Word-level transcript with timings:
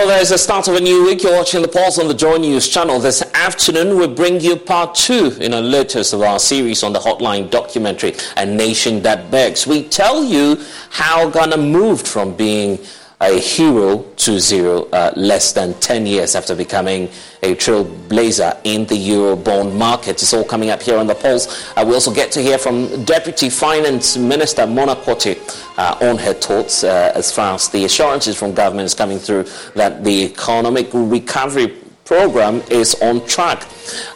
Hello 0.00 0.12
there, 0.12 0.22
it's 0.22 0.30
the 0.30 0.38
start 0.38 0.66
of 0.66 0.76
a 0.76 0.80
new 0.80 1.04
week. 1.04 1.22
You're 1.22 1.36
watching 1.36 1.60
the 1.60 1.68
Pulse 1.68 1.98
on 1.98 2.08
the 2.08 2.14
Joy 2.14 2.38
News 2.38 2.66
channel. 2.66 2.98
This 2.98 3.20
afternoon, 3.34 3.98
we 3.98 4.06
bring 4.06 4.40
you 4.40 4.56
part 4.56 4.94
two 4.94 5.36
in 5.42 5.52
a 5.52 5.60
latest 5.60 6.14
of 6.14 6.22
our 6.22 6.38
series 6.38 6.82
on 6.82 6.94
the 6.94 6.98
Hotline 6.98 7.50
documentary, 7.50 8.14
A 8.38 8.46
Nation 8.46 9.02
That 9.02 9.30
Begs. 9.30 9.66
We 9.66 9.86
tell 9.86 10.24
you 10.24 10.56
how 10.88 11.28
Ghana 11.28 11.58
moved 11.58 12.08
from 12.08 12.34
being 12.34 12.78
a 13.22 13.38
hero 13.38 14.02
to 14.16 14.40
zero 14.40 14.84
uh, 14.92 15.12
less 15.14 15.52
than 15.52 15.74
10 15.74 16.06
years 16.06 16.34
after 16.34 16.54
becoming 16.54 17.04
a 17.42 17.54
trailblazer 17.54 18.58
in 18.64 18.86
the 18.86 18.96
Eurobond 18.96 19.76
market. 19.76 20.22
It's 20.22 20.32
all 20.32 20.44
coming 20.44 20.70
up 20.70 20.80
here 20.82 20.96
on 20.96 21.06
the 21.06 21.14
Pulse. 21.14 21.46
Uh, 21.76 21.84
we 21.86 21.92
also 21.94 22.14
get 22.14 22.32
to 22.32 22.42
hear 22.42 22.56
from 22.56 23.04
Deputy 23.04 23.50
Finance 23.50 24.16
Minister 24.16 24.66
Mona 24.66 24.96
Quartey 24.96 25.36
uh, 25.78 25.98
on 26.00 26.16
her 26.18 26.32
thoughts 26.32 26.82
uh, 26.82 27.12
as 27.14 27.30
far 27.30 27.54
as 27.54 27.68
the 27.68 27.84
assurances 27.84 28.38
from 28.38 28.54
government 28.54 28.86
is 28.86 28.94
coming 28.94 29.18
through 29.18 29.44
that 29.74 30.02
the 30.02 30.24
economic 30.24 30.88
recovery 30.92 31.76
program 32.10 32.60
is 32.72 32.96
on 33.02 33.24
track. 33.24 33.64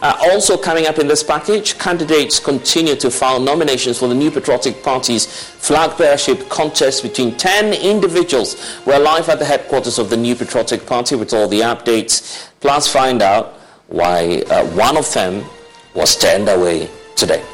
Uh, 0.01 0.17
also 0.29 0.57
coming 0.57 0.85
up 0.85 0.99
in 0.99 1.07
this 1.07 1.23
package, 1.23 1.79
candidates 1.79 2.41
continue 2.41 2.93
to 2.93 3.09
file 3.09 3.39
nominations 3.39 3.97
for 3.97 4.09
the 4.09 4.13
New 4.13 4.29
Patriotic 4.29 4.83
Party's 4.83 5.25
flag 5.25 5.91
bearership 5.91 6.49
contest 6.49 7.03
between 7.03 7.37
10 7.37 7.71
individuals. 7.71 8.81
We're 8.85 8.99
live 8.99 9.29
at 9.29 9.39
the 9.39 9.45
headquarters 9.45 9.97
of 9.97 10.09
the 10.09 10.17
New 10.17 10.35
Patriotic 10.35 10.85
Party 10.85 11.15
with 11.15 11.33
all 11.33 11.47
the 11.47 11.61
updates. 11.61 12.49
Plus 12.59 12.91
find 12.91 13.21
out 13.21 13.53
why 13.87 14.43
uh, 14.49 14.65
one 14.71 14.97
of 14.97 15.09
them 15.13 15.45
was 15.93 16.17
turned 16.17 16.49
away 16.49 16.89
today. 17.15 17.45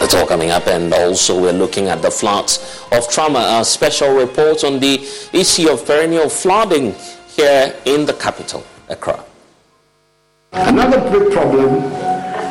That's 0.00 0.14
all 0.14 0.26
coming 0.26 0.50
up, 0.50 0.66
and 0.66 0.92
also 0.92 1.40
we're 1.40 1.52
looking 1.52 1.86
at 1.86 2.02
the 2.02 2.10
floods 2.10 2.82
of 2.90 3.08
trauma. 3.08 3.60
A 3.60 3.64
special 3.64 4.12
report 4.12 4.64
on 4.64 4.80
the 4.80 4.94
issue 5.32 5.70
of 5.70 5.86
perennial 5.86 6.28
flooding 6.28 6.96
here 7.28 7.72
in 7.84 8.06
the 8.06 8.14
capital, 8.14 8.64
Accra. 8.88 9.24
Another 10.52 11.00
big 11.10 11.32
problem 11.32 11.76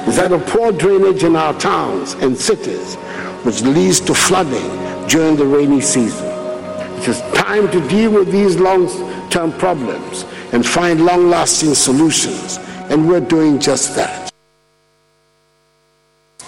is 0.07 0.17
that 0.17 0.29
the 0.29 0.39
poor 0.39 0.71
drainage 0.71 1.23
in 1.23 1.35
our 1.35 1.53
towns 1.59 2.13
and 2.15 2.37
cities, 2.37 2.95
which 3.43 3.61
leads 3.61 3.99
to 4.01 4.13
flooding 4.13 5.07
during 5.07 5.35
the 5.35 5.45
rainy 5.45 5.81
season. 5.81 6.25
It 6.99 7.07
is 7.07 7.21
time 7.33 7.69
to 7.71 7.87
deal 7.87 8.11
with 8.11 8.31
these 8.31 8.57
long 8.57 8.87
term 9.29 9.51
problems 9.53 10.25
and 10.53 10.65
find 10.65 11.05
long 11.05 11.29
lasting 11.29 11.73
solutions, 11.73 12.57
and 12.89 13.07
we're 13.07 13.19
doing 13.19 13.59
just 13.59 13.95
that. 13.95 14.31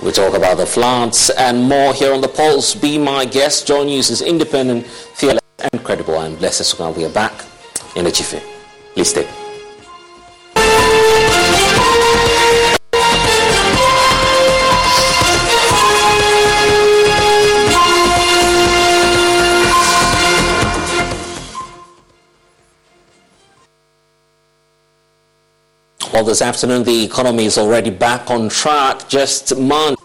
We 0.03 0.11
talk 0.11 0.37
about 0.37 0.57
the 0.57 0.65
floods 0.65 1.31
and 1.31 1.67
more 1.67 1.93
here 1.93 2.13
on 2.13 2.21
the 2.21 2.27
Pulse. 2.27 2.75
Be 2.75 2.99
my 2.99 3.25
guest. 3.25 3.67
Joy 3.67 3.83
News 3.83 4.11
is 4.11 4.21
independent, 4.21 4.85
fearless, 4.85 5.41
and 5.71 5.83
credible. 5.83 6.17
I'm 6.17 6.35
Blessed 6.35 6.61
Sukan. 6.61 6.95
We 6.95 7.05
are 7.05 7.09
back 7.09 7.33
in 7.95 8.05
the 8.05 8.11
Chief. 8.11 8.39
Please 8.93 9.09
stay. 9.09 9.46
Well, 26.17 26.25
this 26.25 26.41
afternoon, 26.41 26.83
the 26.83 27.03
economy 27.03 27.45
is 27.45 27.59
already 27.59 27.91
back 27.91 28.31
on 28.31 28.49
track 28.49 29.07
just 29.07 29.55
months. 29.55 30.01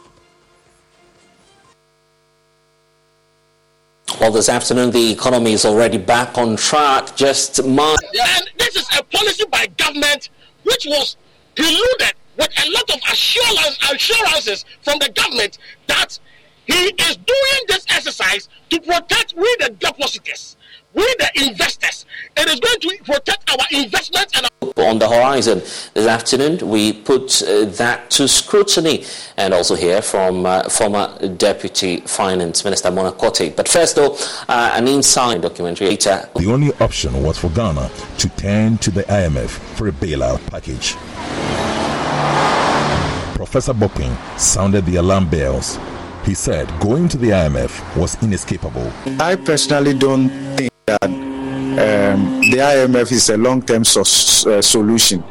Well, 4.20 4.31
this 4.31 4.50
afternoon, 4.50 4.91
the 4.91 5.11
economy 5.11 5.55
is 5.55 5.64
already 5.64 5.97
back 5.97 6.37
on 6.37 6.56
track 6.56 7.17
just 7.17 7.64
months. 7.64 8.05
And 8.05 8.50
this 8.59 8.76
is 8.76 8.87
a 8.99 9.03
policy 9.05 9.44
by 9.50 9.69
government 9.79 10.29
which 10.64 10.85
was 10.85 11.17
preluded 11.55 12.12
with 12.37 12.50
a 12.62 12.70
lot 12.73 12.91
of 12.91 13.00
assurance, 13.11 13.79
assurances 13.91 14.67
from 14.82 14.99
the 14.99 15.09
government 15.12 15.56
that 15.87 16.19
he 16.67 16.75
is 16.75 17.17
doing 17.17 17.61
this 17.69 17.87
exercise 17.88 18.50
to 18.69 18.79
protect 18.81 19.32
we 19.35 19.56
the 19.61 19.75
depositors 19.79 20.59
we 20.94 21.02
the 21.18 21.30
investors. 21.48 22.06
It 22.36 22.48
is 22.48 22.60
going 22.60 22.80
to 22.80 23.04
protect 23.04 23.50
our 23.50 23.66
investments 23.82 24.32
and 24.36 24.46
our- 24.46 24.84
on 24.88 24.98
the 24.98 25.08
horizon 25.08 25.58
this 25.94 26.06
afternoon. 26.06 26.58
We 26.68 26.92
put 26.92 27.42
uh, 27.42 27.66
that 27.66 28.10
to 28.12 28.26
scrutiny 28.28 29.04
and 29.36 29.52
also 29.52 29.74
hear 29.74 30.00
from 30.02 30.46
uh, 30.46 30.68
former 30.68 31.14
Deputy 31.36 32.00
Finance 32.00 32.64
Minister 32.64 32.90
Mona 32.90 33.12
Quartey. 33.12 33.54
But 33.54 33.68
first, 33.68 33.96
though, 33.96 34.16
uh, 34.48 34.72
an 34.74 34.88
inside 34.88 35.42
documentary 35.42 35.88
later. 35.88 36.28
The 36.36 36.50
only 36.50 36.72
option 36.80 37.22
was 37.22 37.38
for 37.38 37.50
Ghana 37.50 37.90
to 38.18 38.28
turn 38.30 38.78
to 38.78 38.90
the 38.90 39.02
IMF 39.04 39.50
for 39.76 39.88
a 39.88 39.92
bailout 39.92 40.44
package. 40.50 40.94
Professor 43.36 43.74
Bokpin 43.74 44.16
sounded 44.38 44.86
the 44.86 44.96
alarm 44.96 45.28
bells. 45.28 45.78
He 46.24 46.34
said 46.34 46.68
going 46.80 47.08
to 47.08 47.18
the 47.18 47.30
IMF 47.30 47.96
was 47.96 48.20
inescapable. 48.22 48.90
I 49.20 49.34
personally 49.36 49.92
don't 49.98 50.28
think 50.56 50.71
that 50.87 51.05
um, 51.05 52.40
the 52.40 52.58
IMF 52.58 53.12
is 53.12 53.31
a 53.31 53.37
long 53.37 53.62
term 53.62 53.84
so, 53.84 54.00
uh, 54.00 54.61
solution 54.61 55.23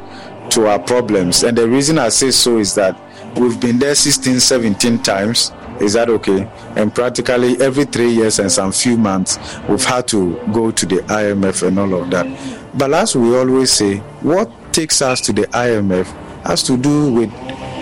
to 0.50 0.66
our 0.66 0.78
problems. 0.78 1.42
And 1.44 1.56
the 1.56 1.68
reason 1.68 1.98
I 1.98 2.08
say 2.08 2.30
so 2.30 2.58
is 2.58 2.74
that 2.74 2.98
we've 3.36 3.60
been 3.60 3.78
there 3.78 3.94
16, 3.94 4.40
17 4.40 5.02
times. 5.02 5.52
Is 5.80 5.94
that 5.94 6.08
okay? 6.08 6.48
And 6.76 6.94
practically 6.94 7.60
every 7.60 7.84
three 7.84 8.10
years 8.10 8.38
and 8.38 8.50
some 8.50 8.72
few 8.72 8.96
months, 8.96 9.38
we've 9.68 9.84
had 9.84 10.06
to 10.08 10.36
go 10.52 10.70
to 10.70 10.86
the 10.86 10.96
IMF 10.96 11.66
and 11.66 11.78
all 11.78 11.94
of 11.94 12.10
that. 12.10 12.26
But 12.74 12.92
as 12.94 13.16
we 13.16 13.36
always 13.36 13.72
say, 13.72 13.96
what 14.20 14.50
takes 14.72 15.02
us 15.02 15.20
to 15.22 15.32
the 15.32 15.42
IMF 15.48 16.06
has 16.44 16.62
to 16.64 16.76
do 16.76 17.12
with 17.12 17.30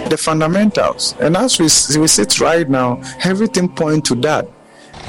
the 0.08 0.16
fundamentals. 0.16 1.14
And 1.20 1.36
as 1.36 1.58
we, 1.58 1.64
we 2.00 2.08
sit 2.08 2.40
right 2.40 2.68
now, 2.68 3.00
everything 3.22 3.68
points 3.68 4.08
to 4.08 4.14
that. 4.16 4.48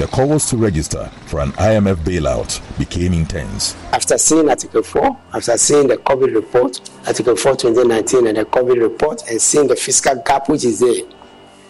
The 0.01 0.07
calls 0.07 0.49
to 0.49 0.57
register 0.57 1.11
for 1.27 1.41
an 1.41 1.51
IMF 1.51 1.97
bailout 1.97 2.59
became 2.79 3.13
intense. 3.13 3.75
After 3.93 4.17
seeing 4.17 4.49
Article 4.49 4.81
4, 4.81 5.15
after 5.35 5.55
seeing 5.59 5.89
the 5.89 5.97
COVID 5.97 6.33
report, 6.33 6.81
Article 7.05 7.35
4 7.35 7.55
2019, 7.55 8.25
and 8.25 8.37
the 8.37 8.45
COVID 8.45 8.81
report, 8.81 9.21
and 9.29 9.39
seeing 9.39 9.67
the 9.67 9.75
fiscal 9.75 10.15
gap 10.25 10.49
which 10.49 10.65
is 10.65 10.79
there, 10.79 11.03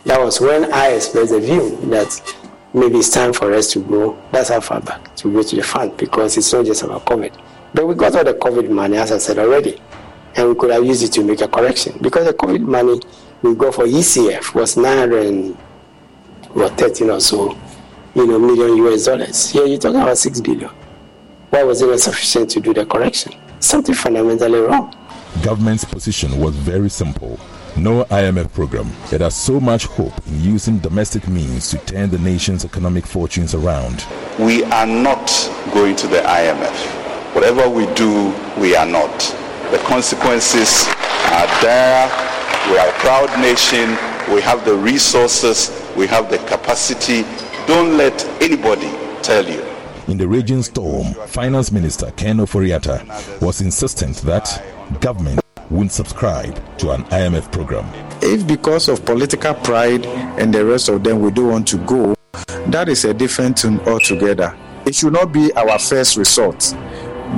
that 0.06 0.18
was 0.18 0.40
when 0.40 0.72
I 0.72 0.94
expressed 0.94 1.34
the 1.34 1.42
view 1.42 1.76
that 1.90 2.22
maybe 2.74 3.00
it's 3.00 3.10
time 3.10 3.34
for 3.34 3.54
us 3.54 3.70
to 3.74 3.80
go, 3.80 4.18
that's 4.32 4.48
how 4.48 4.62
far 4.62 4.80
back, 4.80 5.14
to 5.18 5.30
go 5.30 5.44
to 5.44 5.56
the 5.58 5.64
fund 5.64 5.98
because 5.98 6.38
it's 6.38 6.54
not 6.54 6.66
just 6.66 6.84
about 6.84 7.04
COVID. 7.04 7.38
But 7.74 7.86
we 7.86 7.96
got 7.96 8.16
all 8.16 8.24
the 8.24 8.36
COVID 8.36 8.70
money, 8.70 8.96
as 8.96 9.12
I 9.12 9.18
said 9.18 9.40
already, 9.40 9.78
and 10.38 10.48
we 10.48 10.56
could 10.56 10.72
have 10.72 10.86
used 10.86 11.04
it 11.04 11.12
to 11.12 11.22
make 11.26 11.42
a 11.42 11.50
correction 11.50 11.98
because 12.02 12.28
the 12.28 12.34
COVID 12.34 12.62
money 12.62 13.02
we 13.42 13.56
got 13.56 13.76
for 13.76 13.84
ECF 13.84 14.56
was 14.56 14.78
913 14.78 17.10
or 17.10 17.20
so 17.20 17.58
you 18.16 18.28
know, 18.28 18.40
million 18.40 18.78
US 18.86 19.06
dollars. 19.06 19.50
Here 19.50 19.66
you're 19.66 19.80
talking 19.80 20.02
about 20.02 20.18
six 20.18 20.42
billion. 20.42 20.70
Why 21.50 21.64
was 21.64 21.82
it 21.82 21.88
not 21.88 22.00
sufficient 22.00 22.50
to 22.52 22.60
do 22.60 22.74
the 22.74 22.86
correction? 22.86 23.34
Something 23.60 23.96
fundamentally 23.96 24.60
wrong. 24.60 24.96
Government's 25.44 25.86
position 25.86 26.40
was 26.40 26.56
very 26.56 26.90
simple. 26.90 27.40
No 27.78 28.04
IMF 28.06 28.52
program. 28.54 28.92
It 29.12 29.22
has 29.22 29.36
so 29.36 29.60
much 29.60 29.86
hope 29.86 30.14
in 30.28 30.42
using 30.42 30.80
domestic 30.80 31.28
means 31.28 31.70
to 31.70 31.78
turn 31.80 32.10
the 32.10 32.20
nation's 32.20 32.66
economic 32.66 33.06
fortunes 33.06 33.56
around. 33.56 34.06
We 34.40 34.64
are 34.66 34.86
not 34.86 35.28
going 35.74 35.96
to 35.98 36.08
the 36.08 36.18
IMF. 36.20 37.34
Whatever 37.34 37.70
we 37.70 37.86
do, 37.94 38.36
we 38.58 38.76
are 38.76 38.86
not. 38.86 39.20
The 39.72 39.78
consequences 39.86 40.86
are 41.32 41.48
there. 41.62 42.08
We 42.70 42.78
are 42.78 42.90
a 42.90 42.94
proud 43.00 43.40
nation. 43.40 43.92
We 44.34 44.42
have 44.42 44.66
the 44.66 44.76
resources. 44.76 45.72
We 45.96 46.08
have 46.08 46.30
the 46.30 46.40
capacity 46.40 47.24
don't 47.72 47.96
let 47.96 48.26
anybody 48.42 48.92
tell 49.22 49.48
you. 49.48 49.64
In 50.10 50.18
the 50.18 50.28
raging 50.28 50.62
storm, 50.62 51.14
Finance 51.28 51.72
Minister 51.72 52.12
Ken 52.18 52.36
Ofori-Atta 52.36 53.06
was 53.40 53.62
insistent 53.62 54.18
that 54.24 54.62
government 55.00 55.40
wouldn't 55.70 55.94
subscribe 55.94 56.54
to 56.80 56.92
an 56.92 57.04
IMF 57.06 57.50
program. 57.50 57.86
If 58.22 58.46
because 58.46 58.90
of 58.90 59.06
political 59.06 59.54
pride 59.54 60.06
and 60.06 60.54
the 60.54 60.66
rest 60.66 60.90
of 60.90 61.06
them 61.06 61.22
we 61.22 61.32
don't 61.32 61.48
want 61.48 61.68
to 61.70 61.78
go, 61.86 62.14
that 62.68 62.90
is 62.90 63.06
a 63.06 63.14
different 63.14 63.60
thing 63.60 63.80
altogether. 63.88 64.54
It 64.86 64.94
should 64.94 65.14
not 65.14 65.32
be 65.32 65.54
our 65.54 65.80
first 65.80 66.18
resort. 66.18 66.76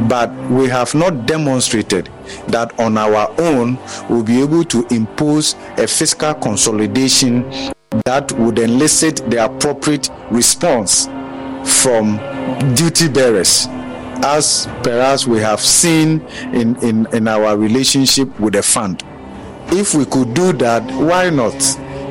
But 0.09 0.33
we 0.49 0.67
have 0.69 0.95
not 0.95 1.27
demonstrated 1.27 2.09
that 2.47 2.79
on 2.79 2.97
our 2.97 3.29
own 3.39 3.77
we'll 4.09 4.23
be 4.23 4.41
able 4.41 4.63
to 4.63 4.87
impose 4.89 5.53
a 5.77 5.85
fiscal 5.85 6.33
consolidation 6.33 7.72
that 8.05 8.31
would 8.33 8.59
elicit 8.59 9.17
the 9.29 9.45
appropriate 9.45 10.09
response 10.29 11.05
from 11.81 12.17
duty 12.75 13.07
bearers 13.07 13.67
as 14.25 14.67
perhaps 14.83 15.25
we 15.25 15.39
have 15.39 15.59
seen 15.61 16.21
in, 16.53 16.75
in, 16.83 17.07
in 17.13 17.27
our 17.27 17.57
relationship 17.57 18.27
with 18.39 18.53
the 18.53 18.63
fund. 18.63 19.03
If 19.67 19.93
we 19.95 20.05
could 20.05 20.33
do 20.33 20.53
that, 20.53 20.83
why 20.99 21.29
not? 21.29 21.53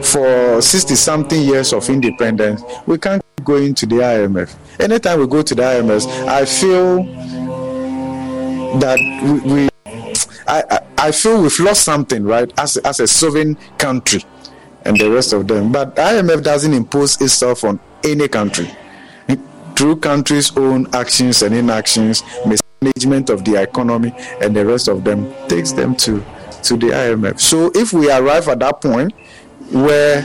For 0.05 0.61
60 0.61 0.95
something 0.95 1.43
years 1.43 1.73
of 1.73 1.89
independence, 1.89 2.63
we 2.87 2.99
can't 2.99 3.23
go 3.45 3.57
into 3.57 3.87
the 3.87 3.97
IMF. 3.97 4.55
Anytime 4.81 5.21
we 5.21 5.27
go 5.27 5.43
to 5.43 5.55
the 5.55 5.63
IMF, 5.63 6.27
I 6.27 6.45
feel 6.45 7.05
that 8.81 8.99
we, 9.23 9.53
we 9.53 9.69
I, 10.49 10.81
I, 10.99 11.13
feel 11.13 11.41
we've 11.41 11.61
lost 11.61 11.85
something, 11.85 12.25
right, 12.25 12.53
as, 12.59 12.79
as 12.79 12.99
a 12.99 13.07
sovereign 13.07 13.57
country 13.79 14.25
and 14.85 14.97
the 14.99 15.11
rest 15.11 15.33
of 15.33 15.49
them. 15.49 15.73
But 15.73 15.97
IMF 15.97 16.43
doesn't 16.43 16.73
impose 16.73 17.21
itself 17.21 17.65
on 17.65 17.81
any 18.05 18.29
country. 18.29 18.71
Through 19.75 19.97
countries' 19.97 20.55
own 20.57 20.87
actions 20.95 21.43
and 21.43 21.55
inactions, 21.55 22.23
mismanagement 22.47 23.31
of 23.31 23.45
the 23.45 23.61
economy 23.61 24.15
and 24.41 24.55
the 24.55 24.67
rest 24.67 24.87
of 24.87 25.03
them 25.03 25.33
takes 25.49 25.73
them 25.73 25.97
to, 25.97 26.23
to 26.65 26.77
the 26.77 26.89
IMF. 26.89 27.41
So 27.41 27.71
if 27.75 27.93
we 27.93 28.11
arrive 28.11 28.49
at 28.49 28.59
that 28.61 28.81
point 28.83 29.13
where 29.71 30.21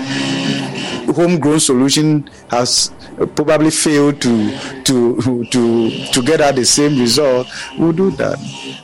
homegrown 1.14 1.60
solution 1.60 2.30
has 2.50 2.92
probably 3.36 3.72
failed 3.72 4.22
to 4.22 4.84
to 4.84 5.46
to 5.46 5.90
to 6.12 6.22
get 6.22 6.42
at 6.42 6.56
the 6.56 6.66
same 6.66 7.00
result, 7.00 7.48
we'll 7.78 7.94
do 7.94 8.12
that. 8.12 8.38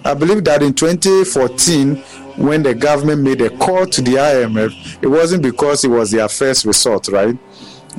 I 0.06 0.13
believe 0.13 0.44
that 0.46 0.63
in 0.63 0.74
2014 0.74 2.03
when 2.37 2.63
the 2.63 2.73
government 2.73 3.21
made 3.21 3.41
a 3.41 3.49
call 3.57 3.85
to 3.85 4.01
the 4.01 4.13
IMF, 4.13 5.03
it 5.03 5.07
wasn't 5.07 5.43
because 5.43 5.83
it 5.83 5.89
was 5.89 6.11
their 6.11 6.27
first 6.27 6.65
resort, 6.65 7.07
right? 7.09 7.37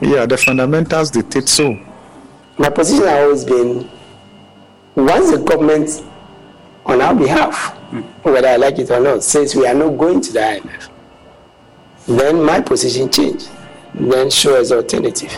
Yeah, 0.00 0.26
the 0.26 0.36
fundamentals 0.36 1.10
dictate 1.10 1.48
so. 1.48 1.78
My 2.58 2.70
position 2.70 3.04
has 3.06 3.24
always 3.24 3.44
been 3.44 3.90
once 4.96 5.30
the 5.30 5.38
government, 5.38 6.04
on 6.86 7.00
our 7.00 7.14
behalf, 7.14 7.70
hmm. 7.90 8.00
whether 8.22 8.48
I 8.48 8.56
like 8.56 8.78
it 8.78 8.90
or 8.90 9.00
not, 9.00 9.22
says 9.22 9.54
we 9.56 9.66
are 9.66 9.74
not 9.74 9.96
going 9.96 10.20
to 10.20 10.32
the 10.32 10.38
IMF, 10.38 10.88
then 12.06 12.42
my 12.42 12.60
position 12.60 13.10
changed. 13.10 13.48
Then 13.94 14.28
show 14.28 14.60
us 14.60 14.72
alternative. 14.72 15.30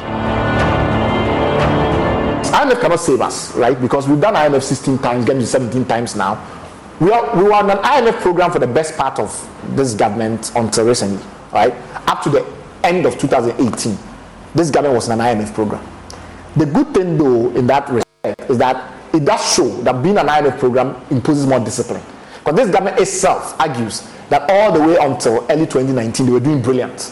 IMF 2.53 2.81
cannot 2.81 3.01
save 3.01 3.21
us, 3.21 3.55
right? 3.55 3.79
Because 3.81 4.09
we've 4.09 4.21
done 4.21 4.35
IMF 4.35 4.63
16 4.63 4.99
times, 4.99 5.25
getting 5.27 5.43
to 5.43 5.47
17 5.47 5.85
times 5.85 6.17
now 6.17 6.35
we, 7.01 7.11
are, 7.13 7.37
we 7.37 7.43
were 7.45 7.53
on 7.53 7.71
an 7.71 7.79
IMF 7.79 8.21
program 8.21 8.51
for 8.51 8.59
the 8.59 8.67
best 8.67 8.97
part 8.97 9.19
of 9.19 9.31
this 9.77 9.95
government 9.95 10.53
until 10.57 10.87
recently, 10.87 11.23
right? 11.53 11.75
Up 12.09 12.23
to 12.23 12.31
the 12.31 12.47
end 12.85 13.05
of 13.07 13.19
2018, 13.19 13.99
this 14.55 14.71
government 14.71 14.95
was 14.95 15.09
an 15.09 15.19
IMF 15.19 15.53
program. 15.55 15.85
The 16.57 16.65
good 16.67 16.95
thing, 16.95 17.19
though, 17.19 17.51
in 17.55 17.67
that 17.67 17.89
respect, 17.91 18.51
is 18.51 18.59
that 18.59 18.95
it 19.15 19.25
does 19.25 19.55
show 19.55 19.69
that 19.83 20.03
being 20.03 20.17
an 20.17 20.27
IMF 20.27 20.59
program 20.59 20.97
imposes 21.11 21.47
more 21.47 21.61
discipline. 21.61 22.03
Because 22.39 22.55
this 22.57 22.71
government 22.71 22.99
itself 22.99 23.59
argues 23.61 24.09
that 24.31 24.49
all 24.51 24.73
the 24.73 24.81
way 24.81 24.97
until 24.97 25.45
early 25.51 25.67
2019, 25.67 26.27
they 26.27 26.33
were 26.33 26.41
doing 26.41 26.63
brilliant. 26.63 27.03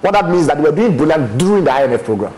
What 0.00 0.12
that 0.12 0.26
means 0.26 0.42
is 0.42 0.46
that 0.48 0.58
they 0.58 0.62
were 0.62 0.76
doing 0.76 0.96
brilliant 0.96 1.38
during 1.38 1.64
the 1.64 1.70
IMF 1.70 2.04
program. 2.04 2.34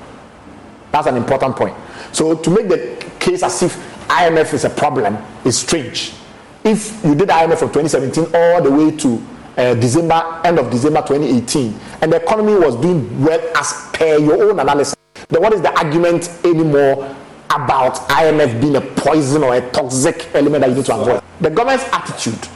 That's 0.92 1.06
an 1.06 1.16
important 1.16 1.56
point. 1.56 1.76
So 2.12 2.34
to 2.37 2.50
make 2.50 2.68
the 2.68 3.06
case 3.18 3.42
as 3.42 3.62
if 3.62 3.76
IMF 4.08 4.54
is 4.54 4.64
a 4.64 4.70
problem 4.70 5.18
is 5.44 5.58
strange. 5.58 6.14
If 6.62 7.02
you 7.05 7.14
did 7.14 7.29
IMF 7.31 7.59
from 7.59 7.73
2017 7.73 8.35
all 8.35 8.62
the 8.62 8.71
way 8.71 8.95
to 8.99 9.23
uh, 9.57 9.75
December, 9.75 10.40
end 10.45 10.59
of 10.59 10.71
December 10.71 11.00
2018, 11.00 11.75
and 12.02 12.12
the 12.12 12.23
economy 12.23 12.55
was 12.55 12.76
doing 12.76 13.23
well 13.25 13.40
as 13.57 13.88
per 13.93 14.19
your 14.19 14.50
own 14.50 14.61
analysis, 14.61 14.95
then 15.29 15.40
what 15.40 15.52
is 15.55 15.62
the 15.62 15.75
argument 15.79 16.29
anymore 16.45 17.17
about 17.49 17.95
IMF 18.11 18.61
being 18.61 18.76
a 18.76 18.81
poison 18.81 19.43
or 19.43 19.55
a 19.55 19.71
toxic 19.71 20.29
element 20.35 20.61
that 20.61 20.71
you 20.71 20.76
need 20.76 20.85
to 20.85 20.95
avoid? 20.95 21.23
The 21.40 21.50
government's 21.50 21.85
attitude 21.93 22.49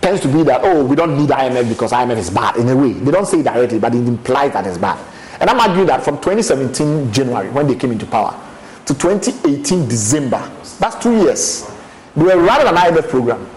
tends 0.00 0.20
to 0.22 0.28
be 0.28 0.42
that, 0.42 0.62
oh, 0.64 0.84
we 0.84 0.96
don't 0.96 1.16
need 1.16 1.30
IMF 1.30 1.68
because 1.68 1.92
IMF 1.92 2.16
is 2.16 2.30
bad 2.30 2.56
in 2.56 2.68
a 2.68 2.76
way. 2.76 2.92
They 2.94 3.12
don't 3.12 3.26
say 3.26 3.40
it 3.40 3.44
directly, 3.44 3.78
but 3.78 3.94
it 3.94 3.98
implies 4.06 4.52
that 4.54 4.66
it's 4.66 4.76
bad. 4.78 4.98
And 5.40 5.48
I'm 5.48 5.60
arguing 5.60 5.86
that 5.86 6.02
from 6.02 6.16
2017 6.16 7.12
January, 7.12 7.48
when 7.50 7.68
they 7.68 7.76
came 7.76 7.92
into 7.92 8.06
power, 8.06 8.38
to 8.86 8.94
2018 8.94 9.88
December, 9.88 10.50
that's 10.80 10.96
two 11.02 11.16
years, 11.22 11.70
they 12.16 12.24
were 12.24 12.36
running 12.42 12.66
an 12.66 12.74
IMF 12.74 13.08
program. 13.08 13.48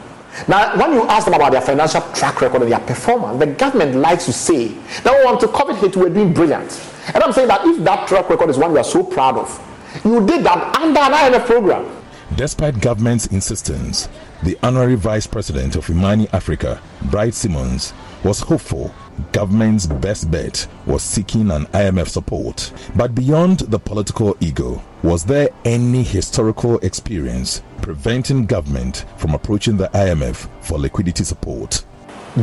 Now, 0.47 0.77
when 0.77 0.93
you 0.93 1.03
ask 1.07 1.25
them 1.25 1.33
about 1.33 1.51
their 1.53 1.61
financial 1.61 2.01
track 2.13 2.41
record 2.41 2.61
and 2.61 2.71
their 2.71 2.79
performance, 2.79 3.39
the 3.39 3.47
government 3.47 3.95
likes 3.95 4.25
to 4.25 4.33
say 4.33 4.67
that 5.03 5.17
we 5.17 5.23
want 5.25 5.39
to 5.39 5.73
hit, 5.75 5.95
we're 5.95 6.09
doing 6.09 6.33
brilliant. 6.33 6.81
And 7.13 7.23
I'm 7.23 7.31
saying 7.31 7.47
that 7.47 7.65
if 7.65 7.83
that 7.83 8.07
track 8.07 8.29
record 8.29 8.49
is 8.49 8.57
one 8.57 8.73
we 8.73 8.79
are 8.79 8.83
so 8.83 9.03
proud 9.03 9.37
of, 9.37 10.01
you 10.03 10.25
did 10.25 10.43
that 10.45 10.75
under 10.75 10.99
an 10.99 11.11
IMF 11.13 11.45
program. 11.45 11.89
Despite 12.35 12.81
government's 12.81 13.27
insistence, 13.27 14.09
the 14.43 14.57
honorary 14.61 14.95
vice 14.95 15.25
president 15.25 15.75
of 15.75 15.89
Imani 15.89 16.27
Africa, 16.33 16.81
Bright 17.03 17.33
Simmons, 17.33 17.93
was 18.23 18.39
hopeful 18.41 18.93
government's 19.31 19.85
best 19.85 20.29
bet 20.31 20.67
was 20.85 21.03
seeking 21.03 21.51
an 21.51 21.65
IMF 21.67 22.07
support. 22.07 22.71
But 22.95 23.15
beyond 23.15 23.59
the 23.59 23.79
political 23.79 24.35
ego, 24.39 24.81
was 25.03 25.25
there 25.25 25.49
any 25.63 26.03
historical 26.03 26.79
experience 26.79 27.61
preventing 27.81 28.45
government 28.45 29.05
from 29.17 29.33
approaching 29.33 29.77
the 29.77 29.87
IMF 29.89 30.49
for 30.61 30.77
liquidity 30.79 31.23
support? 31.23 31.85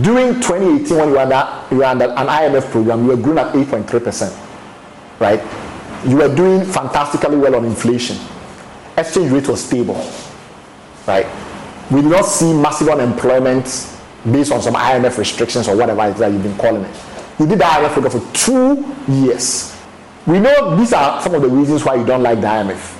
During 0.00 0.34
2018, 0.40 0.96
when 0.96 1.08
you 1.08 1.14
were 1.14 1.20
under, 1.20 1.64
you 1.70 1.76
were 1.78 1.84
under 1.84 2.04
an 2.06 2.26
IMF 2.26 2.70
program, 2.70 3.02
you 3.02 3.08
were 3.08 3.16
growing 3.16 3.38
at 3.38 3.52
8.3%, 3.52 5.20
right? 5.20 5.40
You 6.06 6.16
were 6.16 6.34
doing 6.34 6.64
fantastically 6.64 7.36
well 7.36 7.56
on 7.56 7.64
inflation. 7.64 8.16
Exchange 8.96 9.30
rate 9.32 9.48
was 9.48 9.62
stable, 9.62 10.02
right? 11.06 11.26
We 11.90 12.00
did 12.00 12.10
not 12.10 12.24
see 12.24 12.54
massive 12.54 12.88
unemployment 12.88 13.66
based 14.30 14.52
on 14.52 14.62
some 14.62 14.74
IMF 14.74 15.18
restrictions 15.18 15.68
or 15.68 15.76
whatever 15.76 16.04
it 16.06 16.12
is 16.12 16.18
that 16.18 16.32
you've 16.32 16.42
been 16.42 16.56
calling 16.56 16.84
it. 16.84 16.96
You 17.38 17.46
did 17.46 17.58
the 17.58 17.64
IMF 17.64 17.92
program 17.92 18.20
for 18.20 18.32
two 18.34 18.94
years. 19.08 19.76
We 20.26 20.38
know 20.38 20.76
these 20.76 20.92
are 20.92 21.20
some 21.20 21.34
of 21.34 21.42
the 21.42 21.48
reasons 21.48 21.84
why 21.84 21.96
you 21.96 22.04
don't 22.06 22.22
like 22.22 22.40
the 22.40 22.46
IMF. 22.46 22.98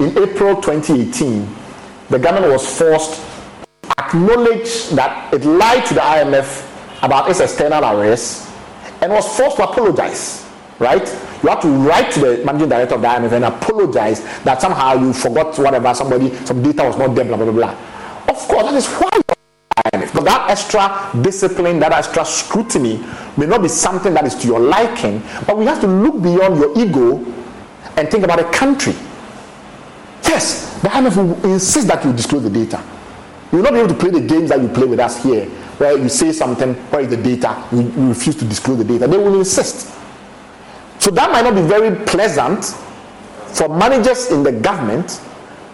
In 0.00 0.10
April 0.16 0.60
2018, 0.62 1.48
the 2.10 2.18
government 2.18 2.52
was 2.52 2.78
forced 2.78 3.20
to 3.82 3.90
acknowledge 3.98 4.88
that 4.90 5.34
it 5.34 5.44
lied 5.44 5.84
to 5.86 5.94
the 5.94 6.00
IMF 6.00 7.02
about 7.02 7.28
its 7.28 7.40
external 7.40 7.84
arrests 7.84 8.48
and 9.02 9.12
was 9.12 9.36
forced 9.36 9.56
to 9.56 9.64
apologize. 9.64 10.44
Right? 10.78 11.06
You 11.42 11.48
have 11.48 11.60
to 11.62 11.68
write 11.68 12.12
to 12.12 12.20
the 12.20 12.44
managing 12.44 12.68
director 12.68 12.94
of 12.94 13.02
the 13.02 13.08
IMF 13.08 13.32
and 13.32 13.44
apologize 13.44 14.22
that 14.44 14.62
somehow 14.62 14.94
you 14.94 15.12
forgot 15.12 15.58
whatever 15.58 15.92
somebody, 15.92 16.32
some 16.46 16.62
data 16.62 16.84
was 16.84 16.96
not 16.96 17.16
there, 17.16 17.24
blah 17.24 17.36
blah 17.36 17.50
blah 17.50 17.74
blah. 17.74 17.76
Of 18.28 18.36
course, 18.46 18.62
that 18.62 18.74
is 18.74 18.86
why. 18.86 19.27
But 20.18 20.24
that 20.24 20.50
extra 20.50 21.22
discipline, 21.22 21.78
that 21.78 21.92
extra 21.92 22.24
scrutiny 22.24 23.00
may 23.36 23.46
not 23.46 23.62
be 23.62 23.68
something 23.68 24.12
that 24.14 24.24
is 24.24 24.34
to 24.34 24.48
your 24.48 24.58
liking, 24.58 25.22
but 25.46 25.56
we 25.56 25.64
have 25.64 25.80
to 25.80 25.86
look 25.86 26.20
beyond 26.20 26.58
your 26.58 26.76
ego 26.76 27.24
and 27.96 28.10
think 28.10 28.24
about 28.24 28.40
a 28.40 28.50
country. 28.50 28.94
Yes, 30.24 30.74
the 30.82 30.88
IMF 30.88 31.16
will 31.16 31.52
insist 31.52 31.86
that 31.86 32.04
you 32.04 32.12
disclose 32.12 32.42
the 32.42 32.50
data. 32.50 32.82
You 33.52 33.58
will 33.58 33.62
not 33.62 33.74
be 33.74 33.78
able 33.78 33.88
to 33.90 33.94
play 33.94 34.10
the 34.10 34.26
games 34.26 34.48
that 34.48 34.60
you 34.60 34.66
play 34.66 34.86
with 34.86 34.98
us 34.98 35.22
here, 35.22 35.44
where 35.78 35.96
you 35.96 36.08
say 36.08 36.32
something, 36.32 36.74
where 36.74 37.02
is 37.02 37.10
the 37.10 37.16
data, 37.16 37.64
you, 37.70 37.82
you 37.82 38.08
refuse 38.08 38.34
to 38.38 38.44
disclose 38.44 38.78
the 38.78 38.84
data. 38.84 39.06
They 39.06 39.18
will 39.18 39.38
insist. 39.38 39.94
So 40.98 41.12
that 41.12 41.30
might 41.30 41.42
not 41.42 41.54
be 41.54 41.62
very 41.62 41.94
pleasant 42.06 42.64
for 43.54 43.68
managers 43.68 44.32
in 44.32 44.42
the 44.42 44.50
government, 44.50 45.20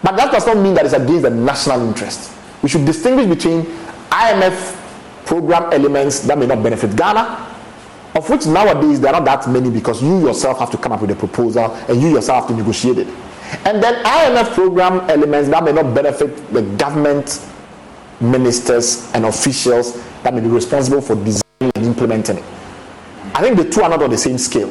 but 0.03 0.15
that 0.17 0.31
does 0.31 0.45
not 0.45 0.57
mean 0.57 0.75
that 0.75 0.85
it's 0.85 0.93
against 0.93 1.23
the 1.23 1.31
national 1.31 1.81
interest. 1.87 2.31
We 2.61 2.69
should 2.69 2.85
distinguish 2.85 3.27
between 3.27 3.84
IMF 4.09 4.81
program 5.25 5.71
elements 5.73 6.19
that 6.21 6.37
may 6.37 6.45
not 6.45 6.61
benefit 6.63 6.95
Ghana, 6.95 7.51
of 8.15 8.29
which 8.29 8.45
nowadays 8.45 8.99
there 9.01 9.13
are 9.13 9.19
not 9.21 9.25
that 9.43 9.51
many 9.51 9.69
because 9.69 10.01
you 10.01 10.25
yourself 10.25 10.59
have 10.59 10.71
to 10.71 10.77
come 10.77 10.91
up 10.91 11.01
with 11.01 11.11
a 11.11 11.15
proposal 11.15 11.71
and 11.89 12.01
you 12.01 12.09
yourself 12.09 12.47
have 12.47 12.49
to 12.49 12.55
negotiate 12.55 12.97
it. 12.99 13.07
And 13.65 13.81
then 13.81 14.03
IMF 14.03 14.53
program 14.53 15.09
elements 15.09 15.49
that 15.49 15.63
may 15.63 15.71
not 15.71 15.93
benefit 15.93 16.35
the 16.53 16.61
government, 16.77 17.45
ministers, 18.21 19.11
and 19.13 19.25
officials 19.25 20.01
that 20.23 20.33
may 20.33 20.41
be 20.41 20.47
responsible 20.47 21.01
for 21.01 21.15
designing 21.15 21.71
and 21.75 21.85
implementing 21.85 22.37
it. 22.37 22.43
I 23.33 23.41
think 23.41 23.57
the 23.57 23.69
two 23.69 23.81
are 23.81 23.89
not 23.89 24.01
on 24.01 24.09
the 24.09 24.17
same 24.17 24.37
scale. 24.37 24.69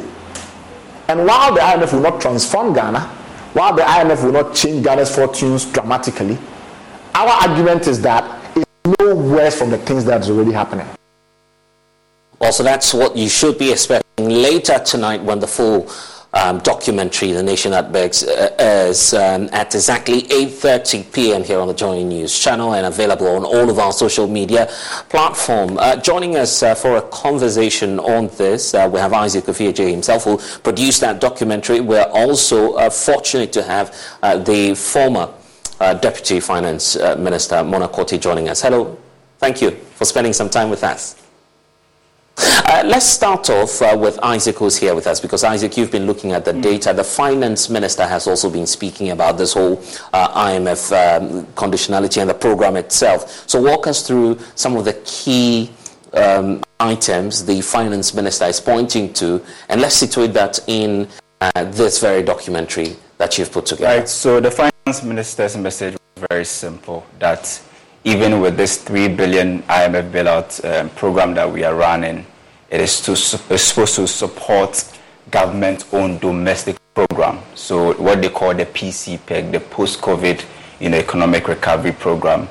And 1.09 1.27
while 1.27 1.53
the 1.55 1.61
IMF 1.61 1.93
will 1.93 2.01
not 2.01 2.21
transform 2.21 2.73
Ghana, 2.73 3.01
while 3.53 3.75
the 3.75 3.83
IMF 3.83 4.25
will 4.25 4.33
not 4.33 4.55
change 4.55 4.85
Ghana's 4.85 5.15
fortunes 5.15 5.65
dramatically, 5.71 6.39
our 7.15 7.29
argument 7.29 7.87
is 7.87 8.01
that 8.03 8.44
no 8.85 9.15
worse 9.15 9.59
from 9.59 9.71
the 9.71 9.79
things 9.79 10.05
that's 10.05 10.29
already 10.29 10.53
happening. 10.53 10.87
Well, 12.39 12.53
so 12.53 12.63
that's 12.63 12.93
what 12.93 13.17
you 13.17 13.29
should 13.29 13.59
be 13.59 13.73
expecting 13.73 14.29
later 14.29 14.79
tonight 14.79 15.23
when 15.23 15.39
the 15.39 15.47
full 15.47 15.91
um, 16.35 16.59
documentary, 16.59 17.33
The 17.33 17.43
Nation 17.43 17.71
That 17.71 17.93
Begs, 17.93 18.25
uh, 18.25 18.55
is 18.59 19.15
um, 19.15 19.49
at 19.53 19.75
exactly 19.75 20.23
8.30 20.23 21.13
p.m. 21.13 21.45
here 21.45 21.61
on 21.61 21.69
the 21.69 21.75
Joy 21.75 22.03
News 22.03 22.37
channel 22.39 22.75
and 22.75 22.87
available 22.87 23.29
on 23.29 23.45
all 23.45 23.71
of 23.71 23.79
our 23.79 23.93
social 23.93 24.27
media 24.27 24.67
platform. 25.09 25.79
Uh, 25.79 25.97
joining 25.97 26.37
us 26.37 26.63
uh, 26.63 26.75
for 26.75 26.97
a 26.97 27.03
conversation 27.03 28.01
on 28.01 28.29
this, 28.37 28.75
uh, 28.75 28.91
we 28.93 28.99
have 28.99 29.13
Isaac 29.13 29.45
Ofieje 29.45 29.89
himself 29.91 30.25
who 30.25 30.39
produced 30.63 31.01
that 31.03 31.21
documentary. 31.21 31.81
We're 31.81 32.11
also 32.13 32.75
uh, 32.75 32.91
fortunate 32.91 33.53
to 33.53 33.63
have 33.63 33.97
uh, 34.23 34.39
the 34.39 34.75
former 34.75 35.33
uh, 35.85 35.95
Deputy 35.95 36.41
Finance 36.41 36.97
uh, 36.97 37.15
Minister 37.17 37.63
Mona 37.63 37.89
Quartey 37.89 38.19
joining 38.19 38.49
us. 38.49 38.63
Hello, 38.63 38.97
thank 39.39 39.61
you 39.61 39.71
for 39.71 40.07
spending 40.07 40.33
some 40.33 40.49
time 40.49 40.71
with 40.71 40.83
us. 40.83 41.21
Uh, 42.37 42.83
let's 42.87 43.05
start 43.05 43.49
off 43.51 43.81
uh, 43.83 43.97
with 43.97 44.19
Isaac, 44.23 44.57
who's 44.57 44.77
here 44.77 44.95
with 44.95 45.07
us, 45.07 45.21
because 45.21 45.45
Isaac, 45.45 45.77
you've 45.77 45.93
been 45.93 46.07
looking 46.07 46.33
at 46.33 46.45
the 46.45 46.55
data. 46.55 46.93
The 46.93 47.05
finance 47.05 47.69
minister 47.69 48.07
has 48.07 48.27
also 48.27 48.51
been 48.51 48.67
speaking 48.67 49.11
about 49.11 49.37
this 49.37 49.53
whole 49.53 49.79
uh, 50.13 50.49
IMF 50.49 50.91
um, 50.93 51.45
conditionality 51.55 52.21
and 52.21 52.31
the 52.31 52.35
program 52.35 52.77
itself. 52.77 53.49
So, 53.49 53.61
walk 53.61 53.87
us 53.87 54.05
through 54.07 54.39
some 54.55 54.77
of 54.77 54.85
the 54.87 54.95
key 55.05 55.71
um, 56.15 56.63
items 56.81 57.45
the 57.45 57.61
finance 57.61 58.15
minister 58.15 58.47
is 58.47 58.61
pointing 58.61 59.13
to, 59.15 59.45
and 59.69 59.81
let's 59.81 59.95
situate 59.95 60.33
that 60.33 60.59
in 60.67 61.09
uh, 61.41 61.65
this 61.65 62.01
very 62.01 62.23
documentary 62.23 62.97
that 63.19 63.39
you've 63.39 63.53
put 63.53 63.67
together. 63.67 63.99
Right. 63.99 64.09
So, 64.09 64.41
the 64.41 64.51
finance 64.51 64.74
minister's 64.87 65.57
message 65.57 65.95
was 65.95 66.27
very 66.31 66.45
simple 66.45 67.07
that 67.19 67.61
even 68.05 68.41
with 68.41 68.57
this 68.59 68.77
3 68.83 69.09
billion 69.09 69.63
IMF 69.63 70.11
bailout 70.11 70.63
um, 70.65 70.91
program 70.91 71.33
that 71.35 71.51
we 71.51 71.65
are 71.65 71.75
running, 71.75 72.27
it 72.69 72.81
is 72.83 73.01
to, 73.01 73.13
it's 73.13 73.63
supposed 73.63 73.95
to 73.95 74.07
support 74.07 74.85
government-owned 75.31 76.21
domestic 76.21 76.77
program. 76.95 77.39
So 77.55 77.95
what 77.95 78.21
they 78.21 78.29
call 78.29 78.55
the 78.55 78.67
PCPEG, 78.67 79.53
the 79.53 79.61
Post-COVID 79.61 80.45
you 80.81 80.91
know, 80.91 80.99
Economic 80.99 81.49
Recovery 81.49 81.93
Program. 81.93 82.47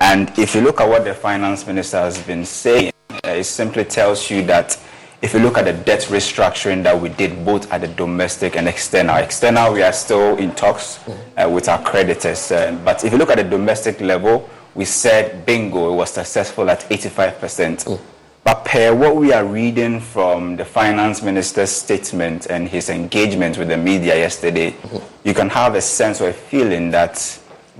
And 0.00 0.30
if 0.38 0.54
you 0.54 0.62
look 0.62 0.80
at 0.80 0.88
what 0.88 1.04
the 1.04 1.12
finance 1.12 1.66
minister 1.66 1.98
has 1.98 2.18
been 2.22 2.46
saying, 2.46 2.92
uh, 3.10 3.30
it 3.30 3.44
simply 3.44 3.84
tells 3.84 4.30
you 4.30 4.42
that 4.46 4.80
if 5.22 5.32
you 5.32 5.40
look 5.40 5.56
at 5.58 5.64
the 5.64 5.72
debt 5.72 6.00
restructuring 6.02 6.82
that 6.82 7.00
we 7.00 7.08
did 7.08 7.44
both 7.44 7.72
at 7.72 7.80
the 7.80 7.88
domestic 7.88 8.56
and 8.56 8.68
external, 8.68 9.16
external 9.16 9.72
we 9.72 9.82
are 9.82 9.92
still 9.92 10.36
in 10.36 10.54
talks 10.54 11.00
uh, 11.08 11.48
with 11.48 11.68
our 11.68 11.82
creditors. 11.82 12.52
Uh, 12.52 12.78
but 12.84 13.04
if 13.04 13.12
you 13.12 13.18
look 13.18 13.30
at 13.30 13.38
the 13.38 13.44
domestic 13.44 14.00
level, 14.00 14.48
we 14.74 14.84
said 14.84 15.46
bingo, 15.46 15.92
it 15.92 15.96
was 15.96 16.10
successful 16.10 16.68
at 16.70 16.80
85%. 16.80 17.84
Mm. 17.84 18.00
But 18.44 18.64
per 18.64 18.94
what 18.94 19.16
we 19.16 19.32
are 19.32 19.44
reading 19.44 19.98
from 19.98 20.54
the 20.54 20.64
finance 20.64 21.20
minister's 21.20 21.70
statement 21.70 22.46
and 22.46 22.68
his 22.68 22.90
engagement 22.90 23.58
with 23.58 23.66
the 23.66 23.76
media 23.76 24.14
yesterday, 24.14 24.70
mm-hmm. 24.70 25.28
you 25.28 25.34
can 25.34 25.48
have 25.48 25.74
a 25.74 25.80
sense 25.80 26.20
or 26.20 26.28
a 26.28 26.32
feeling 26.32 26.92
that 26.92 27.16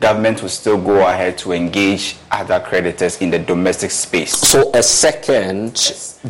government 0.00 0.42
will 0.42 0.48
still 0.48 0.80
go 0.80 1.06
ahead 1.06 1.38
to 1.38 1.52
engage 1.52 2.16
other 2.30 2.60
creditors 2.60 3.20
in 3.20 3.30
the 3.30 3.38
domestic 3.38 3.90
space. 3.90 4.32
So 4.32 4.70
a 4.74 4.82
second 4.82 5.74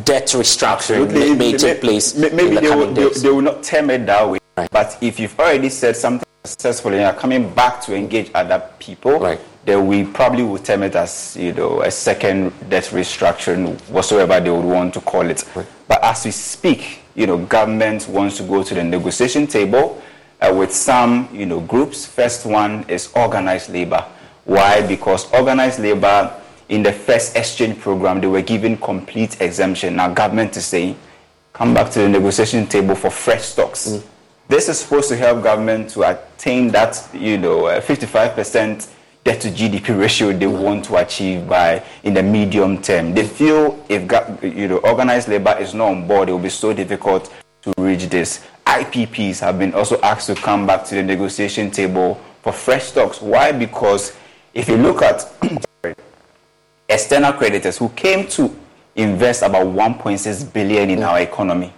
debt 0.05 0.27
restructuring 0.27 1.11
may, 1.13 1.35
may, 1.35 1.57
take 1.57 1.81
place. 1.81 2.15
Maybe 2.15 2.55
the 2.55 2.61
they, 2.61 2.69
will, 2.69 2.93
they, 2.93 3.09
they, 3.09 3.29
will, 3.29 3.41
not 3.41 3.63
term 3.63 3.89
it 3.89 4.05
that 4.05 4.29
way. 4.29 4.39
Right. 4.57 4.69
But 4.71 4.97
if 5.01 5.19
you've 5.19 5.37
already 5.39 5.69
said 5.69 5.95
something 5.95 6.25
successful 6.43 6.91
and 6.93 7.01
you're 7.01 7.13
coming 7.13 7.53
back 7.53 7.81
to 7.81 7.95
engage 7.95 8.31
other 8.33 8.63
people, 8.79 9.19
right 9.19 9.39
then 9.67 9.85
we 9.85 10.05
probably 10.05 10.43
would 10.43 10.63
term 10.63 10.81
it 10.81 10.95
as 10.95 11.35
you 11.37 11.51
know 11.51 11.81
a 11.81 11.91
second 11.91 12.53
debt 12.69 12.85
restructuring, 12.85 13.77
whatsoever 13.89 14.39
they 14.39 14.49
would 14.49 14.63
want 14.63 14.93
to 14.93 15.01
call 15.01 15.29
it. 15.29 15.43
Right. 15.53 15.67
But 15.89 16.03
as 16.03 16.23
we 16.23 16.31
speak, 16.31 17.01
you 17.15 17.27
know, 17.27 17.37
government 17.37 18.07
wants 18.07 18.37
to 18.37 18.43
go 18.43 18.63
to 18.63 18.73
the 18.73 18.83
negotiation 18.83 19.45
table 19.45 20.01
uh, 20.41 20.53
with 20.53 20.73
some, 20.73 21.29
you 21.33 21.45
know, 21.45 21.59
groups. 21.61 22.05
First 22.05 22.45
one 22.45 22.85
is 22.87 23.11
organized 23.15 23.69
labor. 23.69 24.05
Why? 24.45 24.85
Because 24.85 25.31
organized 25.33 25.79
labor 25.79 26.33
in 26.69 26.83
the 26.83 26.91
first 26.91 27.35
exchange 27.35 27.79
program, 27.79 28.21
they 28.21 28.27
were 28.27 28.41
given 28.41 28.77
complete 28.77 29.41
exemption. 29.41 29.95
Now 29.95 30.13
government 30.13 30.55
is 30.57 30.65
saying, 30.65 30.97
come 31.53 31.73
back 31.73 31.91
to 31.91 31.99
the 31.99 32.09
negotiation 32.09 32.67
table 32.67 32.95
for 32.95 33.09
fresh 33.09 33.43
stocks. 33.43 33.87
Mm. 33.89 34.03
This 34.47 34.69
is 34.69 34.79
supposed 34.79 35.09
to 35.09 35.17
help 35.17 35.43
government 35.43 35.89
to 35.91 36.03
attain 36.03 36.69
that, 36.69 37.09
you 37.13 37.37
know, 37.37 37.65
uh, 37.65 37.81
55% 37.81 38.89
debt 39.23 39.41
to 39.41 39.49
GDP 39.49 39.99
ratio 39.99 40.31
they 40.31 40.47
want 40.47 40.85
to 40.85 40.95
achieve 40.95 41.47
by 41.47 41.83
in 42.03 42.13
the 42.13 42.23
medium 42.23 42.81
term. 42.81 43.13
They 43.13 43.27
feel 43.27 43.83
if 43.89 44.03
you 44.41 44.69
know 44.69 44.77
organized 44.77 45.27
labor 45.27 45.57
is 45.59 45.73
not 45.73 45.89
on 45.89 46.07
board, 46.07 46.29
it 46.29 46.31
will 46.31 46.39
be 46.39 46.49
so 46.49 46.71
difficult 46.71 47.33
to 47.61 47.73
reach 47.77 48.07
this. 48.09 48.45
IPPs 48.65 49.39
have 49.39 49.59
been 49.59 49.73
also 49.73 49.99
asked 50.01 50.27
to 50.27 50.35
come 50.35 50.67
back 50.67 50.83
to 50.85 50.95
the 50.95 51.03
negotiation 51.03 51.71
table 51.71 52.21
for 52.41 52.51
fresh 52.51 52.91
talks. 52.91 53.21
Why? 53.21 53.51
Because 53.51 54.15
if 54.53 54.67
you 54.67 54.77
look 54.77 55.01
at 55.01 55.25
external 56.89 57.33
creditors 57.33 57.77
who 57.77 57.89
came 57.89 58.27
to 58.29 58.53
invest 58.95 59.41
about 59.43 59.67
1.6 59.67 60.53
billion 60.53 60.89
in 60.89 61.03
our 61.03 61.19
economy, 61.19 61.73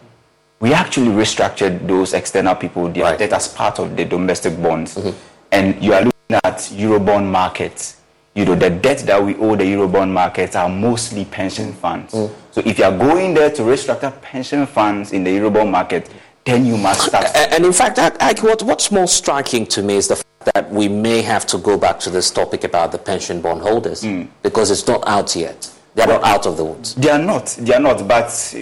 we 0.60 0.74
actually 0.74 1.08
restructured 1.08 1.88
those 1.88 2.14
external 2.14 2.56
people 2.56 2.90
their 2.90 3.04
right. 3.04 3.20
debt 3.20 3.34
as 3.34 3.48
part 3.48 3.80
of 3.80 3.96
the 3.96 4.06
domestic 4.06 4.62
bonds. 4.62 4.96
Mm-hmm. 4.96 5.18
And 5.52 5.84
you 5.84 5.94
are 5.94 6.02
looking 6.02 6.36
at 6.44 6.58
Eurobond 6.74 7.30
markets. 7.32 7.99
You 8.36 8.46
know, 8.46 8.56
the 8.56 8.70
debt 8.70 9.00
that 9.00 9.22
we 9.22 9.36
owe 9.36 9.56
the 9.56 9.64
Eurobond 9.64 10.12
markets 10.12 10.56
are 10.56 10.70
mostly 10.70 11.26
pension 11.26 11.74
funds. 11.74 12.14
Mm. 12.14 12.34
So 12.52 12.62
if 12.66 12.78
you 12.78 12.86
are 12.86 12.98
going 12.98 13.34
there 13.34 13.50
to 13.52 13.62
restructure 13.64 14.22
pension 14.22 14.66
funds 14.66 15.12
in 15.12 15.24
the 15.24 15.32
Eurobond 15.32 15.72
market, 15.72 16.10
then 16.46 16.66
you 16.66 16.78
must 16.78 17.08
start. 17.08 17.26
And 17.36 17.66
in 17.66 17.74
fact, 17.74 17.98
what, 18.42 18.64
what's 18.64 18.92
more 18.92 19.08
striking 19.08 19.66
to 19.68 19.82
me 19.82 19.96
is 19.96 20.08
the 20.08 20.16
fact 20.16 20.54
that 20.54 20.72
we 20.72 20.88
may 20.88 21.22
have 21.22 21.46
to 21.48 21.58
go 21.58 21.78
back 21.78 22.00
to 22.02 22.10
this 22.10 22.32
topic 22.32 22.64
about 22.64 22.92
the 22.92 22.98
pension 22.98 23.42
bond 23.42 23.62
holders 23.62 24.04
mm. 24.04 24.28
because 24.42 24.72
it's 24.72 24.88
not 24.88 25.06
out 25.08 25.36
yet. 25.36 25.72
They're 25.96 26.08
not 26.08 26.24
out 26.24 26.46
of 26.46 26.56
the 26.56 26.64
woods. 26.64 26.96
They 26.96 27.10
are 27.10 27.20
not. 27.20 27.48
They 27.60 27.74
are 27.74 27.80
not. 27.80 28.08
But, 28.08 28.56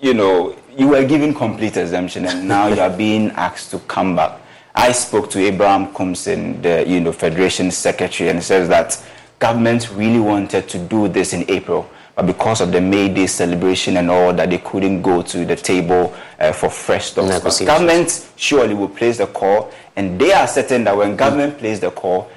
you 0.00 0.12
know, 0.12 0.56
you 0.76 0.88
were 0.88 1.04
given 1.06 1.32
complete 1.32 1.76
exemption 1.76 2.26
and 2.26 2.46
now 2.46 2.66
you 2.66 2.80
are 2.80 2.90
being 2.90 3.30
asked 3.30 3.70
to 3.70 3.78
come 3.80 4.16
back. 4.16 4.40
I 4.74 4.90
spoke 4.92 5.30
to 5.30 5.38
Abraham 5.38 5.92
Koomson, 5.94 6.60
the 6.60 6.84
you 6.86 7.00
know, 7.00 7.12
Federation 7.12 7.70
Secretary, 7.70 8.28
and 8.28 8.40
he 8.40 8.42
says 8.42 8.68
that 8.68 9.00
government 9.38 9.90
really 9.92 10.18
wanted 10.18 10.68
to 10.68 10.78
do 10.78 11.06
this 11.06 11.32
in 11.32 11.48
April, 11.48 11.88
but 12.16 12.26
because 12.26 12.60
of 12.60 12.72
the 12.72 12.80
May 12.80 13.08
Day 13.08 13.26
celebration 13.26 13.96
and 13.98 14.10
all 14.10 14.32
that, 14.32 14.50
they 14.50 14.58
couldn't 14.58 15.02
go 15.02 15.22
to 15.22 15.44
the 15.44 15.54
table 15.54 16.12
uh, 16.40 16.52
for 16.52 16.70
fresh 16.70 17.12
stocks. 17.12 17.60
Government 17.60 18.28
surely 18.36 18.74
will 18.74 18.88
place 18.88 19.18
the 19.18 19.26
call, 19.28 19.70
and 19.94 20.20
they 20.20 20.32
are 20.32 20.48
certain 20.48 20.82
that 20.84 20.96
when 20.96 21.14
government 21.14 21.54
mm. 21.54 21.58
plays 21.58 21.78
the 21.78 21.90
call, 21.92 22.28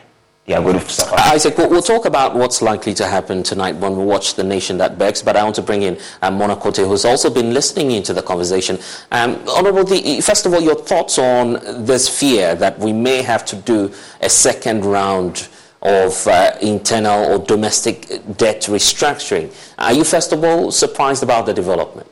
yeah, 0.48 0.60
we'll 0.60 0.78
Isaac, 1.18 1.58
we'll, 1.58 1.70
we'll, 1.70 1.82
talk 1.82 2.06
about 2.06 2.34
what's 2.34 2.62
likely 2.62 2.94
to 2.94 3.06
happen 3.06 3.44
tonight 3.44 3.76
when 3.76 3.98
we 3.98 4.06
watch 4.06 4.36
The 4.36 4.46
Nation 4.46 4.78
That 4.78 4.98
Begs, 4.98 5.22
but 5.22 5.36
I 5.36 5.44
want 5.44 5.56
to 5.58 5.62
bring 5.62 5.82
in 5.82 6.00
um, 6.22 6.36
Mona 6.36 6.56
Quartey, 6.56 6.88
who's 6.88 7.04
also 7.04 7.30
been 7.30 7.54
listening 7.54 7.92
into 7.92 8.14
the 8.14 8.22
conversation. 8.22 8.80
Um, 9.12 9.44
Honorable, 9.50 9.84
the, 9.84 10.22
first 10.22 10.46
of 10.46 10.54
all, 10.54 10.62
your 10.62 10.76
thoughts 10.76 11.20
on 11.20 11.86
this 11.86 12.08
fear 12.08 12.56
that 12.56 12.80
we 12.80 12.94
may 12.94 13.22
have 13.24 13.44
to 13.48 13.58
do 13.58 13.94
a 14.22 14.30
second 14.30 14.86
round 14.86 15.50
of 15.82 16.26
uh, 16.28 16.56
internal 16.62 17.26
or 17.26 17.46
domestic 17.46 18.08
debt 18.38 18.62
restructuring. 18.62 19.54
Are 19.78 19.92
you, 19.92 20.06
first 20.06 20.32
of 20.32 20.46
all, 20.46 20.72
surprised 20.72 21.24
about 21.24 21.46
the 21.46 21.54
development? 21.54 22.10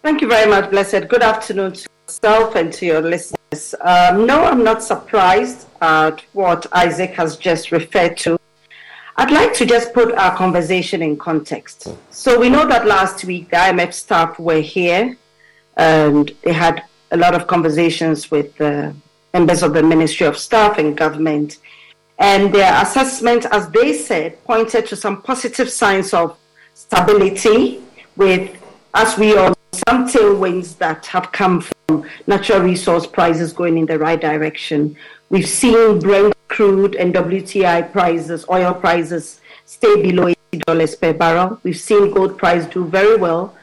Thank 0.00 0.22
you 0.22 0.28
very 0.28 0.50
much, 0.50 0.70
Blessed. 0.70 1.08
Good 1.08 1.22
afternoon 1.22 1.74
to 1.74 1.88
yourself 2.06 2.54
and 2.54 2.72
to 2.72 2.86
your 2.86 3.00
listeners. 3.00 3.74
Um, 3.80 4.26
no, 4.26 4.44
I'm 4.44 4.64
not 4.64 4.82
surprised 4.82 5.66
at 5.80 6.22
what 6.32 6.66
Isaac 6.72 7.10
has 7.10 7.36
just 7.36 7.72
referred 7.72 8.16
to. 8.18 8.38
I'd 9.16 9.30
like 9.30 9.54
to 9.54 9.66
just 9.66 9.92
put 9.92 10.12
our 10.14 10.36
conversation 10.36 11.00
in 11.00 11.16
context. 11.16 11.88
So 12.10 12.38
we 12.38 12.48
know 12.48 12.66
that 12.66 12.86
last 12.86 13.24
week 13.24 13.50
the 13.50 13.56
IMF 13.56 13.92
staff 13.92 14.38
were 14.38 14.60
here 14.60 15.16
and 15.76 16.34
they 16.42 16.52
had 16.52 16.84
a 17.12 17.16
lot 17.16 17.34
of 17.34 17.46
conversations 17.46 18.30
with 18.30 18.56
the 18.56 18.94
members 19.32 19.62
of 19.62 19.72
the 19.72 19.82
Ministry 19.82 20.26
of 20.26 20.36
Staff 20.36 20.78
and 20.78 20.96
government. 20.96 21.58
And 22.18 22.52
their 22.52 22.80
assessment, 22.82 23.46
as 23.46 23.68
they 23.70 23.92
said, 23.92 24.42
pointed 24.44 24.86
to 24.86 24.96
some 24.96 25.22
positive 25.22 25.70
signs 25.70 26.12
of 26.12 26.36
stability 26.74 27.80
with, 28.16 28.50
as 28.94 29.16
we 29.16 29.36
all 29.36 29.54
some 29.88 30.06
tailwinds 30.08 30.78
that 30.78 31.04
have 31.06 31.32
come 31.32 31.60
natural 32.26 32.60
resource 32.60 33.06
prices 33.06 33.52
going 33.52 33.78
in 33.78 33.86
the 33.86 33.98
right 33.98 34.20
direction. 34.20 34.96
We've 35.30 35.48
seen 35.48 35.98
Brent 35.98 36.34
crude 36.48 36.94
and 36.94 37.14
WTI 37.14 37.90
prices, 37.92 38.44
oil 38.48 38.74
prices, 38.74 39.40
stay 39.64 40.02
below 40.02 40.32
$80 40.52 41.00
per 41.00 41.12
barrel. 41.12 41.60
We've 41.62 41.78
seen 41.78 42.12
gold 42.12 42.38
price 42.38 42.66
do 42.66 42.84
very 42.84 43.16
well, 43.16 43.54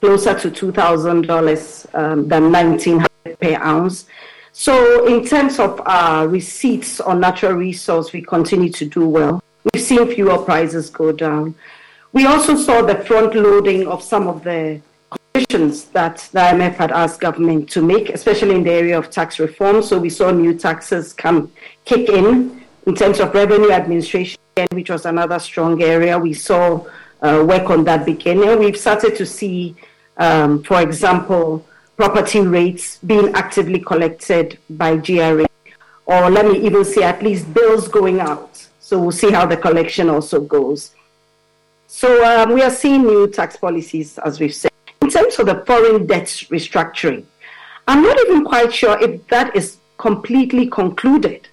closer 0.00 0.38
to 0.38 0.50
$2,000 0.50 1.94
um, 1.94 2.28
than 2.28 2.52
1,900 2.52 3.40
per 3.40 3.54
ounce. 3.62 4.06
So, 4.52 5.06
in 5.06 5.24
terms 5.24 5.58
of 5.60 5.80
our 5.86 6.26
receipts 6.26 7.00
on 7.00 7.20
natural 7.20 7.52
resource, 7.52 8.12
we 8.12 8.22
continue 8.22 8.70
to 8.72 8.84
do 8.84 9.08
well. 9.08 9.42
We've 9.72 9.82
seen 9.82 10.12
fuel 10.12 10.42
prices 10.42 10.90
go 10.90 11.12
down. 11.12 11.54
We 12.12 12.26
also 12.26 12.56
saw 12.56 12.82
the 12.82 12.96
front 12.96 13.34
loading 13.36 13.86
of 13.86 14.02
some 14.02 14.26
of 14.26 14.42
the 14.42 14.80
conditions 15.44 15.84
that 15.86 16.28
the 16.32 16.40
IMF 16.40 16.74
had 16.74 16.90
asked 16.92 17.20
government 17.20 17.68
to 17.70 17.82
make, 17.82 18.10
especially 18.10 18.54
in 18.54 18.62
the 18.62 18.70
area 18.70 18.98
of 18.98 19.10
tax 19.10 19.38
reform. 19.38 19.82
So 19.82 19.98
we 19.98 20.10
saw 20.10 20.30
new 20.30 20.54
taxes 20.54 21.12
come 21.12 21.50
kick 21.84 22.08
in 22.08 22.64
in 22.86 22.94
terms 22.94 23.20
of 23.20 23.32
revenue 23.34 23.70
administration, 23.70 24.38
which 24.72 24.90
was 24.90 25.06
another 25.06 25.38
strong 25.38 25.82
area. 25.82 26.18
We 26.18 26.34
saw 26.34 26.86
uh, 27.22 27.44
work 27.46 27.70
on 27.70 27.84
that 27.84 28.04
beginning. 28.04 28.58
We've 28.58 28.76
started 28.76 29.16
to 29.16 29.26
see, 29.26 29.76
um, 30.16 30.62
for 30.62 30.80
example, 30.80 31.66
property 31.96 32.40
rates 32.40 32.98
being 32.98 33.32
actively 33.34 33.80
collected 33.80 34.58
by 34.70 34.96
GRA, 34.96 35.46
or 36.06 36.30
let 36.30 36.46
me 36.46 36.64
even 36.66 36.84
say 36.84 37.02
at 37.02 37.22
least 37.22 37.52
bills 37.52 37.88
going 37.88 38.20
out. 38.20 38.66
So 38.78 38.98
we'll 38.98 39.12
see 39.12 39.30
how 39.30 39.46
the 39.46 39.56
collection 39.56 40.08
also 40.08 40.40
goes. 40.40 40.94
So 41.86 42.24
um, 42.24 42.54
we 42.54 42.62
are 42.62 42.70
seeing 42.70 43.02
new 43.02 43.28
tax 43.28 43.56
policies, 43.56 44.18
as 44.18 44.40
we've 44.40 44.54
said 44.54 44.69
in 45.10 45.14
terms 45.14 45.40
of 45.40 45.46
the 45.46 45.64
foreign 45.66 46.06
debt 46.06 46.26
restructuring, 46.50 47.24
I'm 47.88 48.00
not 48.00 48.16
even 48.20 48.44
quite 48.44 48.72
sure 48.72 48.96
if 49.02 49.26
that 49.26 49.56
is 49.56 49.78
completely 49.98 50.68
concluded. 50.68 51.48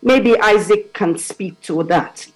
Maybe 0.00 0.38
Isaac 0.38 0.92
can 0.94 1.18
speak 1.18 1.60
to 1.62 1.82
that. 1.84 2.28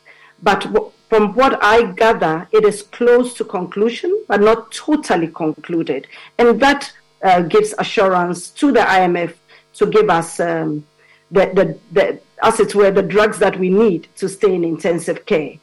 But 0.43 0.63
w- 0.63 0.91
from 1.09 1.33
what 1.35 1.63
I 1.63 1.93
gather, 1.93 2.49
it 2.51 2.65
is 2.65 2.83
close 2.83 3.35
to 3.35 3.45
conclusion, 3.45 4.25
but 4.27 4.41
not 4.41 4.73
totally 4.73 5.29
concluded. 5.29 6.09
And 6.39 6.59
that 6.59 6.93
uh, 7.23 7.43
gives 7.43 7.73
assurance 7.79 8.51
to 8.61 8.73
the 8.73 8.81
IMF 8.81 9.35
to 9.75 9.87
give 9.87 10.11
us 10.11 10.41
um, 10.41 10.85
the, 11.31 11.53
the, 11.55 11.79
the, 11.93 12.21
as 12.43 12.59
it 12.59 12.75
were, 12.75 12.91
the 12.91 13.01
drugs 13.01 13.39
that 13.39 13.61
we 13.61 13.71
need 13.71 14.09
to 14.17 14.29
stay 14.29 14.53
in 14.53 14.65
intensive 14.65 15.25
care. 15.25 15.55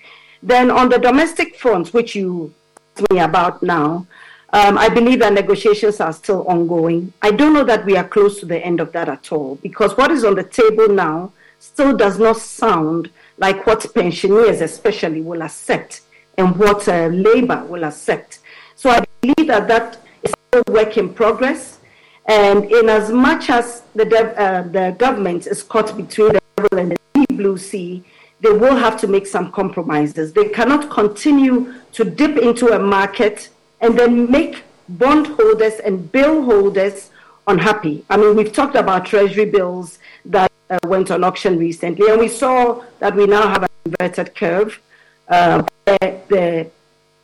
Then 0.42 0.72
on 0.72 0.88
the 0.88 1.00
domestic 1.00 1.58
front, 1.58 1.94
which 1.94 2.16
you 2.16 2.54
me 3.10 3.20
about 3.20 3.64
now, 3.64 4.06
um, 4.54 4.78
I 4.78 4.90
believe 4.90 5.20
that 5.20 5.32
negotiations 5.32 6.02
are 6.02 6.12
still 6.12 6.46
ongoing. 6.48 7.14
I 7.22 7.32
don't 7.32 7.54
know 7.54 7.64
that 7.64 7.86
we 7.86 7.96
are 7.96 8.04
close 8.08 8.40
to 8.42 8.46
the 8.46 8.60
end 8.60 8.82
of 8.82 8.92
that 8.92 9.08
at 9.08 9.32
all 9.32 9.56
because 9.56 9.96
what 9.96 10.12
is 10.12 10.26
on 10.26 10.36
the 10.36 10.44
table 10.44 10.90
now 10.90 11.32
still 11.60 11.96
does 11.96 12.20
not 12.20 12.38
sound 12.38 13.12
like 13.38 13.66
what 13.66 13.86
pensioners, 13.94 14.60
especially, 14.60 15.22
will 15.22 15.42
accept 15.42 16.02
and 16.38 16.56
what 16.58 16.88
uh, 16.90 17.08
labor 17.08 17.64
will 17.66 17.86
accept. 17.86 18.40
So 18.76 18.90
I 18.90 19.06
believe 19.22 19.48
that 19.48 19.68
that 19.70 20.00
is 20.24 20.34
still 20.50 20.64
a 20.68 20.72
work 20.72 20.98
in 20.98 21.14
progress. 21.14 21.80
And 22.28 22.66
in 22.66 22.90
as 22.90 23.10
much 23.10 23.50
as 23.50 23.84
the, 23.96 24.06
dev, 24.06 24.38
uh, 24.38 24.64
the 24.64 24.96
government 24.98 25.48
is 25.48 25.64
caught 25.64 25.96
between 25.96 26.34
the 26.34 26.42
devil 26.58 26.78
and 26.78 26.92
the 26.92 26.98
deep 27.14 27.38
blue 27.38 27.58
sea, 27.58 28.04
they 28.42 28.52
will 28.52 28.76
have 28.76 29.00
to 29.02 29.08
make 29.08 29.28
some 29.28 29.52
compromises. 29.52 30.34
They 30.34 30.50
cannot 30.50 30.90
continue 30.90 31.74
to 31.94 32.04
dip 32.04 32.38
into 32.38 32.68
a 32.70 32.80
market 32.80 33.50
and 33.82 33.98
then 33.98 34.30
make 34.32 34.64
bondholders 34.88 35.80
and 35.80 36.12
bill 36.12 36.44
holders 36.44 37.10
unhappy. 37.48 38.06
I 38.10 38.18
mean, 38.18 38.36
we've 38.36 38.54
talked 38.54 38.76
about 38.76 39.06
treasury 39.06 39.46
bills 39.46 40.00
that 40.26 40.52
uh, 40.70 40.80
went 40.86 41.12
on 41.12 41.24
auction 41.24 41.58
recently, 41.58 42.10
and 42.10 42.20
we 42.20 42.28
saw 42.28 42.84
that 43.00 43.16
we 43.16 43.26
now 43.26 43.48
have 43.50 43.64
an 43.64 43.70
inverted 43.86 44.36
curve. 44.36 44.80
Uh, 45.28 45.64
the 45.86 46.70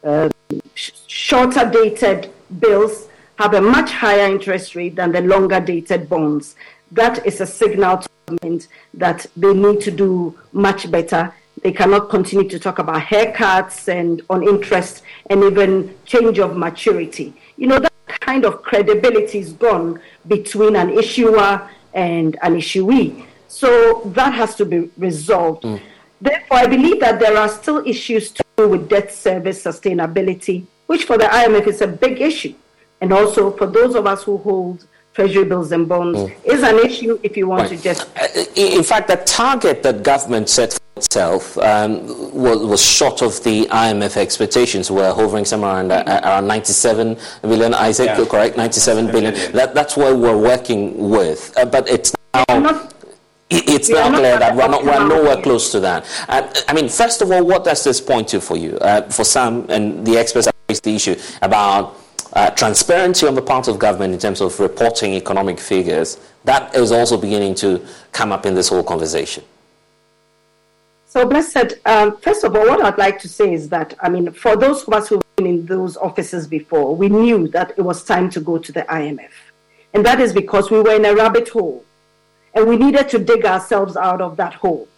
uh, 0.04 0.30
sh- 0.76 0.92
shorter 1.08 1.70
dated 1.70 2.32
bills 2.60 3.08
have 3.38 3.54
a 3.54 3.62
much 3.62 3.92
higher 3.92 4.26
interest 4.26 4.76
rate 4.76 4.96
than 4.96 5.12
the 5.12 5.22
longer 5.22 5.60
dated 5.60 6.10
bonds. 6.10 6.56
That 6.92 7.26
is 7.26 7.42
a 7.42 7.46
signal 7.46 8.00
to 8.00 8.10
government 8.26 8.68
that 8.94 9.26
they 9.36 9.54
need 9.54 9.82
to 9.82 9.92
do 9.92 10.38
much 10.52 10.90
better 10.90 11.34
they 11.68 11.74
cannot 11.74 12.10
continue 12.10 12.48
to 12.48 12.58
talk 12.58 12.80
about 12.80 13.02
haircuts 13.02 13.90
and 13.90 14.22
on 14.30 14.42
interest 14.42 15.04
and 15.30 15.44
even 15.44 15.94
change 16.06 16.40
of 16.40 16.56
maturity. 16.56 17.34
You 17.58 17.68
know, 17.68 17.78
that 17.78 17.92
kind 18.22 18.46
of 18.46 18.64
credibility 18.64 19.40
is 19.40 19.52
gone 19.52 20.00
between 20.30 20.78
an 20.78 20.92
issuer 20.92 21.70
and 21.94 22.38
an 22.42 22.56
issuee. 22.56 23.26
So 23.50 24.02
that 24.16 24.34
has 24.34 24.56
to 24.56 24.66
be 24.66 24.90
resolved. 24.98 25.64
Mm. 25.64 25.82
Therefore, 26.22 26.58
I 26.58 26.68
believe 26.68 27.02
that 27.02 27.20
there 27.20 27.36
are 27.36 27.50
still 27.50 27.86
issues 27.86 28.32
to 28.32 28.46
do 28.56 28.70
with 28.70 28.88
debt 28.88 29.12
service 29.12 29.62
sustainability, 29.62 30.66
which 30.86 31.04
for 31.04 31.18
the 31.18 31.26
IMF 31.26 31.68
is 31.68 31.82
a 31.82 31.88
big 31.88 32.22
issue. 32.22 32.56
And 33.02 33.12
also 33.12 33.52
for 33.52 33.68
those 33.68 33.94
of 33.96 34.08
us 34.08 34.24
who 34.24 34.38
hold 34.38 34.86
treasury 35.14 35.44
bills 35.44 35.74
and 35.74 35.90
bonds 35.90 36.18
mm. 36.18 36.46
is 36.46 36.64
an 36.64 36.80
issue 36.80 37.20
if 37.24 37.36
you 37.36 37.46
want 37.46 37.64
right. 37.64 37.78
to 37.78 37.84
just. 37.84 38.08
Uh, 38.18 38.26
in 38.56 38.84
fact, 38.84 39.10
the 39.10 39.18
target 39.18 39.84
that 39.84 40.02
government 40.02 40.48
set 40.48 40.80
itself 40.98 41.58
um, 41.60 42.08
was, 42.34 42.60
was, 42.60 42.84
short 42.84 43.22
of 43.22 43.44
the 43.44 43.66
IMF 43.66 44.18
expectations. 44.18 44.90
We're 44.90 45.14
hovering 45.14 45.46
somewhere 45.46 45.72
around, 45.72 45.92
uh, 45.92 46.22
around 46.24 46.48
97 46.48 47.18
billion, 47.42 47.74
I 47.74 47.94
think, 47.94 48.18
yeah. 48.18 48.26
correct? 48.26 48.58
97 48.58 49.12
billion. 49.12 49.34
That, 49.54 49.74
that's 49.74 49.96
what 49.96 50.18
we're 50.18 50.38
working 50.38 51.10
with. 51.10 51.54
Uh, 51.58 51.66
but 51.66 51.88
it's 51.90 52.14
now 52.34 52.90
it's 53.50 53.90
now 53.90 54.10
clear 54.10 54.38
that 54.38 54.56
we're, 54.56 54.68
not, 54.68 54.84
we're 54.84 55.08
nowhere 55.08 55.42
close 55.42 55.72
to 55.72 55.80
that. 55.80 56.06
Uh, 56.28 56.54
I 56.68 56.74
mean, 56.74 56.90
first 56.90 57.22
of 57.22 57.32
all, 57.32 57.46
what 57.46 57.64
does 57.64 57.82
this 57.84 58.02
point 58.02 58.28
to 58.30 58.42
for 58.42 58.58
you? 58.58 58.78
Uh, 58.80 59.04
for 59.10 59.24
some, 59.24 59.70
and 59.70 60.06
the 60.06 60.18
experts 60.18 60.48
have 60.48 60.56
raised 60.68 60.84
the 60.84 60.96
issue 60.96 61.16
about 61.42 61.96
uh, 62.34 62.50
transparency 62.52 63.26
on 63.26 63.36
the 63.36 63.42
part 63.42 63.70
of 63.70 63.80
government 63.80 64.14
in 64.14 64.20
terms 64.20 64.42
of 64.42 64.60
reporting 64.60 65.14
economic 65.14 65.60
figures. 65.60 66.20
That 66.44 66.76
is 66.76 66.92
also 66.92 67.18
beginning 67.18 67.56
to 67.56 67.86
come 68.12 68.34
up 68.34 68.46
in 68.46 68.54
this 68.54 68.68
whole 68.68 68.84
conversation. 68.84 69.44
So, 71.10 71.26
Blessed, 71.26 71.76
um, 71.86 72.18
first 72.18 72.44
of 72.44 72.54
all, 72.54 72.68
what 72.68 72.84
I'd 72.84 72.98
like 72.98 73.18
to 73.20 73.30
say 73.30 73.54
is 73.54 73.70
that, 73.70 73.94
I 74.02 74.10
mean, 74.10 74.30
for 74.34 74.58
those 74.58 74.84
of 74.84 74.94
us 74.94 75.08
who've 75.08 75.22
been 75.38 75.48
in 75.48 75.66
those 75.66 75.96
offices 75.96 76.48
before, 76.48 76.98
we 76.98 77.08
knew 77.08 77.48
that 77.50 77.72
it 77.78 77.82
was 77.82 78.04
time 78.04 78.30
to 78.32 78.42
go 78.42 78.58
to 78.58 78.72
the 78.74 78.82
IMF. 78.82 79.32
And 79.94 80.06
that 80.06 80.20
is 80.20 80.34
because 80.34 80.70
we 80.70 80.82
were 80.82 80.96
in 80.96 81.06
a 81.06 81.16
rabbit 81.16 81.48
hole 81.48 81.86
and 82.54 82.68
we 82.68 82.76
needed 82.76 83.08
to 83.10 83.20
dig 83.20 83.46
ourselves 83.46 83.96
out 83.96 84.20
of 84.20 84.36
that 84.36 84.56
hole. 84.56 84.90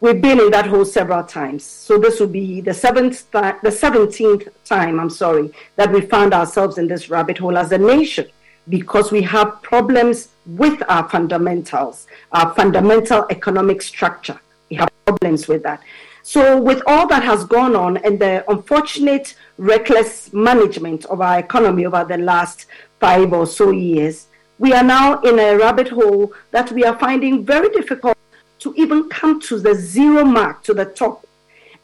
We've 0.00 0.20
been 0.20 0.40
in 0.40 0.50
that 0.50 0.66
hole 0.66 0.84
several 0.84 1.24
times. 1.24 1.64
So 1.64 1.96
this 1.96 2.20
will 2.20 2.28
be 2.28 2.60
the 2.60 2.74
seventh, 2.74 3.30
th- 3.32 3.54
the 3.62 3.72
seventeenth 3.72 4.48
time, 4.66 5.00
I'm 5.00 5.08
sorry, 5.08 5.50
that 5.76 5.90
we 5.90 6.02
found 6.02 6.34
ourselves 6.34 6.76
in 6.76 6.86
this 6.86 7.08
rabbit 7.08 7.38
hole 7.38 7.56
as 7.56 7.72
a 7.72 7.78
nation 7.78 8.26
because 8.68 9.10
we 9.10 9.22
have 9.22 9.62
problems 9.62 10.28
with 10.44 10.82
our 10.90 11.08
fundamentals, 11.08 12.06
our 12.32 12.54
fundamental 12.54 13.24
economic 13.30 13.80
structure. 13.80 14.38
We 14.70 14.76
have 14.76 14.90
problems 15.04 15.48
with 15.48 15.62
that. 15.62 15.82
So, 16.22 16.60
with 16.60 16.82
all 16.86 17.06
that 17.06 17.22
has 17.22 17.44
gone 17.44 17.76
on 17.76 17.98
and 17.98 18.18
the 18.18 18.44
unfortunate 18.50 19.36
reckless 19.58 20.32
management 20.32 21.04
of 21.04 21.20
our 21.20 21.38
economy 21.38 21.86
over 21.86 22.04
the 22.04 22.18
last 22.18 22.66
five 22.98 23.32
or 23.32 23.46
so 23.46 23.70
years, 23.70 24.26
we 24.58 24.72
are 24.72 24.82
now 24.82 25.20
in 25.20 25.38
a 25.38 25.56
rabbit 25.56 25.88
hole 25.88 26.32
that 26.50 26.72
we 26.72 26.82
are 26.84 26.98
finding 26.98 27.44
very 27.44 27.68
difficult 27.68 28.18
to 28.58 28.74
even 28.76 29.08
come 29.08 29.40
to 29.42 29.58
the 29.58 29.74
zero 29.74 30.24
mark, 30.24 30.62
to 30.64 30.74
the 30.74 30.86
top. 30.86 31.24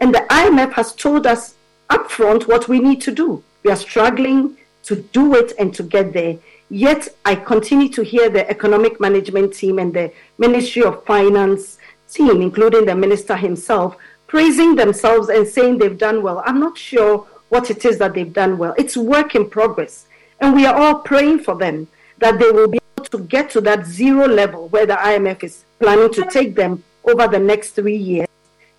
And 0.01 0.13
the 0.13 0.27
IMF 0.31 0.73
has 0.73 0.93
told 0.93 1.27
us 1.27 1.55
upfront 1.91 2.49
what 2.49 2.69
we 2.69 2.81
need 2.81 3.01
to 3.03 3.13
do. 3.13 3.45
We 3.63 3.71
are 3.71 3.77
struggling 3.77 4.57
to 4.85 4.97
do 4.97 5.37
it 5.37 5.53
and 5.59 5.73
to 5.75 5.83
get 5.83 6.13
there. 6.13 6.39
Yet 6.71 7.09
I 7.25 7.37
continue 7.37 7.91
to 7.91 8.03
hear 8.03 8.31
the 8.31 8.49
economic 8.51 8.99
management 8.99 9.55
team 9.55 9.79
and 9.79 9.93
the 9.93 10.11
Ministry 10.39 10.83
of 10.83 11.05
Finance 11.05 11.79
team, 12.13 12.43
including 12.43 12.85
the 12.85 12.95
minister 12.95 13.37
himself, 13.37 13.97
praising 14.27 14.77
themselves 14.77 15.29
and 15.29 15.47
saying 15.47 15.79
they've 15.79 15.99
done 15.99 16.23
well. 16.23 16.43
I'm 16.45 16.61
not 16.61 16.79
sure 16.79 17.27
what 17.49 17.71
it 17.71 17.85
is 17.85 17.99
that 17.99 18.15
they've 18.15 18.33
done 18.33 18.57
well. 18.59 18.75
It's 18.79 18.97
work 18.97 19.35
in 19.35 19.49
progress. 19.51 20.07
And 20.41 20.55
we 20.55 20.67
are 20.67 20.75
all 20.75 20.97
praying 20.97 21.41
for 21.41 21.57
them 21.57 21.87
that 22.19 22.39
they 22.39 22.51
will 22.51 22.69
be 22.69 22.79
able 22.97 23.05
to 23.07 23.19
get 23.19 23.51
to 23.51 23.61
that 23.63 23.87
zero 23.87 24.27
level 24.27 24.69
where 24.69 24.87
the 24.87 24.95
IMF 24.95 25.45
is 25.45 25.65
planning 25.79 26.13
to 26.15 26.25
take 26.31 26.55
them 26.55 26.83
over 27.05 27.29
the 27.29 27.39
next 27.39 27.71
three 27.71 27.97
years, 27.97 28.29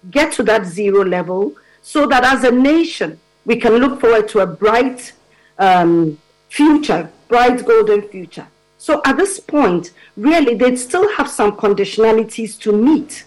get 0.10 0.32
to 0.34 0.44
that 0.44 0.66
zero 0.66 1.04
level, 1.06 1.54
so 1.82 2.08
that 2.08 2.24
as 2.24 2.44
a 2.44 2.52
nation 2.52 3.20
we 3.46 3.58
can 3.58 3.74
look 3.74 4.00
forward 4.00 4.28
to 4.30 4.40
a 4.40 4.48
bright 4.48 5.12
um, 5.60 6.18
future, 6.50 7.10
bright 7.28 7.66
golden 7.66 8.02
future. 8.04 8.48
So 8.84 9.00
at 9.06 9.16
this 9.16 9.40
point, 9.40 9.92
really, 10.18 10.56
they 10.56 10.76
still 10.76 11.10
have 11.16 11.30
some 11.30 11.54
conditionalities 11.54 12.60
to 12.60 12.74
meet 12.74 13.24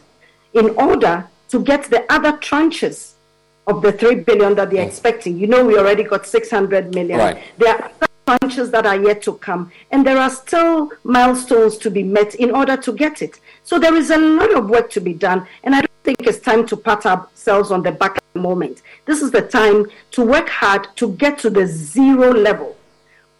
in 0.53 0.69
order 0.77 1.27
to 1.49 1.61
get 1.62 1.85
the 1.85 2.05
other 2.12 2.33
tranches 2.33 3.14
of 3.66 3.81
the 3.81 3.90
three 3.90 4.16
billion 4.16 4.55
that 4.57 4.69
they're 4.69 4.85
mm. 4.85 4.87
expecting. 4.87 5.38
You 5.38 5.47
know, 5.47 5.64
we 5.64 5.79
already 5.79 6.03
got 6.03 6.27
600 6.27 6.95
million. 6.95 7.19
Right. 7.19 7.42
There 7.57 7.75
are 7.75 7.90
tranches 8.27 8.71
that 8.73 8.85
are 8.85 9.01
yet 9.01 9.23
to 9.23 9.33
come, 9.37 9.73
and 9.90 10.07
there 10.07 10.19
are 10.19 10.29
still 10.29 10.90
milestones 11.05 11.79
to 11.79 11.90
be 11.90 12.03
met 12.03 12.35
in 12.35 12.51
order 12.51 12.77
to 12.77 12.92
get 12.92 13.23
it. 13.23 13.40
So 13.64 13.79
there 13.79 13.95
is 13.95 14.11
a 14.11 14.19
lot 14.19 14.55
of 14.55 14.69
work 14.69 14.90
to 14.90 15.01
be 15.01 15.14
done, 15.14 15.47
and 15.64 15.75
I 15.75 15.81
don't 15.81 16.03
think 16.05 16.19
it's 16.21 16.38
time 16.38 16.66
to 16.66 16.77
pat 16.77 17.07
ourselves 17.07 17.71
on 17.71 17.83
the 17.83 17.92
back 17.92 18.19
at 18.19 18.25
the 18.35 18.40
moment. 18.40 18.83
This 19.07 19.23
is 19.23 19.31
the 19.31 19.40
time 19.40 19.87
to 20.11 20.23
work 20.23 20.51
hard 20.51 20.87
to 20.97 21.12
get 21.12 21.38
to 21.38 21.49
the 21.49 21.66
zero 21.66 22.31
level. 22.31 22.76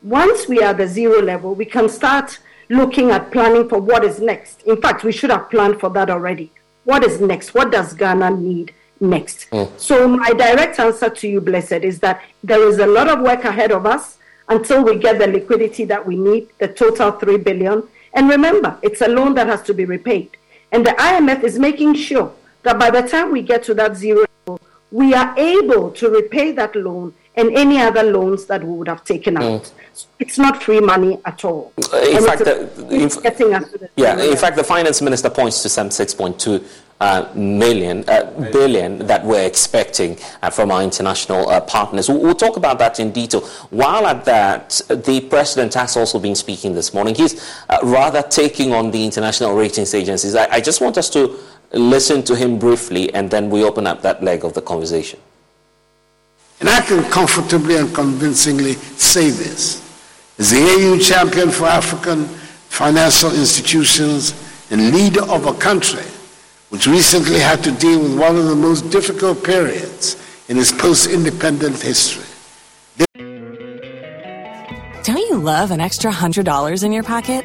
Once 0.07 0.47
we 0.47 0.63
are 0.63 0.73
the 0.73 0.87
zero 0.87 1.21
level, 1.21 1.53
we 1.53 1.65
can 1.65 1.89
start 1.89 2.39
looking 2.69 3.11
at 3.11 3.33
planning 3.33 3.69
for 3.69 3.81
what 3.81 4.05
is 4.05 4.21
next. 4.21 4.63
In 4.63 4.81
fact, 4.81 5.03
we 5.03 5.11
should 5.11 5.31
have 5.31 5.51
planned 5.51 5.81
for 5.81 5.91
that 5.91 6.09
already. 6.09 6.53
What 6.85 7.03
is 7.03 7.21
next? 7.21 7.55
What 7.55 7.73
does 7.73 7.93
Ghana 7.93 8.31
need 8.31 8.73
next? 9.01 9.51
Mm. 9.51 9.69
So, 9.77 10.07
my 10.07 10.31
direct 10.31 10.79
answer 10.79 11.11
to 11.11 11.29
you, 11.29 11.41
Blessed, 11.41 11.83
is 11.83 11.99
that 12.01 12.23
there 12.45 12.69
is 12.69 12.79
a 12.79 12.87
lot 12.87 13.09
of 13.09 13.19
work 13.19 13.43
ahead 13.43 13.73
of 13.73 13.85
us 13.85 14.19
until 14.49 14.85
we 14.85 14.95
get 14.97 15.19
the 15.19 15.27
liquidity 15.27 15.85
that 15.87 16.07
we 16.07 16.15
need, 16.15 16.51
the 16.61 16.69
total 16.69 17.11
3 17.11 17.39
billion. 17.39 17.83
And 18.15 18.29
remember, 18.29 18.79
it's 18.83 19.01
a 19.01 19.09
loan 19.09 19.35
that 19.35 19.49
has 19.49 19.63
to 19.63 19.75
be 19.75 19.87
repaid. 19.87 20.37
And 20.71 20.87
the 20.87 20.93
IMF 20.93 21.43
is 21.43 21.59
making 21.59 21.95
sure 21.95 22.33
that 22.63 22.79
by 22.79 22.91
the 22.91 23.03
time 23.03 23.33
we 23.33 23.43
get 23.43 23.65
to 23.65 23.75
that 23.75 23.97
zero 23.97 24.25
level, 24.47 24.61
we 24.93 25.15
are 25.15 25.37
able 25.37 25.91
to 25.91 26.11
repay 26.11 26.53
that 26.53 26.77
loan 26.77 27.13
and 27.37 27.55
any 27.57 27.79
other 27.79 28.03
loans 28.03 28.47
that 28.47 28.65
we 28.65 28.73
would 28.73 28.89
have 28.89 29.05
taken 29.05 29.37
out. 29.37 29.63
Mm. 29.63 29.73
It's 30.19 30.39
not 30.39 30.63
free 30.63 30.81
money 30.81 31.19
at 31.25 31.45
all. 31.45 31.73
In 31.77 32.17
and 32.17 32.25
fact, 32.25 32.45
the, 32.45 32.89
in, 32.91 33.09
getting 33.23 33.55
us 33.55 33.71
to 33.71 33.79
the 33.79 33.91
yeah. 33.97 34.19
In 34.23 34.37
fact, 34.37 34.57
the 34.57 34.65
finance 34.65 35.03
minister 35.03 35.29
points 35.29 35.63
to 35.63 35.69
some 35.69 35.91
6.2 35.91 36.65
uh, 36.99 37.31
million, 37.35 38.09
uh, 38.09 38.25
billion 38.53 38.99
that 39.07 39.23
we're 39.23 39.45
expecting 39.47 40.19
uh, 40.43 40.49
from 40.49 40.71
our 40.71 40.83
international 40.83 41.49
uh, 41.51 41.61
partners. 41.61 42.09
We'll, 42.09 42.21
we'll, 42.21 42.35
talk 42.35 42.57
about 42.57 42.79
that 42.79 42.99
in 43.01 43.13
detail. 43.13 43.43
While 43.69 44.07
at 44.07 44.25
that, 44.25 44.81
the 44.89 45.21
president 45.29 45.75
has 45.75 45.97
also 45.97 46.19
been 46.19 46.35
speaking 46.35 46.75
this 46.75 46.95
morning. 46.95 47.15
He's 47.15 47.35
uh, 47.69 47.79
rather 47.83 48.23
taking 48.23 48.73
on 48.73 48.91
the 48.91 49.05
international 49.05 49.55
ratings 49.55 49.93
agencies. 49.93 50.35
I, 50.35 50.47
I 50.53 50.61
just 50.61 50.81
want 50.81 50.97
us 50.97 51.11
to 51.11 51.39
listen 51.73 52.23
to 52.23 52.35
him 52.35 52.59
briefly 52.59 53.13
and 53.13 53.31
then 53.31 53.51
we 53.51 53.63
open 53.63 53.87
up 53.87 54.01
that 54.03 54.23
leg 54.23 54.45
of 54.45 54.55
the 54.55 54.63
conversation. 54.63 55.21
And 56.61 56.69
I 56.69 56.81
can 56.81 57.05
comfortably 57.11 57.77
and 57.77 57.95
convincingly 57.95 58.75
say 58.75 59.31
this. 59.31 59.83
As 60.39 60.51
the 60.51 60.59
AU 60.59 60.99
champion 60.99 61.51
for 61.51 61.67
African 61.67 62.25
financial 62.69 63.31
institutions 63.31 64.35
and 64.71 64.93
leader 64.93 65.23
of 65.23 65.47
a 65.47 65.55
country 65.55 66.05
which 66.71 66.87
recently 66.87 67.39
had 67.39 67.63
to 67.65 67.71
deal 67.73 68.03
with 68.03 68.19
one 68.19 68.37
of 68.37 68.47
the 68.47 68.55
most 68.55 68.91
difficult 68.91 69.43
periods 69.45 70.17
in 70.49 70.59
its 70.59 70.73
post-independent 70.73 71.81
history. 71.81 72.25
Don't 75.05 75.19
you 75.19 75.39
love 75.39 75.71
an 75.71 75.81
extra 75.81 76.11
$100 76.11 76.83
in 76.83 76.93
your 76.93 77.05
pocket? 77.05 77.45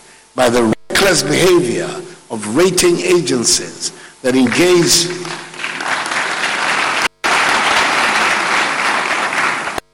by 0.35 0.49
the 0.49 0.73
reckless 0.89 1.23
behavior 1.23 1.89
of 2.29 2.55
rating 2.55 2.97
agencies 2.99 3.91
that 4.21 4.35
engage 4.35 5.07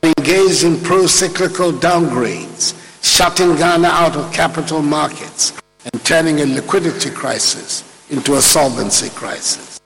engaged 0.04 0.64
in 0.64 0.80
pro-cyclical 0.82 1.72
downgrades, 1.74 2.76
shutting 3.04 3.56
Ghana 3.56 3.88
out 3.88 4.16
of 4.16 4.32
capital 4.32 4.82
markets 4.82 5.54
and 5.92 6.04
turning 6.06 6.40
a 6.42 6.46
liquidity 6.46 7.10
crisis 7.10 7.84
into 8.10 8.36
a 8.36 8.42
solvency 8.42 9.10
crisis. 9.10 9.80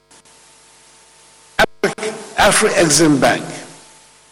Afri-Exim 1.84 3.22
Bank, 3.22 3.46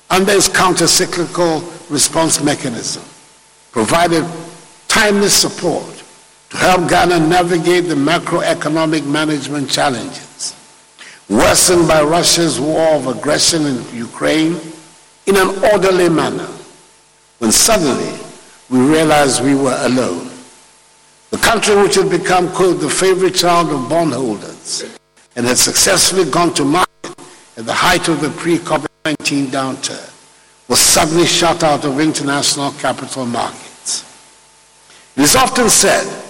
under 0.09 0.33
its 0.33 0.47
counter-cyclical 0.47 1.61
response 1.89 2.43
mechanism, 2.43 3.03
provided 3.71 4.25
timely 4.87 5.29
support 5.29 5.98
to 6.49 6.57
help 6.57 6.89
Ghana 6.89 7.19
navigate 7.27 7.85
the 7.85 7.95
macroeconomic 7.95 9.05
management 9.05 9.69
challenges 9.69 10.55
worsened 11.29 11.87
by 11.87 12.01
Russia's 12.01 12.59
war 12.59 12.95
of 12.95 13.07
aggression 13.07 13.65
in 13.65 13.95
Ukraine 13.95 14.59
in 15.27 15.35
an 15.35 15.63
orderly 15.71 16.09
manner 16.09 16.49
when 17.37 17.51
suddenly 17.51 18.19
we 18.69 18.79
realized 18.79 19.43
we 19.43 19.55
were 19.55 19.77
alone. 19.81 20.29
The 21.29 21.37
country 21.37 21.75
which 21.75 21.95
had 21.95 22.09
become, 22.09 22.49
quote, 22.51 22.81
the 22.81 22.89
favorite 22.89 23.35
child 23.35 23.69
of 23.69 23.87
bondholders 23.87 24.83
and 25.35 25.45
had 25.45 25.57
successfully 25.57 26.29
gone 26.29 26.53
to 26.55 26.65
market 26.65 27.15
at 27.57 27.65
the 27.65 27.73
height 27.73 28.07
of 28.07 28.21
the 28.21 28.29
pre-COVID-19 28.31 29.47
downturn 29.47 30.05
was 30.67 30.79
suddenly 30.79 31.25
shut 31.25 31.63
out 31.63 31.85
of 31.85 31.99
international 31.99 32.71
capital 32.73 33.25
markets. 33.25 34.03
It 35.15 35.21
is 35.21 35.35
often 35.35 35.69
said 35.69 36.28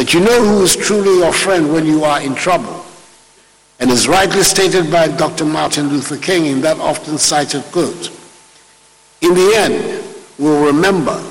that 0.00 0.14
you 0.14 0.20
know 0.20 0.42
who 0.42 0.62
is 0.62 0.74
truly 0.74 1.18
your 1.18 1.30
friend 1.30 1.70
when 1.70 1.84
you 1.84 2.04
are 2.04 2.22
in 2.22 2.34
trouble, 2.34 2.86
and 3.80 3.90
is 3.90 4.08
rightly 4.08 4.42
stated 4.42 4.90
by 4.90 5.06
Dr. 5.06 5.44
Martin 5.44 5.88
Luther 5.88 6.16
King 6.16 6.46
in 6.46 6.62
that 6.62 6.78
often 6.78 7.18
cited 7.18 7.62
quote. 7.64 8.10
In 9.20 9.34
the 9.34 9.52
end, 9.54 10.02
we'll 10.38 10.64
remember 10.64 11.22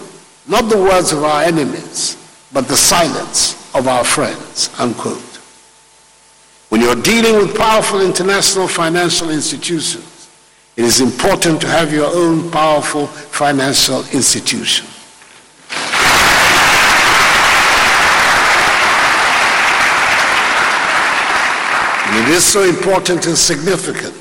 not 0.48 0.70
the 0.70 0.78
words 0.78 1.12
of 1.12 1.24
our 1.24 1.42
enemies, 1.42 2.16
but 2.54 2.68
the 2.68 2.78
silence 2.78 3.56
of 3.74 3.88
our 3.88 4.04
friends, 4.04 4.70
unquote. 4.78 5.40
When 6.70 6.82
you're 6.82 6.94
dealing 6.94 7.38
with 7.38 7.58
powerful 7.58 8.02
international 8.02 8.68
financial 8.68 9.32
institutions, 9.32 10.30
it 10.78 10.86
is 10.86 11.02
important 11.02 11.60
to 11.62 11.68
have 11.68 11.92
your 11.92 12.16
own 12.16 12.52
powerful 12.52 13.08
financial 13.08 14.02
institution. 14.14 14.86
It 22.20 22.28
is 22.30 22.44
so 22.44 22.64
important 22.64 23.26
and 23.28 23.38
significant 23.38 24.14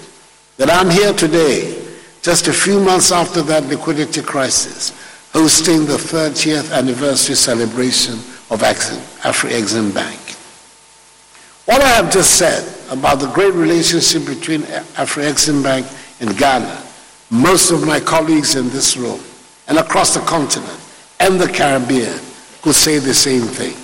that 0.56 0.70
I'm 0.70 0.88
here 0.88 1.12
today, 1.12 1.84
just 2.22 2.46
a 2.46 2.52
few 2.52 2.80
months 2.80 3.11
after 3.11 3.42
that 3.42 3.64
liquidity 3.64 4.22
crisis, 4.22 4.92
hosting 5.32 5.84
the 5.84 5.96
30th 5.96 6.72
anniversary 6.72 7.34
celebration 7.34 8.14
of 8.50 8.61
Afri-Exim 8.62 9.92
Bank. 9.94 10.18
What 11.66 11.82
I 11.82 11.88
have 11.88 12.11
just 12.12 12.37
said 12.38 12.64
about 12.90 13.20
the 13.20 13.30
great 13.32 13.52
relationship 13.54 14.26
between 14.26 14.62
Afri-Exim 14.62 15.62
Bank 15.62 15.87
and 16.20 16.37
Ghana, 16.37 16.82
most 17.30 17.70
of 17.70 17.87
my 17.87 18.00
colleagues 18.00 18.54
in 18.54 18.68
this 18.70 18.96
room 18.96 19.20
and 19.66 19.78
across 19.78 20.14
the 20.14 20.20
continent 20.20 20.80
and 21.20 21.38
the 21.38 21.48
Caribbean 21.48 22.18
could 22.62 22.74
say 22.74 22.98
the 22.98 23.12
same 23.12 23.42
thing. 23.42 23.76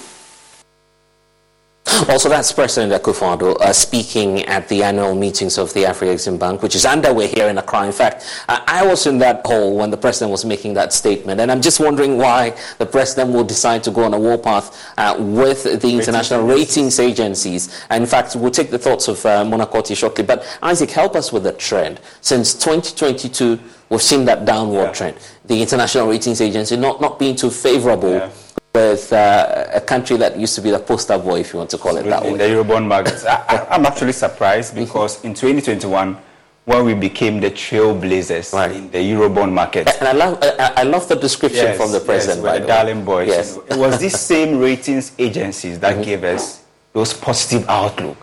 Also, 2.09 2.29
that's 2.29 2.51
President 2.51 2.93
Akufo-Addo 2.93 3.61
uh, 3.61 3.73
speaking 3.73 4.43
at 4.47 4.69
the 4.69 4.83
annual 4.83 5.15
meetings 5.15 5.59
of 5.59 5.73
the 5.75 5.85
Afri-Exim 5.85 6.39
Bank, 6.39 6.63
which 6.63 6.75
is 6.75 6.85
underway 6.85 7.29
here 7.29 7.47
in 7.49 7.57
Accra. 7.59 7.87
In 7.87 7.93
fact, 7.93 8.25
uh, 8.49 8.61
I 8.67 8.85
was 8.85 9.07
in 9.07 9.19
that 9.19 9.47
hall 9.47 9.77
when 9.77 9.91
the 9.91 9.97
president 9.97 10.33
was 10.33 10.45
making 10.45 10.75
that 10.75 10.93
statement, 10.93 11.41
and 11.41 11.53
I'm 11.53 11.61
just 11.61 11.81
wondering 11.81 12.17
why 12.17 12.57
the 12.79 12.87
president 12.87 13.33
will 13.33 13.45
decide 13.45 13.85
to 13.85 13.91
go 13.91 14.05
on 14.05 14.13
a 14.13 14.19
warpath 14.19 14.93
uh, 14.99 15.15
with 15.19 15.81
the 15.81 15.95
international 15.95 16.47
ratings 16.47 16.99
agencies. 16.99 17.85
And 17.91 18.03
in 18.03 18.09
fact, 18.09 18.35
we'll 18.35 18.51
take 18.51 18.71
the 18.71 18.79
thoughts 18.79 19.07
of 19.09 19.25
uh, 19.25 19.45
Mona 19.45 19.69
shortly. 19.95 20.25
But 20.25 20.45
Isaac, 20.63 20.91
help 20.91 21.15
us 21.15 21.33
with 21.33 21.45
the 21.45 21.53
trend. 21.53 22.01
Since 22.23 22.55
2022, 22.55 23.61
we've 23.91 24.03
seen 24.03 24.25
that 24.25 24.45
downward 24.45 24.85
yeah. 24.85 24.93
trend. 24.93 25.17
The 25.45 25.61
international 25.61 26.09
ratings 26.09 26.41
agency 26.41 26.77
not, 26.77 27.01
not 27.01 27.19
being 27.19 27.37
too 27.37 27.51
favorable. 27.51 28.15
Yeah 28.15 28.31
with 28.75 29.13
uh, 29.13 29.67
a 29.73 29.81
country 29.81 30.17
that 30.17 30.37
used 30.37 30.57
to 30.57 30.61
be 30.61 30.71
the 30.71 30.79
poster 30.79 31.17
boy, 31.17 31.41
if 31.41 31.53
you 31.53 31.59
want 31.59 31.71
to 31.71 31.79
call 31.79 31.97
it 31.97 32.03
that 32.05 32.25
in 32.27 32.33
way. 32.33 32.39
the 32.39 32.45
Eurobond 32.45 32.87
markets. 32.89 33.25
I, 33.27 33.67
am 33.71 33.87
actually 33.87 34.13
surprised 34.13 34.75
because 34.75 35.25
in 35.25 35.33
2021, 35.33 36.19
when 36.65 36.85
we 36.85 36.95
became 36.95 37.41
the 37.41 37.51
trailblazers 37.51 38.53
right. 38.53 38.73
in 38.73 38.91
the 38.91 38.99
Eurobond 38.99 39.53
market. 39.53 39.89
And 40.01 40.09
I 40.09 40.13
love, 40.13 40.39
I, 40.43 40.73
I 40.79 40.83
love 40.83 41.07
the 41.09 41.15
description 41.15 41.65
yes, 41.65 41.77
from 41.77 41.93
the 41.93 42.01
president. 42.01 42.43
Yes, 42.43 42.53
by 42.53 42.59
the 42.59 42.67
darling 42.67 43.05
boys. 43.05 43.29
Yes. 43.29 43.57
it 43.69 43.77
was 43.77 44.01
these 44.01 44.19
same 44.33 44.59
ratings 44.59 45.13
agencies 45.19 45.79
that 45.81 45.95
mm-hmm. 45.95 46.03
gave 46.03 46.25
us 46.25 46.65
those 46.93 47.13
positive 47.13 47.69
outlook 47.69 48.17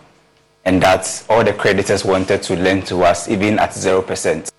and 0.65 0.81
that 0.81 1.23
all 1.29 1.43
the 1.43 1.53
creditors 1.53 2.03
wanted 2.03 2.43
to 2.43 2.55
lend 2.55 2.85
to 2.87 3.03
us 3.03 3.29
even 3.29 3.57
at 3.59 3.69
0%. 3.69 4.51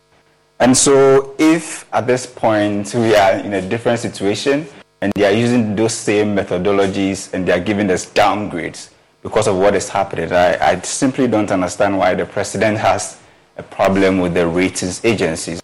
And 0.61 0.77
so 0.77 1.35
if 1.39 1.93
at 1.93 2.07
this 2.07 2.25
point 2.25 2.95
we 2.95 3.15
are 3.17 3.33
in 3.33 3.55
a 3.55 3.61
different 3.69 3.99
situation, 3.99 4.67
and 5.03 5.13
they 5.15 5.25
are 5.25 5.33
using 5.33 5.75
those 5.75 5.93
same 5.93 6.37
methodologies 6.37 7.35
and 7.35 7.47
they 7.47 7.53
are 7.53 7.61
giving 7.61 7.91
us 7.91 8.07
downgrades 8.07 8.91
because 9.23 9.49
of 9.49 9.57
what 9.57 9.75
is 9.75 9.89
happening. 9.89 10.33
I, 10.33 10.57
I 10.65 10.81
simply 10.81 11.27
don't 11.27 11.51
understand 11.51 11.99
why 11.99 12.15
the 12.15 12.25
president 12.25 12.79
has 12.79 13.19
a 13.57 13.65
problem 13.65 14.21
with 14.21 14.35
the 14.35 14.47
ratings 14.47 15.05
agencies. 15.05 15.61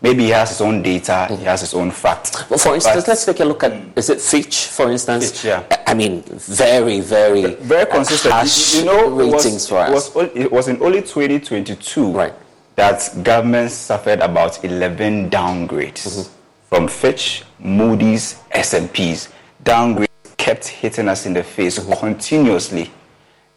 Maybe 0.00 0.24
he 0.24 0.30
has 0.30 0.48
his 0.48 0.60
own 0.62 0.82
data, 0.82 1.28
he 1.30 1.44
has 1.44 1.60
his 1.60 1.74
own 1.74 1.90
facts. 1.90 2.48
Well, 2.50 2.58
for 2.58 2.74
instance, 2.74 3.04
but, 3.04 3.08
let's 3.08 3.24
take 3.24 3.40
a 3.40 3.44
look 3.44 3.62
at 3.62 3.72
is 3.94 4.08
it 4.08 4.20
Fitch, 4.20 4.66
for 4.68 4.90
instance? 4.90 5.30
Fitch, 5.30 5.44
yeah. 5.44 5.84
I 5.86 5.94
mean, 5.94 6.22
very, 6.22 7.00
very, 7.00 7.54
very 7.56 7.86
consistent. 7.86 8.32
Harsh 8.32 8.76
you 8.76 8.86
know, 8.86 9.10
ratings 9.10 9.44
it 9.44 9.52
was, 9.52 9.68
for 9.68 9.78
us. 9.78 10.08
It 10.08 10.14
was, 10.14 10.30
it 10.34 10.52
was 10.52 10.68
in 10.68 10.82
only 10.82 11.02
2022 11.02 12.10
right. 12.10 12.34
that 12.76 13.10
governments 13.22 13.74
suffered 13.74 14.20
about 14.20 14.64
11 14.64 15.30
downgrades. 15.30 16.08
Mm-hmm 16.08 16.41
from 16.72 16.88
Fitch, 16.88 17.44
Moody's, 17.58 18.40
S&P's. 18.50 19.28
Downgrades 19.62 20.34
kept 20.38 20.66
hitting 20.66 21.06
us 21.06 21.26
in 21.26 21.34
the 21.34 21.42
face 21.42 21.78
continuously. 22.00 22.90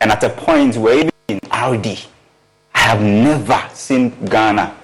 And 0.02 0.12
at 0.12 0.22
a 0.26 0.30
point 0.30 0.76
where 0.76 0.98
even 0.98 1.12
in 1.30 1.38
RD, 1.38 1.98
I 2.74 2.80
have 2.80 3.02
never 3.02 3.70
seen 3.74 4.10
Ghana 4.26 4.76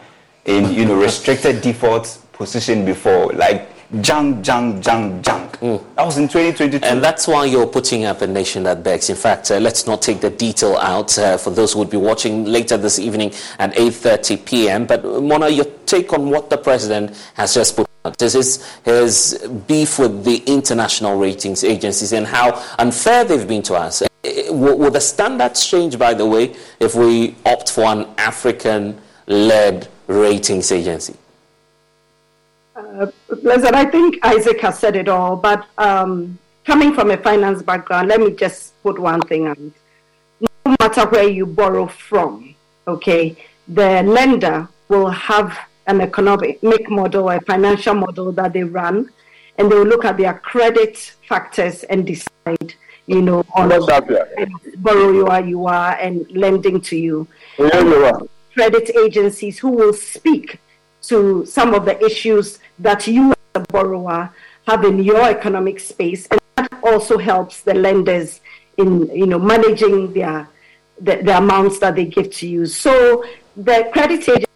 in 0.45 0.73
you 0.73 0.85
know 0.85 0.95
restricted 0.95 1.61
default 1.61 2.19
position 2.31 2.85
before. 2.85 3.33
Like 3.33 3.69
junk, 3.99 4.45
junk, 4.45 4.81
junk, 4.81 5.25
junk. 5.25 5.59
Mm. 5.59 5.83
That 5.97 6.05
was 6.05 6.17
in 6.17 6.29
2022. 6.29 6.85
And 6.85 7.03
that's 7.03 7.27
why 7.27 7.43
you're 7.43 7.67
putting 7.67 8.05
up 8.05 8.21
a 8.21 8.27
nation 8.27 8.63
that 8.63 8.81
begs. 8.81 9.09
In 9.09 9.17
fact, 9.17 9.51
uh, 9.51 9.57
let's 9.57 9.85
not 9.85 10.01
take 10.01 10.21
the 10.21 10.29
detail 10.29 10.77
out 10.77 11.19
uh, 11.19 11.35
for 11.35 11.49
those 11.49 11.73
who 11.73 11.79
would 11.79 11.89
be 11.89 11.97
watching 11.97 12.45
later 12.45 12.77
this 12.77 12.97
evening 12.97 13.33
at 13.59 13.73
8.30 13.73 14.45
p.m. 14.45 14.85
But 14.85 15.03
Mona, 15.03 15.49
your 15.49 15.65
take 15.85 16.13
on 16.13 16.29
what 16.29 16.49
the 16.49 16.57
president 16.57 17.17
has 17.33 17.53
just 17.53 17.75
put 17.75 17.90
This 18.17 18.33
is 18.33 18.65
his 18.83 19.47
beef 19.67 19.99
with 19.99 20.23
the 20.23 20.37
international 20.47 21.17
ratings 21.17 21.63
agencies 21.63 22.13
and 22.13 22.25
how 22.25 22.63
unfair 22.79 23.23
they've 23.23 23.47
been 23.47 23.61
to 23.63 23.75
us. 23.75 24.01
Will 24.49 24.89
the 24.89 25.01
standards 25.01 25.65
change, 25.65 25.97
by 25.99 26.13
the 26.13 26.25
way, 26.25 26.55
if 26.79 26.95
we 26.95 27.35
opt 27.45 27.71
for 27.71 27.83
an 27.83 28.07
African 28.17 28.99
led 29.27 29.87
ratings 30.07 30.71
agency? 30.71 31.15
Uh, 32.75 33.07
Listen, 33.29 33.75
I 33.75 33.85
think 33.85 34.17
Isaac 34.23 34.59
has 34.61 34.79
said 34.79 34.95
it 34.95 35.07
all, 35.07 35.35
but 35.35 35.65
um, 35.77 36.37
coming 36.65 36.93
from 36.93 37.11
a 37.11 37.17
finance 37.17 37.61
background, 37.61 38.07
let 38.09 38.19
me 38.19 38.31
just 38.31 38.81
put 38.81 38.97
one 38.97 39.21
thing 39.21 39.47
on. 39.47 39.73
No 40.65 40.75
matter 40.79 41.07
where 41.07 41.27
you 41.27 41.45
borrow 41.45 41.87
from, 41.87 42.55
okay, 42.87 43.35
the 43.67 44.03
lender 44.03 44.67
will 44.89 45.09
have 45.09 45.57
an 45.87 46.01
economic 46.01 46.61
model, 46.89 47.29
a 47.29 47.39
financial 47.41 47.93
model 47.93 48.31
that 48.33 48.53
they 48.53 48.63
run, 48.63 49.09
and 49.57 49.71
they 49.71 49.75
will 49.75 49.85
look 49.85 50.05
at 50.05 50.17
their 50.17 50.33
credit 50.35 51.13
factors 51.27 51.83
and 51.83 52.05
decide, 52.05 52.73
you 53.07 53.21
know, 53.21 53.43
on 53.55 53.69
borrow 54.77 55.11
you 55.11 55.27
are, 55.27 55.43
you 55.43 55.65
are, 55.65 55.95
and 55.95 56.29
lending 56.31 56.79
to 56.81 56.95
you. 56.95 57.27
Yeah. 57.59 58.11
Credit 58.53 58.91
agencies 58.97 59.59
who 59.59 59.69
will 59.69 59.93
speak 59.93 60.59
to 61.03 61.45
some 61.45 61.73
of 61.73 61.85
the 61.85 62.03
issues 62.03 62.59
that 62.79 63.07
you 63.07 63.31
as 63.31 63.37
a 63.55 63.59
borrower 63.71 64.29
have 64.67 64.83
in 64.83 65.03
your 65.03 65.29
economic 65.29 65.79
space, 65.79 66.27
and 66.27 66.39
that 66.55 66.71
also 66.83 67.17
helps 67.17 67.61
the 67.61 67.73
lenders 67.73 68.41
in 68.77 69.07
you 69.07 69.25
know 69.25 69.39
managing 69.39 70.13
their 70.13 70.47
the, 70.99 71.17
the 71.17 71.37
amounts 71.37 71.79
that 71.79 71.95
they 71.95 72.05
give 72.05 72.31
to 72.31 72.47
you. 72.47 72.65
So 72.65 73.25
the 73.55 73.89
credit 73.91 74.21
agencies 74.21 74.50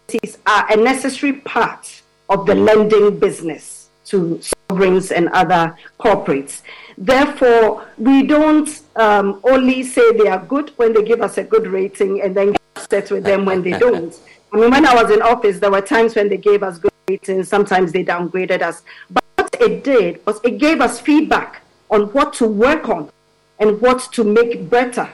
are 0.46 0.72
a 0.72 0.76
necessary 0.76 1.34
part 1.34 2.02
of 2.28 2.46
the 2.46 2.54
lending 2.54 3.18
business 3.18 3.88
to 4.06 4.40
sovereigns 4.68 5.10
and 5.10 5.28
other 5.30 5.76
corporates. 5.98 6.62
Therefore, 6.96 7.86
we 7.98 8.26
don't 8.26 8.68
um, 8.96 9.40
only 9.44 9.82
say 9.82 10.12
they 10.12 10.28
are 10.28 10.44
good 10.44 10.70
when 10.76 10.92
they 10.92 11.02
give 11.02 11.20
us 11.20 11.38
a 11.38 11.44
good 11.44 11.66
rating 11.66 12.22
and 12.22 12.34
then 12.34 12.52
get 12.52 12.62
upset 12.76 13.10
with 13.10 13.24
them 13.24 13.44
when 13.44 13.62
they 13.62 13.72
don't. 13.78 14.18
I 14.52 14.58
mean, 14.58 14.70
when 14.70 14.86
I 14.86 14.94
was 14.94 15.10
in 15.10 15.22
office, 15.22 15.58
there 15.58 15.70
were 15.70 15.82
times 15.82 16.14
when 16.14 16.28
they 16.28 16.36
gave 16.36 16.62
us 16.62 16.78
good 16.78 16.92
ratings, 17.08 17.48
sometimes 17.48 17.92
they 17.92 18.04
downgraded 18.04 18.62
us. 18.62 18.82
But 19.10 19.24
what 19.36 19.56
it 19.60 19.84
did 19.84 20.24
was 20.24 20.40
it 20.44 20.58
gave 20.58 20.80
us 20.80 21.00
feedback 21.00 21.62
on 21.90 22.02
what 22.12 22.32
to 22.34 22.46
work 22.46 22.88
on 22.88 23.10
and 23.58 23.80
what 23.80 24.12
to 24.12 24.24
make 24.24 24.70
better 24.70 25.08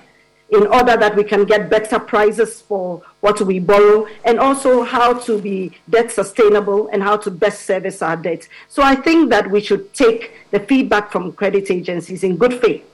in 0.51 0.67
order 0.67 0.97
that 0.97 1.17
we 1.17 1.25
can 1.25 1.45
get 1.45 1.71
better 1.71 1.99
prices 1.99 2.61
for 2.61 3.03
what 3.23 3.41
we 3.41 3.61
borrow 3.61 4.07
and 4.25 4.41
also 4.41 4.83
how 4.83 5.15
to 5.15 5.41
be 5.41 5.71
debt 5.89 6.11
sustainable 6.11 6.89
and 6.89 7.03
how 7.03 7.17
to 7.17 7.31
best 7.31 7.65
service 7.65 8.03
our 8.03 8.17
debt. 8.17 8.49
So 8.69 8.83
I 8.83 8.97
think 8.97 9.31
that 9.31 9.49
we 9.49 9.61
should 9.61 9.95
take 9.95 10.33
the 10.51 10.59
feedback 10.59 11.13
from 11.13 11.33
credit 11.33 11.71
agencies 11.71 12.25
in 12.25 12.37
good 12.37 12.61
faith 12.61 12.85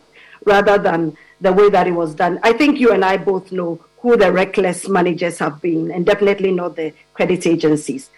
rather 0.45 0.77
than 0.77 1.17
the 1.41 1.51
way 1.53 1.71
that 1.71 1.87
it 1.87 1.93
was 1.93 2.15
done. 2.15 2.39
I 2.43 2.53
think 2.53 2.79
you 2.79 2.93
and 2.93 3.05
I 3.05 3.17
both 3.17 3.51
know 3.53 3.83
who 4.01 4.19
the 4.19 4.31
reckless 4.31 4.87
managers 4.87 5.39
have 5.39 5.63
been 5.63 5.91
and 5.91 6.05
definitely 6.05 6.53
not 6.53 6.77
the 6.77 6.93
credit 7.15 7.47
agencies. 7.47 8.11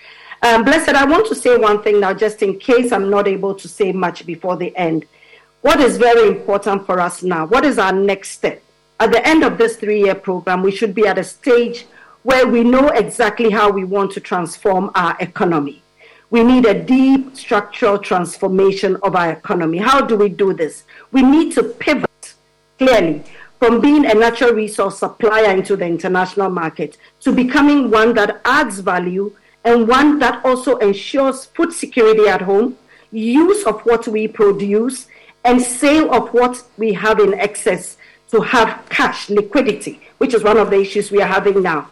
Um, 0.42 0.64
Blessed, 0.64 0.90
I 0.90 1.04
want 1.04 1.28
to 1.28 1.36
say 1.36 1.56
one 1.56 1.80
thing 1.80 2.00
now, 2.00 2.12
just 2.12 2.42
in 2.42 2.58
case 2.58 2.90
I'm 2.90 3.08
not 3.08 3.28
able 3.28 3.54
to 3.54 3.68
say 3.68 3.92
much 3.92 4.26
before 4.26 4.56
the 4.56 4.76
end. 4.76 5.06
What 5.60 5.78
is 5.80 5.96
very 5.96 6.26
important 6.26 6.86
for 6.86 6.98
us 6.98 7.22
now? 7.22 7.46
What 7.46 7.64
is 7.64 7.78
our 7.78 7.92
next 7.92 8.30
step? 8.30 8.62
At 8.98 9.12
the 9.12 9.26
end 9.26 9.44
of 9.44 9.58
this 9.58 9.76
three 9.76 10.02
year 10.02 10.14
program, 10.14 10.62
we 10.62 10.72
should 10.72 10.94
be 10.94 11.06
at 11.06 11.18
a 11.18 11.24
stage 11.24 11.86
where 12.22 12.46
we 12.46 12.62
know 12.62 12.88
exactly 12.88 13.50
how 13.50 13.70
we 13.70 13.85
want 13.85 14.12
to 14.12 14.20
transform 14.20 14.90
our 14.94 15.16
economy. 15.20 15.83
We 16.30 16.44
need 16.44 16.66
a 16.66 16.80
deep 16.80 17.37
structural 17.37 17.98
transformation 17.98 18.96
of 19.02 19.16
our 19.16 19.33
economy. 19.33 19.78
How 19.78 20.02
do 20.02 20.16
we 20.16 20.28
do 20.28 20.52
this? 20.52 20.85
We 21.12 21.22
need 21.22 21.52
to 21.54 21.62
pivot 21.62 22.35
clearly 22.78 23.24
from 23.59 23.80
being 23.80 24.06
a 24.06 24.14
natural 24.14 24.52
resource 24.52 24.98
supplier 24.98 25.50
into 25.50 25.76
the 25.76 25.87
international 25.87 26.50
market 26.50 26.98
to 27.20 27.33
becoming 27.33 27.90
one 27.90 28.14
that 28.14 28.40
adds 28.44 28.80
value 28.80 29.35
and 29.64 29.88
one 29.88 30.18
that 30.18 30.44
also 30.44 30.76
ensures 30.78 31.46
food 31.46 31.72
security 31.72 32.26
at 32.28 32.42
home, 32.42 32.76
use 33.11 33.64
of 33.64 33.80
what 33.83 34.06
we 34.09 34.28
produce, 34.28 35.06
and 35.44 35.61
sale 35.61 36.12
of 36.12 36.33
what 36.33 36.62
we 36.78 36.92
have 36.92 37.18
in 37.18 37.35
excess 37.35 37.96
to 38.30 38.40
have 38.40 38.87
cash 38.88 39.28
liquidity, 39.28 40.00
which 40.18 40.33
is 40.33 40.42
one 40.44 40.56
of 40.56 40.70
the 40.70 40.80
issues 40.80 41.11
we 41.11 41.20
are 41.20 41.26
having 41.26 41.62
now. 41.62 41.90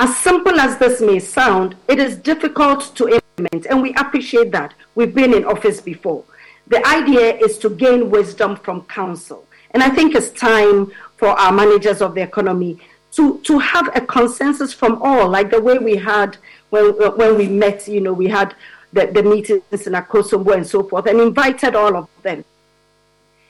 As 0.00 0.16
simple 0.16 0.58
as 0.58 0.76
this 0.78 1.00
may 1.00 1.20
sound, 1.20 1.76
it 1.88 1.98
is 1.98 2.16
difficult 2.16 2.94
to 2.96 3.08
implement, 3.08 3.66
and 3.66 3.80
we 3.80 3.94
appreciate 3.94 4.50
that. 4.50 4.74
We've 4.94 5.14
been 5.14 5.32
in 5.32 5.44
office 5.44 5.80
before. 5.80 6.24
The 6.66 6.84
idea 6.86 7.36
is 7.36 7.58
to 7.58 7.70
gain 7.70 8.10
wisdom 8.10 8.56
from 8.56 8.82
counsel. 8.82 9.46
And 9.70 9.82
I 9.82 9.90
think 9.90 10.14
it's 10.14 10.30
time 10.30 10.90
for 11.16 11.28
our 11.28 11.52
managers 11.52 12.00
of 12.00 12.14
the 12.14 12.22
economy 12.22 12.78
to, 13.12 13.38
to 13.40 13.58
have 13.58 13.94
a 13.96 14.00
consensus 14.00 14.72
from 14.72 15.00
all, 15.00 15.28
like 15.28 15.50
the 15.50 15.60
way 15.60 15.78
we 15.78 15.96
had 15.96 16.36
when, 16.70 16.86
when 17.16 17.36
we 17.36 17.46
met, 17.46 17.86
you 17.86 18.00
know, 18.00 18.12
we 18.12 18.28
had 18.28 18.54
the, 18.92 19.06
the 19.06 19.22
meetings 19.22 19.86
in 19.86 19.92
Akosombo 19.92 20.54
and 20.54 20.66
so 20.66 20.82
forth, 20.82 21.06
and 21.06 21.20
invited 21.20 21.76
all 21.76 21.96
of 21.96 22.08
them. 22.22 22.44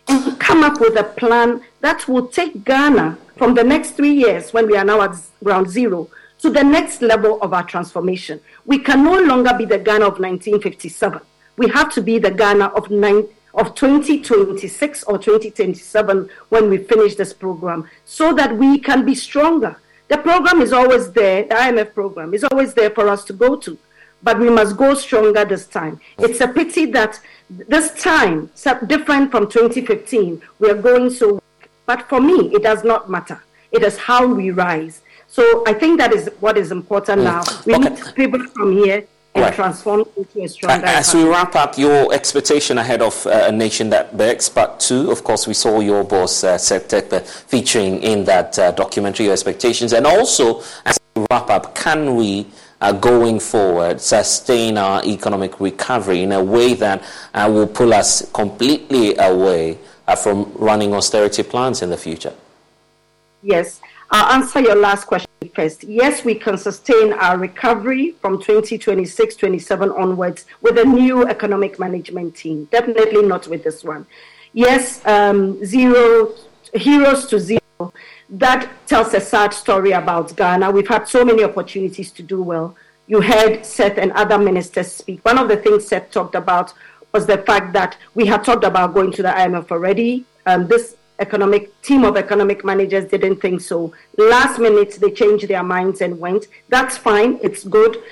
And 0.09 0.39
come 0.39 0.63
up 0.63 0.81
with 0.81 0.99
a 0.99 1.05
plan 1.05 1.63
that 1.81 2.07
will 2.07 2.27
take 2.27 2.65
Ghana 2.65 3.17
from 3.37 3.55
the 3.55 3.65
next 3.65 3.93
three 3.93 4.13
years, 4.13 4.53
when 4.53 4.67
we 4.67 4.77
are 4.77 4.85
now 4.85 5.01
at 5.01 5.17
ground 5.43 5.71
zero, 5.71 6.11
to 6.45 6.51
the 6.51 6.63
next 6.63 7.01
level 7.01 7.41
of 7.41 7.55
our 7.55 7.63
transformation. 7.63 8.39
We 8.67 8.79
can 8.79 9.03
no 9.03 9.19
longer 9.19 9.55
be 9.57 9.65
the 9.65 9.79
Ghana 9.79 10.05
of 10.05 10.19
1957. 10.21 11.19
We 11.57 11.71
have 11.71 11.91
to 11.95 12.03
be 12.03 12.19
the 12.19 12.31
Ghana 12.31 12.67
of, 12.67 12.91
nine, 12.91 13.27
of 13.55 13.75
2026 13.75 15.05
or 15.05 15.17
2027 15.17 16.29
when 16.51 16.69
we 16.69 16.77
finish 16.77 17.15
this 17.15 17.33
program 17.33 17.89
so 18.05 18.35
that 18.35 18.55
we 18.59 18.79
can 18.79 19.07
be 19.07 19.15
stronger. 19.15 19.79
The 20.09 20.19
program 20.19 20.61
is 20.61 20.75
always 20.75 21.11
there, 21.13 21.45
the 21.45 21.55
IMF 21.55 21.95
program 21.95 22.35
is 22.35 22.45
always 22.45 22.75
there 22.75 22.91
for 22.91 23.09
us 23.09 23.25
to 23.25 23.33
go 23.33 23.57
to, 23.57 23.79
but 24.23 24.39
we 24.39 24.51
must 24.51 24.77
go 24.77 24.93
stronger 24.93 25.47
this 25.47 25.67
time. 25.67 25.99
It's 26.19 26.43
a 26.43 26.49
pity 26.49 26.85
that 26.93 27.19
this 27.49 27.91
time, 28.03 28.51
different 28.87 29.31
from 29.31 29.49
2015, 29.49 30.43
we 30.59 30.71
are 30.71 30.75
going 30.77 31.09
so. 31.09 31.43
But 31.87 32.07
for 32.07 32.21
me, 32.21 32.55
it 32.55 32.63
does 32.63 32.85
not 32.85 33.09
matter. 33.09 33.43
It 33.73 33.83
is 33.83 33.97
how 33.97 34.27
we 34.27 34.51
rise. 34.51 35.01
So 35.35 35.65
I 35.67 35.73
think 35.73 35.99
that 35.99 36.13
is 36.13 36.31
what 36.39 36.57
is 36.57 36.71
important 36.71 37.23
mm. 37.23 37.25
now. 37.25 37.43
We 37.67 37.75
okay. 37.75 37.89
need 37.89 38.15
people 38.15 38.47
from 38.55 38.71
here 38.71 39.05
and 39.35 39.43
right. 39.43 39.53
transform 39.53 40.05
into 40.17 40.45
a 40.45 40.49
stronger. 40.49 40.87
As 40.87 41.13
we 41.13 41.25
wrap 41.25 41.57
up, 41.57 41.77
your 41.77 42.15
expectation 42.15 42.79
ahead 42.79 43.03
of 43.03 43.27
uh, 43.27 43.47
a 43.49 43.53
nation 43.53 43.91
that 43.91 44.17
begs, 44.17 44.49
but 44.49 44.79
two, 44.79 45.11
of 45.11 45.25
course, 45.25 45.49
we 45.49 45.55
saw 45.55 45.81
your 45.81 46.05
boss 46.05 46.45
uh, 46.45 46.57
Seth 46.57 47.51
featuring 47.51 48.01
in 48.05 48.25
that 48.27 48.57
uh, 48.61 48.71
documentary. 48.71 49.27
Your 49.27 49.33
expectations, 49.33 49.93
and 49.93 50.07
also 50.07 50.63
as 50.87 51.01
we 51.17 51.27
wrap 51.29 51.51
up, 51.51 51.75
can 51.75 52.15
we? 52.15 52.47
Uh, 52.81 52.93
going 52.93 53.41
forward, 53.41 53.99
sustain 53.99 54.77
our 54.77 55.03
economic 55.07 55.59
recovery 55.59 56.23
in 56.23 56.33
a 56.33 56.43
way 56.43 56.75
that 56.75 57.03
uh, 57.33 57.49
will 57.51 57.67
pull 57.67 57.95
us 57.95 58.31
completely 58.33 59.17
away 59.17 59.79
uh, 60.07 60.15
from 60.15 60.53
running 60.57 60.93
austerity 60.93 61.43
plans 61.43 61.81
in 61.81 61.89
the 61.89 61.97
future? 61.97 62.35
Yes, 63.43 63.81
I'll 64.11 64.41
answer 64.41 64.61
your 64.61 64.77
last 64.77 65.07
question 65.07 65.31
first. 65.55 65.85
Yes, 65.85 66.25
we 66.25 66.35
can 66.35 66.59
sustain 66.59 67.13
our 67.15 67.39
recovery 67.39 68.13
from 68.21 68.41
2026 68.41 69.37
27 69.37 69.91
onwards 69.91 70.45
with 70.61 70.79
a 70.79 70.85
new 70.85 71.27
economic 71.27 71.79
management 71.79 72.37
team. 72.37 72.67
Definitely 72.67 73.23
not 73.23 73.47
with 73.49 73.65
this 73.65 73.83
one. 73.85 74.07
Yes, 74.53 75.05
um, 75.07 75.65
zero, 75.65 76.33
heroes 76.75 77.27
to 77.27 77.41
zero. 77.41 77.61
That 78.31 78.71
tells 78.87 79.15
a 79.15 79.21
sad 79.21 79.53
story 79.53 79.93
about 79.93 80.37
Ghana. 80.37 80.71
We've 80.71 80.89
had 80.89 81.09
so 81.09 81.25
many 81.25 81.45
opportunities 81.45 82.11
to 82.13 82.23
do 82.23 82.43
well. 82.43 82.77
You 83.07 83.21
heard 83.21 83.67
Seth 83.67 83.99
and 83.99 84.13
other 84.13 84.39
ministers 84.39 84.91
speak. 84.91 85.25
One 85.25 85.39
of 85.39 85.49
the 85.49 85.57
things 85.57 85.87
Seth 85.87 86.11
talked 86.11 86.35
about 86.35 86.73
was 87.13 87.27
the 87.27 87.39
fact 87.39 87.73
that 87.75 87.97
we 88.15 88.27
had 88.27 88.45
talked 88.45 88.65
about 88.65 88.95
going 88.95 89.13
to 89.13 89.23
the 89.23 89.29
IMF 89.29 89.71
already. 89.71 90.25
Um, 90.47 90.67
this 90.67 90.97
economic 91.19 91.81
team 91.83 92.05
of 92.05 92.17
economic 92.17 92.65
managers 92.65 93.05
didn't 93.11 93.41
think 93.41 93.61
so. 93.61 93.93
Last 94.19 94.59
minute, 94.59 94.99
they 95.01 95.11
changed 95.11 95.49
their 95.49 95.63
minds 95.63 96.01
and 96.01 96.19
went. 96.19 96.47
That's 96.69 96.97
fine. 96.97 97.39
It's 97.43 97.65
good. 97.65 98.03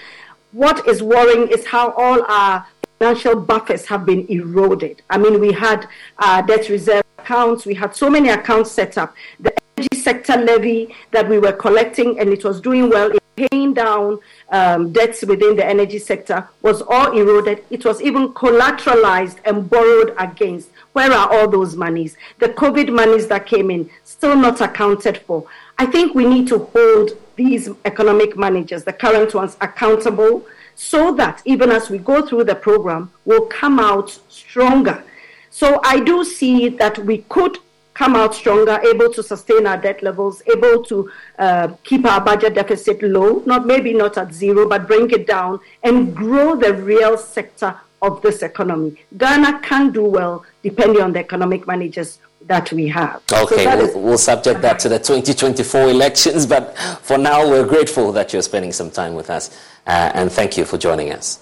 What 0.52 0.86
is 0.86 1.02
worrying 1.02 1.48
is 1.48 1.66
how 1.66 1.92
all 1.92 2.22
our 2.30 2.66
financial 2.98 3.40
buffers 3.40 3.86
have 3.86 4.06
been 4.06 4.26
eroded. 4.28 5.02
I 5.10 5.18
mean, 5.18 5.40
we 5.40 5.52
had 5.52 5.88
uh, 6.18 6.42
debt 6.42 6.68
reserve 6.68 7.02
accounts. 7.18 7.66
We 7.66 7.74
had 7.74 7.96
so 7.96 8.08
many 8.08 8.28
accounts 8.28 8.70
set 8.70 8.96
up. 8.98 9.14
The 9.40 9.52
energy 9.76 9.96
sector 9.96 10.36
levy 10.36 10.94
that 11.10 11.28
we 11.28 11.38
were 11.38 11.52
collecting, 11.52 12.20
and 12.20 12.28
it 12.28 12.44
was 12.44 12.60
doing 12.60 12.88
well 12.90 13.10
in 13.10 13.18
paying 13.34 13.74
down 13.74 14.18
um, 14.50 14.92
debts 14.92 15.22
within 15.22 15.56
the 15.56 15.66
energy 15.66 15.98
sector 15.98 16.48
was 16.60 16.82
all 16.82 17.16
eroded. 17.16 17.64
It 17.70 17.84
was 17.84 18.00
even 18.02 18.28
collateralized 18.34 19.38
and 19.44 19.68
borrowed 19.68 20.14
against. 20.18 20.68
Where 20.92 21.12
are 21.12 21.32
all 21.32 21.48
those 21.48 21.74
monies? 21.76 22.16
The 22.38 22.48
COVID 22.48 22.92
monies 22.92 23.26
that 23.28 23.46
came 23.46 23.70
in, 23.70 23.90
still 24.04 24.36
not 24.36 24.60
accounted 24.60 25.18
for. 25.18 25.46
I 25.78 25.86
think 25.86 26.14
we 26.14 26.26
need 26.26 26.48
to 26.48 26.58
hold 26.58 27.12
these 27.36 27.68
economic 27.84 28.36
managers, 28.36 28.84
the 28.84 28.92
current 28.92 29.34
ones, 29.34 29.56
accountable 29.60 30.46
so 30.74 31.14
that 31.14 31.42
even 31.44 31.70
as 31.70 31.90
we 31.90 31.98
go 31.98 32.26
through 32.26 32.44
the 32.44 32.54
program, 32.54 33.10
we'll 33.24 33.46
come 33.46 33.78
out 33.78 34.18
stronger. 34.28 35.02
So 35.50 35.80
I 35.84 36.00
do 36.00 36.24
see 36.24 36.68
that 36.70 36.98
we 36.98 37.18
could 37.28 37.58
come 37.94 38.16
out 38.16 38.34
stronger, 38.34 38.80
able 38.82 39.12
to 39.12 39.22
sustain 39.22 39.66
our 39.66 39.76
debt 39.76 40.02
levels, 40.02 40.42
able 40.54 40.82
to 40.84 41.10
uh, 41.38 41.68
keep 41.84 42.06
our 42.06 42.20
budget 42.20 42.54
deficit 42.54 43.02
low, 43.02 43.42
not 43.44 43.66
maybe 43.66 43.92
not 43.92 44.16
at 44.16 44.32
zero, 44.32 44.66
but 44.66 44.86
bring 44.86 45.10
it 45.10 45.26
down 45.26 45.60
and 45.82 46.16
grow 46.16 46.56
the 46.56 46.72
real 46.72 47.18
sector 47.18 47.78
of 48.02 48.20
this 48.20 48.42
economy. 48.42 49.00
Ghana 49.16 49.60
can 49.60 49.92
do 49.92 50.04
well 50.04 50.44
depending 50.62 51.00
on 51.00 51.12
the 51.12 51.20
economic 51.20 51.66
managers 51.66 52.18
that 52.46 52.72
we 52.72 52.88
have. 52.88 53.22
Okay, 53.32 53.64
so 53.64 53.76
we'll, 53.76 54.02
we'll, 54.02 54.18
subject 54.18 54.60
that 54.62 54.80
to 54.80 54.88
the 54.88 54.98
2024 54.98 55.82
elections, 55.90 56.44
but 56.44 56.76
for 57.02 57.16
now, 57.16 57.48
we're 57.48 57.66
grateful 57.66 58.10
that 58.12 58.32
you're 58.32 58.42
spending 58.42 58.72
some 58.72 58.90
time 58.90 59.14
with 59.14 59.30
us, 59.30 59.56
uh, 59.86 60.10
and 60.14 60.30
thank 60.30 60.56
you 60.56 60.64
for 60.64 60.76
joining 60.76 61.12
us. 61.12 61.38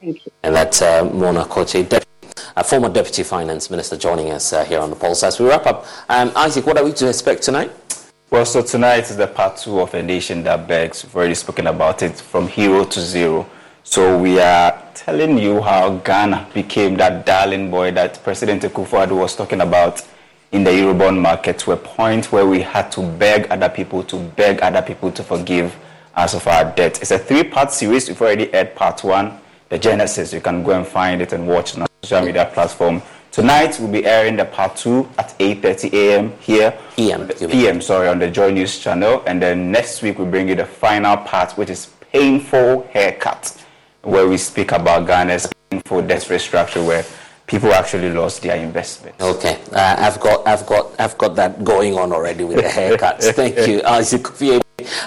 Thank 0.00 0.26
you. 0.26 0.32
And 0.42 0.54
that's 0.54 0.82
uh, 0.82 1.04
Mona 1.04 1.44
Quartey, 1.44 1.88
Deputy 1.88 2.04
uh, 2.56 2.62
former 2.62 2.88
Deputy 2.88 3.22
Finance 3.22 3.70
Minister, 3.70 3.96
joining 3.96 4.30
us 4.30 4.52
uh, 4.52 4.64
here 4.64 4.80
on 4.80 4.90
the 4.90 4.96
Pulse. 4.96 5.22
As 5.22 5.40
we 5.40 5.48
wrap 5.48 5.66
up, 5.66 5.86
um, 6.08 6.30
Isaac, 6.36 6.66
what 6.66 6.76
are 6.76 6.84
we 6.84 6.92
to 6.92 7.08
expect 7.08 7.42
tonight? 7.42 7.72
Well, 8.30 8.44
so 8.44 8.62
tonight 8.62 9.10
is 9.10 9.16
the 9.16 9.26
part 9.26 9.56
two 9.56 9.80
of 9.80 9.94
a 9.94 10.02
nation 10.02 10.42
that 10.44 10.68
begs. 10.68 11.04
We've 11.04 11.16
already 11.16 11.34
spoken 11.34 11.68
about 11.68 12.02
it 12.02 12.16
from 12.16 12.48
hero 12.48 12.84
to 12.84 13.00
zero. 13.00 13.48
So 13.86 14.16
we 14.18 14.40
are 14.40 14.82
telling 14.94 15.36
you 15.36 15.60
how 15.60 15.98
Ghana 15.98 16.48
became 16.54 16.96
that 16.96 17.26
darling 17.26 17.70
boy 17.70 17.90
that 17.92 18.18
President 18.24 18.62
Akufo-Addo 18.62 19.14
was 19.14 19.36
talking 19.36 19.60
about 19.60 20.02
in 20.52 20.64
the 20.64 20.70
Eurobond 20.70 21.20
market 21.20 21.58
to 21.60 21.72
a 21.72 21.76
point 21.76 22.32
where 22.32 22.46
we 22.46 22.62
had 22.62 22.90
to 22.92 23.02
beg 23.02 23.46
other 23.50 23.68
people 23.68 24.02
to 24.04 24.16
beg 24.16 24.62
other 24.62 24.80
people 24.80 25.12
to 25.12 25.22
forgive 25.22 25.76
us 26.14 26.34
of 26.34 26.46
our 26.48 26.64
debt. 26.72 27.02
It's 27.02 27.10
a 27.10 27.18
three-part 27.18 27.72
series. 27.72 28.08
We've 28.08 28.20
already 28.22 28.52
aired 28.54 28.74
part 28.74 29.04
one, 29.04 29.38
the 29.68 29.78
genesis. 29.78 30.32
You 30.32 30.40
can 30.40 30.62
go 30.62 30.72
and 30.72 30.86
find 30.86 31.20
it 31.20 31.34
and 31.34 31.46
watch 31.46 31.76
now 31.76 31.86
social 32.02 32.24
media 32.24 32.50
platform. 32.54 33.02
Tonight 33.32 33.78
we'll 33.78 33.92
be 33.92 34.06
airing 34.06 34.36
the 34.36 34.46
part 34.46 34.76
two 34.76 35.08
at 35.18 35.38
8:30 35.38 35.92
a.m. 35.92 36.32
here. 36.40 36.72
PM. 36.96 37.28
PM, 37.28 37.82
sorry, 37.82 38.08
on 38.08 38.18
the 38.18 38.30
Joy 38.30 38.50
News 38.50 38.78
channel, 38.78 39.22
and 39.26 39.42
then 39.42 39.70
next 39.70 40.00
week 40.02 40.18
we'll 40.18 40.30
bring 40.30 40.48
you 40.48 40.54
the 40.54 40.64
final 40.64 41.18
part, 41.18 41.52
which 41.58 41.68
is 41.68 41.90
painful 42.12 42.88
haircut, 42.92 43.63
where 44.04 44.28
we 44.28 44.36
speak 44.36 44.72
about 44.72 45.06
Ghana's 45.06 45.50
painful 45.70 46.02
debt 46.02 46.22
restructure, 46.22 46.86
where 46.86 47.04
people 47.46 47.72
actually 47.72 48.10
lost 48.10 48.42
their 48.42 48.56
investment. 48.56 49.20
Okay, 49.20 49.60
uh, 49.72 49.96
I've 49.98 50.20
got, 50.20 50.46
I've 50.46 50.66
got, 50.66 50.92
I've 50.98 51.18
got 51.18 51.36
that 51.36 51.64
going 51.64 51.98
on 51.98 52.12
already 52.12 52.44
with 52.44 52.58
the 52.58 52.62
haircuts. 52.62 53.32
Thank 53.34 53.66
you, 53.66 53.82
Isaac 53.84 54.26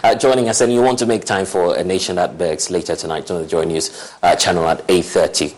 uh, 0.04 0.16
joining 0.16 0.50
us, 0.50 0.62
and 0.62 0.72
you 0.74 0.82
want 0.82 1.00
to 1.00 1.06
make 1.06 1.26
time 1.26 1.46
for 1.46 1.76
a 1.78 1.84
nation 1.84 2.16
that 2.16 2.38
begs 2.38 2.70
later 2.70 2.96
tonight 2.96 3.30
on 3.32 3.42
the 3.42 3.48
Joy 3.48 3.64
News 3.66 4.14
uh, 4.24 4.36
channel 4.36 4.68
at 4.68 4.86
8:30 4.88 5.56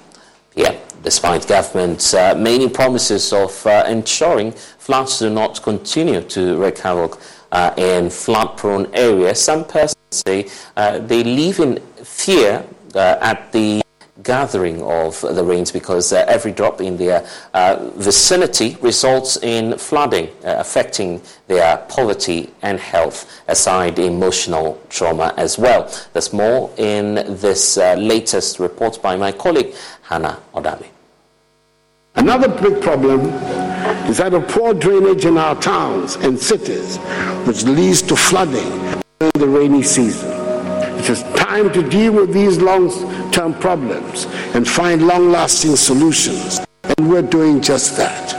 p.m 0.56 0.76
despite 1.04 1.48
government's 1.48 2.14
uh, 2.14 2.36
many 2.36 2.70
promises 2.70 3.32
of 3.32 3.66
uh, 3.66 3.86
ensuring 3.88 4.52
floods 4.52 5.20
do 5.20 5.30
not 5.30 5.62
continue 5.62 6.22
to 6.22 6.58
wreak 6.58 6.78
havoc 6.80 7.20
uh, 7.52 7.74
in 7.78 8.10
flood-prone 8.10 8.88
areas. 8.94 9.42
Some 9.42 9.66
persons 9.66 9.96
say 10.12 10.50
uh, 10.76 11.00
they 11.00 11.24
live 11.24 11.60
in 11.60 11.78
fear 12.04 12.58
uh, 12.60 12.64
at 12.96 13.52
the 13.52 13.82
gathering 14.24 14.82
of 14.84 15.22
the 15.22 15.44
rains 15.44 15.72
because 15.72 16.12
uh, 16.12 16.26
every 16.28 16.52
drop 16.52 16.82
in 16.82 16.98
their 16.98 17.28
uh, 17.54 17.90
vicinity 17.96 18.78
results 18.82 19.38
in 19.38 19.78
flooding, 19.78 20.28
uh, 20.44 20.56
affecting 20.58 21.22
their 21.48 21.78
poverty 21.90 22.50
and 22.62 22.80
health, 22.80 23.42
aside 23.48 23.98
emotional 24.00 24.82
trauma 24.90 25.34
as 25.38 25.58
well. 25.58 25.92
There's 26.14 26.34
more 26.34 26.72
in 26.78 27.16
this 27.16 27.78
latest 27.78 28.60
report 28.60 29.02
by 29.02 29.16
my 29.16 29.32
colleague 29.32 29.74
Hannah 30.04 30.40
Odami. 30.54 30.88
Another 32.16 32.50
big 32.50 32.82
problem 32.82 33.22
is 34.10 34.18
that 34.18 34.34
of 34.34 34.48
poor 34.50 34.74
drainage 34.74 35.26
in 35.26 35.38
our 35.38 35.56
towns 35.62 36.16
and 36.18 36.38
cities, 36.38 36.98
which 37.48 37.64
leads 37.64 38.02
to 38.02 38.16
flooding 38.16 38.70
during 39.20 39.32
the 39.36 39.48
rainy 39.48 39.84
season. 39.84 40.49
It 41.10 41.14
is 41.14 41.24
time 41.34 41.74
to 41.74 41.82
deal 41.82 42.14
with 42.14 42.32
these 42.32 42.60
long 42.62 42.92
term 43.32 43.56
problems 43.56 44.28
and 44.54 44.68
find 44.68 45.08
long 45.08 45.32
lasting 45.32 45.76
solutions, 45.76 46.60
and 46.84 47.10
we're 47.10 47.24
doing 47.24 47.62
just 47.62 47.98
that. 47.98 48.30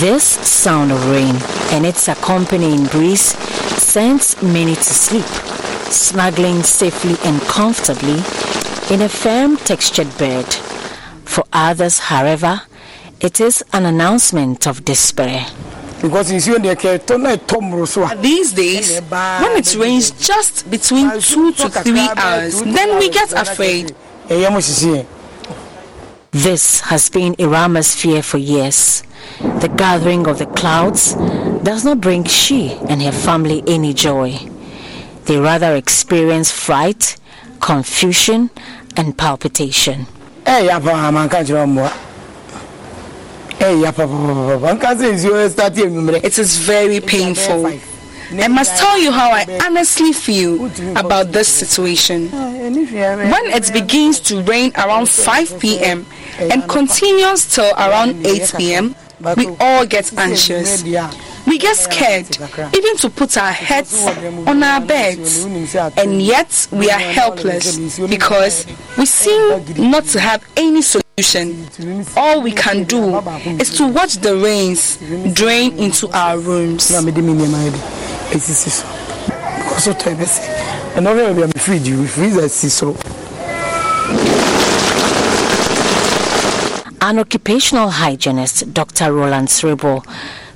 This 0.00 0.22
sound 0.22 0.92
of 0.92 1.02
rain 1.10 1.36
and 1.72 1.86
its 1.86 2.08
accompanying 2.08 2.84
breeze 2.88 3.32
sends 3.80 4.42
many 4.42 4.74
to 4.74 4.82
sleep 4.82 5.24
snuggling 5.90 6.62
safely 6.62 7.16
and 7.24 7.40
comfortably 7.48 8.18
in 8.94 9.00
a 9.00 9.08
firm 9.08 9.56
textured 9.56 10.18
bed. 10.18 10.44
For 11.24 11.44
others, 11.54 12.00
however, 12.00 12.60
it 13.18 13.40
is 13.40 13.64
an 13.72 13.86
announcement 13.86 14.66
of 14.66 14.84
despair. 14.84 15.46
Because 16.04 16.28
these 16.28 16.44
days, 18.52 19.00
when 19.00 19.56
it 19.56 19.74
rains 19.74 20.10
just 20.10 20.70
between 20.70 21.10
two 21.18 21.50
to 21.52 21.70
three 21.70 22.08
hours, 22.14 22.62
then 22.62 22.98
we 22.98 23.08
get 23.08 23.32
afraid. 23.32 23.96
This 26.30 26.80
has 26.80 27.08
been 27.08 27.34
Irama's 27.36 27.94
fear 27.94 28.22
for 28.22 28.36
years. 28.36 29.02
The 29.40 29.72
gathering 29.74 30.26
of 30.26 30.38
the 30.38 30.44
clouds 30.44 31.14
does 31.62 31.86
not 31.86 32.02
bring 32.02 32.24
she 32.24 32.72
and 32.90 33.00
her 33.00 33.12
family 33.12 33.62
any 33.66 33.94
joy. 33.94 34.38
They 35.24 35.38
rather 35.38 35.74
experience 35.74 36.50
fright, 36.50 37.16
confusion, 37.60 38.50
and 38.94 39.16
palpitation. 39.16 40.06
It 46.24 46.38
is 46.38 46.56
very 46.58 47.00
painful. 47.00 47.66
I 48.36 48.48
must 48.48 48.76
tell 48.78 48.98
you 48.98 49.12
how 49.12 49.30
I 49.30 49.44
honestly 49.64 50.12
feel 50.12 50.66
about 50.96 51.32
this 51.32 51.48
situation. 51.48 52.30
When 52.30 53.44
it 53.52 53.72
begins 53.72 54.20
to 54.20 54.42
rain 54.42 54.72
around 54.76 55.08
5 55.08 55.60
p.m. 55.60 56.06
and 56.38 56.66
continues 56.68 57.46
till 57.46 57.72
around 57.76 58.26
8 58.26 58.54
p.m., 58.58 58.94
we 59.36 59.46
all 59.60 59.86
get 59.86 60.12
anxious. 60.18 60.82
We 61.46 61.58
get 61.58 61.76
scared 61.76 62.26
even 62.74 62.96
to 62.98 63.10
put 63.10 63.36
our 63.36 63.52
heads 63.52 64.04
on 64.46 64.62
our 64.62 64.80
beds, 64.80 65.44
and 65.44 66.22
yet 66.22 66.66
we 66.72 66.90
are 66.90 66.98
helpless 66.98 67.98
because 68.00 68.66
we 68.96 69.06
seem 69.06 69.90
not 69.90 70.04
to 70.06 70.20
have 70.20 70.42
any 70.56 70.82
solution. 70.82 71.66
All 72.16 72.40
we 72.42 72.52
can 72.52 72.84
do 72.84 73.18
is 73.60 73.76
to 73.76 73.86
watch 73.86 74.14
the 74.16 74.36
rains 74.36 74.96
drain 75.34 75.76
into 75.78 76.08
our 76.16 76.38
rooms. 76.38 76.90
An 87.00 87.18
occupational 87.18 87.90
hygienist, 87.90 88.72
Dr. 88.72 89.12
Roland 89.12 89.48
Srebo, 89.48 90.02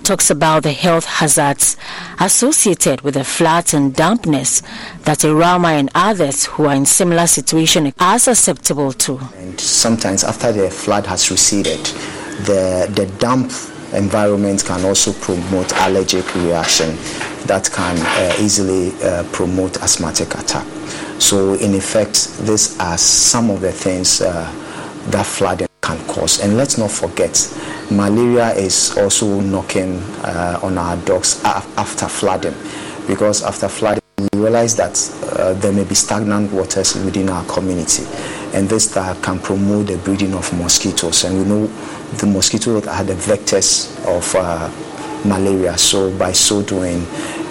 talks 0.08 0.30
about 0.30 0.62
the 0.62 0.72
health 0.72 1.04
hazards 1.04 1.76
associated 2.18 3.02
with 3.02 3.12
the 3.12 3.22
floods 3.22 3.74
and 3.74 3.94
dampness 3.94 4.62
that 5.02 5.18
Irama 5.22 5.68
and 5.78 5.90
others 5.94 6.46
who 6.46 6.64
are 6.64 6.74
in 6.74 6.86
similar 6.86 7.26
situation 7.26 7.92
are 8.00 8.18
susceptible 8.18 8.94
to. 8.94 9.18
And 9.36 9.60
sometimes 9.60 10.24
after 10.24 10.50
the 10.50 10.70
flood 10.70 11.04
has 11.08 11.30
receded, 11.30 11.84
the, 12.46 12.90
the 12.96 13.04
damp 13.18 13.52
environment 13.92 14.64
can 14.64 14.82
also 14.86 15.12
promote 15.12 15.70
allergic 15.82 16.34
reaction 16.36 16.96
that 17.44 17.68
can 17.70 17.98
uh, 17.98 18.42
easily 18.42 18.92
uh, 19.02 19.24
promote 19.30 19.76
asthmatic 19.82 20.34
attack. 20.36 20.66
So 21.20 21.52
in 21.52 21.74
effect, 21.74 22.34
these 22.46 22.80
are 22.80 22.96
some 22.96 23.50
of 23.50 23.60
the 23.60 23.72
things 23.72 24.22
uh, 24.22 24.50
that 25.10 25.26
flooding 25.26 25.67
can 25.88 26.06
cause. 26.06 26.40
And 26.40 26.56
let's 26.58 26.76
not 26.76 26.90
forget, 26.90 27.34
malaria 27.90 28.52
is 28.52 28.96
also 28.98 29.40
knocking 29.40 29.98
uh, 30.22 30.60
on 30.62 30.76
our 30.76 30.96
dogs 30.98 31.42
after 31.44 32.06
flooding. 32.08 32.54
Because 33.06 33.42
after 33.42 33.68
flooding 33.68 34.02
we 34.18 34.40
realize 34.40 34.76
that 34.76 34.94
uh, 35.32 35.54
there 35.54 35.72
may 35.72 35.84
be 35.84 35.94
stagnant 35.94 36.52
waters 36.52 36.94
within 36.96 37.30
our 37.30 37.44
community. 37.46 38.04
And 38.52 38.68
this 38.68 38.92
can 38.92 39.38
promote 39.38 39.86
the 39.86 39.96
breeding 39.98 40.34
of 40.34 40.52
mosquitoes. 40.58 41.24
And 41.24 41.38
we 41.38 41.44
know 41.44 41.66
the 42.18 42.26
mosquitoes 42.26 42.86
are 42.86 43.04
the 43.04 43.14
vectors 43.14 43.88
of 44.06 44.34
uh, 44.36 44.68
malaria. 45.26 45.78
So 45.78 46.16
by 46.18 46.32
so 46.32 46.62
doing 46.62 47.06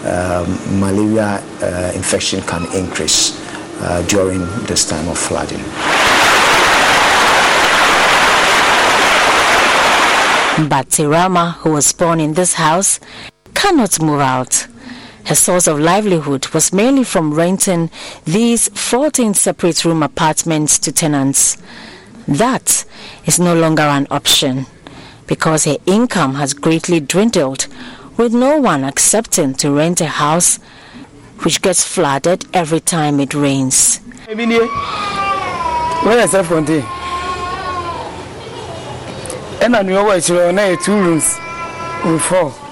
um, 0.06 0.80
malaria 0.80 1.42
uh, 1.62 1.92
infection 1.96 2.42
can 2.42 2.64
increase 2.76 3.42
uh, 3.82 4.06
during 4.08 4.40
this 4.66 4.88
time 4.88 5.08
of 5.08 5.18
flooding 5.18 5.64
But 10.58 10.90
Tirama, 10.90 11.54
who 11.58 11.74
was 11.74 11.94
born 11.94 12.20
in 12.20 12.34
this 12.34 12.54
house, 12.56 13.00
cannot 13.54 14.02
move 14.02 14.22
out. 14.22 14.66
Her 15.26 15.36
source 15.36 15.68
of 15.68 15.80
livelihood 15.80 16.48
was 16.48 16.74
mainly 16.74 17.04
from 17.04 17.34
renting 17.36 17.92
these 18.26 18.68
14 18.70 19.36
separate 19.36 19.86
room 19.86 20.02
apartments 20.02 20.80
to 20.80 20.92
tenants. 20.92 21.58
That 22.28 22.86
is 23.26 23.40
no 23.40 23.54
longer 23.56 23.84
an 23.84 24.08
option 24.10 24.66
because 25.28 25.66
her 25.66 25.78
income 25.86 26.36
has 26.36 26.54
greatly 26.54 27.02
dwindled, 27.02 27.68
with 28.18 28.34
no 28.34 28.58
one 28.60 28.84
accepting 28.84 29.54
to 29.56 29.72
rent 29.72 30.02
a 30.02 30.08
house 30.08 30.58
which 31.44 31.62
gets 31.62 31.84
flooded 31.84 32.46
every 32.52 32.80
time 32.80 33.20
it 33.20 33.36
rains. 33.36 34.00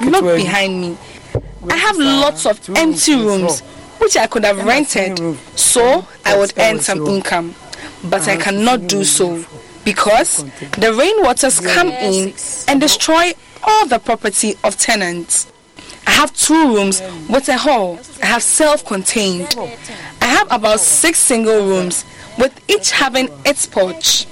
Look 0.01 0.23
behind 0.37 0.81
me. 0.81 0.97
I 1.69 1.77
have 1.77 1.97
lots 1.97 2.45
of 2.45 2.59
empty 2.77 3.15
rooms 3.15 3.61
which 3.99 4.15
I 4.17 4.27
could 4.27 4.45
have 4.45 4.63
rented, 4.65 5.17
so 5.57 6.05
I 6.25 6.37
would 6.37 6.53
earn 6.57 6.79
some 6.79 7.05
income. 7.07 7.55
But 8.03 8.27
I 8.27 8.37
cannot 8.37 8.87
do 8.87 9.03
so 9.03 9.43
because 9.83 10.43
the 10.43 10.91
rainwaters 10.93 11.59
come 11.73 11.89
in 11.89 12.33
and 12.67 12.79
destroy 12.81 13.33
all 13.63 13.87
the 13.87 13.97
property 13.99 14.55
of 14.63 14.77
tenants. 14.77 15.51
I 16.05 16.11
have 16.11 16.31
two 16.35 16.75
rooms 16.75 17.01
with 17.29 17.49
a 17.49 17.57
hall. 17.57 17.99
I 18.21 18.27
have 18.27 18.43
self 18.43 18.85
contained. 18.85 19.55
I 20.21 20.25
have 20.25 20.47
about 20.51 20.79
six 20.79 21.17
single 21.17 21.65
rooms 21.65 22.05
with 22.37 22.53
each 22.69 22.91
having 22.91 23.29
its 23.43 23.65
porch. 23.65 24.27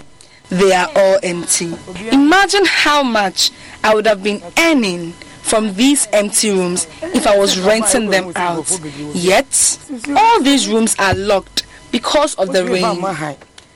They 0.53 0.71
are 0.71 0.89
all 0.95 1.19
empty. 1.23 1.73
Imagine 2.11 2.65
how 2.65 3.01
much 3.03 3.51
I 3.83 3.95
would 3.95 4.05
have 4.05 4.21
been 4.23 4.41
earning 4.59 5.13
from 5.41 5.73
these 5.73 6.07
empty 6.13 6.51
rooms 6.51 6.87
if 7.01 7.25
I 7.27 7.37
was 7.37 7.59
renting 7.59 8.09
them 8.09 8.31
out. 8.35 8.69
Yet, 9.13 9.79
all 10.15 10.41
these 10.43 10.67
rooms 10.67 10.95
are 10.99 11.15
locked 11.15 11.63
because 11.91 12.35
of 12.35 12.53
the 12.53 12.65
rain. 12.65 13.01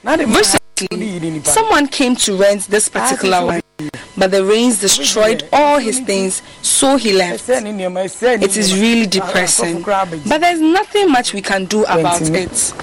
Recently, 0.05 1.41
someone 1.43 1.87
came 1.87 2.15
to 2.17 2.37
rent 2.37 2.67
this 2.67 2.87
particular 2.89 3.43
one, 3.43 3.61
but 4.15 4.29
the 4.31 4.45
rains 4.45 4.79
destroyed 4.79 5.47
all 5.51 5.79
his 5.79 5.99
things, 5.99 6.41
so 6.61 6.95
he 6.97 7.11
left. 7.13 7.49
It 7.49 8.55
is 8.57 8.79
really 8.79 9.07
depressing, 9.07 9.81
but 9.81 10.39
there's 10.41 10.61
nothing 10.61 11.11
much 11.11 11.33
we 11.33 11.41
can 11.41 11.65
do 11.65 11.83
about 11.85 12.21
it. 12.21 12.73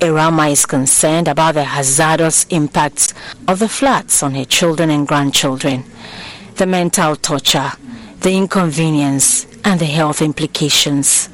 Irama 0.00 0.50
is 0.50 0.64
concerned 0.64 1.28
about 1.28 1.54
the 1.54 1.64
hazardous 1.64 2.46
impacts 2.50 3.12
of 3.46 3.58
the 3.58 3.68
floods 3.68 4.22
on 4.22 4.34
her 4.34 4.46
children 4.46 4.90
and 4.90 5.06
grandchildren, 5.06 5.84
the 6.56 6.64
mental 6.66 7.16
torture, 7.16 7.72
the 8.20 8.32
inconvenience, 8.32 9.46
and 9.64 9.78
the 9.78 9.84
health 9.86 10.22
implications. 10.22 11.28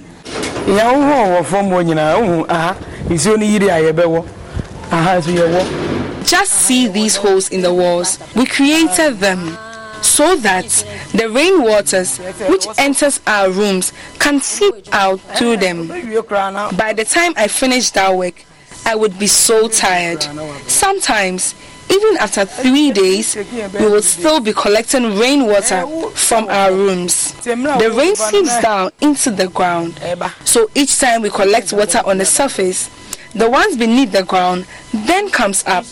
Just 6.24 6.52
see 6.52 6.88
these 6.88 7.16
holes 7.16 7.50
in 7.50 7.60
the 7.60 7.72
walls. 7.72 8.18
We 8.34 8.46
created 8.46 9.20
them 9.20 9.56
so 10.04 10.36
that 10.36 10.66
the 11.12 11.24
rainwaters 11.24 12.18
which 12.50 12.66
enters 12.78 13.20
our 13.26 13.50
rooms 13.50 13.92
can 14.18 14.40
seep 14.40 14.74
out 14.92 15.18
through 15.36 15.56
them. 15.56 15.88
By 15.88 16.92
the 16.92 17.04
time 17.04 17.32
I 17.36 17.48
finish 17.48 17.90
that 17.90 18.14
work, 18.14 18.44
I 18.86 18.94
would 18.94 19.18
be 19.18 19.26
so 19.26 19.66
tired. 19.68 20.22
Sometimes, 20.68 21.54
even 21.90 22.16
after 22.18 22.44
three 22.44 22.92
days, 22.92 23.34
we 23.34 23.86
will 23.86 24.02
still 24.02 24.40
be 24.40 24.52
collecting 24.52 25.16
rainwater 25.18 25.86
from 26.10 26.48
our 26.48 26.70
rooms. 26.72 27.32
The 27.42 27.92
rain 27.96 28.14
seeps 28.14 28.60
down 28.60 28.90
into 29.00 29.30
the 29.30 29.48
ground. 29.48 29.98
So 30.44 30.70
each 30.74 30.98
time 30.98 31.22
we 31.22 31.30
collect 31.30 31.72
water 31.72 32.02
on 32.04 32.18
the 32.18 32.24
surface, 32.26 32.90
the 33.34 33.50
ones 33.50 33.76
beneath 33.76 34.12
the 34.12 34.22
ground 34.24 34.66
then 34.92 35.30
comes 35.30 35.64
up. 35.66 35.84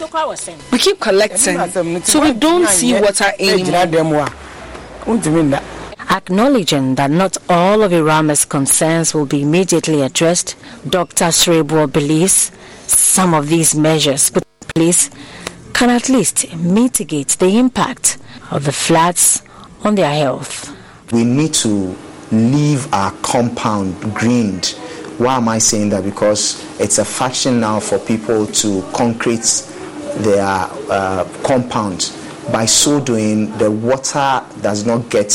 We 0.70 0.78
keep 0.78 1.00
collecting, 1.00 1.58
so 2.02 2.20
we 2.22 2.32
don't 2.32 2.68
see 2.68 3.00
water 3.00 3.32
anymore. 3.38 4.28
Acknowledging 6.10 6.94
that 6.96 7.10
not 7.10 7.36
all 7.48 7.82
of 7.82 7.92
Irama's 7.92 8.44
concerns 8.44 9.14
will 9.14 9.26
be 9.26 9.42
immediately 9.42 10.02
addressed, 10.02 10.56
Dr. 10.88 11.26
Srebo 11.26 11.90
believes 11.90 12.52
some 12.86 13.34
of 13.34 13.48
these 13.48 13.74
measures 13.74 14.30
put 14.30 14.44
in 14.44 14.68
place 14.74 15.10
can 15.72 15.90
at 15.90 16.08
least 16.08 16.54
mitigate 16.56 17.28
the 17.38 17.58
impact 17.58 18.18
of 18.50 18.64
the 18.64 18.72
floods 18.72 19.42
on 19.84 19.94
their 19.94 20.12
health. 20.14 20.76
We 21.12 21.24
need 21.24 21.54
to 21.54 21.96
leave 22.30 22.92
our 22.92 23.10
compound 23.22 24.14
greened. 24.14 24.76
Why 25.18 25.36
am 25.36 25.48
I 25.48 25.58
saying 25.58 25.90
that? 25.90 26.04
Because 26.04 26.64
it's 26.80 26.98
a 26.98 27.04
fashion 27.04 27.60
now 27.60 27.80
for 27.80 27.98
people 27.98 28.46
to 28.46 28.82
concrete 28.94 29.66
their 30.16 30.42
uh, 30.90 31.28
compound. 31.44 32.12
By 32.50 32.66
so 32.66 33.00
doing, 33.00 33.56
the 33.58 33.70
water 33.70 34.42
does 34.60 34.84
not 34.84 35.08
get 35.10 35.32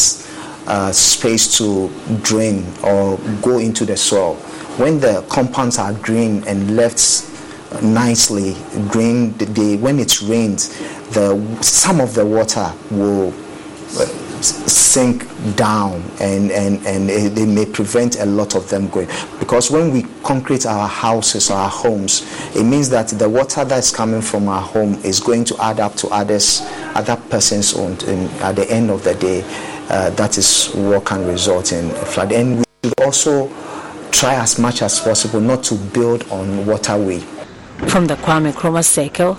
uh, 0.67 0.91
space 0.91 1.57
to 1.57 1.89
drain 2.21 2.65
or 2.84 3.17
go 3.41 3.59
into 3.59 3.86
the 3.86 3.95
soil. 3.95 4.36
When 4.78 4.99
the 4.99 5.25
compounds 5.30 5.78
are 5.80 5.93
green 5.93 6.43
and 6.47 6.75
left 6.75 7.28
nicely 7.82 8.55
green 8.89 9.34
when 9.82 9.99
it 9.99 10.21
rains 10.21 10.69
the 11.11 11.38
some 11.61 11.99
of 11.99 12.13
the 12.13 12.25
water 12.25 12.73
will 12.91 13.32
sink 14.43 15.25
down 15.55 16.01
and 16.19 16.51
and 16.51 16.85
and 16.85 17.09
it, 17.09 17.47
may 17.47 17.65
prevent 17.65 18.19
a 18.19 18.25
lot 18.25 18.55
of 18.55 18.69
them 18.69 18.88
going. 18.89 19.07
Because 19.39 19.71
when 19.71 19.91
we 19.91 20.03
concrete 20.23 20.65
our 20.65 20.88
houses 20.88 21.49
our 21.49 21.69
homes 21.69 22.21
it 22.55 22.63
means 22.63 22.89
that 22.89 23.07
the 23.09 23.27
water 23.29 23.63
that's 23.65 23.91
coming 23.91 24.21
from 24.21 24.47
our 24.47 24.61
home 24.61 24.95
is 25.03 25.19
going 25.19 25.43
to 25.45 25.61
add 25.63 25.79
up 25.79 25.95
to 25.95 26.07
others 26.09 26.61
other 26.95 27.15
persons 27.29 27.73
owned 27.75 28.03
and 28.03 28.29
at 28.41 28.55
the 28.55 28.69
end 28.71 28.89
of 28.89 29.03
the 29.03 29.15
day. 29.15 29.43
Uh, 29.89 30.09
that 30.11 30.38
is 30.38 30.67
what 30.73 31.05
can 31.05 31.25
result 31.25 31.71
in 31.71 31.89
flood. 31.91 32.33
And 32.33 32.57
we 32.57 32.63
should 32.83 32.99
also 33.01 33.47
try 34.11 34.35
as 34.35 34.59
much 34.59 34.81
as 34.81 34.99
possible 34.99 35.39
not 35.39 35.63
to 35.63 35.75
build 35.75 36.29
on 36.29 36.65
waterway 36.65 37.23
from 37.85 38.07
the 38.07 38.15
Kwame 38.15 38.51
Nkrumah 38.51 38.83
Circle, 38.83 39.38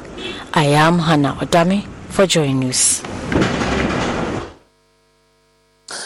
I 0.54 0.64
am 0.66 0.98
Hannah 1.00 1.34
Odami 1.34 1.84
for 2.08 2.26
Joy 2.26 2.52
News. 2.52 3.02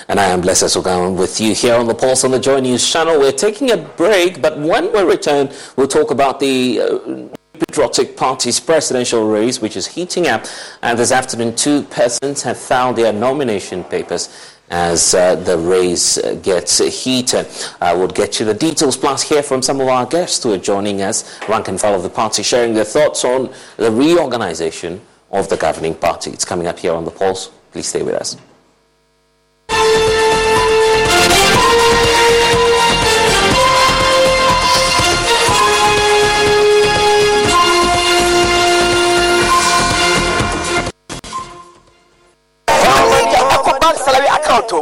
And 0.09 0.21
I 0.21 0.27
am 0.27 0.41
Blessed 0.41 0.65
Sogam 0.65 1.17
with 1.17 1.41
you 1.41 1.55
here 1.55 1.75
on 1.75 1.87
the 1.87 1.95
Pulse 1.95 2.23
on 2.25 2.31
the 2.31 2.39
Joy 2.39 2.61
News 2.61 2.89
channel. 2.89 3.19
We're 3.19 3.33
taking 3.33 3.73
a 3.73 3.77
break, 3.77 4.41
but 4.41 4.59
when 4.59 4.93
we 4.93 5.03
return, 5.03 5.51
we'll 5.77 5.89
talk 5.89 6.11
about 6.13 6.39
the 6.39 6.81
uh, 6.81 7.29
Patriotic 7.59 8.17
Party's 8.17 8.61
presidential 8.61 9.29
race, 9.29 9.61
which 9.61 9.77
is 9.77 9.87
heating 9.87 10.29
up. 10.29 10.47
And 10.83 10.99
this 10.99 11.11
afternoon, 11.11 11.57
two 11.57 11.83
persons 11.85 12.43
have 12.43 12.59
filed 12.59 12.97
their 12.97 13.13
nomination 13.13 13.83
papers 13.85 14.29
as 14.71 15.15
uh, 15.15 15.35
the 15.35 15.59
race 15.59 16.17
gets 16.43 16.79
heated. 16.79 17.47
I 17.81 17.93
will 17.93 18.09
get 18.09 18.39
you 18.39 18.47
the 18.47 18.55
details, 18.55 18.97
plus 18.97 19.23
hear 19.23 19.43
from 19.43 19.63
some 19.63 19.81
of 19.81 19.89
our 19.89 20.07
guests 20.07 20.43
who 20.43 20.53
are 20.53 20.59
joining 20.59 21.03
us, 21.03 21.41
rank 21.49 21.69
and 21.69 21.81
file 21.81 21.95
of 21.95 22.03
the 22.03 22.09
party, 22.09 22.43
sharing 22.43 22.73
their 22.75 22.85
thoughts 22.85 23.25
on 23.25 23.53
the 23.77 23.91
reorganization 23.91 25.01
of 25.33 25.49
the 25.49 25.57
governing 25.57 25.95
party. 25.95 26.31
It's 26.31 26.45
coming 26.45 26.69
up 26.69 26.79
here 26.79 26.93
on 26.93 27.05
the 27.05 27.11
Pulse. 27.11 27.51
Please 27.73 27.89
stay 27.89 28.03
with 28.03 28.15
us. 28.15 28.37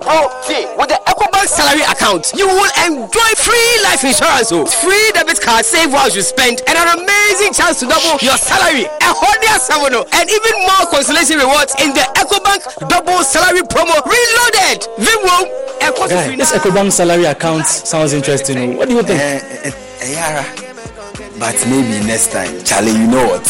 Account, 0.00 0.32
oh. 0.32 0.42
See, 0.44 0.64
with 0.76 0.88
the 0.88 0.98
EcoBank 1.04 1.46
salary 1.48 1.84
account, 1.84 2.32
you 2.36 2.46
will 2.48 2.72
enjoy 2.84 3.30
free 3.36 3.72
life 3.84 4.02
insurance, 4.04 4.52
oh, 4.52 4.64
free 4.66 5.10
debit 5.12 5.40
card, 5.40 5.64
save 5.64 5.92
while 5.92 6.10
you 6.10 6.22
spend, 6.22 6.62
and 6.66 6.76
an 6.76 6.88
amazing 6.98 7.52
chance 7.52 7.80
to 7.80 7.86
double 7.86 8.16
your 8.24 8.36
salary. 8.36 8.84
A 8.88 9.10
Honda 9.12 9.60
seven, 9.60 9.92
and 9.94 10.26
even 10.30 10.54
more 10.64 10.86
consolation 10.88 11.38
rewards 11.38 11.74
in 11.80 11.92
the 11.92 12.04
EcoBank 12.16 12.88
double 12.88 13.22
salary 13.24 13.62
promo 13.68 13.96
reloaded. 14.04 14.80
Vimwo, 14.98 15.44
Guy, 16.08 16.36
this 16.36 16.52
EcoBank 16.52 16.92
salary 16.92 17.24
account 17.24 17.66
sounds 17.66 18.12
interesting. 18.12 18.76
What 18.76 18.88
do 18.88 18.94
you 18.96 19.02
think? 19.02 19.20
Uh, 19.20 19.68
uh, 19.68 19.72
yeah, 20.04 20.44
but 21.38 21.56
maybe 21.68 22.04
next 22.06 22.32
time, 22.32 22.62
Charlie. 22.64 22.92
You 22.92 23.06
know 23.06 23.26
what? 23.26 23.46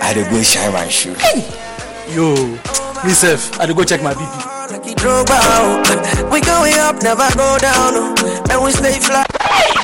I 0.00 0.12
had 0.12 0.24
to 0.24 0.30
go 0.30 0.42
shine 0.42 0.72
my 0.72 0.88
shoe. 0.88 1.14
Hey. 1.14 1.44
Yo, 2.14 2.34
myself, 3.04 3.56
I 3.58 3.62
had 3.62 3.66
to 3.66 3.74
go 3.74 3.84
check 3.84 4.02
my 4.02 4.14
BP. 4.14 4.59
We 4.70 6.40
going 6.42 6.74
up, 6.78 7.02
never 7.02 7.28
go 7.36 7.58
down, 7.58 8.16
and 8.50 8.62
we 8.62 8.70
stay 8.70 9.00
fly. 9.00 9.26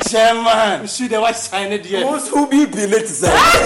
Chairman. 0.07 0.81
You 0.83 0.87
see 0.87 1.07
the 1.07 1.19
white 1.19 1.35
sign 1.35 1.73
it 1.73 1.85
here. 1.85 2.05
Most 2.05 2.29
who 2.29 2.47
be 2.47 2.65
late 2.65 3.11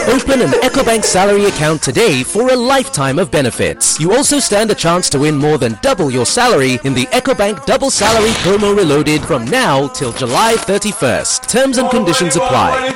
Open 0.08 0.42
an 0.42 0.50
EcoBank 0.62 1.04
salary 1.04 1.46
account 1.46 1.84
today 1.84 2.24
for 2.24 2.52
a 2.52 2.56
lifetime 2.56 3.20
of 3.20 3.30
benefits. 3.30 4.00
You 4.00 4.14
also 4.14 4.40
stand 4.40 4.72
a 4.72 4.76
chance 4.76 5.10
to 5.12 5.20
win 5.20 5.38
more 5.38 5.60
than 5.60 5.78
double 5.84 6.10
your 6.10 6.26
salary 6.26 6.80
in 6.84 6.96
the 6.96 7.06
EcoBank 7.08 7.66
Double 7.66 7.92
Salary 7.92 8.32
Promo 8.42 8.76
Reloaded 8.76 9.22
from 9.22 9.46
now 9.46 9.88
till 9.90 10.14
July 10.14 10.56
31st. 10.56 11.48
Terms 11.48 11.78
and 11.78 11.90
conditions 11.92 12.36
apply. 12.36 12.90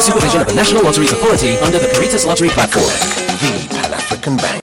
Supervision 0.00 0.40
of 0.42 0.48
the 0.48 0.54
National 0.54 0.82
Lotteries 0.82 1.12
Authority 1.12 1.56
under 1.58 1.78
the 1.78 1.88
Caritas 1.88 2.26
Lottery 2.26 2.50
Platform. 2.50 2.84
The 2.84 3.68
Pan 3.74 3.92
African 3.94 4.36
Bank. 4.36 4.62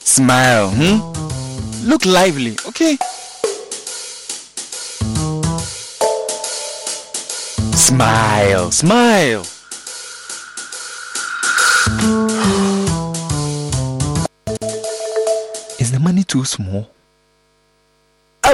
Smile, 0.00 0.70
hmm? 0.70 1.88
Look 1.88 2.06
lively, 2.06 2.56
okay? 2.68 2.96
Smile, 7.74 8.70
smile. 8.70 9.40
Is 15.80 15.90
the 15.90 15.98
money 16.00 16.22
too 16.22 16.44
small? 16.44 16.93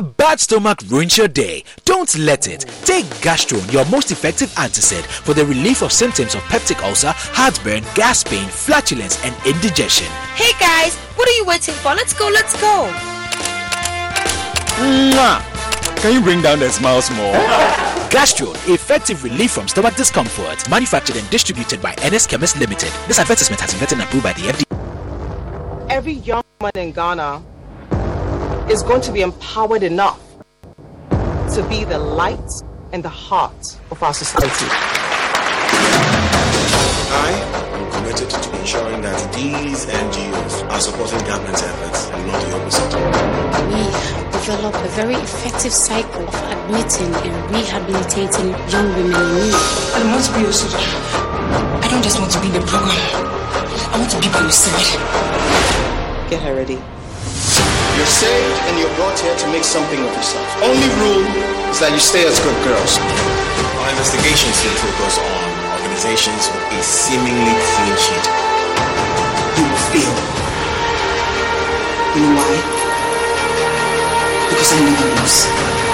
A 0.00 0.02
bad 0.02 0.40
stomach 0.40 0.78
ruins 0.86 1.18
your 1.18 1.28
day. 1.28 1.62
Don't 1.84 2.16
let 2.16 2.48
it. 2.48 2.60
Take 2.86 3.04
Gastron, 3.20 3.70
your 3.70 3.84
most 3.90 4.10
effective 4.10 4.48
antacid, 4.52 5.02
for 5.02 5.34
the 5.34 5.44
relief 5.44 5.82
of 5.82 5.92
symptoms 5.92 6.34
of 6.34 6.40
peptic 6.44 6.82
ulcer, 6.82 7.12
heartburn, 7.14 7.84
gas 7.94 8.24
pain, 8.24 8.48
flatulence, 8.48 9.22
and 9.26 9.36
indigestion. 9.44 10.06
Hey 10.36 10.58
guys, 10.58 10.96
what 11.16 11.28
are 11.28 11.32
you 11.32 11.44
waiting 11.44 11.74
for? 11.74 11.94
Let's 11.94 12.14
go, 12.14 12.30
let's 12.32 12.58
go. 12.58 12.90
Mwah! 14.80 16.00
Can 16.00 16.14
you 16.14 16.22
bring 16.22 16.40
down 16.40 16.60
the 16.60 16.70
smiles 16.70 17.10
more? 17.10 17.34
Gastron, 18.08 18.56
effective 18.72 19.22
relief 19.22 19.50
from 19.50 19.68
stomach 19.68 19.96
discomfort. 19.96 20.66
Manufactured 20.70 21.16
and 21.16 21.28
distributed 21.28 21.82
by 21.82 21.94
NS 22.08 22.26
Chemist 22.26 22.58
Limited. 22.58 22.90
This 23.06 23.18
advertisement 23.18 23.60
has 23.60 23.74
been 23.74 23.86
vetted 23.86 23.92
and 23.92 24.02
approved 24.04 24.24
by 24.24 24.32
the 24.32 24.48
FDA. 24.48 25.90
Every 25.90 26.14
young 26.14 26.42
woman 26.58 26.72
in 26.76 26.92
Ghana 26.92 27.42
is 28.70 28.84
going 28.84 29.00
to 29.00 29.10
be 29.10 29.20
empowered 29.22 29.82
enough 29.82 30.20
to 31.52 31.66
be 31.68 31.82
the 31.82 31.98
light 31.98 32.50
and 32.92 33.02
the 33.02 33.08
heart 33.08 33.76
of 33.90 34.00
our 34.00 34.14
society. 34.14 34.66
I 37.10 37.30
am 37.74 37.90
committed 37.90 38.30
to 38.30 38.60
ensuring 38.60 39.02
that 39.02 39.34
these 39.34 39.86
NGOs 39.86 40.70
are 40.70 40.78
supporting 40.78 41.18
government's 41.26 41.64
efforts 41.64 42.10
and 42.10 42.26
not 42.28 42.40
the 42.46 42.54
opposite. 42.54 42.94
We 43.74 43.82
have 43.90 44.32
developed 44.32 44.78
a 44.86 44.88
very 44.94 45.14
effective 45.16 45.72
cycle 45.72 46.28
of 46.28 46.34
admitting 46.34 47.12
and 47.26 47.34
rehabilitating 47.50 48.50
young 48.70 48.86
women 48.94 49.18
in 49.18 49.34
need. 49.34 49.54
I 49.54 49.98
don't 49.98 50.12
want 50.12 50.24
to 50.26 50.32
be 50.32 50.40
your 50.42 50.52
soldier. 50.52 50.78
I 50.78 51.88
don't 51.90 52.04
just 52.04 52.20
want 52.20 52.30
to 52.30 52.40
be 52.40 52.46
in 52.46 52.52
the 52.54 52.60
program. 52.60 52.94
I 53.90 53.98
want 53.98 54.10
to 54.12 54.20
be 54.20 54.28
by 54.30 54.42
your 54.42 54.52
side. 54.54 56.30
Get 56.30 56.40
her 56.42 56.54
ready. 56.54 56.78
You're 58.00 58.16
saved 58.16 58.56
and 58.64 58.78
you're 58.80 58.96
brought 58.96 59.20
here 59.20 59.36
to 59.36 59.46
make 59.52 59.62
something 59.62 60.00
of 60.00 60.08
yourself. 60.16 60.48
Only 60.64 60.88
rule 61.04 61.20
is 61.68 61.84
that 61.84 61.92
you 61.92 62.00
stay 62.00 62.24
as 62.24 62.40
good 62.40 62.56
girls. 62.64 62.96
Our 62.96 63.92
investigations 63.92 64.56
still 64.56 64.72
focus 64.80 65.20
on 65.20 65.44
organizations 65.76 66.48
with 66.48 66.80
a 66.80 66.82
seemingly 66.82 67.52
clean 67.60 67.96
sheet. 68.00 68.24
You 69.52 69.68
will 69.68 69.82
fail. 69.92 70.16
You 72.16 72.20
know 72.24 72.40
why? 72.40 72.56
Because 74.48 74.72
I 74.72 74.80
never 74.80 75.04
lose. 75.20 75.89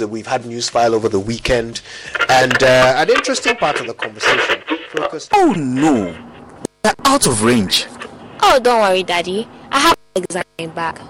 That 0.00 0.08
we've 0.08 0.26
had 0.26 0.42
Newsfile 0.42 0.94
over 0.94 1.08
the 1.10 1.20
weekend, 1.20 1.82
and 2.28 2.62
uh, 2.62 2.94
an 2.96 3.10
interesting 3.10 3.54
part 3.56 3.80
of 3.80 3.86
the 3.86 3.92
conversation 3.92 4.62
focused. 4.88 5.30
Oh 5.34 5.52
no, 5.52 6.16
they're 6.82 6.94
out 7.04 7.26
of 7.26 7.42
range. 7.44 7.86
Oh, 8.42 8.58
don't 8.62 8.80
worry, 8.80 9.02
Daddy. 9.02 9.46
I 9.70 9.78
have 9.78 9.96
Alex 10.16 10.36
at 10.36 10.74
back. 10.74 11.00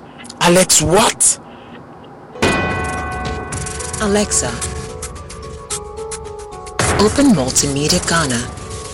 Alex, 0.40 0.82
what? 0.82 1.38
Alexa, 4.02 4.48
open 6.98 7.26
Multimedia 7.32 8.00
Ghana 8.08 8.42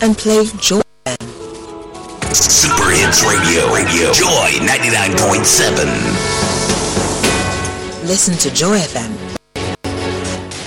and 0.02 0.18
play 0.18 0.44
Joy 0.60 0.82
FM. 1.06 2.34
Super 2.34 2.90
Hits 2.90 3.24
Radio, 3.24 3.72
Radio, 3.72 4.12
Joy 4.12 4.58
99.7. 4.60 6.36
Listen 8.06 8.36
to 8.38 8.50
Joy 8.54 8.78
FM, 8.78 9.10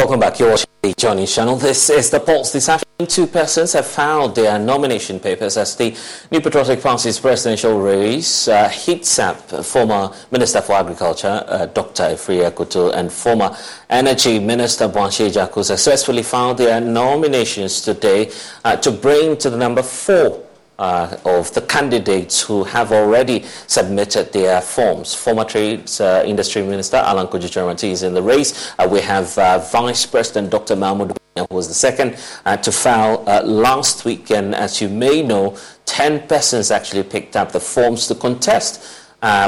Welcome 0.00 0.20
back. 0.20 0.38
You're 0.38 0.48
watching 0.48 0.70
the 0.80 0.94
Joy 0.94 1.12
News 1.12 1.34
channel. 1.34 1.56
This 1.56 1.90
is 1.90 2.08
the 2.08 2.20
Pulse. 2.20 2.52
This 2.52 2.70
afternoon, 2.70 3.06
two 3.06 3.26
persons 3.26 3.74
have 3.74 3.84
filed 3.84 4.34
their 4.34 4.58
nomination 4.58 5.20
papers 5.20 5.58
as 5.58 5.76
the 5.76 5.94
New 6.30 6.40
Patriotic 6.40 6.80
Party's 6.80 7.20
presidential 7.20 7.78
race. 7.78 8.48
Uh, 8.48 8.66
HITSAP, 8.70 9.62
former 9.62 10.10
Minister 10.30 10.62
for 10.62 10.72
Agriculture, 10.72 11.44
uh, 11.46 11.66
Dr. 11.66 12.04
Afriyie 12.04 12.50
Akoto, 12.50 12.94
and 12.94 13.12
former 13.12 13.54
Energy 13.90 14.38
Minister 14.38 14.88
Boakye 14.88 15.28
Agyarko 15.28 15.62
successfully 15.62 16.22
filed 16.22 16.56
their 16.56 16.80
nominations 16.80 17.82
today 17.82 18.32
uh, 18.64 18.76
to 18.76 18.90
bring 18.90 19.36
to 19.36 19.50
the 19.50 19.58
number 19.58 19.82
four 19.82 20.42
uh, 20.80 21.14
of 21.26 21.52
the 21.52 21.60
candidates 21.60 22.40
who 22.40 22.64
have 22.64 22.90
already 22.90 23.44
submitted 23.66 24.32
their 24.32 24.60
forms. 24.60 25.14
Former 25.14 25.44
Trade 25.44 25.88
uh, 26.00 26.24
Industry 26.26 26.62
Minister 26.62 26.96
Alan 26.96 27.26
Kojo 27.28 27.84
is 27.84 28.02
in 28.02 28.14
the 28.14 28.22
race. 28.22 28.72
Uh, 28.78 28.88
we 28.90 29.00
have 29.00 29.36
uh, 29.38 29.58
Vice 29.58 30.06
President 30.06 30.50
Dr. 30.50 30.74
Mahmoud 30.76 31.16
who 31.36 31.46
was 31.50 31.68
the 31.68 31.74
second 31.74 32.16
uh, 32.44 32.56
to 32.56 32.72
file 32.72 33.22
uh, 33.28 33.42
last 33.44 34.04
week. 34.04 34.30
And 34.30 34.54
as 34.54 34.80
you 34.80 34.88
may 34.88 35.22
know, 35.22 35.56
10 35.84 36.26
persons 36.26 36.70
actually 36.70 37.04
picked 37.04 37.36
up 37.36 37.52
the 37.52 37.60
forms 37.60 38.06
to 38.08 38.14
contest 38.14 38.82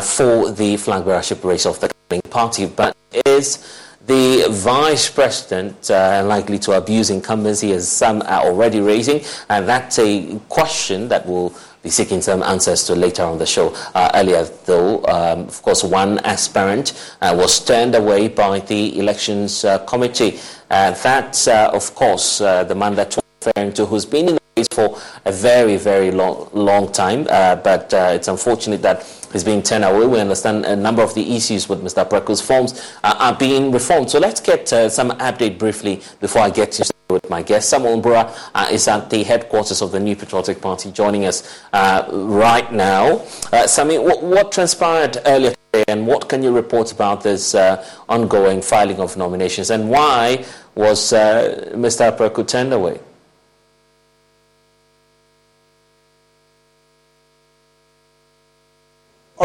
for 0.03 0.51
the 0.53 0.77
flag 0.77 1.05
bearership 1.05 1.43
race 1.45 1.67
of 1.67 1.81
the 1.81 1.91
party. 2.31 2.67
But 2.67 2.97
is 3.27 3.59
the 4.07 4.47
vice 4.51 5.09
president 5.09 5.91
uh, 5.91 6.25
likely 6.27 6.59
to 6.61 6.73
abuse 6.73 7.11
incumbency, 7.11 7.73
as 7.73 7.89
some 7.89 8.23
are 8.23 8.45
already 8.45 8.81
raising? 8.81 9.23
And 9.49 9.69
that's 9.69 9.99
a 9.99 10.39
question 10.49 11.09
that 11.09 11.27
will 11.27 11.55
be 11.83 11.91
seeking 11.91 12.21
some 12.21 12.43
answers 12.43 12.85
to 12.85 12.95
later 12.95 13.25
on 13.25 13.39
the 13.39 13.47
show. 13.47 13.75
Uh, 13.95 14.11
earlier, 14.15 14.45
though, 14.65 15.05
um, 15.07 15.41
of 15.41 15.61
course, 15.63 15.83
one 15.83 16.19
aspirant 16.21 17.15
uh, 17.21 17.35
was 17.37 17.65
turned 17.65 17.95
away 17.95 18.29
by 18.29 18.61
the 18.61 18.99
elections 18.99 19.65
uh, 19.65 19.79
committee. 19.79 20.39
Uh, 20.71 20.93
that, 20.93 21.47
uh, 21.49 21.71
of 21.73 21.95
course, 21.95 22.41
uh, 22.41 22.65
the 22.65 22.75
man 22.75 22.95
that 22.95 23.17
we're 23.17 23.51
referring 23.51 23.73
to, 23.73 23.85
who's 23.87 24.07
been 24.07 24.29
in 24.29 24.42
for 24.73 25.01
a 25.25 25.33
very, 25.33 25.77
very 25.77 26.11
long, 26.11 26.49
long 26.53 26.91
time, 26.93 27.25
but 27.25 27.93
it's 27.93 28.29
unfortunate 28.29 28.83
that 28.83 29.05
he's 29.33 29.45
being 29.45 29.63
turned 29.63 29.85
away. 29.85 30.07
We 30.07 30.21
understand 30.21 30.65
a 30.67 30.77
number 30.77 31.03
of 31.03 31.15
the 31.15 31.37
issues 31.37 31.69
with 31.69 31.83
Mr. 31.83 32.07
Apraku's 32.07 32.41
forms 32.41 32.95
are 33.03 33.35
being 33.35 33.73
reformed. 33.73 34.11
So 34.11 34.19
let's 34.19 34.41
get 34.41 34.69
some 34.69 35.11
update 35.13 35.59
briefly 35.59 36.03
before 36.21 36.43
I 36.43 36.51
get 36.51 36.73
to 36.73 36.93
with 37.13 37.29
my 37.31 37.43
guest. 37.43 37.69
Samuel 37.69 38.01
Mbura 38.01 38.35
uh, 38.55 38.69
is 38.71 38.89
at 38.89 39.11
the 39.11 39.23
headquarters 39.23 39.83
of 39.83 39.93
the 39.93 40.01
New 40.01 40.17
Patriotic 40.17 40.61
Party, 40.61 40.91
joining 40.91 41.27
us 41.27 41.61
uh, 41.73 42.09
right 42.11 42.73
now. 42.73 43.23
Uh, 43.53 43.67
Sami, 43.67 43.99
what, 43.99 44.23
what, 44.23 44.51
transpired 44.51 45.19
earlier 45.27 45.55
today, 45.73 45.85
and 45.89 46.07
what 46.07 46.29
can 46.29 46.43
you 46.43 46.55
report 46.55 46.91
about 46.91 47.23
this 47.23 47.55
uh, 47.55 47.85
ongoing 48.09 48.63
filing 48.63 48.99
of 48.99 49.17
nominations, 49.17 49.71
and 49.71 49.89
why 49.89 50.45
was 50.75 51.13
uh, 51.13 51.71
Mr. 51.75 52.11
Apraku 52.11 52.47
turned 52.47 52.73
away? 52.73 52.99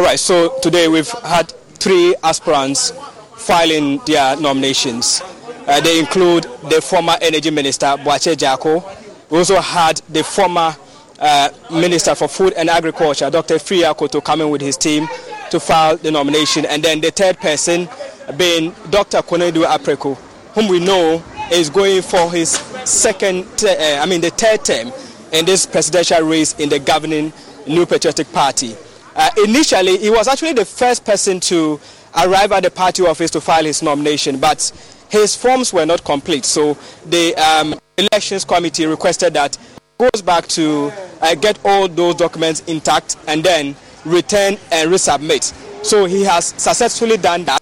Right, 0.07 0.17
so 0.17 0.57
today 0.61 0.87
we've 0.87 1.11
had 1.21 1.51
three 1.79 2.15
aspirants 2.23 2.91
filing 3.35 3.97
their 4.05 4.37
nominations. 4.39 5.21
Uh, 5.67 5.81
they 5.81 5.99
include 5.99 6.43
the 6.69 6.79
former 6.81 7.17
Energy 7.19 7.51
Minister, 7.51 7.87
Boakye 7.87 8.33
Agyarko. 8.33 9.29
We 9.29 9.37
also 9.39 9.59
had 9.59 9.97
the 10.07 10.23
former 10.23 10.73
uh, 11.19 11.49
Minister 11.73 12.15
for 12.15 12.29
Food 12.29 12.53
and 12.53 12.69
Agriculture, 12.69 13.29
Dr. 13.29 13.55
Afriyie 13.55 13.83
Akoto, 13.83 14.23
coming 14.23 14.49
with 14.49 14.61
his 14.61 14.77
team 14.77 15.09
to 15.51 15.59
file 15.59 15.97
the 15.97 16.09
nomination. 16.09 16.65
And 16.65 16.81
then 16.81 17.01
the 17.01 17.11
third 17.11 17.37
person 17.39 17.89
being 18.37 18.73
Dr. 18.89 19.17
Konadu 19.17 19.65
Apraku, 19.65 20.15
whom 20.55 20.69
we 20.69 20.79
know 20.79 21.21
is 21.51 21.69
going 21.69 22.01
for 22.01 22.31
his 22.31 22.51
second, 22.85 23.43
uh, 23.61 23.99
I 24.01 24.05
mean, 24.05 24.21
the 24.21 24.29
third 24.29 24.63
term 24.63 24.93
in 25.33 25.43
this 25.43 25.65
presidential 25.65 26.21
race 26.21 26.57
in 26.57 26.69
the 26.69 26.79
governing 26.79 27.33
New 27.67 27.85
Patriotic 27.85 28.31
Party. 28.31 28.73
Uh, 29.17 29.31
initially, 29.43 29.97
he 29.97 30.11
was 30.11 30.27
actually 30.27 30.53
the 30.53 30.63
first 30.63 31.03
person 31.03 31.39
to 31.39 31.79
arrive 32.15 32.51
at 32.51 32.61
the 32.61 32.69
party 32.69 33.03
office 33.03 33.31
to 33.31 33.41
file 33.41 33.63
his 33.65 33.81
nomination, 33.81 34.39
but 34.39 34.71
his 35.09 35.35
forms 35.35 35.73
were 35.73 35.87
not 35.87 36.03
complete. 36.03 36.45
So 36.45 36.77
the 37.07 37.35
um, 37.35 37.73
elections 37.97 38.45
committee 38.45 38.85
requested 38.85 39.33
that 39.33 39.55
he 39.55 40.05
goes 40.05 40.21
back 40.21 40.45
to 40.49 40.91
uh, 41.21 41.33
get 41.33 41.57
all 41.65 41.87
those 41.87 42.15
documents 42.15 42.61
intact 42.67 43.17
and 43.27 43.43
then 43.43 43.75
return 44.05 44.57
and 44.71 44.91
resubmit. 44.91 45.51
So 45.83 46.05
he 46.05 46.23
has 46.23 46.47
successfully 46.57 47.17
done 47.17 47.43
that 47.45 47.59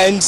and 0.00 0.20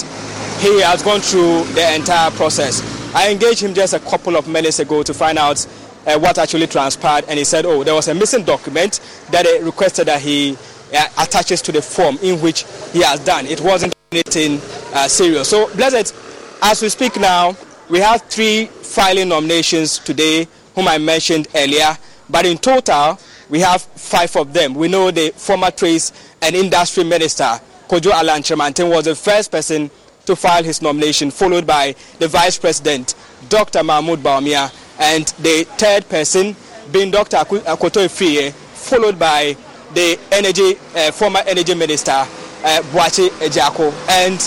he 0.61 0.81
has 0.83 1.03
gone 1.03 1.21
through 1.21 1.65
the 1.75 1.95
entire 1.97 2.31
process. 2.31 2.81
I 3.13 3.31
engaged 3.31 3.61
him 3.61 3.75
just 3.75 3.93
a 3.93 4.01
couple 4.01 4.37
of 4.37 4.47
minutes 4.47 4.79
ago 4.79 5.03
to 5.03 5.13
find 5.15 5.37
out 5.37 5.67
uh, 6.07 6.19
what 6.19 6.39
actually 6.39 6.67
transpired 6.67 7.25
and 7.29 7.39
he 7.39 7.45
said, 7.45 7.65
oh, 7.67 7.85
there 7.85 7.95
was 7.95 8.09
a 8.09 8.15
missing 8.15 8.45
document 8.45 9.01
that 9.31 9.47
he 9.47 9.59
requested 9.61 10.07
that 10.09 10.21
he 10.21 10.57
uh, 10.95 11.09
attaches 11.19 11.63
to 11.63 11.73
the 11.73 11.83
form 11.83 12.19
in 12.23 12.41
which 12.41 12.65
he 12.93 13.03
has 13.03 13.21
done. 13.25 13.47
It 13.47 13.61
wasn't 13.61 13.95
anything 14.13 14.61
uh, 14.95 15.09
serious. 15.09 15.49
So, 15.49 15.75
Blessed, 15.75 16.15
as 16.63 16.83
we 16.83 16.89
speak 16.89 17.17
now, 17.17 17.57
we 17.91 17.99
have 18.01 18.23
three 18.23 18.67
filing 18.67 19.29
nominations 19.29 19.99
today, 19.99 20.47
whom 20.75 20.89
I 20.89 20.99
mentioned 20.99 21.49
earlier, 21.55 21.97
but 22.31 22.47
in 22.47 22.59
total, 22.59 23.19
we 23.51 23.61
have 23.61 23.83
five 23.83 24.35
of 24.37 24.53
them. 24.53 24.75
We 24.75 24.89
know 24.89 25.11
the 25.11 25.31
former 25.31 25.71
Trade 25.71 26.03
and 26.43 26.55
Industry 26.55 27.05
Minister, 27.05 27.61
Kojo 27.89 28.11
Kyerematen, 28.11 28.89
was 28.91 29.05
the 29.05 29.15
first 29.15 29.51
person 29.51 29.91
to 30.27 30.35
file 30.35 30.63
his 30.65 30.81
nomination, 30.81 31.31
followed 31.31 31.67
by 31.67 31.95
the 32.19 32.29
Vice 32.29 32.59
President, 32.59 33.15
Dr. 33.49 33.83
Mahmoud 33.83 34.21
Bawumia, 34.21 34.73
and 34.99 35.27
the 35.41 35.65
third 35.77 36.09
person 36.09 36.55
being 36.93 37.11
Dr. 37.11 37.37
Akoto 37.39 38.05
Afriyie, 38.05 38.53
followed 38.53 39.19
by 39.19 39.57
the 39.95 40.19
energy, 40.33 40.77
uh, 40.97 41.11
former 41.13 41.41
Energy 41.47 41.75
Minister, 41.75 42.13
uh, 42.13 42.81
Agyarko, 42.83 43.93
and 44.11 44.39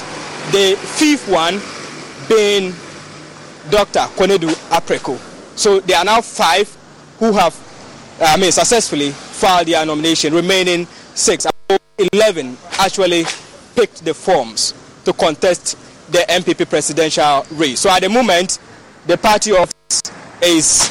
the 0.53 0.75
fifth 0.77 1.27
one 1.29 1.59
being 2.27 2.71
Dr. 3.69 3.99
Konadu 4.15 4.49
Apraku. 4.69 5.17
So 5.57 5.79
there 5.79 5.97
are 5.97 6.05
now 6.05 6.21
five 6.21 6.73
who 7.19 7.33
have, 7.33 7.55
I 8.21 8.37
mean, 8.37 8.51
successfully 8.51 9.11
filed 9.11 9.67
their 9.67 9.85
nomination, 9.85 10.33
remaining 10.33 10.85
six. 11.15 11.45
11 12.13 12.55
actually 12.77 13.25
picked 13.75 14.05
the 14.05 14.13
forms 14.13 14.73
to 15.03 15.13
contest 15.13 15.75
the 16.11 16.19
NPP 16.29 16.69
presidential 16.69 17.45
race. 17.51 17.79
So 17.79 17.89
at 17.89 18.01
the 18.03 18.09
moment, 18.09 18.59
the 19.07 19.17
party 19.17 19.51
office 19.51 20.01
is 20.41 20.89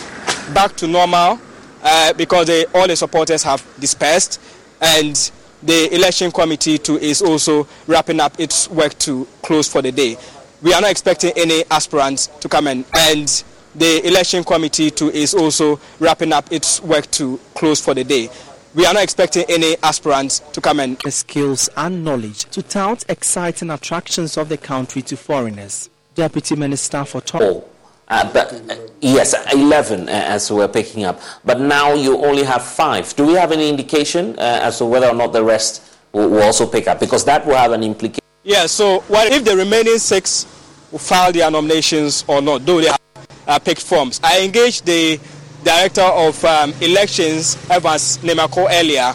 back 0.55 0.74
to 0.76 0.86
normal 0.86 1.38
uh, 1.82 2.12
because 2.14 2.47
they, 2.47 2.64
all 2.74 2.86
the 2.86 2.97
supporters 2.97 3.42
have 3.42 3.64
dispersed 3.78 4.40
and 4.80 5.30
the 5.62 5.94
election 5.94 6.30
committee 6.30 6.78
too 6.78 6.99
is 6.99 7.22
also 7.22 7.66
wrapping 7.86 8.20
up 8.20 8.38
its 8.38 8.68
work 8.70 8.97
to 8.99 9.26
close 9.42 9.68
for 9.68 9.82
the 9.82 9.90
day 9.92 10.16
we 10.62 10.72
are 10.72 10.80
not 10.80 10.90
expecting 10.90 11.32
any 11.36 11.64
aspirants 11.70 12.28
to 12.40 12.49
come 12.49 12.66
in. 12.66 12.84
And 12.94 13.28
the 13.74 14.07
election 14.07 14.42
committee 14.44 14.90
too 14.90 15.11
is 15.11 15.34
also 15.34 15.78
wrapping 16.01 16.32
up 16.32 16.51
its 16.51 16.82
work 16.82 17.11
to 17.12 17.38
close 17.55 17.80
for 17.80 17.94
the 17.94 18.05
day. 18.05 18.30
We 18.74 18.84
are 18.84 18.92
not 18.92 19.03
expecting 19.03 19.44
any 19.49 19.76
aspirants 19.82 20.40
to 20.53 20.61
come 20.61 20.80
in. 20.80 20.97
The 21.03 21.11
skills 21.11 21.68
and 21.76 22.05
knowledge 22.05 22.44
to 22.47 22.62
tout 22.62 23.05
exciting 23.09 23.70
attractions 23.70 24.36
of 24.36 24.49
the 24.49 24.59
country 24.59 25.03
to 25.03 25.16
foreigners. 25.16 25.88
Deputy 26.14 26.57
Minister 26.57 27.05
for 27.05 27.20
Tourism. 27.20 27.62
Uh, 28.09 28.33
but 28.33 28.53
uh, 28.71 28.77
yes, 29.01 29.35
11 29.53 30.09
uh, 30.09 30.13
as 30.13 30.51
we're 30.51 30.69
picking 30.69 31.05
up. 31.05 31.21
But 31.45 31.61
now 31.61 31.95
you 31.95 32.25
only 32.25 32.45
have 32.45 32.63
five. 32.65 33.15
Do 33.17 33.27
we 33.27 33.35
have 33.35 33.53
any 33.53 33.69
indication 33.69 34.39
uh, 34.39 34.61
as 34.63 34.79
to 34.79 34.85
whether 34.87 35.09
or 35.09 35.15
not 35.15 35.33
the 35.33 35.43
rest 35.43 35.83
will, 36.13 36.29
will 36.31 36.43
also 36.43 36.67
pick 36.67 36.87
up? 36.87 37.01
Because 37.01 37.25
that 37.25 37.45
will 37.47 37.57
have 37.57 37.73
an 37.73 37.83
implication 37.83 38.23
yeah, 38.47 38.67
so 38.67 39.01
what 39.09 39.33
if 39.33 39.45
the 39.45 39.57
remaining 39.57 39.99
six 39.99 40.47
will 40.93 41.01
file 41.01 41.33
their 41.33 41.51
nominations 41.51 42.25
or 42.29 42.41
not, 42.41 42.65
though 42.65 42.81
they 42.81 42.87
have 42.87 43.01
uh, 43.45 43.59
picked 43.59 43.83
forms? 43.83 44.21
I 44.23 44.41
engaged 44.43 44.87
the 44.87 45.19
director 45.65 46.03
of 46.03 46.45
um, 46.45 46.73
elections, 46.81 47.57
Evans 47.69 48.19
Nimako, 48.19 48.69
earlier 48.71 49.13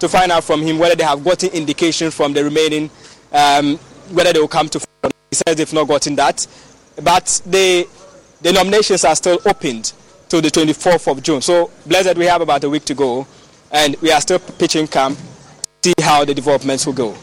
to 0.00 0.08
find 0.08 0.32
out 0.32 0.42
from 0.42 0.62
him 0.62 0.80
whether 0.80 0.96
they 0.96 1.04
have 1.04 1.22
gotten 1.22 1.50
indication 1.50 2.10
from 2.10 2.32
the 2.32 2.42
remaining, 2.42 2.90
um, 3.30 3.76
whether 4.10 4.32
they 4.32 4.40
will 4.40 4.48
come 4.48 4.68
to. 4.68 4.80
He 5.30 5.36
says 5.36 5.54
they've 5.54 5.72
not 5.72 5.86
gotten 5.86 6.16
that, 6.16 6.44
but 7.04 7.40
the 7.46 7.86
the 8.42 8.52
nominations 8.52 9.04
are 9.04 9.14
still 9.16 9.38
opened 9.46 9.92
to 10.28 10.40
the 10.40 10.48
24th 10.48 11.10
of 11.10 11.22
June. 11.22 11.40
So 11.40 11.70
blessed, 11.86 12.16
we 12.16 12.26
have 12.26 12.40
about 12.40 12.64
a 12.64 12.70
week 12.70 12.84
to 12.86 12.94
go, 12.94 13.26
and 13.70 13.96
we 14.00 14.10
are 14.12 14.20
still 14.20 14.38
pitching 14.38 14.86
camp. 14.86 15.18
To 15.82 15.88
see 15.88 16.04
how 16.04 16.24
the 16.24 16.32
developments 16.32 16.86
will 16.86 16.92
go 16.92 17.16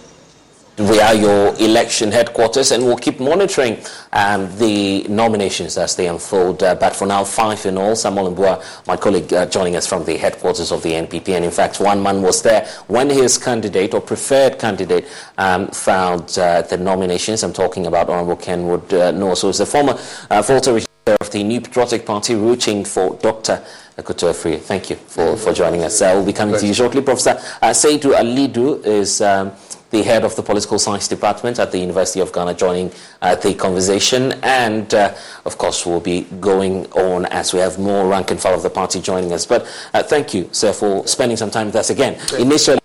we 0.79 0.99
are 1.01 1.13
your 1.13 1.53
election 1.57 2.11
headquarters 2.11 2.71
and 2.71 2.83
we'll 2.83 2.97
keep 2.97 3.19
monitoring 3.19 3.77
um, 4.13 4.47
the 4.57 5.03
nominations 5.09 5.77
as 5.77 5.95
they 5.95 6.07
unfold. 6.07 6.63
Uh, 6.63 6.73
but 6.75 6.95
for 6.95 7.05
now, 7.05 7.23
five 7.23 7.65
in 7.65 7.77
all. 7.77 7.95
Samuel 7.95 8.33
Mbua, 8.33 8.87
my 8.87 8.95
colleague, 8.95 9.31
uh, 9.33 9.45
joining 9.45 9.75
us 9.75 9.85
from 9.85 10.05
the 10.05 10.15
headquarters 10.15 10.71
of 10.71 10.81
the 10.83 10.91
NPP. 10.93 11.29
And 11.29 11.43
in 11.43 11.51
fact, 11.51 11.79
one 11.81 12.01
man 12.01 12.21
was 12.21 12.41
there 12.41 12.65
when 12.87 13.09
his 13.09 13.37
candidate 13.37 13.93
or 13.93 13.99
preferred 14.01 14.57
candidate 14.57 15.05
um, 15.37 15.67
filed 15.67 16.37
uh, 16.37 16.61
the 16.61 16.77
nominations. 16.77 17.43
I'm 17.43 17.53
talking 17.53 17.85
about 17.85 18.09
Honorable 18.09 18.37
Kenwood 18.37 18.93
uh, 18.93 19.11
the 19.11 19.65
former 19.69 19.99
uh, 20.29 20.41
Volta 20.41 20.88
of 21.21 21.31
the 21.31 21.43
New 21.43 21.59
Patriotic 21.59 22.05
Party 22.05 22.33
rooting 22.33 22.85
for 22.85 23.15
Dr. 23.17 23.61
Akoto 23.97 24.29
Afriyie. 24.31 24.59
Thank 24.59 24.89
you 24.89 24.95
for, 24.95 25.35
for 25.35 25.51
joining 25.51 25.83
us. 25.83 26.01
Uh, 26.01 26.11
we'll 26.15 26.25
be 26.25 26.31
coming 26.31 26.57
to 26.57 26.65
you 26.65 26.73
shortly. 26.73 27.01
Professor 27.01 27.31
uh, 27.61 27.71
Seidu 27.73 28.13
Alidu 28.13 28.85
is... 28.85 29.21
Um, 29.21 29.51
the 29.91 30.03
head 30.03 30.23
of 30.23 30.35
the 30.35 30.43
political 30.43 30.77
science 30.77 31.07
department 31.07 31.57
at 31.57 31.71
the 31.71 31.79
University 31.79 32.19
of 32.19 32.31
Ghana, 32.31 32.53
joining 32.53 32.91
uh, 33.23 33.33
the 33.33 33.55
conversation. 33.55 34.33
And 34.43 34.93
uh, 34.93 35.15
of 35.45 35.57
course, 35.57 35.83
we'll 35.83 35.99
be 35.99 36.27
going 36.39 36.85
on 36.91 37.25
as 37.25 37.53
we 37.53 37.59
have 37.59 37.79
more 37.79 38.07
rank 38.07 38.29
and 38.29 38.39
file 38.39 38.53
of 38.53 38.61
the 38.61 38.69
party 38.69 39.01
joining 39.01 39.33
us. 39.33 39.47
But 39.47 39.65
uh, 39.95 40.03
thank 40.03 40.35
you, 40.35 40.47
sir, 40.51 40.73
for 40.73 41.07
spending 41.07 41.37
some 41.37 41.49
time 41.49 41.65
with 41.67 41.75
us 41.75 41.89
again. 41.89 42.19
Initially, 42.37 42.79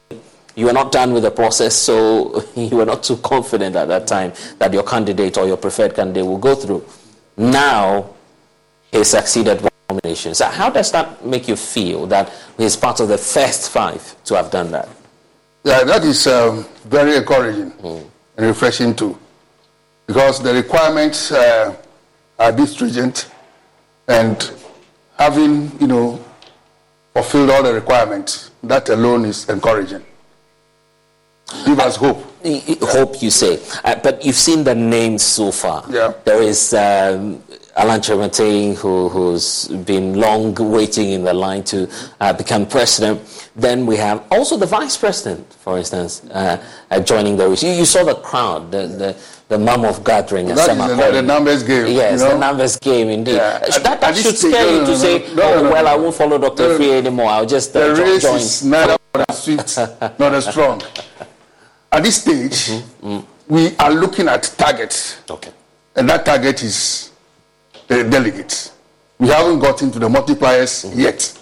you 0.57 0.65
were 0.65 0.73
not 0.73 0.93
done 0.93 1.13
with 1.13 1.25
the 1.25 1.31
process, 1.31 1.77
so 1.77 2.43
you 2.57 2.75
were 2.77 2.87
not 2.87 3.03
too 3.03 3.19
confident 3.19 3.77
at 3.77 3.89
that 3.89 4.07
time 4.07 4.33
that 4.59 4.73
your 4.73 4.83
candidate 4.85 5.37
or 5.37 5.47
your 5.47 5.59
preferred 5.59 5.95
candidate 5.95 6.25
will 6.25 6.39
go 6.39 6.55
through. 6.55 6.87
Now, 7.37 8.15
he 8.95 9.05
succeeded 9.05 9.61
with 9.61 9.73
nominations. 9.91 10.39
So 10.39 10.47
how 10.47 10.71
does 10.71 10.93
that 10.93 11.25
make 11.27 11.49
you 11.49 11.57
feel 11.57 12.07
that 12.07 12.33
he's 12.57 12.77
part 12.77 13.01
of 13.01 13.09
the 13.09 13.19
first 13.19 13.71
five 13.71 14.03
to 14.25 14.37
have 14.37 14.51
done 14.51 14.71
that? 14.71 14.89
Yeah, 15.65 15.83
that 15.85 16.05
is 16.05 16.27
um, 16.27 16.65
very 16.85 17.17
encouraging 17.17 17.73
mm. 17.73 18.05
and 18.37 18.47
refreshing 18.47 18.95
too, 18.95 19.19
because 20.07 20.43
the 20.43 20.53
requirements 20.53 21.33
uh, 21.33 21.75
are 22.39 22.53
this 22.53 22.73
stringent, 22.73 23.31
and 24.07 24.53
having 25.19 25.73
you 25.81 25.87
know 25.87 26.23
fulfilled 27.15 27.51
all 27.51 27.63
the 27.63 27.73
requirements, 27.73 28.51
that 28.63 28.89
alone 28.91 29.25
is 29.25 29.49
encouraging. 29.49 30.05
Give 31.65 31.79
us 31.81 31.97
hope. 31.97 32.23
Hope, 32.83 33.23
you 33.23 33.31
say. 33.31 33.59
Uh, 33.85 33.95
but 34.03 34.25
you've 34.25 34.37
seen 34.37 34.65
the 34.65 34.75
names 34.75 35.23
so 35.23 35.51
far. 35.51 35.85
Yeah. 35.89 36.13
There 36.25 36.43
is 36.43 36.75
um, 36.75 37.43
Alan 37.77 38.01
Kyerematen, 38.01 38.77
who, 38.77 39.09
who's 39.09 39.67
been 39.69 40.15
long 40.15 40.55
waiting 40.55 41.11
in 41.11 41.25
the 41.25 41.35
line 41.35 41.65
to 41.65 41.91
uh, 42.21 42.33
become 42.33 42.67
president. 42.67 43.21
Then 43.57 43.85
we 43.85 43.97
have 43.97 44.25
also 44.31 44.57
the 44.57 44.67
vice 44.67 44.97
president, 44.97 45.53
for 45.55 45.79
instance, 45.79 46.25
uh, 46.31 46.63
uh 46.91 47.01
joining 47.01 47.37
the 47.37 47.49
race. 47.49 47.63
You, 47.65 47.73
you, 47.73 47.85
saw 47.85 48.05
the 48.05 48.15
crowd, 48.15 48.71
the, 48.71 48.87
the, 48.87 49.17
the 49.49 49.59
mammoth 49.59 50.05
gathering. 50.05 50.47
That 50.47 50.71
is 50.71 50.97
the, 50.97 51.11
the, 51.13 51.23
numbers 51.23 51.63
game. 51.65 51.87
Yes, 51.89 52.21
you 52.21 52.27
know? 52.29 52.35
the 52.35 52.39
numbers 52.39 52.77
game, 52.79 53.09
indeed. 53.09 53.37
Yeah. 53.37 53.59
That, 53.59 54.01
that 54.01 54.17
should 54.17 54.37
scare 54.37 54.73
you 54.81 54.87
to 54.87 54.97
say, 54.97 55.25
oh, 55.33 55.71
well, 55.71 55.89
I 55.89 55.97
won't 55.97 56.15
follow 56.15 56.39
Dr. 56.39 56.77
Free 56.77 56.93
anymore. 56.93 57.27
I'll 57.31 57.47
just 57.47 57.75
uh, 57.75 57.89
the 57.95 58.03
race 58.03 58.23
join. 58.23 58.37
is 58.37 58.65
neither 58.65 58.97
as 59.29 59.43
sweet 59.43 59.79
nor 60.19 60.31
as 60.35 60.47
strong. 60.47 60.81
At 61.91 62.03
this 62.05 62.23
stage, 62.23 62.71
mm-hmm. 62.71 63.07
Mm. 63.09 63.27
we 63.49 63.77
are 63.79 63.93
looking 63.93 64.29
at 64.29 64.43
targets. 64.57 65.21
Okay. 65.29 65.51
And 65.97 66.09
that 66.09 66.25
target 66.25 66.63
is 66.63 67.13
the 67.89 68.05
delegates. 68.05 68.73
We 69.19 69.29
haven't 69.29 69.61
gotten 69.61 69.91
to 69.93 69.99
the 69.99 70.09
multipliers 70.09 70.85
mm-hmm. 70.85 71.01
yet. 71.01 71.39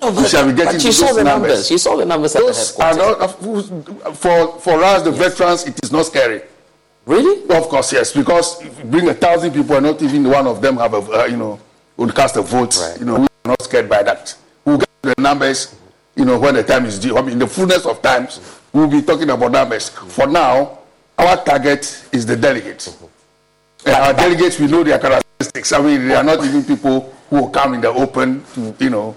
No, 0.00 0.12
but, 0.12 0.28
shall 0.28 0.46
be 0.46 0.52
getting 0.54 0.74
but 0.74 0.84
you 0.84 0.92
saw 0.92 1.12
the 1.12 1.24
numbers. 1.24 1.48
numbers. 1.48 1.70
You 1.70 1.78
saw 1.78 1.96
the 1.96 2.04
numbers 2.04 2.32
those 2.34 2.78
at 2.78 2.94
the 2.94 3.02
Are 3.02 3.16
not, 3.16 4.16
for, 4.16 4.58
for 4.60 4.84
us, 4.84 5.02
the 5.02 5.10
yes. 5.10 5.18
veterans, 5.18 5.66
it 5.66 5.82
is 5.82 5.92
not 5.92 6.06
scary. 6.06 6.42
Really? 7.06 7.42
Of 7.54 7.68
course, 7.68 7.92
yes. 7.92 8.12
Because 8.12 8.60
if 8.62 8.78
you 8.78 8.84
bring 8.84 9.08
a 9.08 9.14
thousand 9.14 9.52
people 9.52 9.76
and 9.76 9.86
not 9.86 10.02
even 10.02 10.24
one 10.28 10.46
of 10.46 10.60
them 10.60 10.76
have 10.76 10.94
a, 10.94 10.98
uh, 10.98 11.24
you 11.26 11.36
know, 11.36 11.60
would 11.96 12.14
cast 12.14 12.36
a 12.36 12.42
vote, 12.42 12.76
right. 12.76 12.98
you 12.98 13.06
know, 13.06 13.20
we 13.20 13.24
are 13.24 13.48
not 13.50 13.62
scared 13.62 13.88
by 13.88 14.02
that. 14.02 14.34
We'll 14.64 14.78
get 14.78 14.88
the 15.02 15.14
numbers, 15.18 15.74
you 16.16 16.24
know, 16.24 16.38
when 16.38 16.54
the 16.54 16.62
time 16.62 16.86
is 16.86 16.98
due. 16.98 17.16
I 17.16 17.22
mean, 17.22 17.32
in 17.32 17.38
the 17.38 17.46
fullness 17.46 17.86
of 17.86 18.02
times, 18.02 18.40
we'll 18.72 18.88
be 18.88 19.02
talking 19.02 19.30
about 19.30 19.52
numbers. 19.52 19.88
For 19.90 20.26
now, 20.26 20.78
our 21.18 21.42
target 21.44 22.08
is 22.12 22.26
the 22.26 22.36
delegates. 22.36 22.96
And 23.86 23.94
our 23.96 24.12
delegates, 24.12 24.58
we 24.58 24.66
know 24.66 24.82
their 24.82 24.98
characteristics. 24.98 25.72
I 25.72 25.82
mean, 25.82 26.08
they 26.08 26.14
are 26.14 26.24
not 26.24 26.44
even 26.44 26.64
people 26.64 27.12
who 27.28 27.36
will 27.36 27.50
come 27.50 27.74
in 27.74 27.80
the 27.80 27.88
open 27.88 28.44
to, 28.54 28.74
you 28.78 28.90
know, 28.90 29.16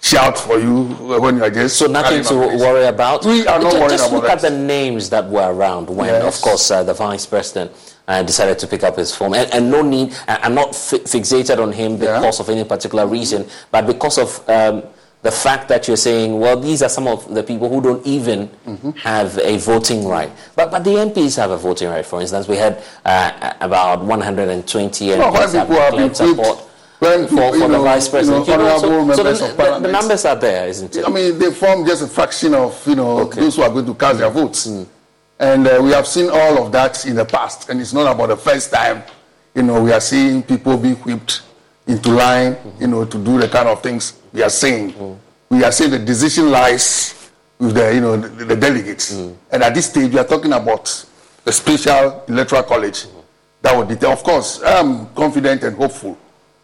shout 0.00 0.38
for 0.38 0.58
you 0.58 0.84
when 1.20 1.36
you 1.36 1.44
are 1.44 1.50
just. 1.50 1.78
So 1.78 1.86
nothing 1.86 2.22
to 2.24 2.34
worry 2.34 2.86
about. 2.86 3.24
We 3.24 3.46
are 3.46 3.58
not 3.58 3.72
just, 3.72 3.76
worried 3.76 3.90
just 3.90 4.08
about 4.08 4.22
look 4.22 4.30
at 4.30 4.40
the 4.40 4.50
names 4.50 5.10
that 5.10 5.28
were 5.28 5.52
around 5.52 5.90
when, 5.90 6.08
yes. 6.08 6.36
of 6.36 6.42
course, 6.42 6.70
uh, 6.70 6.82
the 6.84 6.94
vice 6.94 7.26
president 7.26 7.72
uh, 8.06 8.22
decided 8.22 8.58
to 8.60 8.66
pick 8.66 8.82
up 8.82 8.96
his 8.96 9.14
phone. 9.14 9.34
And, 9.34 9.52
and 9.52 9.70
no 9.70 9.82
need. 9.82 10.14
I'm 10.26 10.54
not 10.54 10.74
fi- 10.74 10.98
fixated 10.98 11.62
on 11.62 11.72
him 11.72 11.98
because 11.98 12.38
yeah. 12.38 12.44
of 12.44 12.48
any 12.48 12.64
particular 12.64 13.06
reason, 13.06 13.46
but 13.70 13.86
because 13.86 14.18
of. 14.18 14.48
Um, 14.48 14.82
the 15.22 15.30
fact 15.30 15.68
that 15.68 15.88
you're 15.88 15.96
saying, 15.96 16.38
well, 16.38 16.58
these 16.58 16.82
are 16.82 16.88
some 16.88 17.08
of 17.08 17.34
the 17.34 17.42
people 17.42 17.68
who 17.68 17.80
don't 17.80 18.06
even 18.06 18.48
mm-hmm. 18.66 18.90
have 18.90 19.36
a 19.38 19.58
voting 19.58 20.06
right. 20.06 20.30
But, 20.54 20.70
but 20.70 20.84
the 20.84 20.90
MPs 20.90 21.36
have 21.36 21.50
a 21.50 21.56
voting 21.56 21.88
right. 21.88 22.06
For 22.06 22.20
instance, 22.20 22.46
we 22.46 22.56
had 22.56 22.82
uh, 23.04 23.54
about 23.60 24.04
120 24.04 25.06
MPs 25.06 25.18
well, 25.18 25.32
have 25.32 25.52
declared 25.52 26.16
support 26.16 26.68
for, 26.98 27.28
for 27.28 27.68
the 27.68 27.78
vice 27.78 28.08
president. 28.08 28.46
You 28.46 28.56
know, 28.56 28.78
so, 28.78 29.04
the, 29.04 29.78
the, 29.80 29.92
numbers 29.92 30.24
are 30.24 30.36
there, 30.36 30.68
isn't 30.68 30.96
it? 30.96 31.06
I 31.06 31.10
mean, 31.10 31.38
they 31.38 31.52
form 31.52 31.84
just 31.86 32.02
a 32.02 32.06
fraction 32.06 32.54
of 32.54 32.86
you 32.86 32.96
know 32.96 33.20
okay. 33.20 33.40
those 33.40 33.56
who 33.56 33.62
are 33.62 33.70
going 33.70 33.86
to 33.86 33.94
cast 33.94 34.18
their 34.18 34.30
votes. 34.30 34.66
Mm. 34.66 34.86
And 35.40 35.66
uh, 35.66 35.80
we 35.82 35.90
have 35.90 36.06
seen 36.06 36.30
all 36.30 36.64
of 36.64 36.72
that 36.72 37.06
in 37.06 37.14
the 37.14 37.24
past. 37.24 37.68
And 37.68 37.80
it's 37.80 37.92
not 37.92 38.12
about 38.12 38.26
the 38.26 38.36
first 38.36 38.72
time, 38.72 39.04
you 39.54 39.62
know, 39.62 39.82
we 39.82 39.92
are 39.92 40.00
seeing 40.00 40.42
people 40.42 40.76
being 40.76 40.96
whipped 40.96 41.42
into 41.86 42.10
line, 42.10 42.54
mm-hmm. 42.54 42.80
you 42.82 42.88
know, 42.88 43.04
to 43.04 43.18
do 43.24 43.38
the 43.38 43.48
kind 43.48 43.68
of 43.68 43.80
things 43.80 44.17
we 44.32 44.42
are 44.42 44.50
saying. 44.50 44.92
Mm. 44.92 45.16
We 45.50 45.64
are 45.64 45.72
saying 45.72 45.90
the 45.92 45.98
decision 45.98 46.50
lies 46.50 47.30
with 47.58 47.74
the, 47.74 47.94
you 47.94 48.00
know, 48.00 48.16
the, 48.16 48.44
the 48.44 48.56
delegates. 48.56 49.14
Mm. 49.14 49.34
And 49.50 49.62
at 49.62 49.74
this 49.74 49.86
stage, 49.90 50.12
we 50.12 50.18
are 50.18 50.26
talking 50.26 50.52
about 50.52 51.04
a 51.46 51.52
special 51.52 52.24
electoral 52.28 52.62
college 52.62 53.04
mm. 53.04 53.22
that 53.62 53.76
will 53.76 53.86
determine. 53.86 54.18
Of 54.18 54.24
course, 54.24 54.62
I'm 54.62 55.06
confident 55.14 55.62
and 55.64 55.76
hopeful 55.76 56.18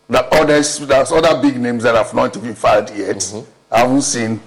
that 0.08 0.28
others, 0.32 0.78
there's 0.78 1.12
other 1.12 1.40
big 1.40 1.58
names 1.58 1.82
that 1.84 1.94
have 1.94 2.12
not 2.14 2.36
even 2.36 2.54
filed 2.54 2.90
yet. 2.90 3.16
Mm-hmm. 3.16 3.50
I 3.72 3.78
haven't 3.78 4.02
seen, 4.02 4.40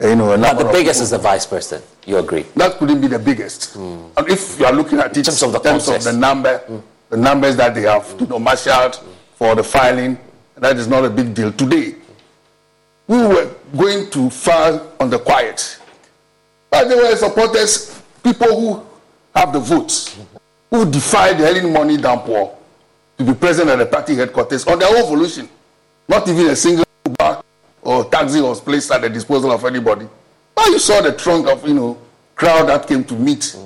you 0.00 0.14
know, 0.14 0.36
Now, 0.36 0.54
the 0.54 0.70
biggest 0.70 1.02
is 1.02 1.10
the 1.10 1.18
vice 1.18 1.44
president. 1.46 1.84
You 2.06 2.18
agree? 2.18 2.42
That 2.54 2.78
couldn't 2.78 3.00
be 3.00 3.08
the 3.08 3.18
biggest. 3.18 3.74
Mm. 3.76 4.10
And 4.16 4.28
if 4.30 4.58
you 4.58 4.66
are 4.66 4.72
looking 4.72 4.98
at 5.00 5.10
it 5.10 5.16
in 5.18 5.24
terms 5.24 5.42
of 5.42 5.52
the, 5.52 5.58
terms 5.58 5.88
of 5.88 6.04
the 6.04 6.12
number, 6.12 6.60
mm. 6.60 6.80
the 7.10 7.16
numbers 7.16 7.56
that 7.56 7.74
they 7.74 7.82
have, 7.82 8.14
you 8.20 8.26
know, 8.26 8.38
marshaled 8.38 8.98
for 9.34 9.54
the 9.54 9.64
filing, 9.64 10.16
that 10.56 10.76
is 10.76 10.86
not 10.86 11.04
a 11.04 11.10
big 11.10 11.34
deal. 11.34 11.52
Today, 11.52 11.96
we 13.08 13.16
were 13.16 13.50
going 13.76 14.10
to 14.10 14.28
file 14.30 14.92
on 15.00 15.08
the 15.10 15.18
quiet. 15.18 15.78
But 16.70 16.88
there 16.88 16.98
were 16.98 17.16
supporters, 17.16 18.00
people 18.22 18.48
who 18.48 18.86
have 19.34 19.52
the 19.52 19.58
votes, 19.58 20.18
who 20.70 20.88
defied 20.88 21.38
the 21.38 21.48
early 21.48 21.70
money 21.70 21.96
downpour 21.96 22.54
to 23.16 23.24
be 23.24 23.32
present 23.32 23.70
at 23.70 23.78
the 23.78 23.86
party 23.86 24.14
headquarters 24.14 24.66
on 24.66 24.78
their 24.78 24.94
own 24.94 25.08
volition. 25.08 25.48
Not 26.06 26.28
even 26.28 26.48
a 26.48 26.56
single 26.56 26.84
Uber 27.06 27.42
or 27.82 28.04
taxi 28.04 28.42
was 28.42 28.60
placed 28.60 28.90
at 28.92 29.00
the 29.00 29.08
disposal 29.08 29.50
of 29.50 29.64
anybody. 29.64 30.06
But 30.54 30.66
you 30.66 30.78
saw 30.78 31.00
the 31.00 31.12
trunk 31.12 31.48
of, 31.48 31.66
you 31.66 31.74
know, 31.74 31.98
crowd 32.34 32.68
that 32.68 32.86
came 32.86 33.04
to 33.04 33.14
meet, 33.14 33.56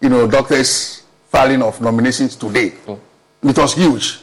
you 0.00 0.08
know, 0.08 0.28
doctors 0.28 1.04
filing 1.28 1.62
of 1.62 1.80
nominations 1.80 2.34
today. 2.34 2.72
It 3.42 3.56
was 3.56 3.74
huge. 3.74 4.20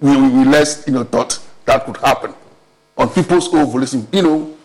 We, 0.00 0.16
we 0.16 0.44
less, 0.44 0.84
you 0.88 0.94
know, 0.94 1.04
thought 1.04 1.38
that 1.66 1.84
could 1.84 1.98
happen 1.98 2.34
on 3.00 3.08
people's 3.08 3.52
own 3.54 3.66
volition. 3.66 4.06
You 4.12 4.22
know, 4.22 4.56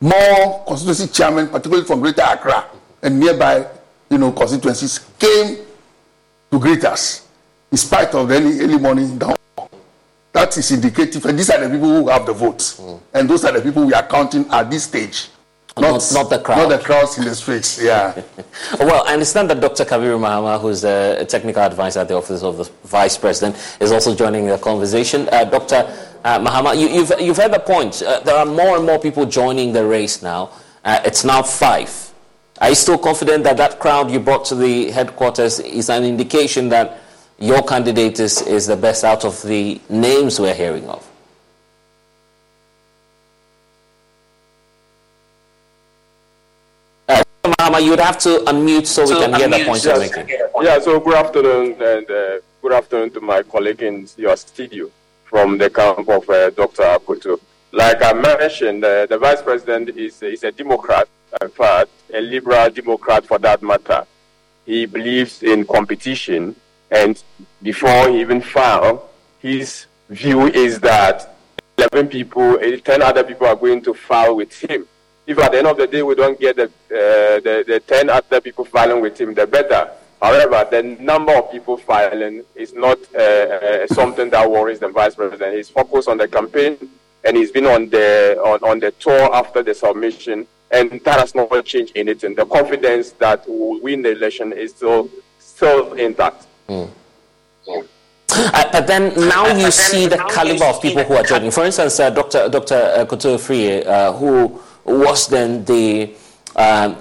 more 0.00 0.64
constituency 0.66 1.06
chairmen, 1.12 1.48
particularly 1.48 1.86
from 1.86 2.00
Greater 2.00 2.22
Accra 2.22 2.66
and 3.02 3.20
nearby, 3.20 3.66
you 4.10 4.18
know, 4.18 4.32
constituencies, 4.32 4.98
came 5.18 5.58
to 6.50 6.58
greet 6.58 6.84
us 6.84 7.28
in 7.70 7.78
spite 7.78 8.14
of 8.14 8.28
the 8.28 8.34
early, 8.36 8.60
early 8.60 8.78
morning 8.78 9.16
down. 9.16 9.36
That 10.32 10.56
is 10.58 10.70
indicative, 10.70 11.24
and 11.24 11.38
these 11.38 11.48
are 11.48 11.58
the 11.60 11.70
people 11.70 11.88
who 11.88 12.08
have 12.08 12.26
the 12.26 12.32
votes, 12.34 12.78
mm. 12.78 13.00
and 13.14 13.30
those 13.30 13.42
are 13.46 13.52
the 13.52 13.62
people 13.62 13.86
we 13.86 13.94
are 13.94 14.06
counting 14.06 14.46
at 14.50 14.70
this 14.70 14.84
stage. 14.84 15.30
Not, 15.78 15.92
not, 15.92 16.12
not, 16.12 16.30
the 16.30 16.38
crowd. 16.38 16.56
Not 16.56 16.78
the 16.78 16.84
crowds 16.84 17.18
in 17.18 17.24
the 17.24 17.34
streets, 17.34 17.82
yeah. 17.82 18.22
well, 18.80 19.06
I 19.06 19.12
understand 19.14 19.48
that 19.50 19.60
Dr. 19.60 19.84
Kabiru 19.84 20.18
Mahama, 20.18 20.60
who's 20.60 20.84
a 20.84 21.24
technical 21.26 21.62
advisor 21.62 22.00
at 22.00 22.08
the 22.08 22.16
Office 22.16 22.42
of 22.42 22.56
the 22.56 22.64
Vice 22.84 23.16
President, 23.18 23.56
is 23.80 23.92
also 23.92 24.14
joining 24.14 24.46
the 24.46 24.56
conversation. 24.56 25.28
Uh, 25.30 25.44
Dr 25.44 25.86
uh, 26.24 26.38
Mahama, 26.38 26.78
you, 26.78 26.88
have 26.88 27.10
you've, 27.10 27.20
you've 27.20 27.36
heard 27.36 27.52
the 27.52 27.58
point. 27.58 28.02
Uh, 28.02 28.20
there 28.20 28.36
are 28.36 28.46
more 28.46 28.76
and 28.76 28.86
more 28.86 28.98
people 28.98 29.26
joining 29.26 29.72
the 29.72 29.84
race 29.84 30.22
now. 30.22 30.50
Uh, 30.84 31.00
it's 31.04 31.24
now 31.24 31.42
five. 31.42 32.12
Are 32.60 32.70
you 32.70 32.74
still 32.74 32.98
confident 32.98 33.44
that 33.44 33.56
that 33.58 33.78
crowd 33.80 34.10
you 34.10 34.18
brought 34.20 34.44
to 34.46 34.54
the 34.54 34.90
headquarters 34.90 35.60
is 35.60 35.90
an 35.90 36.04
indication 36.04 36.68
that 36.70 37.00
your 37.38 37.62
candidate 37.62 38.18
is, 38.18 38.40
is 38.42 38.66
the 38.66 38.76
best 38.76 39.04
out 39.04 39.24
of 39.24 39.40
the 39.42 39.80
names 39.90 40.40
we're 40.40 40.54
hearing 40.54 40.88
of? 40.88 41.06
Uh, 47.08 47.22
Mahama, 47.44 47.84
you'd 47.84 47.98
have 47.98 48.18
to 48.18 48.38
unmute 48.46 48.86
so, 48.86 49.04
so 49.04 49.14
we 49.14 49.20
can 49.26 49.34
hear 49.34 49.48
the 49.48 49.64
point 49.66 49.84
you're 49.84 49.98
making. 49.98 50.28
Yeah, 50.62 50.78
so 50.78 50.98
good 50.98 51.14
afternoon 51.14 51.76
and 51.80 52.10
uh, 52.10 52.38
good 52.62 52.72
afternoon 52.72 53.10
to 53.10 53.20
my 53.20 53.42
colleague 53.42 53.82
in 53.82 54.08
your 54.16 54.36
studio 54.36 54.90
from 55.26 55.58
the 55.58 55.68
camp 55.68 56.08
of 56.08 56.28
uh, 56.30 56.50
Dr. 56.50 56.82
Akoto. 56.82 57.38
Like 57.72 58.02
I 58.02 58.12
mentioned, 58.12 58.84
uh, 58.84 59.06
the 59.06 59.18
vice 59.18 59.42
president 59.42 59.90
is, 59.90 60.22
is 60.22 60.44
a 60.44 60.52
Democrat, 60.52 61.08
in 61.42 61.48
fact, 61.50 61.90
a 62.14 62.20
liberal 62.20 62.70
Democrat 62.70 63.26
for 63.26 63.38
that 63.40 63.62
matter. 63.62 64.06
He 64.64 64.86
believes 64.86 65.42
in 65.42 65.66
competition, 65.66 66.56
and 66.90 67.22
before 67.62 68.08
he 68.08 68.20
even 68.20 68.40
filed, 68.40 69.00
his 69.40 69.86
view 70.08 70.46
is 70.46 70.80
that 70.80 71.36
11 71.76 72.08
people, 72.08 72.58
10 72.58 73.02
other 73.02 73.24
people 73.24 73.46
are 73.46 73.56
going 73.56 73.82
to 73.82 73.92
file 73.92 74.36
with 74.36 74.52
him. 74.58 74.86
If 75.26 75.38
at 75.38 75.52
the 75.52 75.58
end 75.58 75.66
of 75.66 75.76
the 75.76 75.86
day 75.86 76.02
we 76.02 76.14
don't 76.14 76.38
get 76.38 76.56
the, 76.56 76.64
uh, 76.64 77.40
the, 77.40 77.64
the 77.66 77.80
10 77.80 78.08
other 78.08 78.40
people 78.40 78.64
filing 78.64 79.02
with 79.02 79.20
him, 79.20 79.34
the 79.34 79.46
better. 79.46 79.90
However, 80.22 80.66
the 80.70 80.82
number 80.82 81.32
of 81.34 81.50
people 81.52 81.76
filing 81.76 82.42
is 82.54 82.72
not 82.72 82.98
uh, 83.14 83.18
uh, 83.18 83.86
something 83.88 84.30
that 84.30 84.50
worries 84.50 84.78
the 84.78 84.88
vice 84.88 85.14
president. 85.14 85.56
He's 85.56 85.68
focused 85.68 86.08
on 86.08 86.16
the 86.16 86.26
campaign 86.26 86.78
and 87.26 87.36
he's 87.36 87.50
been 87.50 87.66
on 87.66 87.88
the 87.90 88.38
on, 88.42 88.58
on 88.62 88.78
the 88.80 88.92
tour 88.92 89.34
after 89.34 89.62
the 89.62 89.74
submission, 89.74 90.46
and 90.70 90.90
that 91.04 91.18
has 91.18 91.34
not 91.34 91.50
changed 91.64 91.92
anything. 91.96 92.34
The 92.34 92.46
confidence 92.46 93.10
that 93.12 93.46
we 93.48 93.58
will 93.58 93.80
win 93.80 94.02
the 94.02 94.12
election 94.12 94.52
is 94.52 94.70
still 94.70 95.10
still 95.38 95.92
intact. 95.94 96.46
Mm. 96.68 96.90
Uh, 97.68 98.68
but 98.72 98.86
then 98.86 99.14
now 99.28 99.46
you 99.56 99.70
see 99.70 100.06
the 100.06 100.18
caliber 100.28 100.64
of 100.66 100.80
people 100.80 101.02
who 101.04 101.14
are 101.14 101.22
joining. 101.24 101.50
For 101.50 101.64
instance, 101.64 101.98
uh, 101.98 102.10
Dr. 102.10 102.48
Dr. 102.48 103.06
Koto 103.08 103.36
Afriyie, 103.36 103.86
uh, 103.86 104.12
who 104.12 104.60
was 104.84 105.26
then 105.28 105.64
the 105.64 106.14
um, 106.54 106.96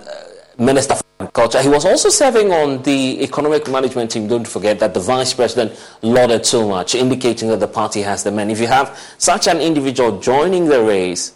Minister 0.57 0.95
for 0.95 1.04
Culture. 1.31 1.61
He 1.61 1.69
was 1.69 1.85
also 1.85 2.09
serving 2.09 2.51
on 2.51 2.83
the 2.83 3.23
economic 3.23 3.69
management 3.69 4.11
team. 4.11 4.27
Don't 4.27 4.45
forget 4.45 4.79
that 4.79 4.93
the 4.93 4.99
vice 4.99 5.33
president 5.33 5.79
lauded 6.01 6.45
so 6.45 6.67
much, 6.67 6.93
indicating 6.93 7.47
that 7.49 7.61
the 7.61 7.69
party 7.69 8.01
has 8.01 8.23
the 8.23 8.31
men. 8.31 8.49
If 8.49 8.59
you 8.59 8.67
have 8.67 8.99
such 9.17 9.47
an 9.47 9.61
individual 9.61 10.19
joining 10.19 10.65
the 10.65 10.83
race, 10.83 11.33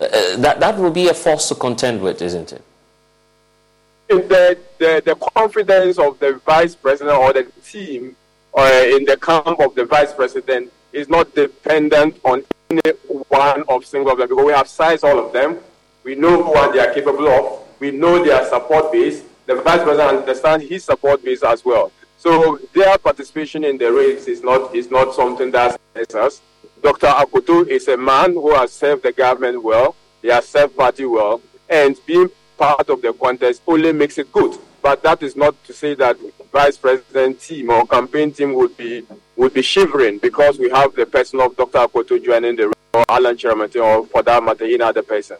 uh, 0.00 0.04
uh 0.04 0.36
that, 0.36 0.60
that 0.60 0.78
will 0.78 0.92
be 0.92 1.08
a 1.08 1.14
force 1.14 1.48
to 1.48 1.56
contend 1.56 2.00
with, 2.00 2.22
isn't 2.22 2.52
it? 2.52 2.62
The, 4.06 4.56
the, 4.78 5.02
the 5.04 5.16
confidence 5.16 5.98
of 5.98 6.20
the 6.20 6.34
vice 6.46 6.76
president 6.76 7.18
or 7.18 7.32
the 7.32 7.44
team 7.64 8.14
uh, 8.56 8.84
in 8.86 9.04
the 9.04 9.16
camp 9.16 9.58
of 9.58 9.74
the 9.74 9.84
vice 9.84 10.14
president 10.14 10.72
is 10.92 11.08
not 11.08 11.34
dependent 11.34 12.20
on 12.24 12.44
any 12.70 12.80
one 13.28 13.64
of 13.68 13.84
single 13.84 14.12
of 14.12 14.18
them 14.18 14.28
because 14.28 14.46
we 14.46 14.52
have 14.52 14.68
sized 14.68 15.02
all 15.02 15.18
of 15.18 15.32
them. 15.32 15.58
We 16.04 16.14
know 16.14 16.38
what 16.38 16.72
they 16.72 16.78
are 16.78 16.94
capable 16.94 17.28
of. 17.28 17.67
We 17.80 17.90
know 17.90 18.24
their 18.24 18.44
support 18.48 18.92
base. 18.92 19.22
The 19.46 19.56
vice 19.56 19.82
president 19.82 20.18
understands 20.20 20.68
his 20.68 20.84
support 20.84 21.24
base 21.24 21.42
as 21.42 21.64
well. 21.64 21.92
So 22.18 22.58
their 22.74 22.98
participation 22.98 23.64
in 23.64 23.78
the 23.78 23.92
race 23.92 24.26
is 24.26 24.42
not 24.42 24.74
is 24.74 24.90
not 24.90 25.14
something 25.14 25.50
that 25.52 25.80
us. 26.14 26.40
Dr. 26.82 27.06
Akoto 27.06 27.66
is 27.66 27.88
a 27.88 27.96
man 27.96 28.32
who 28.32 28.54
has 28.54 28.72
served 28.72 29.02
the 29.02 29.12
government 29.12 29.62
well. 29.62 29.94
He 30.22 30.28
has 30.28 30.46
served 30.46 30.76
party 30.76 31.04
well, 31.04 31.40
and 31.68 31.98
being 32.06 32.30
part 32.56 32.88
of 32.88 33.02
the 33.02 33.12
contest 33.12 33.62
only 33.66 33.92
makes 33.92 34.18
it 34.18 34.32
good. 34.32 34.56
But 34.82 35.02
that 35.02 35.22
is 35.22 35.36
not 35.36 35.62
to 35.64 35.72
say 35.72 35.94
that 35.94 36.16
vice 36.52 36.76
president 36.76 37.40
team 37.40 37.70
or 37.70 37.86
campaign 37.86 38.32
team 38.32 38.54
would 38.54 38.76
be 38.76 39.04
would 39.36 39.54
be 39.54 39.62
shivering 39.62 40.18
because 40.18 40.58
we 40.58 40.70
have 40.70 40.94
the 40.94 41.06
person 41.06 41.40
of 41.40 41.56
Dr. 41.56 41.78
Akoto 41.78 42.22
joining 42.22 42.56
the 42.56 42.66
race, 42.68 42.74
or 42.94 43.04
Alan 43.08 43.36
Kyerematen, 43.36 43.82
or 43.84 44.06
for 44.06 44.22
that 44.22 44.42
matter, 44.42 44.64
any 44.64 44.80
other 44.80 45.02
person. 45.02 45.36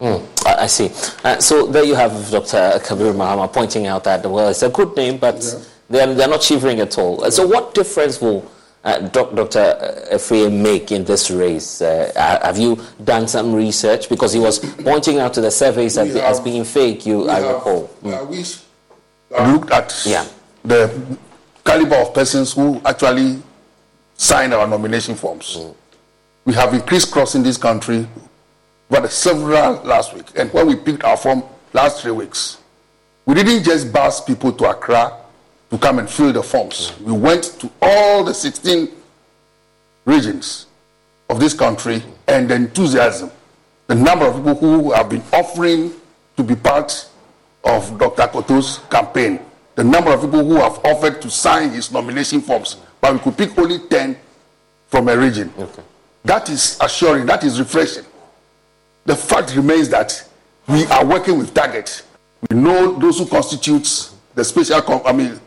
Mm, 0.00 0.26
I 0.58 0.66
see. 0.66 0.90
Uh, 1.24 1.38
so 1.40 1.66
there 1.66 1.84
you 1.84 1.94
have 1.94 2.30
Dr. 2.30 2.80
Kabir 2.84 3.12
Mahama 3.12 3.52
pointing 3.52 3.86
out 3.86 4.04
that, 4.04 4.28
well, 4.28 4.48
it's 4.48 4.62
a 4.62 4.68
good 4.68 4.96
name, 4.96 5.18
but 5.18 5.42
yeah. 5.42 5.64
they're, 5.88 6.14
they're 6.14 6.28
not 6.28 6.42
shivering 6.42 6.80
at 6.80 6.96
all. 6.98 7.24
Uh, 7.24 7.30
so 7.30 7.46
what 7.46 7.74
difference 7.74 8.20
will 8.20 8.50
uh, 8.84 8.98
Dr. 9.08 10.06
Afriyie 10.12 10.52
make 10.52 10.92
in 10.92 11.04
this 11.04 11.30
race? 11.30 11.82
Uh, 11.82 12.12
have 12.42 12.58
you 12.58 12.78
done 13.04 13.28
some 13.28 13.52
research? 13.52 14.08
Because 14.08 14.32
he 14.32 14.40
was 14.40 14.58
pointing 14.84 15.18
out 15.18 15.34
to 15.34 15.40
the 15.40 15.50
surveys 15.50 15.96
that 15.96 16.06
have, 16.06 16.16
as 16.16 16.40
being 16.40 16.64
fake, 16.64 17.04
you, 17.04 17.28
I 17.28 17.40
have, 17.40 17.54
recall. 17.56 17.90
Mm. 18.02 18.64
we 19.30 19.52
looked 19.52 19.70
at 19.70 20.02
yeah. 20.06 20.26
the 20.64 21.18
caliber 21.64 21.96
of 21.96 22.14
persons 22.14 22.52
who 22.52 22.80
actually 22.84 23.42
signed 24.16 24.54
our 24.54 24.66
nomination 24.66 25.14
forms. 25.14 25.56
Mm. 25.56 25.74
We 26.44 26.54
have 26.54 26.72
increased 26.72 27.12
crossing 27.12 27.42
this 27.42 27.58
country 27.58 28.08
but 28.90 29.10
several 29.10 29.74
last 29.82 30.14
week. 30.14 30.26
And 30.36 30.52
when 30.52 30.66
we 30.66 30.76
picked 30.76 31.04
our 31.04 31.16
form 31.16 31.42
last 31.72 32.02
three 32.02 32.12
weeks, 32.12 32.58
we 33.26 33.34
didn't 33.34 33.64
just 33.64 33.92
bus 33.92 34.24
people 34.24 34.52
to 34.52 34.70
Accra 34.70 35.12
to 35.70 35.78
come 35.78 35.98
and 35.98 36.08
fill 36.08 36.32
the 36.32 36.42
forms. 36.42 36.98
We 37.00 37.12
went 37.12 37.44
to 37.60 37.70
all 37.82 38.24
the 38.24 38.32
16 38.32 38.88
regions 40.06 40.66
of 41.28 41.38
this 41.38 41.52
country 41.52 42.02
and 42.26 42.48
the 42.48 42.54
enthusiasm, 42.54 43.30
the 43.86 43.94
number 43.94 44.24
of 44.24 44.36
people 44.36 44.54
who 44.54 44.92
have 44.92 45.10
been 45.10 45.22
offering 45.32 45.92
to 46.36 46.42
be 46.42 46.56
part 46.56 47.08
of 47.64 47.98
Dr. 47.98 48.22
Akoto's 48.22 48.78
campaign, 48.90 49.40
the 49.74 49.84
number 49.84 50.10
of 50.10 50.22
people 50.22 50.44
who 50.44 50.54
have 50.54 50.78
offered 50.84 51.20
to 51.20 51.30
sign 51.30 51.70
his 51.70 51.92
nomination 51.92 52.40
forms, 52.40 52.76
but 53.00 53.12
we 53.12 53.18
could 53.18 53.36
pick 53.36 53.58
only 53.58 53.78
10 53.90 54.16
from 54.86 55.08
a 55.08 55.16
region. 55.16 55.52
Okay. 55.58 55.82
That 56.24 56.48
is 56.48 56.78
assuring, 56.80 57.26
that 57.26 57.44
is 57.44 57.58
refreshing 57.58 58.04
the 59.08 59.16
fact 59.16 59.56
remains 59.56 59.88
that 59.88 60.22
we 60.68 60.84
are 60.86 61.04
working 61.04 61.38
with 61.38 61.54
targets. 61.54 62.02
We 62.50 62.58
know 62.58 62.92
those 62.98 63.18
who 63.18 63.26
constitute 63.26 64.10
the 64.34 64.44
special, 64.44 64.82
com- 64.82 65.00
I 65.06 65.12
mean, 65.12 65.40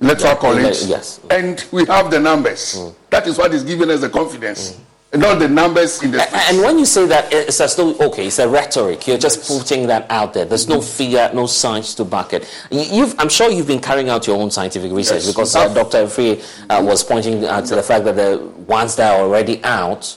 electoral 0.00 0.34
yeah, 0.34 0.40
college. 0.40 0.82
Yes. 0.82 1.20
And 1.30 1.64
we 1.70 1.86
have 1.86 2.10
the 2.10 2.18
numbers. 2.18 2.74
Mm. 2.74 2.94
That 3.10 3.26
is 3.28 3.38
what 3.38 3.54
is 3.54 3.62
giving 3.62 3.88
us 3.88 4.00
the 4.00 4.10
confidence. 4.10 4.72
Mm. 4.72 4.80
And 5.12 5.22
not 5.22 5.38
the 5.38 5.48
numbers 5.48 6.02
in 6.02 6.10
the. 6.10 6.22
And, 6.22 6.56
and 6.56 6.58
when 6.64 6.76
you 6.76 6.84
say 6.84 7.06
that, 7.06 7.32
it's 7.32 7.60
as 7.60 7.76
though, 7.76 7.94
okay, 8.00 8.26
it's 8.26 8.40
a 8.40 8.48
rhetoric. 8.48 9.06
You're 9.06 9.16
just 9.16 9.48
yes. 9.48 9.58
putting 9.58 9.86
that 9.86 10.10
out 10.10 10.34
there. 10.34 10.44
There's 10.44 10.66
no 10.66 10.78
mm-hmm. 10.78 10.96
figure, 10.96 11.30
no 11.32 11.46
science 11.46 11.94
to 11.94 12.04
back 12.04 12.32
it. 12.32 12.52
You've, 12.72 13.14
I'm 13.20 13.28
sure 13.28 13.48
you've 13.48 13.68
been 13.68 13.80
carrying 13.80 14.08
out 14.08 14.26
your 14.26 14.42
own 14.42 14.50
scientific 14.50 14.90
research 14.90 15.22
yes. 15.22 15.28
because 15.28 15.54
uh, 15.54 15.72
Dr. 15.72 15.98
Afriyie 15.98 16.42
uh, 16.68 16.82
was 16.82 17.04
pointing 17.04 17.44
uh, 17.44 17.62
to 17.62 17.76
the 17.76 17.82
fact 17.84 18.06
that 18.06 18.16
the 18.16 18.44
ones 18.66 18.96
that 18.96 19.14
are 19.14 19.22
already 19.22 19.62
out 19.62 20.16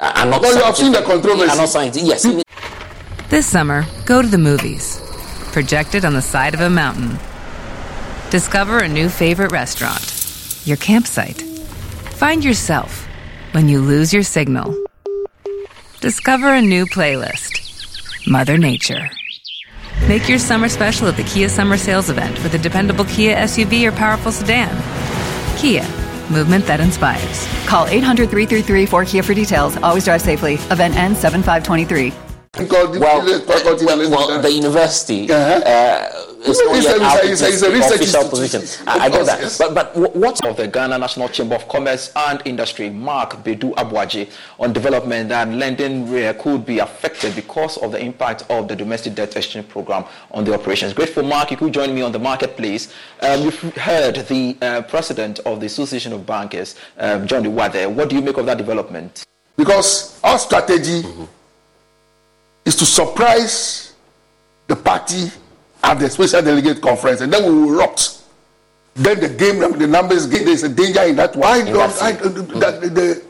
I'm 0.00 0.30
not. 0.30 0.42
No, 0.42 0.50
you 0.50 0.62
have 0.62 0.76
seen 0.76 0.92
the 0.92 1.02
controversy. 1.02 1.50
I'm 1.50 1.56
not 1.56 1.68
scientific. 1.68 2.08
Yes. 2.08 2.26
This 3.28 3.46
summer, 3.46 3.84
go 4.04 4.22
to 4.22 4.28
the 4.28 4.38
movies. 4.38 5.00
Projected 5.52 6.04
on 6.04 6.12
the 6.12 6.22
side 6.22 6.54
of 6.54 6.60
a 6.60 6.70
mountain. 6.70 7.18
Discover 8.30 8.78
a 8.78 8.88
new 8.88 9.08
favorite 9.08 9.52
restaurant. 9.52 10.12
Your 10.64 10.76
campsite. 10.76 11.40
Find 11.40 12.44
yourself 12.44 13.06
when 13.52 13.68
you 13.68 13.80
lose 13.80 14.12
your 14.12 14.22
signal. 14.22 14.76
Discover 16.00 16.52
a 16.52 16.62
new 16.62 16.86
playlist. 16.86 17.62
Mother 18.28 18.58
Nature. 18.58 19.08
Make 20.08 20.28
your 20.28 20.38
summer 20.38 20.68
special 20.68 21.08
at 21.08 21.16
the 21.16 21.24
Kia 21.24 21.48
Summer 21.48 21.78
Sales 21.78 22.10
Event 22.10 22.42
with 22.42 22.54
a 22.54 22.58
dependable 22.58 23.06
Kia 23.06 23.34
SUV 23.36 23.88
or 23.88 23.92
powerful 23.92 24.30
sedan. 24.30 24.70
Kia 25.56 25.86
Movement 26.30 26.66
that 26.66 26.80
inspires. 26.80 27.46
Call 27.66 27.86
800 27.86 28.28
333 28.28 28.86
4KIA 28.86 29.24
for 29.24 29.34
details. 29.34 29.76
Always 29.78 30.04
drive 30.04 30.22
safely. 30.22 30.54
Event 30.70 30.96
ends 30.96 31.20
7523. 31.20 32.25
Well, 32.58 32.88
well, 32.90 34.40
the 34.42 34.52
university 34.52 35.30
uh-huh. 35.30 35.60
uh, 35.66 36.48
is 36.48 36.58
not 36.64 36.82
yet 36.82 37.00
out 37.02 37.24
it's, 37.24 37.42
official 37.42 38.28
position. 38.28 38.86
I, 38.86 38.98
I 38.98 39.08
get 39.10 39.26
that. 39.26 39.40
Yes. 39.40 39.58
But, 39.58 39.74
but 39.74 39.94
what 40.16 40.44
of 40.46 40.56
the 40.56 40.66
Ghana 40.66 40.96
National 40.98 41.28
Chamber 41.28 41.56
of 41.56 41.68
Commerce 41.68 42.12
and 42.16 42.40
Industry, 42.46 42.88
Mark 42.88 43.44
Badu-Aboagye, 43.44 44.30
on 44.58 44.72
development 44.72 45.32
and 45.32 45.58
lending 45.58 46.06
could 46.38 46.64
be 46.64 46.78
affected 46.78 47.34
because 47.34 47.76
of 47.78 47.92
the 47.92 47.98
impact 48.00 48.44
of 48.48 48.68
the 48.68 48.76
domestic 48.76 49.14
debt 49.14 49.36
exchange 49.36 49.68
program 49.68 50.04
on 50.30 50.44
the 50.44 50.54
operations. 50.54 50.94
Grateful, 50.94 51.24
Mark, 51.24 51.50
you 51.50 51.56
could 51.58 51.74
join 51.74 51.94
me 51.94 52.00
on 52.00 52.12
the 52.12 52.18
marketplace. 52.18 52.92
Um, 53.20 53.42
you've 53.42 53.60
heard 53.76 54.16
the 54.28 54.56
uh, 54.62 54.82
president 54.82 55.40
of 55.40 55.60
the 55.60 55.66
Association 55.66 56.12
of 56.14 56.24
Bankers, 56.24 56.74
um, 56.96 57.26
John 57.26 57.44
Iwade. 57.44 57.92
What 57.92 58.08
do 58.08 58.16
you 58.16 58.22
make 58.22 58.38
of 58.38 58.46
that 58.46 58.56
development? 58.56 59.26
Because 59.56 60.20
our 60.22 60.38
strategy 60.38 61.02
mm-hmm. 61.02 61.24
Is 62.66 62.76
to 62.76 62.84
surprise 62.84 63.94
the 64.66 64.76
party 64.76 65.30
at 65.82 65.98
the 65.98 66.10
special 66.10 66.42
delegate 66.42 66.82
conference, 66.82 67.20
and 67.22 67.32
then 67.32 67.44
we 67.44 67.62
will 67.62 67.70
rot. 67.78 68.12
Then 68.94 69.20
the 69.20 69.28
game, 69.28 69.60
the 69.78 69.86
numbers 69.86 70.26
game, 70.26 70.44
there's 70.44 70.64
a 70.64 70.68
danger 70.68 71.02
in 71.02 71.16
that 71.16 71.36
one. 71.36 71.48
I 71.48 71.64
don't, 71.64 72.02
I, 72.02 72.12
mm-hmm. 72.12 72.58
that, 72.58 72.80
the, 72.80 72.88
the, 72.88 73.24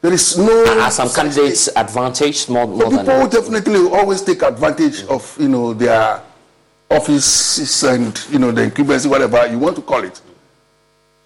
there 0.00 0.12
is 0.12 0.36
no. 0.36 0.80
Are 0.80 0.90
some 0.90 1.08
candidates 1.10 1.68
advantage 1.76 2.48
more, 2.48 2.66
more 2.66 2.90
people 2.90 3.04
than 3.04 3.30
definitely 3.30 3.88
always 3.88 4.22
take 4.22 4.42
advantage 4.42 5.04
of 5.04 5.36
you 5.38 5.48
know 5.48 5.74
their 5.74 6.20
offices 6.90 7.84
and 7.84 8.26
you 8.30 8.38
know 8.38 8.50
the 8.50 8.64
incumbency, 8.64 9.08
whatever 9.08 9.46
you 9.46 9.58
want 9.58 9.76
to 9.76 9.82
call 9.82 10.02
it. 10.02 10.20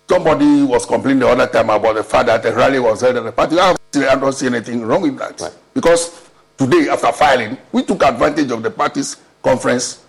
Somebody 0.08 0.62
was 0.62 0.84
complaining 0.84 1.20
the 1.20 1.28
other 1.28 1.46
time 1.46 1.70
about 1.70 1.94
the 1.94 2.04
fact 2.04 2.26
that 2.26 2.42
the 2.42 2.52
rally 2.52 2.78
was 2.78 3.00
held 3.00 3.16
at 3.16 3.24
the 3.24 3.32
party. 3.32 3.58
I 3.58 3.74
don't 4.14 4.32
see 4.32 4.46
anything 4.46 4.82
wrong 4.82 5.02
with 5.02 5.16
that 5.18 5.40
right. 5.40 5.52
because 5.72 6.25
today, 6.56 6.88
after 6.88 7.12
filing, 7.12 7.56
we 7.72 7.82
took 7.82 8.02
advantage 8.02 8.50
of 8.50 8.62
the 8.62 8.70
party's 8.70 9.16
conference 9.42 10.04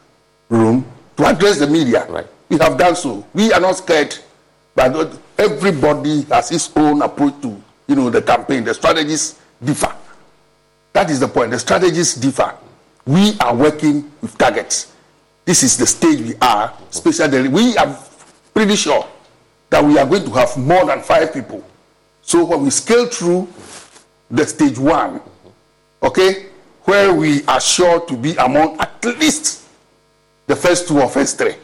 room 0.50 0.86
to 1.16 1.26
address 1.26 1.60
the 1.60 1.68
media. 1.68 2.06
Right. 2.10 2.28
We 2.50 2.58
have 2.58 2.78
done 2.78 2.96
so. 2.96 3.26
We 3.34 3.52
are 3.52 3.60
not 3.60 3.78
scared, 3.78 4.18
but 4.76 5.20
everybody 5.38 6.22
has 6.24 6.50
his 6.50 6.72
own 6.76 7.02
approach 7.02 7.42
to 7.42 7.62
you 7.88 7.96
know 7.96 8.10
the 8.10 8.22
campaign. 8.22 8.64
The 8.64 8.74
strategies 8.74 9.40
differ. 9.64 9.94
That 10.94 11.10
is 11.10 11.20
the 11.20 11.28
point. 11.28 11.52
The 11.52 11.60
strategies 11.60 12.16
differ. 12.16 12.56
We 13.06 13.38
are 13.40 13.56
working 13.56 14.12
with 14.22 14.38
targets. 14.38 14.94
This 15.46 15.64
is 15.64 15.78
the 15.78 15.88
stage 15.88 16.22
we 16.22 16.36
are. 16.42 16.74
Especially, 16.90 17.48
we 17.48 17.78
are 17.78 17.98
pretty 18.54 18.76
sure 18.76 19.08
that 19.70 19.84
we 19.84 19.98
are 19.98 20.06
going 20.06 20.24
to 20.26 20.32
have 20.32 20.58
more 20.58 20.86
than 20.86 21.02
five 21.02 21.34
people. 21.34 21.64
So 22.22 22.44
when 22.46 22.64
we 22.64 22.70
scale 22.70 23.06
through 23.06 23.48
the 24.30 24.46
stage 24.46 24.78
one, 24.78 25.22
okay, 26.04 26.48
where 26.84 27.14
we 27.14 27.44
are 27.46 27.60
sure 27.60 28.00
to 28.06 28.16
be 28.16 28.36
among 28.36 28.80
at 28.80 29.04
least 29.06 29.68
the 30.48 30.56
first 30.56 30.88
two 30.88 31.00
or 31.00 31.10
first 31.10 31.38
three. 31.38 31.56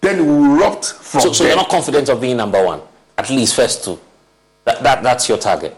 Then 0.00 0.24
we 0.26 0.32
will 0.32 0.56
erupt 0.56 0.86
from 0.92 1.20
so, 1.20 1.32
so 1.32 1.44
you're 1.46 1.56
not 1.56 1.68
confident 1.68 2.08
of 2.08 2.20
being 2.20 2.36
number 2.36 2.64
one, 2.64 2.80
at 3.18 3.28
least 3.28 3.54
first 3.54 3.84
two. 3.84 3.98
That, 4.64 4.82
that, 4.82 5.02
that's 5.02 5.28
your 5.28 5.38
target. 5.38 5.76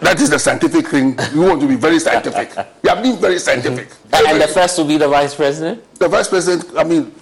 That 0.00 0.20
is 0.20 0.30
the 0.30 0.38
scientific 0.38 0.88
thing. 0.88 1.16
We 1.34 1.40
want 1.40 1.60
to 1.60 1.68
be 1.68 1.76
very 1.76 1.98
scientific. 1.98 2.56
we 2.82 2.88
are 2.88 3.00
being 3.02 3.18
very 3.18 3.38
scientific. 3.38 3.88
Mm-hmm. 3.88 4.26
And 4.32 4.40
the 4.40 4.48
first 4.48 4.78
will 4.78 4.86
be 4.86 4.96
the 4.96 5.08
vice 5.08 5.34
president? 5.34 5.98
The 5.98 6.08
vice 6.08 6.28
president, 6.28 6.76
I 6.76 6.84
mean, 6.84 7.14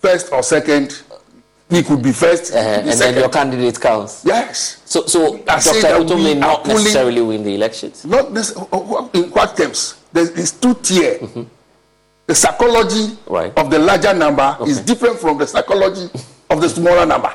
first 0.00 0.30
or 0.32 0.42
second, 0.42 1.02
he 1.70 1.82
could 1.82 2.02
be 2.02 2.12
first. 2.12 2.52
Uh, 2.52 2.58
and 2.58 2.98
then 2.98 3.14
your 3.14 3.28
candidate 3.28 3.80
counts. 3.80 4.22
Yes. 4.24 4.82
So, 4.84 5.06
so 5.06 5.36
I 5.48 5.60
Dr. 5.60 5.70
Akoto 5.70 6.22
may 6.22 6.34
not 6.34 6.66
necessarily 6.66 7.22
win 7.22 7.42
the 7.42 7.54
elections. 7.54 8.04
Not 8.04 8.32
necessarily. 8.32 9.08
In 9.14 9.30
what 9.30 9.56
terms? 9.56 10.00
There 10.12 10.30
is 10.38 10.52
two 10.52 10.74
tier. 10.74 11.18
Mm-hmm. 11.18 11.42
The 12.26 12.34
psychology 12.34 13.18
right. 13.26 13.52
of 13.58 13.70
the 13.70 13.78
larger 13.78 14.14
number 14.14 14.56
okay. 14.60 14.70
is 14.70 14.80
different 14.80 15.18
from 15.18 15.38
the 15.38 15.46
psychology 15.46 16.08
of 16.48 16.60
the 16.60 16.68
smaller 16.68 17.04
number. 17.04 17.32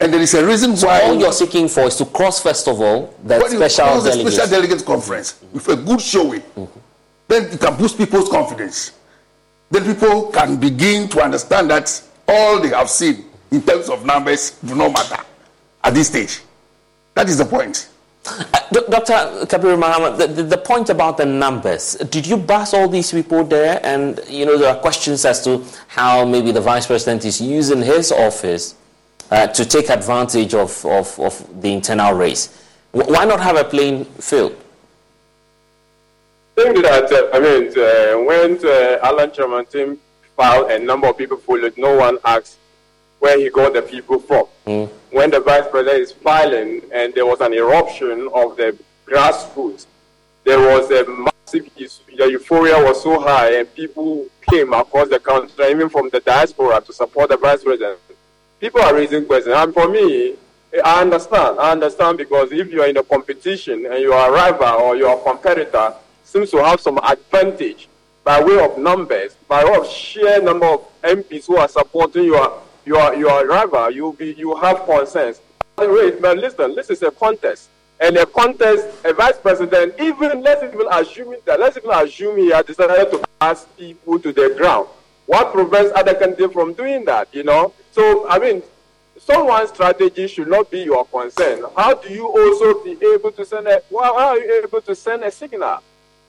And 0.00 0.12
there 0.12 0.20
is 0.20 0.32
a 0.34 0.46
reason 0.46 0.76
so 0.76 0.86
why. 0.86 1.02
all 1.02 1.18
you're 1.18 1.32
seeking 1.32 1.66
for 1.66 1.82
is 1.82 1.96
to 1.96 2.04
cross, 2.04 2.40
first 2.40 2.68
of 2.68 2.80
all, 2.80 3.12
that 3.24 3.44
special 3.50 4.00
delegates. 4.00 4.22
the 4.22 4.30
special 4.30 4.50
delegates 4.50 4.82
conference 4.82 5.32
mm-hmm. 5.32 5.54
with 5.54 5.68
a 5.68 5.76
good 5.76 6.00
showing. 6.00 6.40
Mm-hmm. 6.40 6.78
Then 7.26 7.50
you 7.52 7.58
can 7.58 7.76
boost 7.76 7.98
people's 7.98 8.28
confidence. 8.28 8.92
Then 9.70 9.84
people 9.84 10.30
can 10.30 10.56
begin 10.56 11.08
to 11.08 11.20
understand 11.20 11.70
that 11.70 12.02
all 12.28 12.60
they 12.60 12.68
have 12.68 12.90
seen 12.90 13.24
in 13.50 13.62
terms 13.62 13.88
of 13.88 14.04
numbers 14.04 14.58
do 14.64 14.74
not 14.74 14.92
matter 14.92 15.22
at 15.82 15.94
this 15.94 16.08
stage. 16.08 16.40
That 17.14 17.28
is 17.28 17.38
the 17.38 17.44
point. 17.44 17.88
Uh, 18.26 18.44
Dr. 18.90 19.46
Kabir 19.46 19.76
Muhammad, 19.76 20.18
the, 20.18 20.26
the, 20.26 20.42
the, 20.42 20.58
point 20.58 20.90
about 20.90 21.16
the 21.16 21.24
numbers, 21.24 21.94
did 22.10 22.26
you 22.26 22.36
bust 22.36 22.74
all 22.74 22.86
these 22.86 23.10
people 23.10 23.42
there? 23.42 23.80
And, 23.82 24.20
you 24.28 24.44
know, 24.44 24.58
there 24.58 24.68
are 24.68 24.78
questions 24.78 25.24
as 25.24 25.42
to 25.44 25.64
how 25.86 26.26
maybe 26.26 26.52
the 26.52 26.60
vice 26.60 26.86
president 26.86 27.24
is 27.24 27.40
using 27.40 27.80
his 27.80 28.12
office 28.12 28.74
uh, 29.30 29.46
to 29.46 29.64
take 29.64 29.88
advantage 29.88 30.52
of, 30.52 30.84
of, 30.84 31.18
of 31.18 31.62
the 31.62 31.72
internal 31.72 32.12
race. 32.12 32.66
Why 32.92 33.24
not 33.24 33.40
have 33.40 33.56
a 33.56 33.64
playing 33.64 34.04
field? 34.04 34.56
I 36.58 36.62
think 36.62 36.82
that, 36.82 37.12
uh, 37.12 37.36
I 37.36 37.40
mean, 37.40 37.68
uh, 37.68 38.24
when 38.26 38.58
uh, 38.66 38.98
Alan 39.06 39.30
Kyerematen 39.30 39.70
team 39.70 39.98
filed 40.38 40.70
a 40.70 40.78
number 40.78 41.08
of 41.08 41.18
people 41.18 41.36
followed, 41.36 41.76
no 41.76 41.96
one 41.96 42.16
asked 42.24 42.58
where 43.18 43.36
he 43.36 43.50
got 43.50 43.72
the 43.72 43.82
people 43.82 44.20
from. 44.20 44.46
Mm. 44.66 44.88
When 45.10 45.30
the 45.32 45.40
vice 45.40 45.68
president 45.68 46.00
is 46.00 46.12
filing 46.12 46.80
and 46.94 47.12
there 47.12 47.26
was 47.26 47.40
an 47.40 47.52
eruption 47.52 48.28
of 48.32 48.56
the 48.56 48.78
grassroots, 49.04 49.86
there 50.44 50.60
was 50.60 50.90
a 50.92 51.04
massive 51.10 51.68
the 51.74 52.30
euphoria 52.30 52.76
was 52.82 53.02
so 53.02 53.18
high 53.18 53.58
and 53.58 53.74
people 53.74 54.26
came 54.48 54.72
across 54.72 55.08
the 55.08 55.18
country, 55.18 55.70
even 55.70 55.88
from 55.88 56.08
the 56.10 56.20
diaspora, 56.20 56.80
to 56.82 56.92
support 56.92 57.30
the 57.30 57.36
vice 57.36 57.64
president. 57.64 57.98
People 58.60 58.80
are 58.82 58.94
raising 58.94 59.24
questions. 59.24 59.54
And 59.56 59.72
for 59.72 59.88
me, 59.88 60.34
I 60.84 61.00
understand. 61.00 61.58
I 61.58 61.72
understand 61.72 62.18
because 62.18 62.52
if 62.52 62.70
you 62.70 62.82
are 62.82 62.88
in 62.88 62.96
a 62.96 63.02
competition 63.02 63.86
and 63.86 64.00
you 64.00 64.12
are 64.12 64.28
a 64.28 64.32
rival 64.32 64.82
or 64.82 64.96
you 64.96 65.06
are 65.06 65.18
a 65.18 65.22
competitor, 65.22 65.94
seems 66.22 66.50
to 66.50 66.58
have 66.58 66.80
some 66.80 66.98
advantage 66.98 67.88
by 68.28 68.44
way 68.44 68.62
of 68.62 68.76
numbers, 68.76 69.36
by 69.48 69.64
way 69.64 69.74
of 69.74 69.86
sheer 69.86 70.42
number 70.42 70.66
of 70.66 70.86
MPs 71.00 71.46
who 71.46 71.56
are 71.56 71.66
supporting 71.66 72.24
your 72.24 72.60
your 72.84 73.14
your 73.14 73.46
rival, 73.46 73.90
you 73.90 74.14
be 74.18 74.34
you 74.34 74.54
have 74.54 74.84
concerns. 74.84 75.40
But 75.76 76.36
listen, 76.36 76.74
this 76.74 76.90
is 76.90 77.02
a 77.02 77.10
contest. 77.10 77.70
And 77.98 78.18
a 78.18 78.26
contest, 78.26 78.86
a 79.06 79.14
vice 79.14 79.38
president, 79.38 79.94
even 79.98 80.42
let's 80.42 80.62
even 80.62 80.86
assume 80.90 81.36
that 81.46 81.58
let's 81.58 81.78
even 81.78 81.90
assume 81.90 82.36
he 82.36 82.50
has 82.50 82.66
decided 82.66 83.10
to 83.12 83.24
pass 83.40 83.64
people 83.78 84.18
to 84.18 84.30
the 84.30 84.54
ground. 84.58 84.88
What 85.24 85.50
prevents 85.54 85.90
other 85.96 86.12
candidates 86.12 86.52
from 86.52 86.74
doing 86.74 87.06
that? 87.06 87.28
You 87.32 87.44
know? 87.44 87.72
So 87.92 88.28
I 88.28 88.38
mean 88.38 88.62
someone's 89.16 89.70
strategy 89.70 90.26
should 90.26 90.48
not 90.48 90.70
be 90.70 90.80
your 90.80 91.06
concern. 91.06 91.64
How 91.74 91.94
do 91.94 92.12
you 92.12 92.26
also 92.26 92.84
be 92.84 92.90
able 93.06 93.32
to 93.32 93.46
send 93.46 93.68
a 93.68 93.80
well, 93.88 94.18
how 94.18 94.28
are 94.28 94.38
you 94.38 94.62
able 94.62 94.82
to 94.82 94.94
send 94.94 95.24
a 95.24 95.30
signal? 95.30 95.80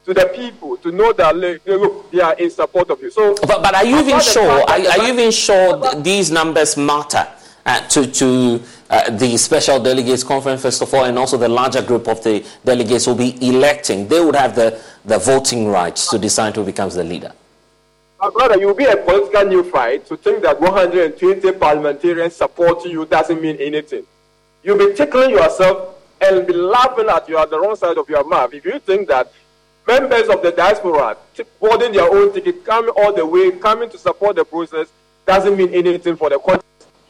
To 0.06 0.14
the 0.14 0.26
people 0.36 0.78
to 0.78 0.92
know 0.92 1.14
that 1.14 1.36
look, 1.36 2.12
they 2.12 2.22
are 2.22 2.34
in 2.36 2.50
support 2.50 2.90
of 2.90 3.02
you. 3.02 3.12
So, 3.12 3.36
but, 3.42 3.62
but 3.62 3.76
are 3.76 3.86
you 3.86 4.00
even 4.00 4.20
sure? 4.20 4.50
Are, 4.50 4.70
are 4.70 4.98
you 5.06 5.14
even 5.14 5.32
sure 5.32 5.96
these 5.96 6.32
numbers 6.32 6.78
matter 6.78 7.28
uh, 7.66 7.88
to 7.90 8.08
to 8.12 8.62
uh, 8.90 9.10
the 9.12 9.38
special 9.38 9.82
delegates 9.82 10.24
conference 10.24 10.62
first 10.62 10.82
of 10.82 10.94
all, 10.94 11.06
and 11.06 11.18
also 11.18 11.38
the 11.38 11.50
larger 11.50 11.82
group 11.82 12.08
of 12.08 12.24
the 12.24 12.46
delegates 12.66 13.08
will 13.08 13.16
be 13.16 13.38
electing? 13.48 14.08
They 14.08 14.24
would 14.24 14.36
have 14.36 14.56
the 14.56 14.82
the 15.06 15.18
voting 15.20 15.68
rights 15.68 16.10
to 16.10 16.18
decide 16.18 16.56
who 16.56 16.64
becomes 16.64 16.96
the 16.96 17.04
leader. 17.04 17.32
My 18.20 18.30
brother, 18.30 18.60
you'll 18.60 18.74
be 18.76 18.86
a 18.86 18.98
political 18.98 19.64
fight 19.64 20.06
to 20.08 20.18
think 20.18 20.44
that 20.44 20.60
120 20.60 21.54
parliamentarians 21.54 22.36
supporting 22.36 22.92
you 22.92 23.06
doesn't 23.06 23.42
mean 23.42 23.56
anything. 23.62 24.06
You'll 24.62 24.78
be 24.78 24.94
tickling 24.94 25.30
yourself 25.30 25.96
and 26.20 26.46
be 26.46 26.52
laughing 26.52 27.08
at 27.08 27.30
you 27.30 27.38
at 27.38 27.50
the 27.50 27.58
wrong 27.58 27.78
side 27.78 27.98
of 27.98 28.10
your 28.10 28.26
mouth 28.26 28.54
if 28.54 28.66
you 28.66 28.78
think 28.80 29.08
that 29.08 29.32
members 29.90 30.30
of 30.30 30.44
the 30.44 30.52
diaspora 30.52 31.18
boarding 31.60 31.92
their 31.94 32.08
own 32.14 32.32
ticket, 32.32 32.64
coming 32.64 32.92
all 32.96 33.12
the 33.12 33.26
way, 33.26 33.50
coming 33.50 33.90
to 33.90 33.98
support 33.98 34.36
the 34.36 34.46
process, 34.46 34.88
doesn't 35.26 35.58
mean 35.58 35.74
anything 35.74 36.16
for 36.16 36.30
the 36.30 36.38
country. 36.38 36.64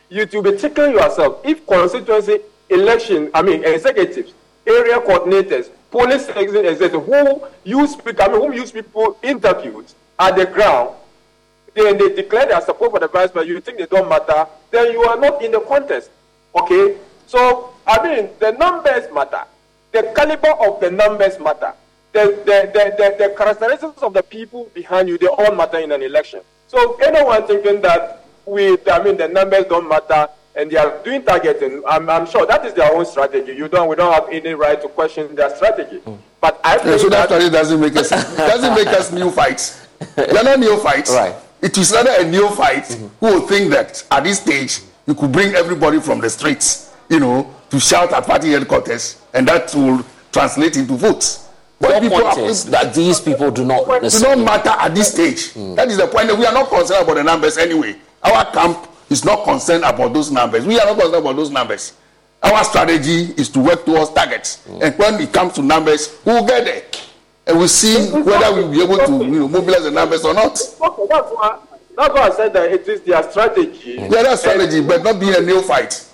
You 0.09 0.25
to 0.25 0.41
be 0.41 0.55
tickling 0.57 0.93
yourself. 0.93 1.41
If 1.43 1.67
constituency 1.67 2.39
election, 2.69 3.31
I 3.33 3.41
mean 3.41 3.65
executives, 3.65 4.33
area 4.65 4.97
coordinators, 5.01 5.69
police 5.91 6.29
executives, 6.29 6.79
who 6.93 7.45
you 7.65 7.85
speak, 7.85 8.21
I 8.21 8.27
mean, 8.29 8.41
whom 8.41 8.53
you 8.53 8.65
people 8.65 9.17
interviewed 9.21 9.87
at 10.17 10.37
the 10.37 10.45
ground, 10.45 10.95
then 11.75 11.97
they 11.97 12.15
declare 12.15 12.45
their 12.45 12.61
support 12.61 12.91
for 12.91 12.99
the 12.99 13.09
vice 13.09 13.29
president, 13.31 13.47
you 13.47 13.59
think 13.59 13.77
they 13.77 13.87
don't 13.87 14.07
matter, 14.07 14.47
then 14.71 14.93
you 14.93 15.01
are 15.03 15.19
not 15.19 15.43
in 15.43 15.51
the 15.51 15.59
contest. 15.59 16.11
Okay? 16.55 16.97
So, 17.27 17.73
I 17.85 18.01
mean, 18.01 18.29
the 18.39 18.53
numbers 18.53 19.11
matter. 19.13 19.43
The 19.91 20.13
caliber 20.15 20.53
of 20.65 20.79
the 20.79 20.91
numbers 20.91 21.39
matter 21.39 21.73
the, 22.11 22.41
the, 22.45 22.71
the, 22.73 22.95
the, 22.97 23.27
the 23.27 23.35
characteristics 23.35 24.01
of 24.01 24.13
the 24.13 24.23
people 24.23 24.69
behind 24.73 25.09
you, 25.09 25.17
they 25.17 25.27
all 25.27 25.53
matter 25.55 25.79
in 25.79 25.91
an 25.91 26.01
election. 26.01 26.41
So 26.67 26.95
anyone 26.97 27.45
thinking 27.47 27.81
that 27.81 28.25
we, 28.45 28.77
I 28.87 29.03
mean, 29.03 29.17
the 29.17 29.27
numbers 29.27 29.65
don't 29.65 29.87
matter 29.87 30.27
and 30.55 30.69
they 30.71 30.77
are 30.77 31.01
doing 31.03 31.23
targeting, 31.23 31.83
I'm, 31.87 32.09
I'm 32.09 32.25
sure 32.25 32.45
that 32.45 32.65
is 32.65 32.73
their 32.73 32.93
own 32.93 33.05
strategy. 33.05 33.53
You 33.53 33.67
don't, 33.67 33.87
we 33.87 33.95
don't 33.95 34.13
have 34.13 34.27
any 34.31 34.53
right 34.53 34.81
to 34.81 34.87
question 34.89 35.35
their 35.35 35.55
strategy. 35.55 35.99
Mm. 35.99 36.17
But 36.41 36.59
I 36.63 36.77
think 36.77 36.87
yeah, 36.87 36.97
so 36.97 37.09
that, 37.09 37.25
strategy 37.25 37.49
doesn't 37.49 37.79
make 37.79 37.95
us 37.95 38.09
doesn't 38.37 38.73
make 38.75 38.87
us 38.87 39.11
new 39.11 39.29
fights. 39.29 39.87
We 40.17 40.37
are 40.37 40.43
not 40.43 40.59
new 40.59 40.77
fights. 40.79 41.11
Right. 41.11 41.35
It 41.61 41.77
is 41.77 41.91
rather 41.91 42.11
a 42.17 42.23
new 42.23 42.49
fight 42.51 42.85
mm-hmm. 42.85 43.07
who 43.19 43.25
will 43.33 43.47
think 43.47 43.71
that 43.71 44.03
at 44.09 44.23
this 44.23 44.39
stage 44.39 44.79
you 45.05 45.13
could 45.13 45.31
bring 45.31 45.53
everybody 45.55 45.99
from 45.99 46.19
the 46.19 46.29
streets, 46.29 46.93
you 47.09 47.19
know, 47.19 47.53
to 47.69 47.79
shout 47.79 48.13
at 48.13 48.25
party 48.25 48.51
headquarters, 48.51 49.21
and 49.33 49.47
that 49.47 49.73
will 49.75 50.05
translate 50.31 50.77
into 50.77 50.93
votes. 50.93 51.48
What 51.79 52.03
Your 52.03 52.11
point 52.11 52.37
is 52.39 52.65
that 52.65 52.93
these 52.93 53.21
people 53.21 53.51
do 53.51 53.63
not 53.63 53.85
do 53.85 54.19
not 54.19 54.37
matter 54.37 54.69
at 54.69 54.93
this 54.93 55.13
stage. 55.13 55.53
Mm. 55.53 55.75
That 55.77 55.87
is 55.87 55.97
the 55.97 56.07
point. 56.07 56.27
We 56.37 56.45
are 56.45 56.53
not 56.53 56.67
concerned 56.69 57.03
about 57.03 57.15
the 57.15 57.23
numbers 57.23 57.57
anyway. 57.57 57.95
Our 58.21 58.51
camp 58.51 58.85
is 59.09 59.23
not 59.23 59.45
concerned 59.45 59.85
about 59.85 60.13
those 60.13 60.29
numbers. 60.29 60.65
We 60.65 60.77
are 60.77 60.85
not 60.85 60.99
concerned 60.99 61.15
about 61.23 61.35
those 61.37 61.49
numbers. 61.49 61.93
Our 62.43 62.63
strategy 62.65 63.33
is 63.37 63.47
to 63.49 63.59
work 63.61 63.85
towards 63.85 64.11
targets. 64.11 64.61
Mm. 64.67 64.81
And 64.83 64.97
when 64.99 65.21
it 65.21 65.31
comes 65.31 65.53
to 65.53 65.61
numbers, 65.61 66.17
we 66.25 66.33
will 66.33 66.45
get 66.45 66.65
there. 66.65 66.83
And 67.47 67.57
we'll 67.57 67.67
see 67.69 68.11
whether 68.11 68.53
we'll 68.53 68.71
be 68.71 68.83
able 68.83 68.97
to 68.97 69.11
you 69.25 69.39
know, 69.39 69.47
mobilize 69.47 69.83
the 69.83 69.91
numbers 69.91 70.23
or 70.25 70.33
not. 70.33 70.59
Okay, 70.81 71.03
that's 71.09 71.31
why, 71.31 71.59
that's 71.95 72.13
why 72.13 72.21
I 72.21 72.29
said 72.31 72.53
that 72.53 72.71
it 72.71 72.87
is 72.89 73.01
their 73.01 73.23
strategy. 73.31 73.93
Yeah, 73.99 74.07
that's 74.23 74.41
strategy, 74.41 74.81
but 74.81 75.01
not 75.03 75.19
being 75.19 75.33
a 75.35 75.41
new 75.41 75.61
fight. 75.61 76.05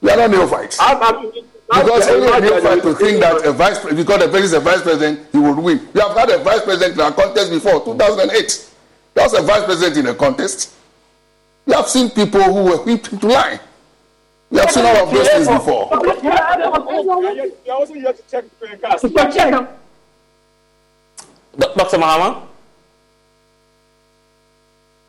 We 0.00 0.10
are 0.10 0.16
not 0.16 0.30
new 0.30 0.46
fights. 0.46 0.78
I'm, 0.80 1.02
I'm, 1.02 1.32
because 1.68 2.08
only 2.08 2.28
a 2.28 2.40
new 2.40 2.60
fight 2.62 2.82
to 2.82 2.94
think 2.94 3.20
that 3.20 3.44
a 3.44 3.52
vice 3.52 3.78
because 3.84 4.20
the 4.20 4.28
president 4.28 4.44
is 4.44 4.52
a 4.54 4.60
vice 4.60 4.82
president, 4.82 5.26
he 5.32 5.38
would 5.38 5.58
win. 5.58 5.86
We 5.92 6.00
have 6.00 6.16
had 6.16 6.30
a 6.30 6.38
vice 6.42 6.62
president 6.62 6.94
in 6.98 7.00
a 7.06 7.12
contest 7.12 7.50
before, 7.50 7.84
2008. 7.84 8.70
There 9.14 9.24
was 9.24 9.34
a 9.34 9.42
vice 9.42 9.64
president 9.64 9.96
in 9.98 10.06
a 10.06 10.14
contest. 10.14 10.74
We 11.66 11.74
have 11.74 11.86
seen 11.88 12.08
people 12.10 12.42
who 12.42 12.64
were 12.64 12.78
whipped 12.78 13.12
into 13.12 13.28
line. 13.28 13.60
We 14.50 14.58
have 14.58 14.70
seen 14.70 14.86
all 14.86 14.96
of 14.96 15.12
those 15.12 15.28
things 15.28 15.46
before. 15.48 15.90
you 15.92 17.72
also 17.72 17.94
you 17.94 18.06
have 18.06 18.16
to 18.16 18.22
check 18.30 18.44
the 18.60 18.68
check. 19.34 19.68
Dr. 21.58 21.98
Mahama? 21.98 22.46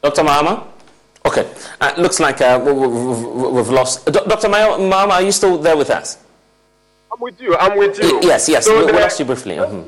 Dr. 0.02 0.23
Mahama? 0.23 0.68
Okay. 1.26 1.49
Uh, 1.80 1.94
looks 1.98 2.19
like 2.19 2.41
uh, 2.41 2.60
we, 2.64 2.72
have 3.57 3.69
lost. 3.69 4.06
Dr. 4.06 4.48
Mahama, 4.49 5.11
are 5.11 5.22
you 5.22 5.31
still 5.31 5.57
there 5.57 5.77
with 5.77 5.90
us? 5.90 6.18
I'm 7.11 7.19
with 7.19 7.41
you. 7.41 7.56
I'm 7.57 7.77
with 7.77 7.98
you. 7.99 8.19
Yes, 8.22 8.48
yes. 8.49 8.65
So 8.65 8.86
we, 8.86 8.91
lost 8.91 9.19
you 9.19 9.26
briefly. 9.26 9.56
Mm-hmm. 9.56 9.88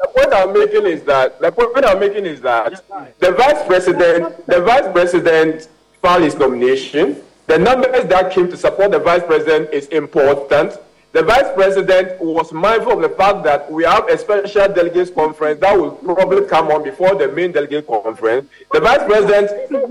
The 0.00 0.08
point 0.08 0.32
I'm 0.32 0.52
making 0.52 0.86
is 0.86 1.02
that 1.04 1.40
the 1.40 1.50
point 1.50 1.84
I'm 1.84 1.98
making 1.98 2.26
is 2.26 2.40
that 2.42 2.84
the 3.18 3.32
vice 3.32 3.66
president, 3.66 4.46
the 4.46 4.60
vice 4.60 4.90
president 4.92 5.68
filed 6.02 6.22
his 6.22 6.34
nomination. 6.36 7.22
The 7.46 7.58
numbers 7.58 8.04
that 8.06 8.32
came 8.32 8.48
to 8.50 8.56
support 8.56 8.90
the 8.90 8.98
vice 8.98 9.22
president 9.24 9.72
is 9.72 9.86
important. 9.88 10.76
The 11.12 11.22
vice 11.22 11.50
president 11.54 12.20
was 12.20 12.52
mindful 12.52 12.92
of 12.92 13.00
the 13.00 13.08
fact 13.16 13.42
that 13.44 13.72
we 13.72 13.82
have 13.84 14.06
a 14.08 14.18
special 14.18 14.68
delegates 14.68 15.10
conference 15.10 15.58
that 15.60 15.74
will 15.76 15.92
probably 15.92 16.46
come 16.46 16.68
on 16.68 16.84
before 16.84 17.14
the 17.14 17.28
main 17.28 17.50
delegate 17.50 17.86
conference. 17.86 18.46
The 18.72 18.80
vice 18.80 19.02
president 19.04 19.48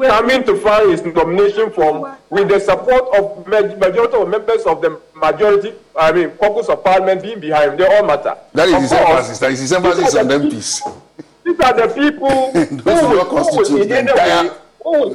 coming 0.08 0.44
to 0.44 0.56
file 0.62 0.88
his 0.88 1.04
nomination 1.04 1.72
form 1.72 2.16
with 2.30 2.50
the 2.50 2.60
support 2.60 3.04
of 3.18 3.48
majority 3.48 4.16
of 4.16 4.30
members 4.30 4.64
of 4.68 4.80
the 4.82 5.02
majority, 5.20 5.74
I 5.96 6.12
mean, 6.12 6.30
caucus 6.32 6.70
of 6.70 6.84
parliament 6.84 7.22
being 7.22 7.40
behind. 7.40 7.80
They 7.80 7.86
all 7.86 8.06
matter. 8.06 8.38
That 8.54 8.70
is 8.70 8.82
his 8.82 8.92
emphasis. 8.92 9.40
That 9.40 9.52
is 9.52 9.60
his 9.60 9.74
emphasis 9.74 10.16
on 10.16 10.28
MPs. 10.28 11.02
These 11.44 11.60
are 11.60 11.74
the 11.74 11.94
people 11.94 12.52
who 12.52 13.10
will 13.10 13.26
constitute 13.26 13.88
the 13.88 14.00
entire 14.00 14.54
who 14.84 14.92
will 14.92 15.14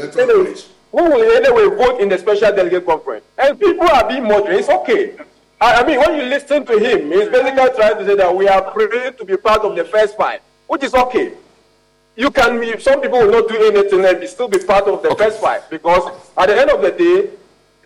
who 0.92 1.04
will 1.04 1.36
anyway 1.36 1.76
vote 1.76 2.00
in 2.00 2.08
the 2.08 2.18
special 2.18 2.54
delegate 2.54 2.84
conference. 2.84 3.24
And 3.38 3.58
people 3.58 3.88
are 3.88 4.06
being 4.08 4.24
moderate. 4.24 4.60
It's 4.60 4.68
okay. 4.68 5.16
I, 5.60 5.80
I 5.80 5.86
mean, 5.86 5.98
when 6.00 6.16
you 6.16 6.24
listen 6.24 6.66
to 6.66 6.78
him, 6.78 7.10
he's 7.10 7.28
basically 7.28 7.70
trying 7.76 7.96
to 7.98 8.04
say 8.04 8.16
that 8.16 8.34
we 8.34 8.48
are 8.48 8.62
praying 8.72 9.14
to 9.14 9.24
be 9.24 9.36
part 9.36 9.62
of 9.62 9.74
the 9.76 9.84
first 9.84 10.16
five, 10.16 10.40
which 10.66 10.82
is 10.82 10.94
okay. 10.94 11.32
You 12.14 12.30
can 12.30 12.60
be, 12.60 12.78
some 12.78 13.00
people 13.00 13.20
will 13.20 13.30
not 13.30 13.48
do 13.48 13.56
anything 13.56 14.04
and 14.04 14.28
still 14.28 14.48
be 14.48 14.58
part 14.58 14.84
of 14.86 15.02
the 15.02 15.10
okay. 15.10 15.24
first 15.24 15.40
five 15.40 15.68
because 15.70 16.12
at 16.36 16.46
the 16.46 16.60
end 16.60 16.70
of 16.70 16.82
the 16.82 16.90
day, 16.90 17.30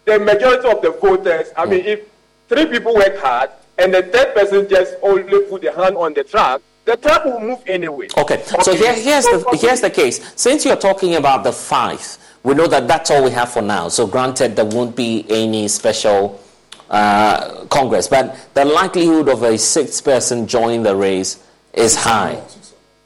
the 0.06 0.18
majority 0.20 0.68
of 0.68 0.80
the 0.80 0.92
voters, 0.92 1.48
I 1.56 1.66
mean, 1.66 1.84
if 1.84 2.00
three 2.48 2.66
people 2.66 2.94
work 2.94 3.18
hard 3.18 3.50
and 3.76 3.92
the 3.92 4.02
third 4.04 4.34
person 4.34 4.68
just 4.68 4.94
only 5.02 5.42
put 5.42 5.62
their 5.62 5.74
hand 5.74 5.96
on 5.96 6.14
the 6.14 6.24
track, 6.24 6.62
the 6.84 6.96
track 6.96 7.24
will 7.24 7.40
move 7.40 7.58
anyway. 7.66 8.06
Okay, 8.16 8.36
okay. 8.36 8.62
so 8.62 8.74
here, 8.74 8.94
here's, 8.94 9.24
the, 9.24 9.58
here's 9.60 9.80
the 9.80 9.90
case. 9.90 10.32
Since 10.36 10.64
you're 10.64 10.76
talking 10.76 11.16
about 11.16 11.42
the 11.42 11.52
five, 11.52 12.16
we 12.44 12.54
know 12.54 12.68
that 12.68 12.86
that's 12.86 13.10
all 13.10 13.24
we 13.24 13.32
have 13.32 13.50
for 13.52 13.60
now. 13.62 13.88
So 13.88 14.06
granted, 14.06 14.54
there 14.54 14.64
won't 14.64 14.94
be 14.94 15.26
any 15.28 15.66
special 15.66 16.40
uh, 16.88 17.64
Congress, 17.64 18.06
but 18.06 18.38
the 18.54 18.64
likelihood 18.64 19.28
of 19.28 19.42
a 19.42 19.58
sixth 19.58 20.04
person 20.04 20.46
joining 20.46 20.84
the 20.84 20.94
race 20.94 21.44
is 21.74 21.96
high. 21.96 22.40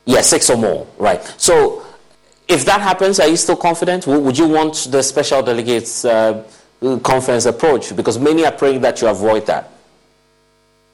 Yes, 0.05 0.28
six 0.28 0.51
or 0.51 0.59
more, 0.59 0.86
right. 0.98 1.22
So 1.39 1.86
if 2.47 2.66
that 2.66 2.82
happens, 2.82 3.18
are 3.18 3.28
you 3.28 3.36
still 3.39 3.56
confident? 3.56 4.06
Would 4.06 4.36
you 4.36 4.48
want 4.48 4.89
the 4.90 5.02
special 5.02 5.43
delegates 5.43 6.05
uh, 6.05 6.44
Uh, 6.82 6.98
conference 7.01 7.44
approach? 7.44 7.94
Because 7.94 8.19
many 8.19 8.47
are 8.47 8.52
praying 8.52 8.81
that 8.81 9.02
you 9.02 9.09
avoid 9.09 9.44
that. 9.47 9.70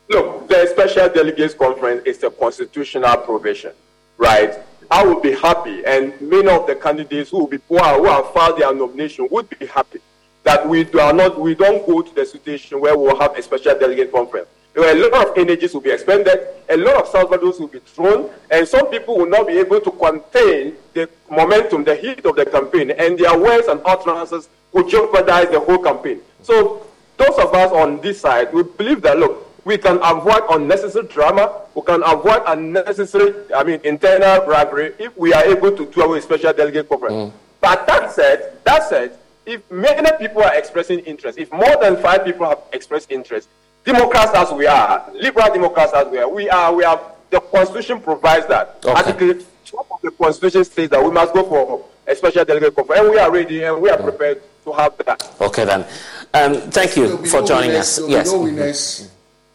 Look, 0.09 0.49
the 0.49 0.67
special 0.67 1.09
delegates 1.09 1.55
conference 1.55 2.03
is 2.05 2.21
a 2.25 2.31
constitutional 2.31 3.17
provision, 3.19 3.73
right? 4.17 4.59
I 4.91 5.05
would 5.07 5.23
be 5.23 5.33
happy, 5.33 5.85
and 5.87 6.21
many 6.21 6.49
of 6.49 6.67
the 6.67 6.75
candidates 6.75 7.31
who 7.31 7.39
will 7.39 7.47
be 7.47 7.59
poor, 7.59 7.79
who 7.79 8.07
have 8.07 8.33
filed 8.33 8.59
their 8.59 8.75
nomination, 8.75 9.29
would 9.31 9.49
be 9.59 9.67
happy 9.67 10.01
that 10.43 10.69
we 10.69 10.83
do 10.83 10.99
not, 11.13 11.41
we 11.41 11.55
don't 11.55 11.87
go 11.87 12.03
to 12.03 12.15
the 12.15 12.27
situation 12.27 12.81
where 12.81 12.97
we'll 12.97 13.19
have 13.19 13.37
a 13.37 13.43
special 13.43 13.79
delegate 13.79 14.11
conference. 14.13 14.49
A 14.77 14.95
lot 14.95 15.29
of 15.29 15.39
energies 15.39 15.73
will 15.73 15.81
be 15.81 15.91
expended, 15.91 16.39
a 16.69 16.77
lot 16.77 16.97
of 16.97 17.07
salvados 17.09 17.59
will 17.59 17.69
be 17.69 17.79
thrown, 17.79 18.29
and 18.51 18.69
some 18.69 18.89
people 18.89 19.17
will 19.17 19.29
not 19.29 19.47
be 19.47 19.55
able 19.55 19.81
to 19.81 19.91
contain 19.91 20.75
the 20.93 21.09
momentum, 21.31 21.83
the 21.83 21.95
heat 21.95 22.27
of 22.27 22.37
the 22.37 22.45
campaign, 22.45 22.91
and 22.91 23.19
their 23.19 23.39
words 23.39 23.69
and 23.69 23.81
utterances 23.87 24.51
could 24.73 24.87
jeopardize 24.91 25.49
the 25.49 25.59
whole 25.59 25.79
campaign. 25.79 26.21
So 26.43 26.87
those 27.17 27.39
of 27.39 27.55
us 27.55 27.73
on 27.73 28.03
this 28.03 28.21
side, 28.21 28.53
we 28.53 28.65
believe 28.65 29.01
that 29.03 29.19
look, 29.19 29.47
we 29.65 29.79
can 29.79 29.99
avoid 30.03 30.43
unnecessary 30.51 31.09
drama, 31.09 31.63
we 31.75 31.81
can 31.83 32.03
avoid 32.05 32.43
unnecessary, 32.47 33.35
I 33.55 33.65
mean, 33.65 33.81
internal 33.83 34.45
bribery 34.45 34.93
if 34.99 35.17
we 35.17 35.33
are 35.33 35.45
able 35.45 35.75
to 35.75 35.87
do 35.87 36.03
our 36.03 36.21
special 36.21 36.53
delegate 36.53 36.89
conference. 36.89 37.15
Mm. 37.15 37.33
But 37.63 37.87
that 37.87 38.13
said, 38.13 38.59
that 38.65 38.89
said, 38.89 39.19
if 39.47 39.69
many 39.71 40.11
people 40.19 40.43
are 40.43 40.55
expressing 40.55 40.99
interest, 41.01 41.39
if 41.39 41.51
more 41.51 41.77
than 41.81 41.97
five 41.97 42.25
people 42.27 42.47
have 42.47 42.61
expressed 42.73 43.11
interest, 43.11 43.49
Democrats 43.87 44.33
as 44.35 44.53
we 44.53 44.67
are, 44.67 45.09
liberal 45.15 45.47
Democrats 45.55 45.93
as 45.95 46.09
we 46.09 46.19
are, 46.19 46.29
we 46.29 46.51
are, 46.51 46.75
we 46.75 46.83
are, 46.83 47.01
the 47.31 47.39
Constitution 47.39 48.01
provides 48.01 48.45
that. 48.49 48.81
Okay. 48.85 48.91
Article 48.91 49.47
12 49.65 49.87
of 49.93 50.03
the 50.03 50.11
Constitution 50.11 50.65
says 50.65 50.91
that 50.91 51.03
we 51.03 51.11
must 51.13 51.33
go 51.33 51.45
for 51.45 51.85
a 52.05 52.17
special 52.17 52.45
delegate 52.45 52.75
conference, 52.75 53.01
and 53.03 53.11
we 53.13 53.19
are 53.19 53.31
ready 53.31 53.63
and 53.63 53.81
we 53.81 53.89
are 53.89 53.97
prepared 53.97 54.43
to 54.65 54.73
have 54.73 54.97
that. 54.99 55.33
Okay, 55.41 55.65
then. 55.65 55.87
Um, 56.35 56.69
thank 56.73 56.97
you 56.97 57.17
for 57.27 57.43
no 57.43 57.47
joining 57.47 57.69
winners, 57.71 57.99
us. 58.01 58.09
Yes. 58.09 58.33
No 58.33 58.41
winners. 58.43 59.11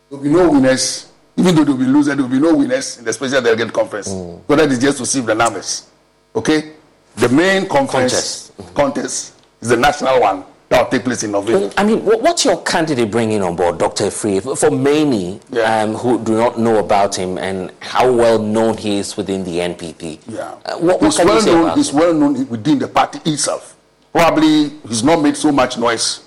There 0.09 0.17
will 0.17 0.23
be 0.23 0.29
no 0.29 0.49
winners. 0.49 1.11
Even 1.35 1.55
though 1.55 1.63
there 1.65 1.75
will 1.75 1.85
be 1.85 1.91
losers, 1.91 2.15
there 2.15 2.23
will 2.25 2.31
be 2.31 2.39
no 2.39 2.55
winners 2.55 2.99
in 2.99 3.03
the 3.05 3.11
special 3.11 3.41
delegate 3.41 3.73
conference. 3.73 4.07
Mm. 4.07 4.47
So 4.47 4.55
that 4.55 4.71
is 4.71 4.79
just 4.79 4.97
to 4.99 5.05
see 5.05 5.19
the 5.19 5.35
numbers. 5.35 5.89
Okay? 6.33 6.71
The 7.17 7.27
main 7.27 7.67
conference 7.67 8.51
contest, 8.55 8.73
contest 8.75 9.33
is 9.59 9.67
the 9.67 9.77
national 9.77 10.21
one 10.21 10.45
that 10.71 10.83
will 10.85 10.89
take 10.89 11.03
place 11.03 11.21
in 11.23 11.31
November. 11.31 11.69
I 11.77 11.83
mean, 11.83 11.99
what's 11.99 12.45
your 12.45 12.63
candidate 12.63 13.11
bringing 13.11 13.41
on 13.41 13.57
board, 13.57 13.77
Dr. 13.77 14.09
Free? 14.09 14.39
For 14.39 14.71
many 14.71 15.41
yeah. 15.51 15.81
um, 15.81 15.95
who 15.95 16.23
do 16.23 16.37
not 16.37 16.57
know 16.57 16.77
about 16.77 17.13
him 17.13 17.37
and 17.37 17.73
how 17.81 18.09
well 18.09 18.39
known 18.39 18.77
he 18.77 18.97
is 18.97 19.17
within 19.17 19.43
the 19.43 19.57
NPP. 19.57 20.19
Yeah. 20.29 20.55
Uh, 20.65 20.77
what, 20.77 21.01
what 21.01 21.13
well 21.25 21.45
known, 21.45 21.77
He's 21.77 21.91
well 21.91 22.13
known 22.13 22.47
within 22.47 22.79
the 22.79 22.87
party 22.87 23.19
itself. 23.29 23.75
Probably 24.13 24.69
he's 24.87 25.03
not 25.03 25.21
made 25.21 25.35
so 25.35 25.51
much 25.51 25.77
noise. 25.77 26.23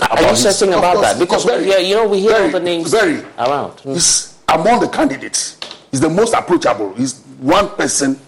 Are 0.00 0.22
you 0.22 0.36
certain 0.36 0.74
about 0.74 0.94
course, 0.94 1.12
that? 1.14 1.18
Because 1.18 1.44
very, 1.44 1.68
yeah, 1.68 1.78
you 1.78 1.96
know, 1.96 2.06
we 2.06 2.20
hear 2.20 2.30
very, 2.30 2.44
all 2.44 2.50
the 2.52 2.60
names 2.60 2.92
very, 2.92 3.18
around. 3.36 3.72
Mm. 3.78 3.94
He's 3.94 4.38
among 4.48 4.78
the 4.78 4.88
candidates. 4.88 5.58
He's 5.90 6.00
the 6.00 6.08
most 6.08 6.34
approachable. 6.34 6.94
He's 6.94 7.18
one 7.40 7.68
person 7.70 8.20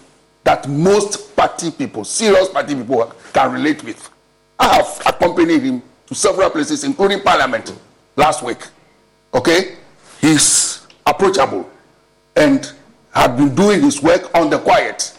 that 0.43 0.67
most 0.67 1.33
party 1.33 1.71
people, 1.71 2.03
serious 2.03 2.49
party 2.49 2.75
people, 2.75 3.13
can 3.31 3.53
relate 3.53 3.81
with. 3.85 4.10
I 4.61 4.75
have 4.75 5.01
accompanied 5.07 5.63
him 5.63 5.81
to 6.05 6.13
several 6.13 6.51
places, 6.51 6.83
including 6.83 7.21
Parliament 7.21 7.75
last 8.15 8.43
week. 8.43 8.59
Okay? 9.33 9.75
He's 10.21 10.85
approachable 11.05 11.67
and 12.35 12.71
had 13.11 13.37
been 13.37 13.55
doing 13.55 13.81
his 13.81 14.03
work 14.03 14.29
on 14.35 14.51
the 14.51 14.59
quiet. 14.59 15.17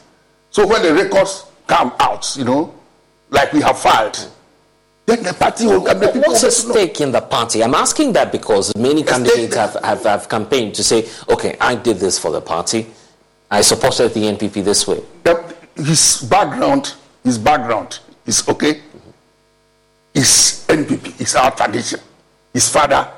So 0.50 0.64
when 0.64 0.82
the 0.82 0.94
records 0.94 1.46
come 1.66 1.92
out, 1.98 2.36
you 2.36 2.44
know, 2.44 2.72
like 3.30 3.52
we 3.52 3.60
have 3.62 3.78
filed, 3.80 4.30
then 5.06 5.24
the 5.24 5.34
party 5.34 5.66
will 5.66 5.82
come. 5.84 5.98
What's 5.98 6.44
at 6.44 6.52
stake 6.52 7.00
in 7.00 7.10
the 7.10 7.20
party? 7.20 7.64
I'm 7.64 7.74
asking 7.74 8.12
that 8.12 8.30
because 8.30 8.72
many 8.76 9.02
candidates 9.02 9.56
have, 9.56 9.74
have, 9.82 10.04
have 10.04 10.28
campaigned 10.28 10.76
to 10.76 10.84
say, 10.84 11.08
okay, 11.28 11.56
I 11.60 11.74
did 11.74 11.96
this 11.96 12.16
for 12.16 12.30
the 12.30 12.40
party. 12.40 12.86
I 13.50 13.62
supported 13.62 14.14
the 14.14 14.20
NPP 14.20 14.62
this 14.62 14.86
way. 14.86 15.02
his 15.74 16.22
background, 16.30 16.94
his 17.24 17.38
background 17.38 17.98
is 18.24 18.48
okay 18.48 18.80
is 20.14 20.64
NPP, 20.68 21.20
is 21.20 21.34
our 21.36 21.50
tradition. 21.50 22.00
His 22.52 22.68
father 22.68 23.08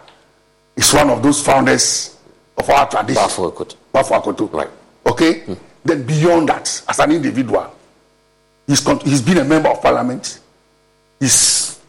is 0.76 0.92
one 0.92 1.10
of 1.10 1.22
those 1.22 1.42
founders 1.42 2.16
of 2.56 2.68
our 2.70 2.88
tradition. 2.88 3.22
Baffour 3.22 3.52
Akoto. 3.52 3.76
Baffour 3.92 4.22
Akoto. 4.22 4.52
Right. 4.52 4.70
Okay? 5.06 5.40
Hmm. 5.40 5.54
Then 5.84 6.06
beyond 6.06 6.48
that, 6.48 6.82
as 6.88 6.98
an 6.98 7.12
individual, 7.12 7.72
he's, 8.66 8.80
con- 8.80 9.00
he's 9.00 9.20
been 9.20 9.38
a 9.38 9.44
member 9.44 9.68
of 9.68 9.82
parliament. 9.82 10.40
He's, 11.20 11.80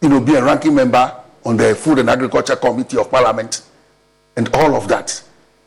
you 0.00 0.08
know, 0.08 0.20
been 0.20 0.36
a 0.36 0.42
ranking 0.42 0.74
member 0.74 1.12
on 1.44 1.56
the 1.56 1.74
Food 1.74 1.98
and 1.98 2.08
Agriculture 2.10 2.56
Committee 2.56 2.96
of 2.98 3.10
Parliament 3.10 3.62
and 4.36 4.48
all 4.54 4.74
of 4.74 4.88
that. 4.88 5.22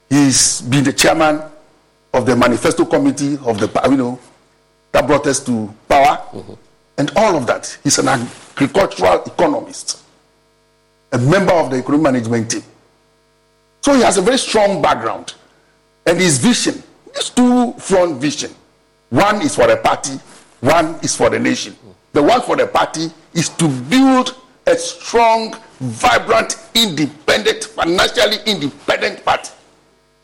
He's 0.10 0.62
been 0.62 0.84
the 0.84 0.94
chairman 0.94 1.42
of 2.14 2.26
the 2.26 2.36
Manifesto 2.36 2.86
Committee 2.86 3.36
of 3.46 3.60
the, 3.60 3.70
you 3.90 3.98
know, 3.98 4.20
that 4.92 5.06
brought 5.06 5.28
us 5.28 5.40
to 5.46 5.74
power. 5.88 6.18
Mm-hmm 6.34 6.54
and 7.00 7.12
all 7.16 7.36
of 7.36 7.48
that. 7.48 7.80
He's 7.84 7.98
an 7.98 8.10
agricultural 8.10 9.24
economist, 9.24 10.04
a 11.12 11.18
member 11.18 11.54
of 11.54 11.72
the 11.72 11.78
economic 11.78 12.04
management 12.04 12.52
team. 12.52 12.64
So 13.82 13.96
he 13.96 14.02
has 14.02 14.18
a 14.18 14.22
very 14.22 14.38
strong 14.38 14.82
background. 14.82 15.34
And 16.06 16.20
his 16.20 16.38
vision, 16.38 16.84
his 17.16 17.30
two 17.30 17.74
front 17.74 18.18
vision, 18.22 18.52
one 19.10 19.42
is 19.42 19.56
for 19.56 19.66
the 19.66 19.78
party, 19.78 20.20
one 20.60 20.96
is 21.02 21.16
for 21.16 21.30
the 21.30 21.40
nation. 21.40 21.76
The 22.12 22.22
one 22.22 22.42
for 22.42 22.56
the 22.58 22.68
party 22.68 23.08
is 23.34 23.50
to 23.50 23.68
build 23.90 24.36
a 24.68 24.76
strong, 24.76 25.56
vibrant, 25.80 26.58
independent, 26.76 27.64
financially 27.64 28.38
independent 28.46 29.24
party. 29.24 29.52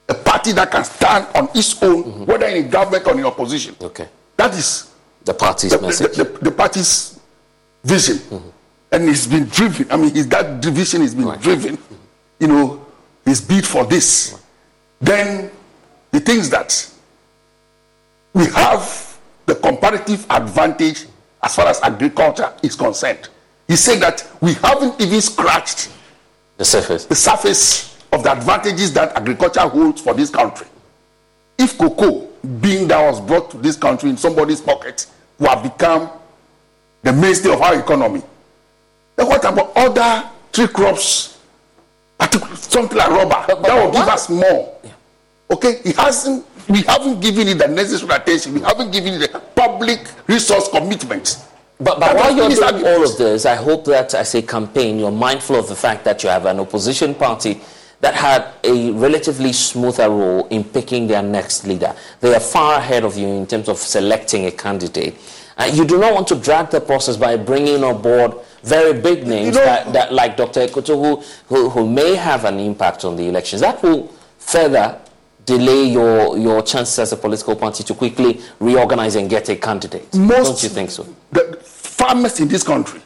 A 0.09 0.13
party 0.13 0.51
that 0.51 0.69
can 0.71 0.83
stand 0.83 1.25
on 1.35 1.47
its 1.55 1.81
own, 1.81 2.03
mm-hmm. 2.03 2.25
whether 2.25 2.47
in 2.47 2.69
government 2.69 3.07
or 3.07 3.17
in 3.17 3.25
opposition. 3.25 3.75
Okay. 3.81 4.07
That 4.37 4.53
is 4.53 4.91
the 5.25 5.33
party's 5.33 5.71
the, 5.71 5.81
message. 5.81 6.15
The, 6.15 6.23
the, 6.23 6.45
the 6.45 6.51
party's 6.51 7.19
vision. 7.83 8.17
Mm-hmm. 8.17 8.49
And 8.91 9.09
it's 9.09 9.27
been 9.27 9.45
driven. 9.45 9.91
I 9.91 9.97
mean, 9.97 10.13
his, 10.13 10.27
that 10.29 10.61
division 10.61 11.01
has 11.01 11.13
been 11.13 11.25
right. 11.25 11.41
driven. 11.41 11.77
Mm-hmm. 11.77 11.95
You 12.39 12.47
know, 12.47 12.85
his 13.25 13.41
bid 13.41 13.65
for 13.65 13.85
this. 13.85 14.33
Right. 14.33 14.41
Then 15.01 15.51
he 16.11 16.19
thinks 16.19 16.49
that 16.49 16.89
we 18.33 18.45
have 18.47 19.17
the 19.45 19.55
comparative 19.55 20.25
advantage 20.29 21.05
as 21.43 21.55
far 21.55 21.67
as 21.67 21.81
agriculture 21.81 22.53
is 22.63 22.75
concerned. 22.75 23.29
He 23.67 23.75
said 23.75 23.99
that 23.99 24.27
we 24.41 24.53
haven't 24.53 24.99
even 25.01 25.21
scratched 25.21 25.89
the 26.57 26.65
surface. 26.65 27.05
The 27.05 27.15
surface 27.15 27.97
of 28.11 28.23
the 28.23 28.31
advantages 28.31 28.93
that 28.93 29.15
agriculture 29.17 29.61
holds 29.61 30.01
for 30.01 30.13
this 30.13 30.29
country. 30.29 30.67
If 31.57 31.77
cocoa, 31.77 32.27
being 32.61 32.87
that 32.89 33.09
was 33.09 33.19
brought 33.21 33.51
to 33.51 33.57
this 33.57 33.75
country 33.75 34.09
in 34.09 34.17
somebody's 34.17 34.61
pocket, 34.61 35.07
who 35.37 35.45
have 35.45 35.63
become 35.63 36.09
the 37.03 37.13
mainstay 37.13 37.53
of 37.53 37.61
our 37.61 37.79
economy. 37.79 38.21
Then 39.15 39.27
what 39.27 39.43
about 39.45 39.71
other 39.75 40.29
tree 40.51 40.67
crops, 40.67 41.37
something 42.55 42.97
like 42.97 43.09
rubber? 43.09 43.45
But, 43.47 43.61
but, 43.61 43.63
that 43.63 43.85
will 43.85 43.91
give 43.91 44.07
us 44.07 44.29
more. 44.29 44.77
Yeah. 44.83 44.91
Okay, 45.51 45.81
it 45.83 45.95
hasn't. 45.95 46.45
We 46.67 46.81
haven't 46.81 47.19
given 47.21 47.47
it 47.47 47.59
the 47.59 47.67
necessary 47.67 48.11
attention. 48.15 48.55
We 48.55 48.61
haven't 48.61 48.91
given 48.91 49.13
it 49.13 49.31
the 49.31 49.39
public 49.39 50.07
resource 50.27 50.67
commitment. 50.69 51.37
But, 51.79 51.99
but 51.99 52.15
while 52.15 52.35
you're 52.35 52.49
doing 52.49 52.85
all 52.85 53.03
of 53.03 53.17
this, 53.17 53.45
I 53.45 53.55
hope 53.55 53.85
that 53.85 54.13
as 54.15 54.33
a 54.33 54.41
campaign, 54.41 54.97
you're 54.97 55.11
mindful 55.11 55.57
of 55.57 55.67
the 55.67 55.75
fact 55.75 56.05
that 56.05 56.23
you 56.23 56.29
have 56.29 56.45
an 56.45 56.59
opposition 56.59 57.13
party 57.13 57.61
that 58.01 58.13
had 58.13 58.47
a 58.63 58.91
relatively 58.91 59.53
smoother 59.53 60.09
role 60.09 60.47
in 60.47 60.63
picking 60.63 61.07
their 61.07 61.21
next 61.23 61.65
leader. 61.65 61.95
They 62.19 62.33
are 62.33 62.39
far 62.39 62.79
ahead 62.79 63.03
of 63.03 63.17
you 63.17 63.27
in 63.27 63.47
terms 63.47 63.69
of 63.69 63.77
selecting 63.77 64.45
a 64.45 64.51
candidate. 64.51 65.15
Uh, 65.57 65.69
you 65.73 65.85
do 65.85 65.97
not 65.97 66.13
want 66.13 66.27
to 66.27 66.35
drag 66.35 66.69
the 66.69 66.81
process 66.81 67.15
by 67.15 67.37
bringing 67.37 67.83
on 67.83 68.01
board 68.01 68.33
very 68.63 68.99
big 68.99 69.25
names 69.25 69.55
you 69.55 69.61
know, 69.61 69.65
that, 69.65 69.93
that, 69.93 70.13
like 70.13 70.35
Dr. 70.35 70.67
Akoto, 70.67 70.95
who, 70.95 71.23
who, 71.47 71.69
who 71.69 71.89
may 71.89 72.15
have 72.15 72.43
an 72.45 72.59
impact 72.59 73.05
on 73.05 73.15
the 73.15 73.27
elections. 73.29 73.61
That 73.61 73.81
will 73.81 74.07
further 74.37 74.99
delay 75.45 75.85
your, 75.85 76.37
your 76.37 76.61
chances 76.61 76.99
as 76.99 77.13
a 77.13 77.17
political 77.17 77.55
party 77.55 77.83
to 77.83 77.93
quickly 77.93 78.41
reorganize 78.59 79.15
and 79.15 79.29
get 79.29 79.47
a 79.49 79.55
candidate. 79.55 80.13
Most 80.15 80.47
Don't 80.47 80.63
you 80.63 80.69
think 80.69 80.89
so? 80.89 81.07
The 81.31 81.57
farmers 81.63 82.39
in 82.39 82.47
this 82.47 82.63
country 82.63 83.01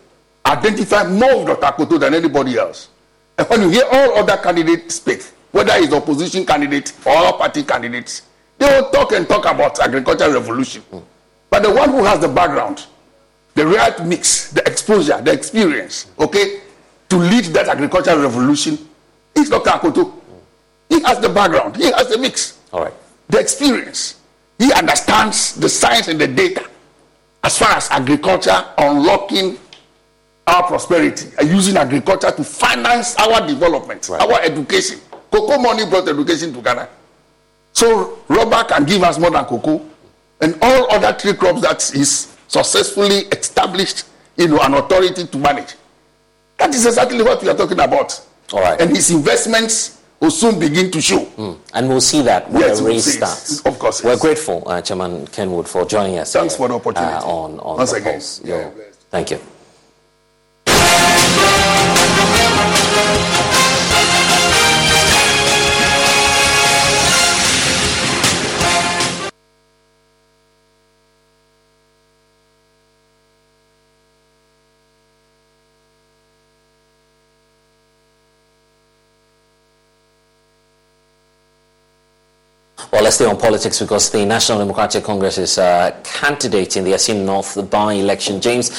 identify 0.46 1.08
more 1.08 1.46
with 1.46 1.60
Dr. 1.60 1.86
Akoto 1.86 2.00
than 2.00 2.14
anybody 2.16 2.58
else. 2.58 2.90
And 3.40 3.48
when 3.48 3.62
you 3.62 3.70
hear 3.70 3.86
all 3.90 4.18
other 4.18 4.36
candidates 4.36 4.96
speak, 4.96 5.24
whether 5.52 5.72
it's 5.76 5.94
opposition 5.94 6.46
candidate 6.46 6.92
or 7.06 7.38
party 7.38 7.64
candidates, 7.64 8.24
they 8.58 8.66
will 8.66 8.90
talk 8.90 9.14
and 9.14 9.30
talk 9.30 9.46
about 9.46 9.80
agricultural 9.80 10.34
revolution. 10.34 10.82
Mm. 10.92 11.04
But 11.50 11.64
the 11.64 11.72
one 11.72 11.90
who 11.90 12.04
has 12.04 12.20
the 12.20 12.28
background, 12.28 12.86
the 13.56 13.66
right 13.66 14.06
mix, 14.06 14.52
the 14.52 14.62
exposure, 14.68 15.22
the 15.22 15.32
experience, 15.32 16.08
okay, 16.20 16.60
to 17.08 17.16
lead 17.16 17.46
that 17.46 17.70
agricultural 17.70 18.20
revolution 18.20 18.78
is 19.34 19.50
Dr. 19.50 19.70
Akoto. 19.70 20.14
He 20.90 21.02
has 21.04 21.22
the 21.22 21.30
background, 21.30 21.78
he 21.78 21.90
has 21.94 22.10
the 22.10 22.18
mix. 22.18 22.60
All 22.74 22.84
right. 22.84 22.94
The 23.30 23.40
experience. 23.40 24.20
He 24.58 24.74
understands 24.74 25.56
the 25.56 25.70
science 25.70 26.10
and 26.10 26.20
the 26.20 26.28
data 26.28 26.68
as 27.42 27.58
far 27.58 27.72
as 27.72 27.90
agriculture 27.90 28.66
unlocking 28.78 29.58
our 30.50 30.64
prosperity 30.68 31.28
and 31.40 31.48
using 31.50 31.78
agriculture 31.78 32.32
to 32.32 32.44
finance 32.44 33.16
our 33.18 33.46
development, 33.46 34.10
right. 34.10 34.22
our 34.22 34.42
education. 34.42 35.00
Cocoa 35.32 35.60
money 35.60 35.86
brought 35.86 36.08
education 36.10 36.52
to 36.54 36.62
Ghana. 36.62 36.90
So 37.74 38.20
rubber 38.28 38.64
can 38.64 38.84
give 38.86 39.04
us 39.04 39.20
more 39.20 39.30
than 39.30 39.46
cocoa 39.46 39.86
and 40.42 40.58
all 40.62 40.92
other 40.92 41.14
tree 41.18 41.34
crops 41.34 41.62
that 41.62 41.94
is 41.96 42.36
successfully 42.48 43.20
established, 43.32 44.06
you 44.38 44.48
know, 44.48 44.60
an 44.62 44.74
authority 44.74 45.28
to 45.28 45.38
manage. 45.38 45.76
That 46.58 46.74
is 46.74 46.86
exactly 46.86 47.22
what 47.22 47.42
we 47.44 47.50
are 47.50 47.56
talking 47.56 47.80
about. 47.80 48.20
All 48.52 48.62
right. 48.62 48.82
And 48.82 48.90
his 48.90 49.12
investments 49.12 50.02
will 50.20 50.32
soon 50.32 50.60
begin 50.60 50.90
to 50.92 51.00
show. 51.00 51.26
Mm. 51.26 51.58
And 51.74 51.88
we'll 51.88 52.02
see 52.02 52.22
that 52.24 52.50
when 52.50 52.62
yes, 52.64 52.80
the 52.80 52.86
race 52.88 53.14
starts. 53.16 53.66
Of 53.66 53.78
course. 53.78 54.04
We're 54.04 54.18
grateful, 54.18 54.64
uh, 54.66 54.82
Chairman 54.82 55.28
Kenwood, 55.28 55.68
for 55.68 55.86
joining 55.86 56.18
us. 56.18 56.34
Thanks 56.34 56.56
for 56.56 56.68
the 56.68 56.74
opportunity. 56.74 57.14
Uh, 57.14 57.24
on, 57.24 57.60
on 57.60 57.78
Once 57.78 57.94
again. 57.94 58.22
Yeah. 58.44 58.72
Thank 59.12 59.32
you. 59.32 59.40
Well, 82.92 83.04
let's 83.04 83.18
stay 83.18 83.26
on 83.26 83.38
politics 83.38 83.80
because 83.80 84.10
the 84.10 84.26
National 84.26 84.58
Democratic 84.58 85.04
Congress 85.04 85.38
is 85.38 85.60
uh, 85.60 85.96
candidate 86.04 86.76
in 86.76 86.84
the 86.84 86.94
Assin 86.94 87.24
North 87.24 87.70
by-election. 87.70 88.42
James 88.42 88.72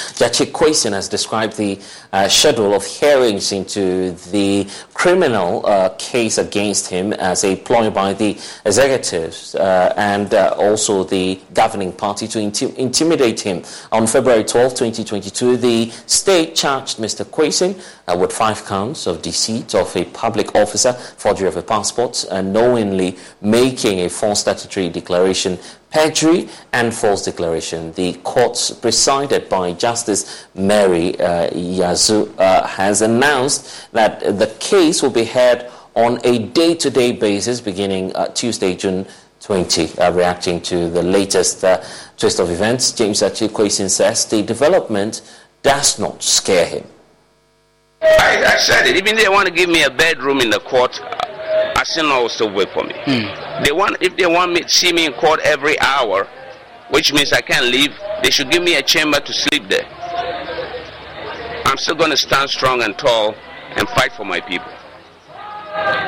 Quayson 0.52 0.92
has 0.92 1.08
described 1.08 1.56
the 1.56 1.78
uh, 2.12 2.28
schedule 2.28 2.74
of 2.74 2.84
hearings 2.84 3.52
into 3.52 4.12
the 4.30 4.68
criminal 4.94 5.64
uh, 5.66 5.88
case 5.98 6.38
against 6.38 6.88
him 6.88 7.12
as 7.14 7.44
a 7.44 7.56
ploy 7.56 7.90
by 7.90 8.12
the 8.12 8.36
executives 8.64 9.54
uh, 9.54 9.94
and 9.96 10.34
uh, 10.34 10.54
also 10.58 11.04
the 11.04 11.40
governing 11.54 11.92
party 11.92 12.26
to 12.26 12.38
inti- 12.38 12.74
intimidate 12.76 13.40
him. 13.40 13.62
On 13.92 14.06
February 14.06 14.44
12, 14.44 14.74
2022, 14.74 15.56
the 15.56 15.90
state 16.06 16.54
charged 16.54 16.98
Mr. 16.98 17.24
Quayson 17.24 17.80
uh, 18.08 18.16
with 18.16 18.32
five 18.32 18.64
counts 18.64 19.06
of 19.06 19.22
deceit 19.22 19.74
of 19.74 19.94
a 19.96 20.04
public 20.06 20.54
officer, 20.54 20.92
forgery 20.92 21.48
of 21.48 21.56
a 21.56 21.62
passport, 21.62 22.24
and 22.30 22.52
knowingly 22.52 23.16
making 23.40 24.00
a 24.00 24.08
false 24.08 24.40
statutory 24.40 24.88
declaration, 24.88 25.58
perjury, 25.90 26.48
and 26.72 26.94
false 26.94 27.24
declaration. 27.24 27.92
The 27.92 28.14
court, 28.24 28.78
presided 28.80 29.48
by 29.48 29.72
Justice 29.72 30.46
Mary 30.54 31.18
uh, 31.20 31.50
Yanzuh, 31.50 32.32
uh, 32.38 32.66
has 32.66 33.02
announced 33.02 33.90
that 33.92 34.20
the 34.38 34.54
case 34.60 35.02
will 35.02 35.10
be 35.10 35.24
heard 35.24 35.70
on 35.94 36.20
a 36.24 36.38
day 36.38 36.74
to 36.76 36.90
day 36.90 37.12
basis 37.12 37.60
beginning 37.60 38.14
uh, 38.14 38.28
Tuesday, 38.28 38.74
June 38.74 39.06
20. 39.40 39.98
Uh, 39.98 40.12
reacting 40.12 40.60
to 40.60 40.88
the 40.90 41.02
latest 41.02 41.64
uh, 41.64 41.82
twist 42.16 42.38
of 42.38 42.50
events, 42.50 42.92
James 42.92 43.20
Gyakye 43.20 43.48
Quayson 43.48 43.90
says 43.90 44.26
the 44.26 44.42
development 44.42 45.22
does 45.62 45.98
not 45.98 46.22
scare 46.22 46.66
him. 46.66 46.84
I, 48.02 48.44
I, 48.44 48.56
said 48.56 48.86
it. 48.86 48.96
Even 48.96 49.16
they 49.16 49.28
want 49.28 49.46
to 49.46 49.52
give 49.52 49.68
me 49.68 49.82
a 49.82 49.90
bedroom 49.90 50.40
in 50.40 50.48
the 50.48 50.60
court, 50.60 50.98
I 51.80 51.84
still 51.84 52.04
know 52.10 52.28
still 52.28 52.52
wait 52.52 52.68
for 52.74 52.84
me. 52.84 52.92
Hmm. 53.06 53.64
They 53.64 53.72
want 53.72 53.96
if 54.02 54.14
they 54.14 54.26
want 54.26 54.52
me 54.52 54.60
to 54.60 54.68
see 54.68 54.92
me 54.92 55.06
in 55.06 55.14
court 55.14 55.40
every 55.40 55.80
hour, 55.80 56.28
which 56.90 57.10
means 57.14 57.32
I 57.32 57.40
can't 57.40 57.64
leave. 57.66 57.98
They 58.22 58.28
should 58.28 58.50
give 58.50 58.62
me 58.62 58.74
a 58.74 58.82
chamber 58.82 59.18
to 59.18 59.32
sleep 59.32 59.66
there. 59.70 59.86
I'm 61.64 61.78
still 61.78 61.94
going 61.94 62.10
to 62.10 62.18
stand 62.18 62.50
strong 62.50 62.82
and 62.82 62.98
tall 62.98 63.34
and 63.76 63.88
fight 63.96 64.12
for 64.12 64.26
my 64.26 64.40
people. 64.40 64.68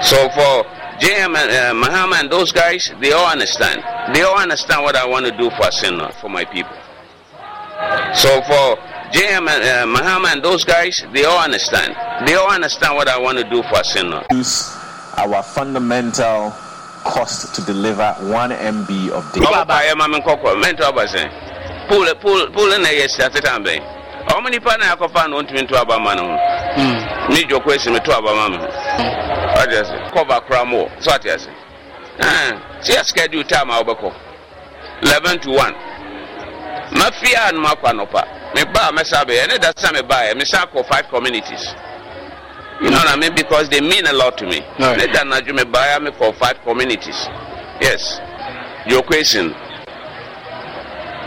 So 0.02 0.28
for 0.36 0.68
JM 1.00 1.34
and 1.40 1.50
uh, 1.50 1.72
Mahama 1.88 2.20
and 2.20 2.30
those 2.30 2.52
guys, 2.52 2.92
they 3.00 3.12
all 3.12 3.30
understand. 3.30 3.82
They 4.14 4.20
all 4.22 4.38
understand 4.38 4.82
what 4.82 4.94
I 4.94 5.06
want 5.06 5.24
to 5.24 5.32
do 5.38 5.48
for 5.56 5.62
Asina, 5.72 6.12
for 6.20 6.28
my 6.28 6.44
people. 6.44 6.76
So 8.14 8.42
for 8.42 8.76
JM 9.16 9.48
and 9.48 9.48
uh, 9.48 9.98
Mahama 9.98 10.34
and 10.34 10.44
those 10.44 10.64
guys, 10.64 11.02
they 11.14 11.24
all 11.24 11.38
understand. 11.42 11.96
They 12.28 12.34
all 12.34 12.50
understand 12.52 12.94
what 12.94 13.08
I 13.08 13.18
want 13.18 13.38
to 13.38 13.44
do 13.48 13.62
for 13.62 13.76
Asina. 13.80 14.26
Our 15.22 15.42
fundamental 15.42 16.50
cost 17.04 17.54
to 17.54 17.62
deliver 17.62 18.12
one 18.26 18.50
MB 18.50 19.10
of 19.10 19.22
data. 19.32 19.46
Pull, 21.88 22.14
pull, 22.16 22.46
pull 22.50 22.72
in 22.72 22.82
there, 22.82 23.08
how 24.28 24.40
many 24.40 24.58
pana 24.60 24.84
yako 24.84 25.08
fa 25.12 25.28
no 25.28 25.42
ntumi 25.42 25.62
nto 25.62 25.78
aba 25.78 25.98
ma 25.98 26.14
no 26.14 26.22
ho 26.22 26.36
ne 27.28 27.44
dwoko 27.44 27.74
esi 27.74 27.90
me 27.92 27.98
to 28.00 28.12
aba 28.16 28.34
ma 28.34 28.48
me 28.48 28.56
ho 28.56 28.66
ɔde 29.62 29.80
ase 29.80 30.10
cover 30.14 30.40
kora 30.46 30.64
mo 30.64 30.88
so 31.00 31.10
ate 31.12 31.26
ase 31.30 31.48
si 32.80 32.94
a 32.96 33.04
schedule 33.04 33.44
time 33.44 33.70
a 33.70 33.82
wobɛkɔ 33.82 34.12
11 35.02 35.38
to 35.40 35.50
1 35.50 35.74
mafia 36.98 37.50
no 37.52 37.60
makɔ 37.60 37.90
anɔpa 37.90 38.22
mebaa 38.54 38.90
mɛsa 38.92 39.24
bɛyɛ 39.26 39.48
ne 39.48 39.58
da 39.58 39.72
sa 39.76 39.90
mebaeɛ 39.92 40.36
mesa 40.36 40.66
kɔ 40.72 40.86
five 40.86 41.08
communities 41.08 41.74
you 42.82 42.90
know 42.90 42.96
what 42.98 43.08
I 43.08 43.16
mean? 43.16 43.34
Because 43.34 43.68
they 43.68 43.80
mean 43.80 44.06
a 44.06 44.12
lot 44.12 44.36
to 44.38 44.46
me. 44.46 44.60
Right. 44.78 44.98
Let 45.12 45.26
not 45.26 45.46
me 45.46 45.64
buy 45.64 45.98
me 46.00 46.10
for 46.18 46.32
five 46.34 46.58
communities. 46.64 47.28
Yes. 47.80 48.18
Your 48.86 49.02
question. 49.02 49.54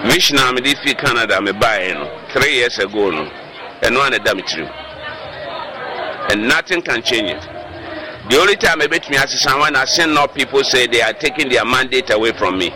Vishna 0.03 0.53
me 0.53 0.61
di 0.61 0.75
fi 0.75 0.93
Canada 0.93 1.41
me 1.41 1.53
buy 1.53 1.93
no 1.93 2.11
three 2.33 2.55
years 2.55 2.77
ago 2.79 3.09
no. 3.09 3.23
And 3.81 3.95
one 3.95 4.13
of 4.13 4.23
them 4.25 4.39
And 6.29 6.47
nothing 6.47 6.81
can 6.81 7.01
change 7.01 7.31
it. 7.31 7.41
The 8.29 8.37
only 8.37 8.55
time 8.57 8.81
I 8.81 8.87
bet 8.87 9.09
me 9.09 9.15
as 9.17 9.39
someone 9.39 9.75
I 9.75 9.85
seen 9.85 10.13
now 10.13 10.27
people 10.27 10.63
say 10.63 10.87
they 10.87 11.01
are 11.01 11.13
taking 11.13 11.47
their 11.47 11.63
mandate 11.63 12.09
away 12.09 12.33
from 12.33 12.57
me. 12.57 12.69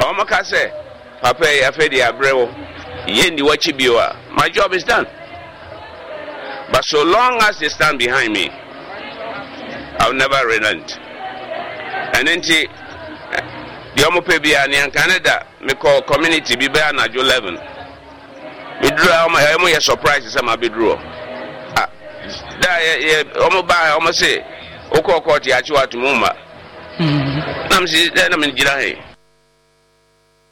Omaka 0.00 0.44
say, 0.44 0.70
Papa, 1.20 1.44
I 1.44 1.70
fed 1.72 1.90
the 1.90 2.00
abreo. 2.00 2.46
Yendi 3.06 3.42
wachi 3.42 3.72
biwa. 3.76 4.16
My 4.34 4.48
job 4.48 4.72
is 4.72 4.84
done. 4.84 5.06
But 6.72 6.84
so 6.84 7.02
long 7.04 7.38
as 7.42 7.58
they 7.58 7.68
stand 7.68 7.98
behind 7.98 8.32
me, 8.32 8.50
I'll 9.98 10.12
never 10.14 10.46
relent. 10.46 10.98
And 12.16 12.26
then 12.26 12.40
the 13.96 14.02
ɔmo 14.02 14.20
pɛ 14.20 14.42
bi 14.42 14.50
a 14.50 14.68
nea 14.68 14.90
Canada 14.90 15.46
mekɔ 15.62 16.06
community 16.06 16.54
bi 16.56 16.66
bɛyɛ 16.68 16.92
anadwo 16.92 17.20
eleven 17.20 17.56
meduru 18.82 19.08
a 19.08 19.26
ɔmo 19.26 19.36
ɛmo 19.36 19.72
yɛ 19.72 19.82
surprise 19.82 20.24
sɛ 20.34 20.44
ma 20.44 20.54
bɛduru 20.54 20.92
hɔ 20.92 20.98
ah 21.76 21.88
da 22.60 22.68
yɛ 22.78 23.00
yɛ 23.00 23.32
ɔmo 23.36 23.66
ba 23.66 23.96
ɔmo 23.98 24.12
se 24.12 24.44
okɔ 24.90 25.24
kɔɔte 25.24 25.50
akyi 25.52 25.72
wa 25.72 25.86
tumu 25.86 26.14
ma 26.14 26.28
nam 27.70 27.86
si 27.86 28.10
dɛ 28.10 28.30
na 28.30 28.36
mi 28.36 28.52
gyina 28.52 28.80
he. 28.82 28.98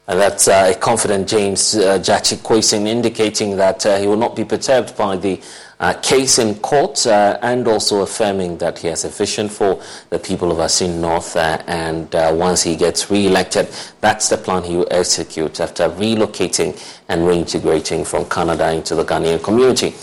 And 0.07 0.19
that's 0.19 0.47
uh, 0.47 0.71
a 0.71 0.79
confident 0.79 1.27
James 1.27 1.75
uh, 1.75 1.97
Gyakye 1.97 2.37
Quayson 2.37 2.85
indicating 2.85 3.57
that 3.57 3.83
uh, 3.87 3.97
he 3.97 4.05
will 4.05 4.17
not 4.17 4.35
be 4.35 4.45
perturbed 4.45 4.95
by 4.95 5.17
the 5.17 5.41
uh, 5.79 5.93
case 5.93 6.39
in 6.39 6.55
court 6.55 7.05
uh, 7.05 7.37
and 7.41 7.67
also 7.67 8.01
affirming 8.01 8.57
that 8.57 8.79
he 8.79 8.87
has 8.87 9.03
a 9.05 9.09
vision 9.09 9.49
for 9.49 9.81
the 10.09 10.19
people 10.19 10.51
of 10.51 10.59
Assin 10.59 11.01
North. 11.01 11.35
Uh, 11.35 11.61
and 11.67 12.13
uh, 12.15 12.31
once 12.33 12.63
he 12.63 12.75
gets 12.75 13.09
re 13.11 13.27
elected, 13.27 13.67
that's 14.01 14.29
the 14.29 14.37
plan 14.37 14.63
he 14.63 14.77
will 14.77 14.87
execute 14.91 15.59
after 15.59 15.89
relocating 15.89 16.79
and 17.09 17.21
reintegrating 17.21 18.05
from 18.05 18.25
Canada 18.29 18.71
into 18.71 18.95
the 18.95 19.03
Ghanaian 19.03 19.43
community. 19.43 19.93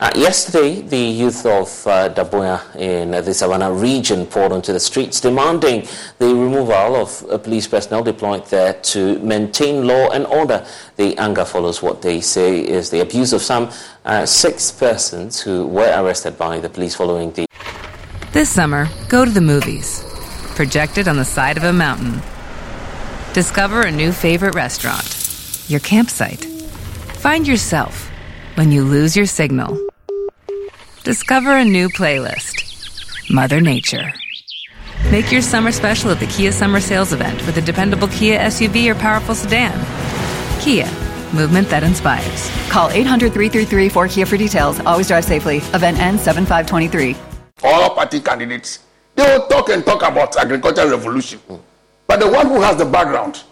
Uh, 0.00 0.12
yesterday, 0.14 0.80
the 0.80 0.96
youth 0.96 1.44
of 1.44 1.84
uh, 1.84 2.08
Daboya 2.08 2.62
in 2.76 3.10
the 3.10 3.34
Savannah 3.34 3.72
region 3.72 4.26
poured 4.26 4.52
onto 4.52 4.72
the 4.72 4.78
streets 4.78 5.20
demanding 5.20 5.88
the 6.18 6.26
removal 6.26 6.94
of 6.94 7.24
uh, 7.28 7.36
police 7.36 7.66
personnel 7.66 8.04
deployed 8.04 8.46
there 8.46 8.74
to 8.74 9.18
maintain 9.18 9.88
law 9.88 10.08
and 10.10 10.24
order. 10.26 10.64
The 10.94 11.18
anger 11.18 11.44
follows 11.44 11.82
what 11.82 12.00
they 12.00 12.20
say 12.20 12.60
is 12.60 12.90
the 12.90 13.00
abuse 13.00 13.32
of 13.32 13.42
some 13.42 13.72
uh, 14.04 14.24
six 14.24 14.70
persons 14.70 15.40
who 15.40 15.66
were 15.66 15.92
arrested 16.00 16.38
by 16.38 16.60
the 16.60 16.68
police 16.68 16.94
following 16.94 17.32
the. 17.32 17.46
This 18.30 18.48
summer, 18.48 18.86
go 19.08 19.24
to 19.24 19.30
the 19.32 19.40
movies. 19.40 20.04
Projected 20.54 21.08
on 21.08 21.16
the 21.16 21.24
side 21.24 21.56
of 21.56 21.64
a 21.64 21.72
mountain. 21.72 22.22
Discover 23.32 23.82
a 23.82 23.90
new 23.90 24.12
favorite 24.12 24.54
restaurant. 24.54 25.64
Your 25.66 25.80
campsite. 25.80 26.44
Find 27.18 27.48
yourself 27.48 28.07
when 28.58 28.72
you 28.72 28.82
lose 28.82 29.16
your 29.16 29.24
signal. 29.24 29.78
Discover 31.04 31.58
a 31.58 31.64
new 31.64 31.88
playlist. 31.88 32.56
Mother 33.30 33.60
Nature. 33.60 34.12
Make 35.12 35.30
your 35.30 35.42
summer 35.42 35.70
special 35.70 36.10
at 36.10 36.18
the 36.18 36.26
Kia 36.26 36.50
Summer 36.50 36.80
Sales 36.80 37.12
Event 37.12 37.46
with 37.46 37.56
a 37.56 37.60
dependable 37.60 38.08
Kia 38.08 38.36
SUV 38.40 38.90
or 38.90 38.96
powerful 38.96 39.36
sedan. 39.36 39.78
Kia, 40.60 40.86
movement 41.32 41.68
that 41.68 41.84
inspires. 41.84 42.50
Call 42.68 42.90
800 42.90 43.32
333 43.32 43.88
4Kia 43.90 44.26
for 44.26 44.36
details. 44.36 44.80
Always 44.80 45.06
drive 45.06 45.24
safely. 45.24 45.58
Event 45.72 46.00
ends 46.00 46.24
7523. 46.24 47.14
All 47.62 47.94
party 47.94 48.18
candidates, 48.18 48.80
they 49.14 49.22
will 49.22 49.46
talk 49.46 49.68
and 49.68 49.86
talk 49.86 50.02
about 50.02 50.36
agricultural 50.36 50.90
revolution. 50.90 51.38
But 52.08 52.18
the 52.18 52.28
one 52.28 52.48
who 52.48 52.60
has 52.60 52.76
the 52.76 52.86
background, 52.86 53.44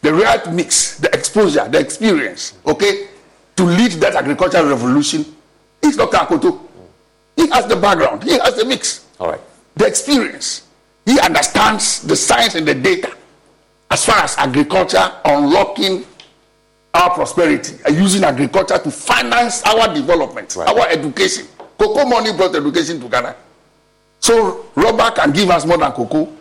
the 0.00 0.14
right 0.14 0.50
mix, 0.54 0.96
the 0.96 1.12
exposure, 1.12 1.68
the 1.68 1.80
experience, 1.80 2.54
okay, 2.64 3.08
to 3.58 3.64
lead 3.64 3.90
that 3.98 4.14
agricultural 4.14 4.66
revolution 4.68 5.26
is 5.82 5.96
Dr. 5.96 6.16
Akoto. 6.18 6.60
He 7.34 7.48
has 7.48 7.66
the 7.66 7.74
background, 7.74 8.22
he 8.22 8.38
has 8.38 8.54
the 8.54 8.64
mix, 8.64 9.04
All 9.18 9.30
right. 9.32 9.40
the 9.74 9.84
experience. 9.84 10.68
He 11.04 11.18
understands 11.18 12.02
the 12.02 12.14
science 12.14 12.54
and 12.54 12.66
the 12.68 12.74
data 12.74 13.12
as 13.90 14.04
far 14.04 14.18
as 14.18 14.36
agriculture 14.38 15.10
unlocking 15.24 16.04
our 16.94 17.10
prosperity 17.10 17.74
and 17.84 17.96
using 17.96 18.22
agriculture 18.22 18.78
to 18.78 18.90
finance 18.92 19.64
our 19.64 19.92
development, 19.92 20.56
our 20.56 20.86
education. 20.88 21.46
Cocoa 21.78 22.04
money 22.04 22.32
brought 22.36 22.54
education 22.54 23.00
to 23.00 23.08
Ghana. 23.08 23.34
So 24.20 24.66
rubber 24.76 25.10
can 25.16 25.32
give 25.32 25.50
us 25.50 25.66
more 25.66 25.78
than 25.78 25.90
cocoa, 25.92 26.32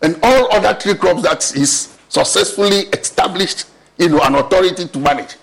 and 0.00 0.18
all 0.22 0.50
other 0.54 0.72
tree 0.80 0.94
crops 0.94 1.22
that 1.22 1.54
is 1.54 1.98
successfully 2.08 2.84
established, 2.94 3.66
you 3.98 4.08
know, 4.08 4.20
an 4.22 4.36
authority 4.36 4.86
to 4.88 4.98
manage. 4.98 5.36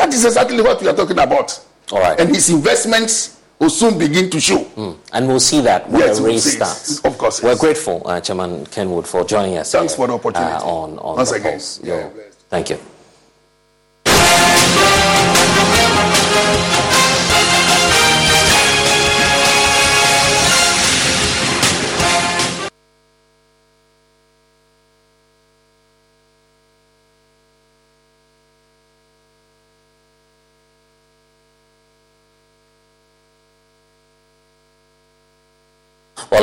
That 0.00 0.14
is 0.14 0.24
exactly 0.24 0.62
what 0.62 0.80
we 0.80 0.88
are 0.88 0.94
talking 0.96 1.18
about. 1.18 1.60
All 1.92 2.00
right. 2.00 2.18
And 2.18 2.30
his 2.34 2.48
investments 2.48 3.38
will 3.58 3.68
soon 3.68 3.98
begin 3.98 4.30
to 4.30 4.40
show. 4.40 4.64
Mm. 4.64 4.96
And 5.12 5.28
we'll 5.28 5.40
see 5.40 5.60
that 5.60 5.86
when 5.90 6.00
Yes, 6.00 6.16
the 6.16 6.22
we'll 6.22 6.32
race 6.32 6.46
it. 6.46 6.50
starts. 6.52 7.00
Of 7.04 7.18
course, 7.18 7.42
We're 7.42 7.56
grateful, 7.56 8.00
uh, 8.06 8.18
Chairman 8.18 8.64
Kenwood, 8.66 9.06
for 9.06 9.24
joining 9.24 9.58
us. 9.58 9.72
Thanks 9.72 9.94
for 9.94 10.06
the 10.06 10.14
opportunity. 10.14 10.52
uh, 10.52 10.64
on, 10.64 10.98
on 11.00 11.16
Once 11.16 11.32
again. 11.32 11.60
Yo, 11.84 12.10
Thank 12.48 12.70
you. 12.70 12.78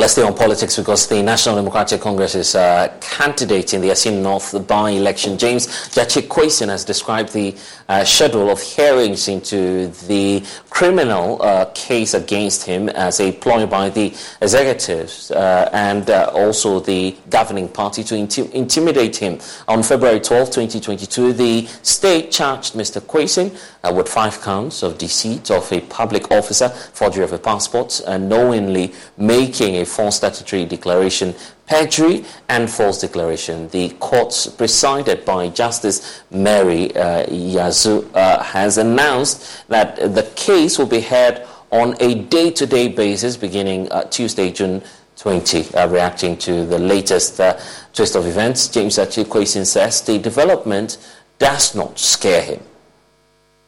Let's 0.08 0.14
stay 0.14 0.26
on 0.26 0.34
politics 0.34 0.74
because 0.74 1.06
the 1.06 1.22
National 1.22 1.56
Democratic 1.56 2.00
Congress 2.00 2.34
is 2.34 2.54
uh, 2.54 2.96
candidate 2.98 3.74
in 3.74 3.82
the 3.82 3.90
Assin 3.90 4.22
North 4.22 4.66
by-election. 4.66 5.36
James 5.36 5.66
Gyakye 5.66 6.26
Quayson 6.26 6.68
has 6.70 6.82
described 6.82 7.34
the 7.34 7.54
uh, 7.90 8.04
schedule 8.04 8.48
of 8.48 8.58
hearings 8.58 9.28
into 9.28 9.88
the 10.06 10.42
criminal 10.70 11.42
uh, 11.42 11.66
case 11.74 12.14
against 12.14 12.64
him 12.64 12.88
as 12.88 13.20
a 13.20 13.32
ploy 13.32 13.66
by 13.66 13.90
the 13.90 14.14
executives 14.40 15.30
uh, 15.30 15.68
and 15.74 16.08
uh, 16.08 16.30
also 16.32 16.80
the 16.80 17.14
governing 17.28 17.68
party 17.68 18.02
to 18.04 18.14
inti- 18.14 18.50
intimidate 18.52 19.16
him. 19.16 19.38
On 19.66 19.82
February 19.82 20.20
12, 20.20 20.48
2022, 20.48 21.34
the 21.34 21.66
state 21.82 22.30
charged 22.30 22.72
Mr. 22.72 23.02
Kwesen 23.02 23.54
uh, 23.84 23.92
with 23.92 24.08
five 24.08 24.40
counts 24.40 24.82
of 24.82 24.96
deceit 24.96 25.50
of 25.50 25.70
a 25.70 25.82
public 25.82 26.30
officer, 26.30 26.70
forgery 26.70 27.24
of 27.24 27.32
a 27.34 27.38
passport, 27.38 28.00
and 28.06 28.28
knowingly 28.28 28.94
making 29.18 29.76
a 29.76 29.84
false 29.98 30.18
statutory 30.18 30.64
declaration, 30.64 31.34
perjury, 31.66 32.24
and 32.48 32.70
false 32.70 33.00
declaration. 33.00 33.68
The 33.70 33.88
court, 33.98 34.32
presided 34.56 35.24
by 35.24 35.48
Justice 35.48 36.22
Mary 36.30 36.94
uh, 36.94 37.26
Yanzuh, 37.26 38.08
uh, 38.14 38.40
has 38.44 38.78
announced 38.78 39.66
that 39.66 39.96
the 39.96 40.22
case 40.36 40.78
will 40.78 40.86
be 40.86 41.00
heard 41.00 41.44
on 41.72 41.96
a 41.98 42.14
day-to-day 42.14 42.86
basis 42.88 43.36
beginning 43.36 43.90
uh, 43.90 44.04
Tuesday, 44.04 44.52
June 44.52 44.82
20. 45.16 45.74
Uh, 45.74 45.88
reacting 45.88 46.36
to 46.36 46.64
the 46.64 46.78
latest 46.78 47.40
uh, 47.40 47.58
twist 47.92 48.14
of 48.14 48.24
events, 48.24 48.68
James 48.68 48.98
Gyakye 48.98 49.24
Quayson 49.24 49.66
says 49.66 50.00
the 50.02 50.16
development 50.16 50.96
does 51.40 51.74
not 51.74 51.98
scare 51.98 52.42
him. 52.42 52.62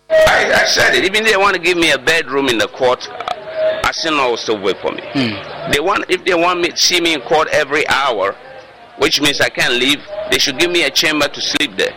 I, 0.09 0.63
I 0.63 0.65
said 0.67 0.95
it. 0.95 1.05
Even 1.05 1.25
they 1.25 1.37
want 1.37 1.57
to 1.57 1.61
give 1.61 1.77
me 1.77 1.91
a 1.91 1.99
bedroom 1.99 2.49
in 2.49 2.57
the 2.57 2.69
court, 2.69 3.01
I 3.91 3.93
still 3.93 4.15
know 4.17 4.31
will 4.31 4.37
still 4.37 4.61
wait 4.63 4.79
for 4.79 4.93
me. 4.93 5.03
They 5.73 5.81
want 5.81 6.05
if 6.09 6.25
they 6.25 6.35
want 6.35 6.61
me 6.61 6.69
to 6.69 6.77
see 6.77 7.01
me 7.01 7.13
in 7.13 7.21
court 7.23 7.49
every 7.51 7.83
hour, 7.89 8.37
which 8.99 9.21
means 9.21 9.41
I 9.41 9.49
can't 9.49 9.75
leave. 9.75 9.99
They 10.31 10.39
should 10.39 10.61
give 10.61 10.71
me 10.71 10.85
a 10.85 10.91
chamber 10.91 11.27
to 11.27 11.41
sleep 11.41 11.77
there. 11.77 11.93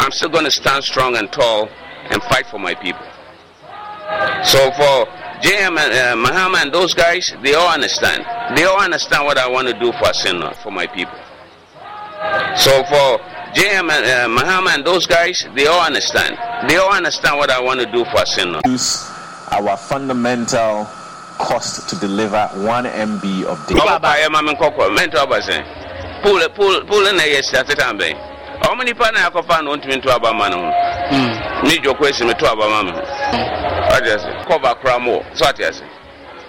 I'm 0.00 0.10
still 0.12 0.30
going 0.30 0.46
to 0.46 0.50
stand 0.50 0.84
strong 0.84 1.16
and 1.18 1.30
tall 1.30 1.68
and 2.08 2.22
fight 2.22 2.46
for 2.46 2.58
my 2.58 2.72
people. 2.74 3.04
So 4.42 4.70
for 4.72 5.04
JM 5.44 5.76
and 5.76 5.92
uh, 5.92 6.16
Mahama 6.30 6.62
and 6.62 6.72
those 6.72 6.94
guys, 6.94 7.34
they 7.42 7.52
all 7.52 7.68
understand. 7.68 8.24
They 8.56 8.64
all 8.64 8.80
understand 8.80 9.26
what 9.26 9.36
I 9.36 9.46
want 9.46 9.68
to 9.68 9.78
do 9.78 9.92
for 10.00 10.14
Sinna, 10.14 10.54
for 10.62 10.70
my 10.72 10.86
people. 10.86 11.18
So 12.56 12.72
for 12.84 13.18
JM 13.52 13.90
and 13.92 14.32
uh, 14.32 14.40
Mahama 14.40 14.76
and 14.76 14.82
those 14.86 15.06
guys, 15.06 15.44
they 15.54 15.66
all 15.66 15.84
understand. 15.84 16.38
They 16.70 16.76
all 16.76 16.94
understand 16.94 17.36
what 17.36 17.50
I 17.50 17.60
want 17.60 17.80
to 17.80 17.92
do 17.92 18.06
for 18.06 18.24
Sinna. 18.24 18.62
Use 19.46 19.52
our 19.52 19.76
fundamental 19.76 20.84
cost 21.38 21.88
to 21.90 21.96
deliver 21.96 22.46
one 22.66 22.84
MB 22.84 23.44
of 23.44 23.58
ọba 23.68 23.98
data. 23.98 24.00
baayɛ 24.00 24.30
ma 24.30 24.42
me 24.42 24.52
nkɔkɔ 24.54 24.96
mɛnto 24.96 25.18
aba 25.22 25.38
sɛn 25.40 25.64
pool 26.22 26.40
pool 26.54 26.84
pool 26.86 27.02
na 27.12 27.22
yɛ 27.22 27.42
sita 27.44 27.62
tetan 27.64 27.98
bɛn 27.98 28.16
ɔmo 28.62 28.84
nipa 28.84 29.10
na 29.12 29.28
akɔfa 29.30 29.62
na 29.62 29.70
ontumi 29.70 29.96
nto 30.00 30.10
aba 30.10 30.32
ma 30.32 30.48
ne 30.48 30.56
ho 30.56 31.62
ne 31.68 31.76
dwoko 31.78 32.06
esi 32.08 32.26
me 32.26 32.32
to 32.34 32.46
aba 32.50 32.68
ma 32.68 32.82
me 32.82 32.90
ho 32.92 33.00
ɔde 33.96 34.14
ase 34.14 34.26
kɔba 34.48 34.80
kora 34.80 34.98
mo 34.98 35.18
wɔ 35.18 35.36
so 35.36 35.46
ate 35.48 35.60
ase 35.60 35.82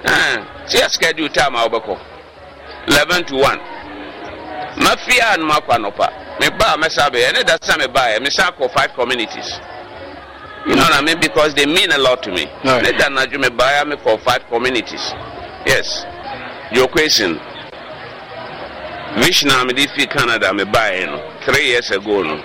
ɛn 0.05 0.45
si 0.65 0.77
yɛ 0.77 0.89
schedule 0.89 1.29
time 1.29 1.55
a 1.55 1.67
wɔbɛkɔ 1.67 1.97
eleven 2.87 3.25
to 3.25 3.35
one. 3.35 3.59
Ma 4.77 4.95
fi 4.95 5.19
a 5.19 5.37
no 5.37 5.45
ma 5.45 5.59
kɔ 5.59 5.75
anɔpa 5.77 6.39
me 6.39 6.49
ba 6.57 6.73
a 6.73 6.77
mɛsa 6.77 7.09
bɛyɛ 7.11 7.33
ne 7.33 7.43
da 7.43 7.57
sa 7.61 7.75
me 7.77 7.87
ba 7.87 8.01
yɛ 8.15 8.21
me 8.21 8.29
sa 8.29 8.51
kɔ 8.51 8.71
five 8.71 8.93
communities. 8.95 9.59
You 10.67 10.75
know 10.75 10.81
what 10.83 10.93
I 10.93 11.01
mean? 11.01 11.19
Because 11.19 11.53
they 11.53 11.65
mean 11.65 11.91
a 11.91 11.97
lot 11.97 12.21
to 12.23 12.31
me. 12.31 12.45
Right. 12.65 12.83
Let 12.83 13.11
not 13.11 13.31
me 13.31 13.49
buy 13.49 13.83
me 13.85 13.95
for 14.03 14.17
five 14.19 14.45
communities. 14.49 15.13
Yes. 15.65 16.05
Your 16.71 16.87
question. 16.87 17.39
I'm 19.19 19.69
in 19.69 20.07
Canada 20.09 20.53
me 20.53 20.63
buy 20.65 21.05
no 21.05 21.39
three 21.43 21.67
years 21.67 21.89
ago 21.91 22.21
no. 22.21 22.35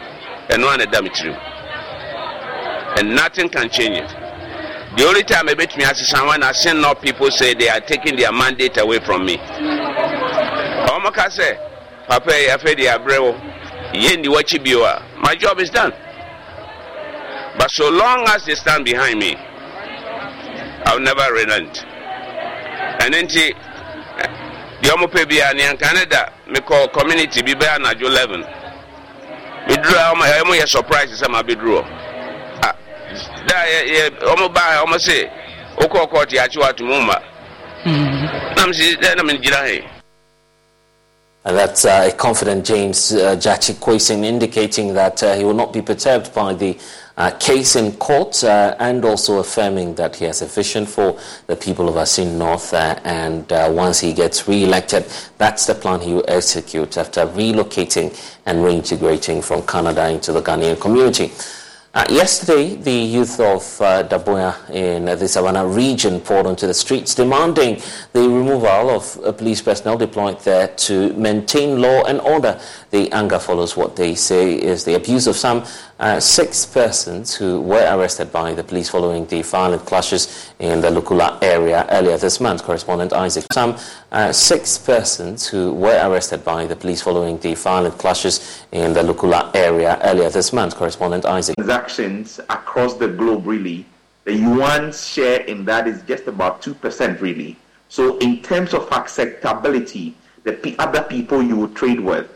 And 0.50 0.62
one 0.62 0.78
them 0.78 1.08
true. 1.14 1.34
And 2.96 3.14
nothing 3.14 3.48
can 3.48 3.68
change 3.68 3.98
it. 3.98 4.08
The 4.96 5.04
only 5.04 5.22
time 5.22 5.48
I 5.48 5.54
bet 5.54 5.76
me 5.76 5.84
as 5.84 6.06
someone 6.08 6.42
I 6.42 6.52
seen 6.52 6.80
now 6.80 6.94
people 6.94 7.30
say 7.30 7.54
they 7.54 7.68
are 7.68 7.80
taking 7.80 8.16
their 8.16 8.30
mandate 8.32 8.78
away 8.78 9.00
from 9.00 9.26
me. 9.26 9.38
Omaka 10.86 11.30
say, 11.30 11.56
Papa, 12.06 12.30
I 12.52 12.56
fed 12.58 12.78
the 12.78 12.86
abreo. 12.86 13.32
Yendi 13.92 14.28
wachi 14.28 14.58
biwa. 14.58 15.02
My 15.20 15.34
job 15.34 15.58
is 15.58 15.70
done. 15.70 15.92
But 17.58 17.70
so 17.70 17.88
long 17.90 18.24
as 18.28 18.44
they 18.46 18.54
stand 18.54 18.84
behind 18.84 19.18
me, 19.18 19.36
I'll 20.86 21.00
never 21.00 21.32
relent. 21.32 21.84
And 23.02 23.14
then 23.14 23.26
the 23.28 23.54
ọmọ 24.88 25.06
pẹ 25.12 25.24
bi 25.28 25.36
a 25.38 25.52
ní 25.54 25.78
Canada 25.78 26.32
mi 26.48 26.60
kọ 26.60 26.88
community 26.92 27.42
bi 27.42 27.54
bẹ́ẹ̀ 27.54 27.76
anadio 27.76 28.06
eleven. 28.08 28.44
Mi 29.68 29.76
duro 29.76 29.98
a 29.98 30.12
ọmọ 30.12 30.24
ẹ 30.24 30.40
ọmọ 30.42 30.54
yẹ 30.60 30.66
surprise 30.66 31.14
sẹ́ 31.16 31.28
ma 31.30 31.42
bi 31.42 31.54
duro 31.54 31.84
ah 32.62 32.74
da 33.46 33.64
yẹ 33.64 33.86
yẹ 33.94 34.10
ọmọ 34.26 34.48
bá 34.52 34.82
ọmọ 34.82 34.98
sẹ 34.98 35.30
okọ 35.76 35.98
ọkọ 36.06 36.26
ti 36.26 36.36
àti 36.38 36.58
wa 36.58 36.72
tó 36.72 36.84
mu 36.84 37.00
ma. 37.00 37.14
Nam 38.56 38.72
si 38.74 38.96
ẹ 38.96 39.14
na 39.16 39.22
mi 39.22 39.38
gyina 39.38 39.56
he 39.66 39.82
And 41.44 41.56
that's 41.56 41.84
uh, 41.84 42.08
a 42.08 42.16
confident 42.16 42.64
James 42.64 43.12
uh, 43.12 43.34
Quayson 43.36 44.22
indicating 44.24 44.94
that 44.94 45.22
uh, 45.22 45.34
he 45.34 45.44
will 45.44 45.54
not 45.54 45.72
be 45.72 45.82
perturbed 45.82 46.32
by 46.32 46.54
the 46.54 46.78
uh, 47.16 47.30
case 47.32 47.76
in 47.76 47.92
court 47.92 48.42
uh, 48.44 48.76
and 48.78 49.04
also 49.04 49.38
affirming 49.38 49.94
that 49.96 50.16
he 50.16 50.24
has 50.24 50.40
a 50.40 50.46
vision 50.46 50.86
for 50.86 51.18
the 51.48 51.56
people 51.56 51.88
of 51.88 51.96
Assin 51.96 52.38
North 52.38 52.72
uh, 52.72 52.98
and 53.04 53.52
uh, 53.52 53.68
once 53.72 54.00
he 54.00 54.12
gets 54.12 54.46
re-elected, 54.48 55.04
that's 55.36 55.66
the 55.66 55.74
plan 55.74 56.00
he 56.00 56.14
will 56.14 56.24
execute 56.28 56.96
after 56.96 57.26
relocating 57.26 58.16
and 58.46 58.58
reintegrating 58.60 59.42
from 59.44 59.66
Canada 59.66 60.08
into 60.08 60.32
the 60.32 60.40
Ghanaian 60.40 60.80
community. 60.80 61.32
Uh, 61.94 62.06
yesterday, 62.08 62.74
the 62.74 62.90
youth 62.90 63.38
of 63.38 63.62
uh, 63.82 64.02
Daboya 64.04 64.56
in 64.70 65.04
the 65.04 65.28
Savannah 65.28 65.66
region 65.66 66.20
poured 66.20 66.46
onto 66.46 66.66
the 66.66 66.72
streets 66.72 67.14
demanding 67.14 67.82
the 68.14 68.20
removal 68.20 68.88
of 68.88 69.20
uh, 69.22 69.30
police 69.32 69.60
personnel 69.60 69.98
deployed 69.98 70.40
there 70.40 70.68
to 70.68 71.12
maintain 71.12 71.82
law 71.82 72.02
and 72.04 72.18
order. 72.22 72.58
The 72.92 73.10
anger 73.10 73.38
follows 73.38 73.74
what 73.74 73.96
they 73.96 74.14
say 74.14 74.52
is 74.52 74.84
the 74.84 74.96
abuse 74.96 75.26
of 75.26 75.34
some 75.34 75.64
uh, 75.98 76.20
six 76.20 76.66
persons 76.66 77.34
who 77.34 77.62
were 77.62 77.88
arrested 77.90 78.30
by 78.30 78.52
the 78.52 78.62
police 78.62 78.90
following 78.90 79.24
the 79.28 79.40
violent 79.40 79.86
clashes 79.86 80.52
in 80.58 80.82
the 80.82 80.88
Lukula 80.90 81.38
area 81.42 81.86
earlier 81.88 82.18
this 82.18 82.38
month. 82.38 82.62
Correspondent 82.62 83.14
Isaac. 83.14 83.46
Some 83.50 83.78
uh, 84.12 84.30
six 84.30 84.76
persons 84.76 85.46
who 85.46 85.72
were 85.72 85.98
arrested 86.06 86.44
by 86.44 86.66
the 86.66 86.76
police 86.76 87.00
following 87.00 87.38
the 87.38 87.54
violent 87.54 87.96
clashes 87.96 88.62
in 88.72 88.92
the 88.92 89.00
Lukula 89.00 89.50
area 89.54 89.98
earlier 90.02 90.28
this 90.28 90.52
month. 90.52 90.76
Correspondent 90.76 91.24
Isaac. 91.24 91.56
Transactions 91.56 92.40
across 92.50 92.92
the 92.98 93.08
globe, 93.08 93.46
really. 93.46 93.86
The 94.24 94.34
yuan's 94.34 95.08
share 95.08 95.40
in 95.40 95.64
that 95.64 95.88
is 95.88 96.02
just 96.02 96.26
about 96.26 96.60
2%, 96.60 97.22
really. 97.22 97.56
So, 97.88 98.18
in 98.18 98.42
terms 98.42 98.74
of 98.74 98.86
acceptability, 98.92 100.14
the 100.44 100.76
other 100.78 101.02
people 101.04 101.42
you 101.42 101.56
would 101.56 101.74
trade 101.74 101.98
with, 101.98 102.28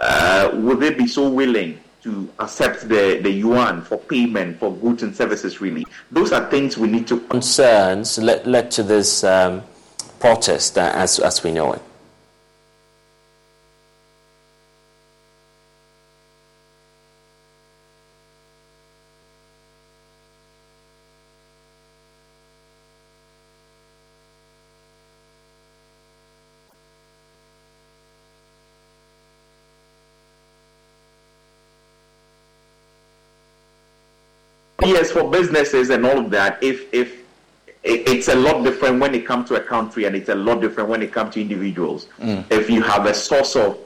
uh, 0.00 0.50
would 0.54 0.80
they 0.80 0.92
be 0.92 1.06
so 1.06 1.28
willing 1.28 1.78
to 2.02 2.28
accept 2.38 2.88
the, 2.88 3.20
the 3.22 3.30
yuan 3.30 3.82
for 3.82 3.98
payment 3.98 4.58
for 4.58 4.72
goods 4.76 5.02
and 5.02 5.14
services, 5.14 5.60
really. 5.60 5.84
Those 6.10 6.32
are 6.32 6.48
things 6.50 6.78
we 6.78 6.88
need 6.88 7.06
to. 7.08 7.20
Concerns 7.20 8.18
led, 8.18 8.46
led 8.46 8.70
to 8.72 8.82
this 8.82 9.22
um, 9.22 9.62
protest 10.18 10.78
uh, 10.78 10.92
as, 10.94 11.18
as 11.18 11.44
we 11.44 11.52
know 11.52 11.74
it. 11.74 11.82
Yes, 34.90 35.10
for 35.10 35.30
businesses 35.30 35.90
and 35.90 36.04
all 36.04 36.18
of 36.18 36.30
that, 36.30 36.62
if 36.62 36.92
if 36.92 37.20
it's 37.82 38.28
a 38.28 38.34
lot 38.34 38.62
different 38.62 39.00
when 39.00 39.14
it 39.14 39.26
comes 39.26 39.48
to 39.48 39.54
a 39.54 39.60
country 39.60 40.04
and 40.04 40.14
it's 40.14 40.28
a 40.28 40.34
lot 40.34 40.60
different 40.60 40.90
when 40.90 41.02
it 41.02 41.12
comes 41.12 41.32
to 41.34 41.40
individuals. 41.40 42.08
Mm. 42.18 42.44
If 42.50 42.68
you 42.68 42.82
have 42.82 43.06
a 43.06 43.14
source 43.14 43.56
of 43.56 43.78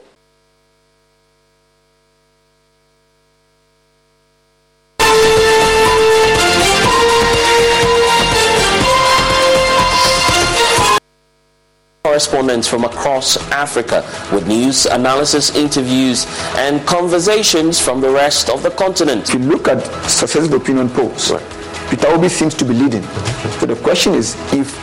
correspondents 12.15 12.65
from 12.65 12.85
across 12.85 13.35
Africa 13.51 14.01
with 14.33 14.47
news, 14.47 14.85
analysis, 14.85 15.53
interviews, 15.53 16.25
and 16.55 16.79
conversations 16.87 17.77
from 17.77 17.99
the 17.99 18.09
rest 18.09 18.49
of 18.49 18.63
the 18.63 18.69
continent. 18.71 19.27
If 19.27 19.33
you 19.33 19.39
look 19.39 19.67
at 19.67 19.83
successive 20.09 20.53
opinion 20.53 20.87
polls, 20.89 21.29
right. 21.29 21.43
Peter 21.89 22.07
Obi 22.07 22.29
seems 22.29 22.53
to 22.55 22.63
be 22.63 22.73
leading. 22.73 23.03
So 23.59 23.65
the 23.65 23.75
question 23.75 24.13
is 24.13 24.33
if 24.53 24.73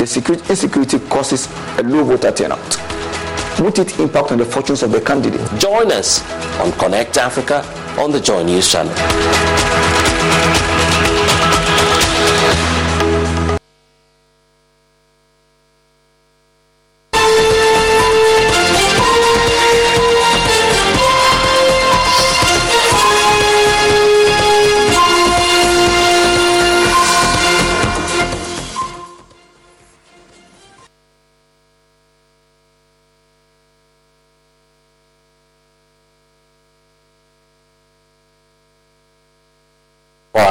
the 0.00 0.04
security, 0.04 0.44
insecurity 0.50 0.98
causes 1.08 1.46
a 1.78 1.84
low 1.84 2.02
voter 2.02 2.32
turnout, 2.32 2.80
would 3.60 3.78
it 3.78 4.00
impact 4.00 4.32
on 4.32 4.38
the 4.38 4.44
fortunes 4.44 4.82
of 4.82 4.90
the 4.90 5.00
candidate? 5.00 5.40
Join 5.60 5.92
us 5.92 6.28
on 6.58 6.72
Connect 6.72 7.18
Africa 7.18 7.62
on 8.00 8.10
the 8.10 8.18
Joy 8.20 8.42
News 8.42 8.68
channel. 8.68 9.99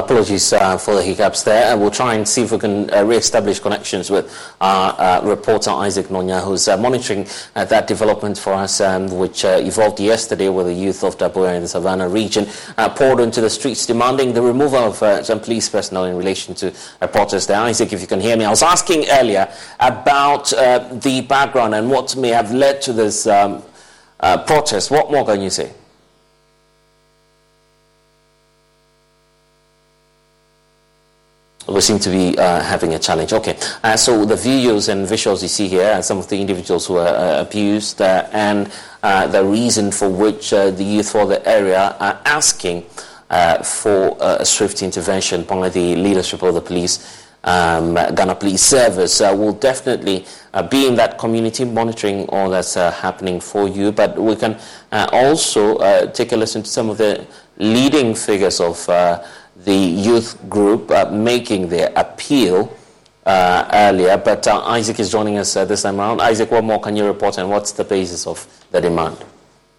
Apologies 0.09 0.53
uh, 0.53 0.75
for 0.75 0.95
the 0.95 1.03
hiccups 1.03 1.43
there. 1.43 1.77
we'll 1.77 1.91
try 1.91 2.15
and 2.15 2.27
see 2.27 2.41
if 2.41 2.51
we 2.51 2.57
can 2.57 2.91
uh, 2.91 3.03
re-establish 3.03 3.59
connections 3.59 4.09
with 4.09 4.25
our 4.59 4.99
uh, 4.99 5.21
reporter 5.23 5.69
Isaac 5.69 6.07
Nonya, 6.07 6.43
who's 6.43 6.67
uh, 6.67 6.75
monitoring 6.77 7.27
uh, 7.55 7.63
that 7.65 7.85
development 7.85 8.35
for 8.35 8.53
us, 8.53 8.81
um, 8.81 9.07
which 9.15 9.45
uh, 9.45 9.59
evolved 9.61 9.99
yesterday 9.99 10.49
with 10.49 10.65
the 10.65 10.73
youth 10.73 11.03
of 11.03 11.15
Daboya 11.19 11.55
in 11.55 11.61
the 11.61 11.67
Savannah 11.67 12.09
region 12.09 12.47
poured 12.95 13.19
into 13.19 13.39
the 13.39 13.51
streets 13.51 13.85
demanding 13.85 14.33
the 14.33 14.41
removal 14.41 14.79
of 14.79 15.23
some 15.23 15.39
police 15.39 15.69
personnel 15.69 16.05
in 16.05 16.17
relation 16.17 16.55
to 16.55 16.73
a 17.01 17.07
protest 17.07 17.47
there. 17.47 17.59
Isaac, 17.59 17.93
if 17.93 18.01
you 18.01 18.07
can 18.07 18.19
hear 18.19 18.35
me, 18.35 18.45
I 18.45 18.49
was 18.49 18.63
asking 18.63 19.05
earlier 19.11 19.47
about 19.79 20.49
the 20.49 21.23
background 21.29 21.75
and 21.75 21.87
what 21.87 22.15
may 22.15 22.29
have 22.29 22.51
led 22.51 22.81
to 22.81 22.93
this 22.93 23.27
um, 23.27 23.61
protest. 24.19 24.89
What 24.89 25.11
more 25.11 25.23
can 25.23 25.43
you 25.43 25.51
say? 25.51 25.71
We 31.71 31.81
seem 31.81 31.99
to 31.99 32.09
be 32.09 32.37
uh, 32.37 32.61
having 32.61 32.93
a 32.93 32.99
challenge. 32.99 33.33
Okay, 33.33 33.57
uh, 33.83 33.95
so 33.95 34.25
the 34.25 34.35
videos 34.35 34.89
and 34.89 35.07
visuals 35.07 35.41
you 35.41 35.47
see 35.47 35.67
here, 35.67 35.91
and 35.93 36.03
some 36.03 36.17
of 36.17 36.27
the 36.27 36.39
individuals 36.39 36.87
who 36.87 36.97
are 36.97 37.07
uh, 37.07 37.41
abused, 37.41 38.01
uh, 38.01 38.27
and 38.31 38.71
uh, 39.03 39.27
the 39.27 39.43
reason 39.43 39.91
for 39.91 40.09
which 40.09 40.53
uh, 40.53 40.71
the 40.71 40.83
youth 40.83 41.11
for 41.11 41.25
the 41.25 41.47
area 41.47 41.95
are 41.99 42.19
asking 42.25 42.83
for 43.63 44.17
a 44.19 44.43
swift 44.43 44.81
intervention 44.81 45.43
by 45.43 45.69
the 45.69 45.95
leadership 45.95 46.41
of 46.41 46.53
the 46.53 46.61
police. 46.61 47.25
Um, 47.43 47.93
Ghana 47.93 48.35
Police 48.35 48.63
Service 48.63 49.21
will 49.21 49.53
definitely 49.53 50.25
be 50.69 50.87
in 50.87 50.95
that 50.95 51.17
community 51.19 51.63
monitoring 51.63 52.27
all 52.29 52.49
that's 52.49 52.73
happening 52.73 53.39
for 53.39 53.69
you. 53.69 53.91
But 53.91 54.17
we 54.17 54.35
can 54.35 54.57
also 54.91 55.77
take 56.07 56.31
a 56.31 56.37
listen 56.37 56.63
to 56.63 56.69
some 56.69 56.89
of 56.89 56.97
the 56.97 57.25
leading 57.59 58.15
figures 58.15 58.59
of 58.59 58.89
the 59.65 59.75
youth 59.75 60.37
group 60.49 60.89
uh, 60.91 61.09
making 61.11 61.67
their 61.67 61.91
appeal 61.95 62.75
uh, 63.25 63.69
earlier. 63.73 64.17
But 64.17 64.47
uh, 64.47 64.63
Isaac 64.65 64.99
is 64.99 65.11
joining 65.11 65.37
us 65.37 65.55
uh, 65.55 65.65
this 65.65 65.83
time 65.83 65.99
around. 65.99 66.21
Isaac, 66.21 66.51
what 66.51 66.63
more 66.63 66.79
can 66.79 66.95
you 66.95 67.05
report 67.05 67.37
and 67.37 67.49
what's 67.49 67.71
the 67.71 67.83
basis 67.83 68.25
of 68.25 68.47
the 68.71 68.81
demand? 68.81 69.17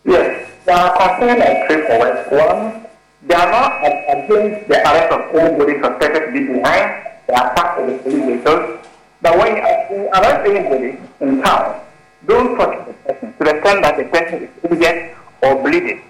Yes, 0.05 0.51
they 0.65 0.73
are 0.73 0.97
concerned 0.97 1.43
and 1.43 1.65
straightforward. 1.65 2.17
One, 2.31 2.87
they 3.27 3.35
are 3.35 3.51
not 3.51 3.85
against 3.85 4.69
the 4.69 4.79
arrest 4.81 5.13
of 5.13 5.35
anybody 5.35 5.81
suspected 5.81 6.27
to 6.27 6.33
be 6.33 6.47
behind 6.53 7.07
the 7.27 7.35
attack 7.35 7.79
of 7.79 7.87
the 7.87 7.99
police 7.99 8.25
vehicles. 8.25 8.87
But 9.23 9.39
when 9.39 9.57
you 9.57 10.09
arrest 10.09 10.49
anybody 10.49 10.99
in 11.21 11.43
town, 11.43 11.81
don't 12.27 12.57
touch 12.57 12.87
the 12.87 12.93
person 12.93 13.35
to 13.39 13.45
the 13.45 13.51
extent 13.57 13.83
that 13.83 13.97
the 13.97 14.05
person 14.05 14.43
is 14.45 14.71
injured 14.71 15.17
or 15.43 15.63
bleeding. 15.63 16.03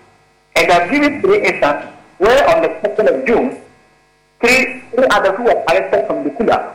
And 0.57 0.71
I've 0.71 0.91
given 0.91 1.21
three 1.21 1.43
instances 1.43 1.91
where 2.21 2.45
on 2.55 2.61
the 2.63 2.69
2nd 2.85 3.07
of 3.09 3.27
June, 3.27 3.57
three, 4.41 4.85
three 4.93 5.07
others 5.11 5.37
who 5.39 5.45
were 5.45 5.65
arrested 5.71 6.07
from 6.07 6.23
the 6.23 6.31
Kula 6.31 6.75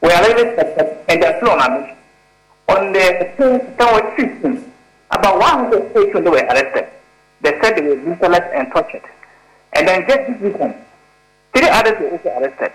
were 0.00 0.08
arrested 0.08 0.96
and 1.08 1.22
they 1.22 1.26
are 1.26 1.36
still 1.36 1.50
on 1.50 2.92
the 2.92 3.08
15th, 4.16 4.64
about 5.10 5.38
100 5.38 5.94
people 5.94 6.22
were 6.22 6.38
arrested. 6.38 6.86
They 7.42 7.58
said 7.60 7.76
they 7.76 7.82
were 7.82 7.96
brutalized 7.96 8.50
and 8.54 8.72
tortured. 8.72 9.02
And 9.74 9.86
then 9.86 10.06
just 10.08 10.26
this 10.26 10.40
weekend, 10.40 10.74
three 11.54 11.68
others 11.68 12.00
were 12.00 12.10
also 12.10 12.28
arrested. 12.40 12.72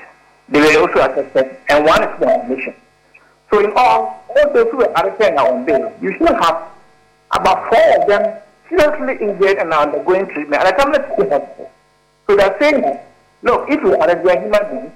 They 0.49 0.59
were 0.59 0.81
also 0.81 0.99
arrested, 0.99 1.57
and 1.69 1.85
one 1.85 2.03
is 2.03 2.21
on 2.21 2.29
admission. 2.41 2.75
So 3.49 3.59
in 3.59 3.71
all, 3.75 4.23
all 4.29 4.53
those 4.53 4.71
who 4.71 4.77
were 4.77 4.93
arrested 4.97 5.35
are 5.35 5.51
on 5.51 5.65
bail. 5.65 5.91
You 6.01 6.13
still 6.15 6.35
have 6.35 6.69
about 7.31 7.69
four 7.69 8.01
of 8.01 8.07
them 8.07 8.39
seriously 8.69 9.25
injured 9.25 9.57
and 9.57 9.73
are 9.73 9.87
undergoing 9.87 10.27
treatment. 10.27 10.61
And 10.61 10.67
I 10.67 10.71
come 10.77 10.93
to 10.93 10.99
hospital. 10.99 11.71
So 12.27 12.35
they're 12.35 12.55
saying 12.59 12.99
look, 13.43 13.69
if 13.69 13.81
you 13.81 13.93
arrest, 13.95 14.23
we 14.23 14.31
are 14.31 14.41
human 14.41 14.63
beings, 14.69 14.91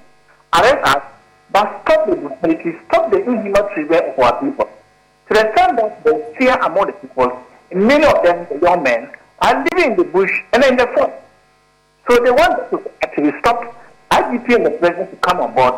arrest 0.54 0.96
us, 0.96 1.02
but 1.50 1.82
stop 1.82 2.08
the 2.08 2.16
brutality, 2.16 2.76
stop 2.88 3.10
the 3.10 3.18
inhuman 3.18 3.68
treatment 3.74 4.06
of 4.06 4.18
our 4.18 4.40
people. 4.40 4.68
To 5.28 5.34
the 5.34 5.48
extent 5.48 5.76
that 5.76 6.04
the 6.04 6.34
fear 6.38 6.54
among 6.62 6.86
the 6.86 6.92
people 6.94 7.44
And 7.70 7.86
many 7.86 8.04
of 8.04 8.22
them, 8.22 8.46
the 8.50 8.58
young 8.66 8.82
men, 8.82 9.10
are 9.40 9.64
living 9.64 9.92
in 9.92 9.96
the 9.96 10.04
bush 10.04 10.32
and 10.52 10.64
in 10.64 10.76
the 10.76 10.86
forest. 10.86 11.12
So 12.08 12.18
they 12.24 12.30
want 12.30 12.70
to 12.70 12.90
actually 13.02 13.32
stop 13.40 13.76
IGP 14.10 14.54
and 14.54 14.66
the 14.66 14.70
president 14.70 15.10
to 15.10 15.16
come 15.18 15.40
on 15.40 15.54
board 15.54 15.74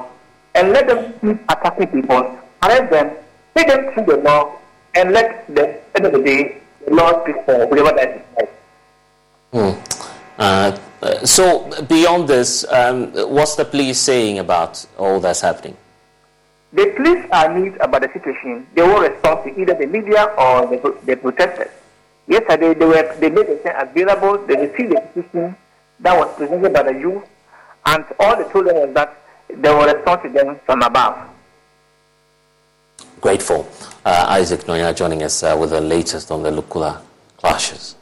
and 0.55 0.73
let 0.73 0.87
them 0.87 1.13
keep 1.21 1.43
attacking 1.51 1.89
people, 1.89 2.39
arrest 2.63 2.91
them, 2.91 3.11
take 3.57 3.67
them 3.67 3.93
through 3.93 4.07
the 4.07 4.23
law, 4.23 4.57
and 4.95 5.13
let 5.13 5.47
the 5.53 5.81
end 5.97 6.07
of 6.07 6.13
the 6.13 6.23
day 6.23 6.59
the 6.87 6.95
law 6.95 7.23
speak 7.23 7.37
for 7.45 7.67
whatever 7.67 7.93
that 7.97 8.25
is. 8.39 8.49
Hmm. 9.53 9.81
Uh, 10.39 10.79
uh, 11.03 11.25
so 11.25 11.69
beyond 11.89 12.29
this, 12.29 12.65
um, 12.71 13.13
what's 13.31 13.57
the 13.57 13.65
police 13.65 13.99
saying 13.99 14.39
about 14.39 14.85
all 14.99 15.21
that's 15.21 15.41
happening? 15.41 15.77
The 16.73 16.87
police 16.97 17.25
are 17.33 17.53
mute 17.53 17.77
about 17.81 18.03
the 18.03 18.11
situation. 18.13 18.67
They 18.75 18.83
will 18.83 19.01
respond 19.01 19.45
to 19.45 19.61
either 19.61 19.75
the 19.75 19.87
media 19.87 20.27
or 20.39 20.67
the, 20.67 20.97
the 21.05 21.17
protesters. 21.17 21.71
Yesterday, 22.29 22.75
they 22.75 22.85
were 22.85 23.17
they 23.19 23.29
made 23.31 23.49
themselves 23.49 23.91
available. 23.91 24.39
They 24.47 24.55
received 24.55 24.93
the 24.93 25.01
petition 25.01 25.57
that 26.01 26.17
was 26.17 26.33
presented 26.37 26.73
by 26.73 26.85
the 26.85 26.93
youth, 26.93 27.25
and 27.87 28.05
all 28.21 28.37
they 28.37 28.49
told 28.53 28.67
them 28.67 28.77
was 28.77 28.95
that 28.95 29.17
they 29.49 29.69
will 29.69 29.93
respond 29.93 30.23
to 30.23 30.29
them 30.29 30.61
from 30.65 30.83
above. 30.83 31.29
Grateful. 33.21 33.69
Uh, 34.05 34.27
Isaac 34.29 34.61
Noya 34.61 34.95
joining 34.95 35.23
us 35.23 35.43
uh, 35.43 35.57
with 35.59 35.71
the 35.71 35.81
latest 35.81 36.31
on 36.31 36.43
the 36.43 36.51
Lukula 36.51 37.03
clashes. 37.37 37.97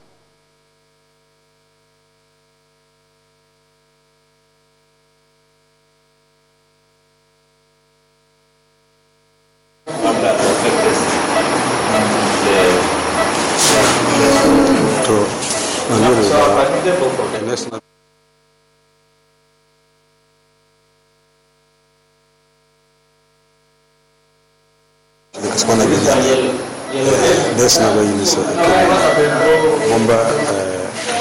sinaba 27.69 28.01
yi 28.03 28.13
nisa 28.21 28.41
ekendu 28.41 29.71
bomba 29.89 30.17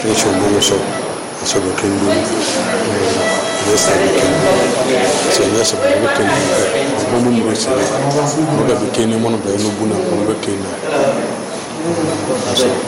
nation 0.04 0.34
bongo 0.40 0.62
so 0.62 0.76
sobo 1.46 1.70
kendu 1.80 2.08
nesabikene 3.72 4.38
senyasobobekene 5.36 6.36
bomumulesere 7.12 7.84
mugabikene 8.56 9.16
mono 9.24 9.38
bainobuna 9.44 9.96
bomubekene 10.08 10.70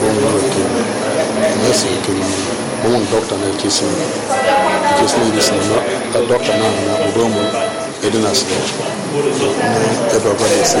bomubekene 0.00 0.80
nesabikene 1.62 2.24
bomun 2.82 3.04
doctor 3.12 3.36
na 3.38 3.48
kisi 3.60 3.84
kesi 4.98 5.16
na 5.20 5.24
ilisi 5.28 5.52
na 5.68 5.76
ka 6.12 6.18
doctor 6.28 6.54
na 6.60 6.66
na 6.86 6.92
odomo 7.08 7.42
edinasino 8.06 8.56
ebaba 10.16 10.46
dese 10.52 10.80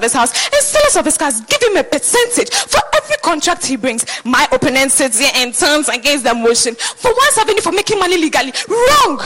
of 0.00 0.02
his 0.02 0.12
house 0.14 0.32
and 0.46 0.62
sellers 0.62 0.96
of 0.96 1.04
his 1.04 1.18
cars 1.18 1.40
give 1.42 1.62
him 1.62 1.76
a 1.76 1.84
percentage 1.84 2.50
for 2.50 2.80
every 2.96 3.16
contract 3.22 3.66
he 3.66 3.76
brings. 3.76 4.04
My 4.24 4.48
opponent 4.50 4.92
sits 4.92 5.18
here 5.18 5.30
and 5.34 5.54
turns 5.54 5.88
against 5.88 6.24
the 6.24 6.34
motion 6.34 6.74
for 6.74 7.12
once 7.12 7.36
having 7.36 7.60
for 7.60 7.72
making 7.72 7.98
money 7.98 8.16
legally. 8.16 8.52
Wrong! 8.68 9.20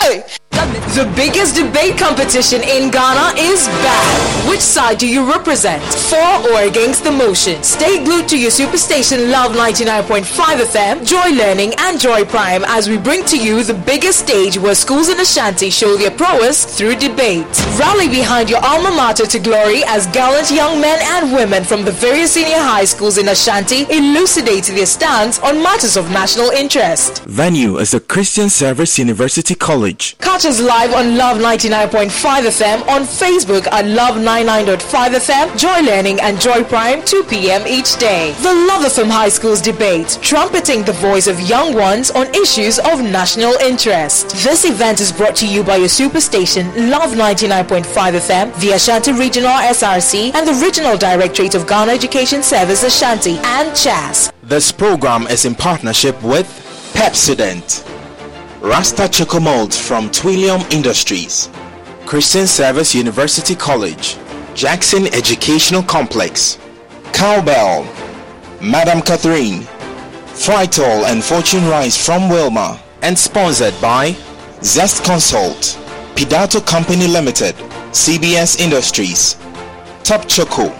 The 0.00 1.10
biggest 1.14 1.54
debate 1.56 1.98
competition 1.98 2.62
in 2.62 2.90
Ghana 2.90 3.38
is 3.38 3.66
back. 3.68 4.48
Which 4.48 4.60
side 4.60 4.98
do 4.98 5.06
you 5.06 5.30
represent? 5.30 5.82
For 5.82 6.50
or 6.50 6.62
against 6.62 7.04
the 7.04 7.12
motion? 7.12 7.62
Stay 7.62 8.02
glued 8.02 8.26
to 8.28 8.38
your 8.38 8.50
superstation 8.50 9.30
Love 9.30 9.52
99.5 9.52 10.24
FM, 10.24 11.06
Joy 11.06 11.30
Learning, 11.36 11.72
and 11.78 12.00
Joy 12.00 12.24
Prime 12.24 12.64
as 12.66 12.88
we 12.88 12.98
bring 12.98 13.24
to 13.26 13.38
you 13.38 13.62
the 13.62 13.74
biggest 13.74 14.20
stage 14.20 14.58
where 14.58 14.74
schools 14.74 15.08
in 15.08 15.20
Ashanti 15.20 15.70
show 15.70 15.96
their 15.96 16.10
prowess 16.10 16.64
through 16.76 16.96
debate. 16.96 17.46
Rally 17.78 18.08
behind 18.08 18.50
your 18.50 18.64
alma 18.64 18.90
mater 18.90 19.26
to 19.26 19.38
glory 19.38 19.82
as 19.86 20.06
gallant 20.08 20.50
young 20.50 20.80
men 20.80 20.98
and 21.02 21.32
women 21.32 21.62
from 21.62 21.84
the 21.84 21.92
various 21.92 22.32
senior 22.32 22.58
high 22.58 22.84
schools 22.84 23.18
in 23.18 23.28
Ashanti 23.28 23.84
elucidate 23.90 24.64
their 24.64 24.86
stance 24.86 25.38
on 25.40 25.62
matters 25.62 25.96
of 25.96 26.10
national 26.10 26.50
interest. 26.50 27.22
Venue 27.24 27.78
is 27.78 27.92
the 27.92 28.00
Christian 28.00 28.48
Service 28.48 28.98
University 28.98 29.54
College. 29.54 29.89
Catch 29.96 30.44
us 30.46 30.60
live 30.60 30.92
on 30.94 31.16
Love 31.16 31.38
99.5 31.38 32.10
FM, 32.10 32.86
on 32.88 33.02
Facebook 33.02 33.66
at 33.72 33.86
Love 33.86 34.16
99.5 34.16 34.78
FM, 34.78 35.58
Joy 35.58 35.80
Learning 35.80 36.20
and 36.20 36.40
Joy 36.40 36.62
Prime, 36.64 37.04
2 37.04 37.24
p.m. 37.24 37.66
each 37.66 37.96
day. 37.96 38.32
The 38.42 38.54
Love 38.68 38.84
FM 38.84 39.10
High 39.10 39.28
Schools 39.28 39.60
debate, 39.60 40.18
trumpeting 40.22 40.84
the 40.84 40.92
voice 40.92 41.26
of 41.26 41.40
young 41.40 41.74
ones 41.74 42.10
on 42.10 42.32
issues 42.34 42.78
of 42.78 43.02
national 43.02 43.52
interest. 43.54 44.30
This 44.44 44.64
event 44.64 45.00
is 45.00 45.10
brought 45.12 45.34
to 45.36 45.46
you 45.48 45.64
by 45.64 45.76
your 45.76 45.88
superstation, 45.88 46.90
Love 46.90 47.12
99.5 47.12 47.82
FM, 47.84 48.60
the 48.60 48.70
Ashanti 48.72 49.12
Regional 49.12 49.50
SRC, 49.50 50.34
and 50.34 50.46
the 50.46 50.54
Regional 50.64 50.96
Directorate 50.96 51.54
of 51.54 51.66
Ghana 51.66 51.92
Education 51.92 52.42
Service 52.42 52.84
Ashanti, 52.84 53.38
and 53.42 53.76
CHAS. 53.76 54.32
This 54.42 54.70
program 54.72 55.26
is 55.26 55.44
in 55.44 55.54
partnership 55.54 56.20
with 56.22 56.46
Pepsodent. 56.94 57.99
Rasta 58.62 59.04
Chocomalt 59.04 59.74
from 59.74 60.10
Twellium 60.10 60.70
Industries, 60.70 61.48
Christian 62.04 62.46
Service 62.46 62.94
University 62.94 63.54
College, 63.54 64.18
Jackson 64.54 65.06
Educational 65.14 65.82
Complex, 65.82 66.58
Cowbell, 67.14 67.84
Madam 68.60 69.00
Catherine, 69.00 69.62
Frytol 70.36 71.04
and 71.06 71.24
Fortune 71.24 71.66
Rice 71.68 71.96
from 72.04 72.28
Wilmar, 72.28 72.78
and 73.00 73.18
sponsored 73.18 73.74
by 73.80 74.14
Zest 74.62 75.04
Consult, 75.04 75.78
Pidato 76.14 76.60
Company 76.60 77.06
Limited, 77.06 77.54
CBS 77.92 78.60
Industries, 78.60 79.38
Top 80.04 80.28
Choco, 80.28 80.70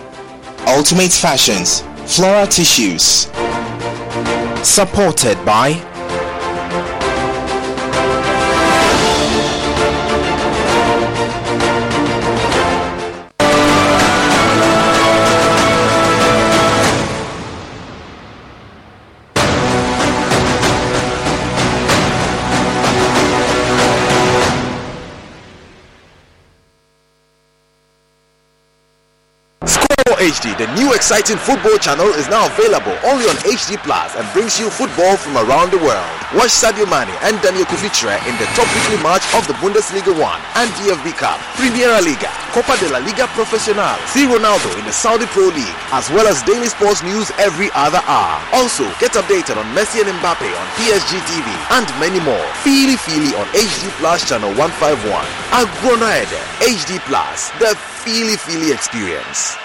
Ultimate 0.66 1.12
Fashions, 1.12 1.80
Flora 2.04 2.46
Tissues. 2.46 3.30
Supported 4.62 5.42
by 5.46 5.89
HD, 30.20 30.52
the 30.60 30.68
new 30.76 30.92
exciting 30.92 31.40
football 31.40 31.80
channel 31.80 32.12
is 32.20 32.28
now 32.28 32.44
available 32.52 32.92
only 33.08 33.24
on 33.24 33.40
HD 33.40 33.80
Plus 33.80 34.12
and 34.20 34.28
brings 34.36 34.60
you 34.60 34.68
football 34.68 35.16
from 35.16 35.32
around 35.40 35.72
the 35.72 35.80
world. 35.80 36.12
Watch 36.36 36.52
Sadio 36.52 36.84
Mane 36.92 37.08
and 37.24 37.40
Daniel 37.40 37.64
Kufitre 37.64 38.20
in 38.28 38.36
the 38.36 38.44
top 38.52 38.68
weekly 38.76 39.00
match 39.00 39.24
of 39.32 39.48
the 39.48 39.56
Bundesliga 39.64 40.12
1 40.12 40.20
and 40.60 40.68
DFB 40.76 41.16
Cup, 41.16 41.40
Primera 41.56 42.04
Liga, 42.04 42.28
Copa 42.52 42.76
de 42.76 42.92
la 42.92 43.00
Liga 43.00 43.32
Profesional, 43.32 43.96
see 44.12 44.28
Ronaldo 44.28 44.68
in 44.76 44.84
the 44.84 44.92
Saudi 44.92 45.24
Pro 45.32 45.48
League, 45.56 45.80
as 45.96 46.12
well 46.12 46.28
as 46.28 46.44
daily 46.44 46.68
sports 46.68 47.00
news 47.00 47.32
every 47.40 47.72
other 47.72 48.04
hour. 48.04 48.36
Also, 48.52 48.84
get 49.00 49.16
updated 49.16 49.56
on 49.56 49.64
Messi 49.72 50.04
and 50.04 50.12
Mbappe 50.20 50.44
on 50.44 50.66
PSG 50.76 51.16
TV 51.32 51.48
and 51.80 51.88
many 51.96 52.20
more. 52.20 52.44
Feely 52.60 53.00
Feely 53.08 53.32
on 53.40 53.48
HD 53.56 53.88
Plus 53.96 54.28
channel 54.28 54.52
151. 54.52 55.00
Agronaide 55.56 56.44
HD 56.60 57.00
Plus, 57.08 57.48
the 57.56 57.72
Feely 58.04 58.36
Feely 58.36 58.68
experience. 58.68 59.56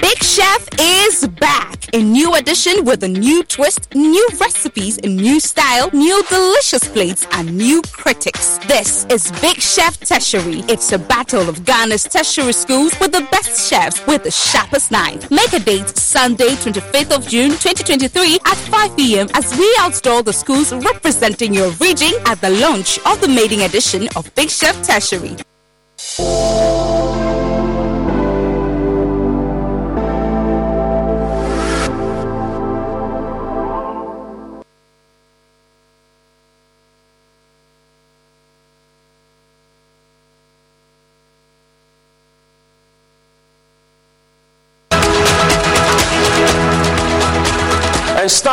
Big 0.00 0.22
Chef 0.22 0.68
is 0.78 1.26
back. 1.28 1.94
A 1.94 2.02
new 2.02 2.34
edition 2.34 2.84
with 2.84 3.04
a 3.04 3.08
new 3.08 3.44
twist, 3.44 3.94
new 3.94 4.28
recipes, 4.40 4.98
a 4.98 5.06
new 5.06 5.38
style, 5.38 5.88
new 5.92 6.22
delicious 6.28 6.86
plates, 6.88 7.26
and 7.32 7.56
new 7.56 7.80
critics. 7.92 8.58
This 8.66 9.06
is 9.10 9.30
Big 9.40 9.60
Chef 9.60 9.98
Tertiary. 10.00 10.60
It's 10.68 10.92
a 10.92 10.98
battle 10.98 11.48
of 11.48 11.64
Ghana's 11.64 12.04
tertiary 12.04 12.52
schools 12.52 12.92
with 13.00 13.12
the 13.12 13.26
best 13.30 13.70
chefs 13.70 14.04
with 14.06 14.24
the 14.24 14.30
sharpest 14.30 14.90
knife. 14.90 15.30
Make 15.30 15.52
a 15.52 15.60
date 15.60 15.88
Sunday, 15.96 16.50
25th 16.56 17.16
of 17.16 17.28
June 17.28 17.50
2023 17.50 18.40
at 18.44 18.56
5 18.56 18.96
p.m. 18.96 19.28
as 19.34 19.56
we 19.56 19.76
outdoor 19.80 20.22
the 20.22 20.32
schools 20.32 20.72
representing 20.72 21.54
your 21.54 21.70
region 21.80 22.12
at 22.26 22.40
the 22.40 22.50
launch 22.50 22.98
of 23.06 23.20
the 23.20 23.28
maiden 23.28 23.60
edition 23.60 24.08
of 24.16 24.34
Big 24.34 24.50
Chef 24.50 24.74
Tertiary. 24.86 25.36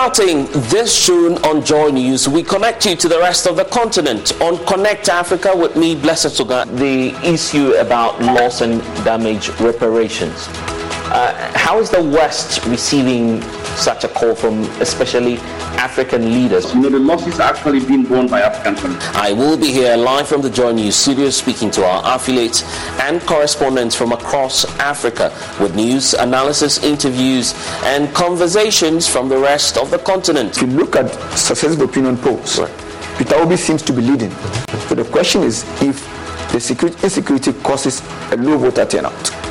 Starting 0.02 0.48
this 0.72 1.06
June 1.06 1.38
on 1.46 1.64
Joy 1.64 1.90
News, 1.90 2.28
we 2.28 2.42
connect 2.42 2.88
you 2.88 2.96
to 2.96 3.08
the 3.08 3.20
rest 3.20 3.46
of 3.46 3.56
the 3.56 3.66
continent. 3.66 4.32
On 4.42 4.58
Connect 4.66 5.10
Africa 5.10 5.56
with 5.56 5.76
me, 5.76 5.94
Blessed 5.94 6.30
Sogah, 6.30 6.66
the 6.78 7.10
issue 7.24 7.74
about 7.74 8.20
loss 8.20 8.62
and 8.62 8.82
damage 9.06 9.50
reparations. 9.60 10.48
Uh, 11.12 11.52
how 11.58 11.78
is 11.78 11.90
the 11.90 12.02
West 12.02 12.66
receiving 12.68 13.42
such 13.76 14.06
a 14.06 14.08
call 14.08 14.34
from 14.34 14.64
especially 14.80 15.40
African 15.76 16.24
leaders? 16.32 16.74
You 16.74 16.84
know, 16.84 16.90
the 16.90 17.00
losses 17.00 17.38
are 17.38 17.54
actually 17.54 17.86
being 17.86 18.04
borne 18.04 18.30
by 18.30 18.40
African 18.40 18.76
countries. 18.76 19.04
I 19.14 19.34
will 19.34 19.58
be 19.58 19.72
here 19.74 19.98
live 19.98 20.30
from 20.30 20.42
the 20.42 20.50
Joy 20.50 20.72
News 20.72 20.96
studio 20.96 21.30
speaking 21.30 21.70
to 21.72 21.84
our 21.84 22.16
affiliates 22.16 22.64
and 23.02 23.20
correspondents 23.24 23.94
from 23.94 24.14
across 24.14 24.64
Africa 24.80 25.38
with 25.60 25.76
news, 25.76 26.14
analysis, 26.14 26.82
interviews, 26.82 27.56
and 27.84 28.14
conversations 28.16 29.06
from 29.06 29.28
the 29.28 29.38
rest 29.38 29.78
of 29.78 29.92
the 29.92 30.00
continent. 30.00 30.56
If 30.56 30.62
you 30.62 30.68
look 30.70 30.96
at 30.96 31.12
successive 31.38 31.82
opinion 31.82 32.20
polls, 32.20 32.58
right. 32.58 32.72
Peter 33.18 33.36
Obi 33.36 33.58
seems 33.58 33.82
to 33.82 33.92
be 33.92 34.02
leading. 34.02 34.32
So 34.88 34.96
the 34.96 35.04
question 35.12 35.44
is 35.44 35.66
if 35.82 36.08
the 36.54 36.60
security, 36.62 36.98
insecurity 37.04 37.52
causes 37.64 38.02
a 38.32 38.38
low 38.38 38.58
voter 38.58 38.86
turnout 38.86 39.42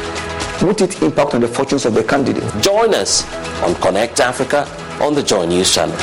would 0.62 0.81
it 0.81 1.03
impact 1.03 1.35
on 1.35 1.41
the 1.41 1.49
fortunes 1.49 1.87
of 1.87 1.95
the 1.95 2.05
candidate? 2.05 2.45
Join 2.62 2.95
us 2.95 3.24
on 3.62 3.74
Connect 3.77 4.20
Africa 4.20 4.66
on 5.01 5.15
the 5.15 5.23
Joy 5.23 5.47
News 5.47 5.73
channel. 5.74 5.97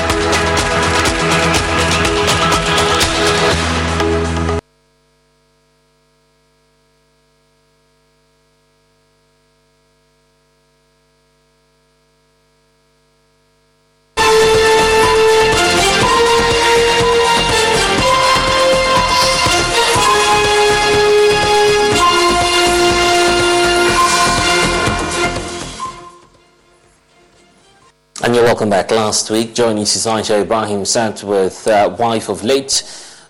Last 29.18 29.32
week, 29.32 29.56
joining 29.56 29.86
Sisansha 29.86 30.44
Ibrahim 30.44 30.86
sat 30.86 31.24
with 31.24 31.68
uh, 31.68 31.96
wife 31.98 32.30
of 32.30 32.44
late 32.44 32.84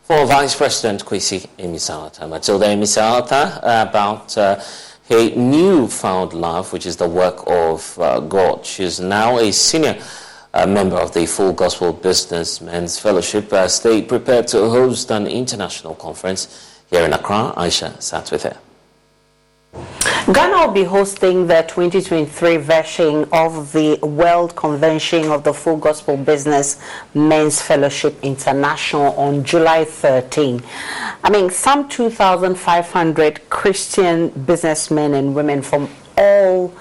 former 0.03 0.25
Vice 0.25 0.53
President 0.53 1.05
Kwesi 1.05 1.47
Amissah-Arthur. 1.57 2.27
Matilda 2.27 2.65
Amissah-Arthur 2.65 3.61
about 3.63 4.37
uh, 4.37 4.61
her 5.07 5.29
newfound 5.37 6.33
love, 6.33 6.73
which 6.73 6.85
is 6.85 6.97
the 6.97 7.07
work 7.07 7.41
of 7.47 7.97
uh, 7.99 8.19
God. 8.19 8.65
She 8.65 8.83
is 8.83 8.99
now 8.99 9.37
a 9.37 9.49
senior 9.53 9.97
uh, 10.53 10.67
member 10.67 10.97
of 10.97 11.13
the 11.13 11.25
Full 11.25 11.53
Gospel 11.53 11.93
Businessmen's 11.93 12.99
Fellowship 12.99 13.53
as 13.53 13.79
they 13.79 14.01
prepare 14.01 14.43
to 14.43 14.69
host 14.69 15.09
an 15.09 15.25
international 15.25 15.95
conference 15.95 16.83
here 16.89 17.05
in 17.05 17.13
Accra. 17.13 17.53
Aisha 17.55 18.01
sat 18.01 18.29
with 18.29 18.43
her. 18.43 18.57
Ghana 20.33 20.67
will 20.67 20.73
be 20.73 20.83
hosting 20.83 21.47
the 21.47 21.61
2023 21.69 22.57
version 22.57 23.29
of 23.31 23.71
the 23.71 23.97
World 24.01 24.57
Convention 24.57 25.31
of 25.31 25.45
the 25.45 25.53
Full 25.53 25.77
Gospel 25.77 26.17
Business 26.17 26.79
Men's 27.13 27.61
Fellowship 27.61 28.13
International 28.21 29.13
on 29.13 29.45
July 29.45 29.85
13. 29.85 30.61
I 31.23 31.29
mean, 31.29 31.49
some 31.49 31.87
2,500 31.87 33.49
Christian 33.49 34.27
businessmen 34.29 35.13
and 35.13 35.33
women 35.33 35.61
from 35.61 35.89
all 36.17 36.73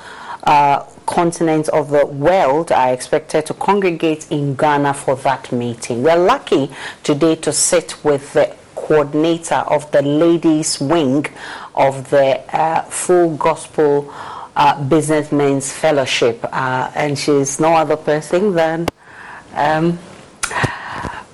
uh, 0.43 0.85
continents 1.07 1.69
of 1.69 1.91
the 1.91 2.05
world 2.05 2.73
are 2.73 2.93
expected 2.93 3.47
to 3.47 3.55
congregate 3.55 4.27
in 4.31 4.57
Ghana 4.57 4.95
for 4.95 5.15
that 5.17 5.53
meeting. 5.53 6.03
We're 6.03 6.17
lucky 6.17 6.71
today 7.05 7.37
to 7.37 7.53
sit 7.53 8.05
with 8.05 8.33
the 8.33 8.57
coordinator 8.75 9.65
of 9.67 9.91
the 9.91 10.03
ladies' 10.03 10.81
wing 10.81 11.27
of 11.77 12.09
the 12.11 12.41
uh, 12.57 12.83
Full 12.83 13.37
Gospel 13.37 14.13
uh, 14.57 14.83
Businessmen's 14.85 15.73
Fellowship, 15.73 16.41
uh, 16.51 16.91
and 16.95 17.19
she's 17.19 17.61
no 17.61 17.75
other 17.75 17.97
person 17.97 18.55
than 18.55 18.89
um, 19.55 19.99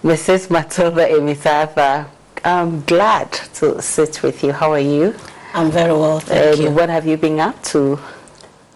Mrs. 0.02 0.50
Matilda 0.50 1.06
Amissah-Arthur. 1.08 2.06
I'm 2.44 2.82
glad 2.82 3.32
to 3.54 3.80
sit 3.80 4.22
with 4.22 4.42
you. 4.42 4.52
How 4.52 4.72
are 4.72 4.80
you? 4.80 5.14
I'm 5.54 5.70
very 5.70 5.92
well, 5.92 6.18
thank 6.18 6.56
and 6.56 6.64
you. 6.64 6.70
What 6.70 6.88
have 6.88 7.06
you 7.06 7.16
been 7.16 7.38
up 7.38 7.62
to? 7.64 7.98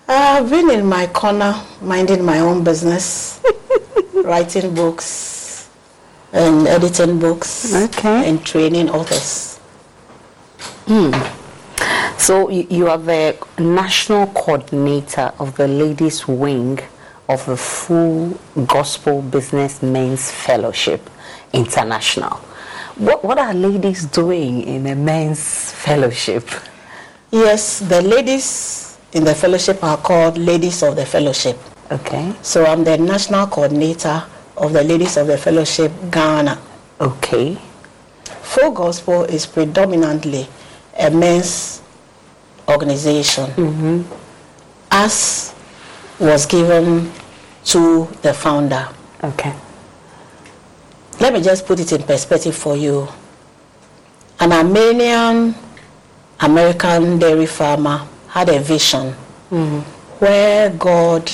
I've 0.08 0.48
been 0.48 0.70
in 0.70 0.86
my 0.86 1.08
corner, 1.08 1.60
minding 1.82 2.24
my 2.24 2.38
own 2.38 2.62
business, 2.62 3.42
writing 4.14 4.72
books, 4.72 5.68
and 6.32 6.68
editing 6.68 7.18
books, 7.18 7.74
okay. 7.74 8.28
and 8.28 8.44
training 8.46 8.88
authors. 8.88 9.56
Hmm. 10.86 11.10
So 12.18 12.48
you, 12.50 12.66
you 12.70 12.88
are 12.88 12.98
the 12.98 13.36
national 13.58 14.28
coordinator 14.28 15.32
of 15.38 15.56
the 15.56 15.68
ladies' 15.68 16.26
wing 16.26 16.80
of 17.28 17.44
the 17.46 17.56
Full 17.56 18.38
Gospel 18.66 19.22
Business 19.22 19.82
Men's 19.82 20.30
Fellowship 20.30 21.08
International. 21.52 22.40
What 22.96 23.22
what 23.24 23.38
are 23.38 23.52
ladies 23.52 24.06
doing 24.06 24.62
in 24.62 24.86
a 24.86 24.94
men's 24.94 25.70
fellowship? 25.72 26.48
Yes, 27.30 27.80
the 27.80 28.00
ladies 28.00 28.96
in 29.12 29.24
the 29.24 29.34
fellowship 29.34 29.82
are 29.84 29.98
called 29.98 30.38
Ladies 30.38 30.82
of 30.82 30.96
the 30.96 31.04
Fellowship. 31.04 31.58
Okay. 31.90 32.32
So 32.42 32.64
I'm 32.64 32.84
the 32.84 32.96
national 32.98 33.46
coordinator 33.48 34.24
of 34.56 34.72
the 34.72 34.82
Ladies 34.82 35.16
of 35.16 35.26
the 35.26 35.36
Fellowship 35.36 35.92
Ghana. 36.10 36.58
Okay. 37.00 37.58
Full 38.42 38.70
Gospel 38.72 39.24
is 39.24 39.44
predominantly 39.44 40.48
a 40.98 41.10
men's 41.10 41.82
organization, 42.68 44.04
as 44.90 45.54
was 46.18 46.46
given 46.46 47.10
to 47.64 48.06
the 48.22 48.32
founder. 48.32 48.88
Okay. 49.22 49.54
Let 51.20 51.32
me 51.32 51.42
just 51.42 51.66
put 51.66 51.80
it 51.80 51.92
in 51.92 52.02
perspective 52.02 52.54
for 52.54 52.76
you. 52.76 53.08
An 54.38 54.52
Armenian 54.52 55.54
American 56.40 57.18
dairy 57.18 57.46
farmer 57.46 58.06
had 58.28 58.48
a 58.50 58.60
vision 58.60 59.14
mm-hmm. 59.50 59.78
where 60.18 60.70
God 60.70 61.30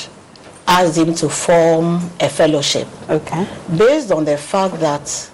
asked 0.66 0.96
him 0.96 1.14
to 1.14 1.28
form 1.28 2.10
a 2.20 2.28
fellowship. 2.28 2.86
Okay. 3.10 3.46
Based 3.76 4.12
on 4.12 4.24
the 4.24 4.36
fact 4.36 4.78
that 4.80 5.30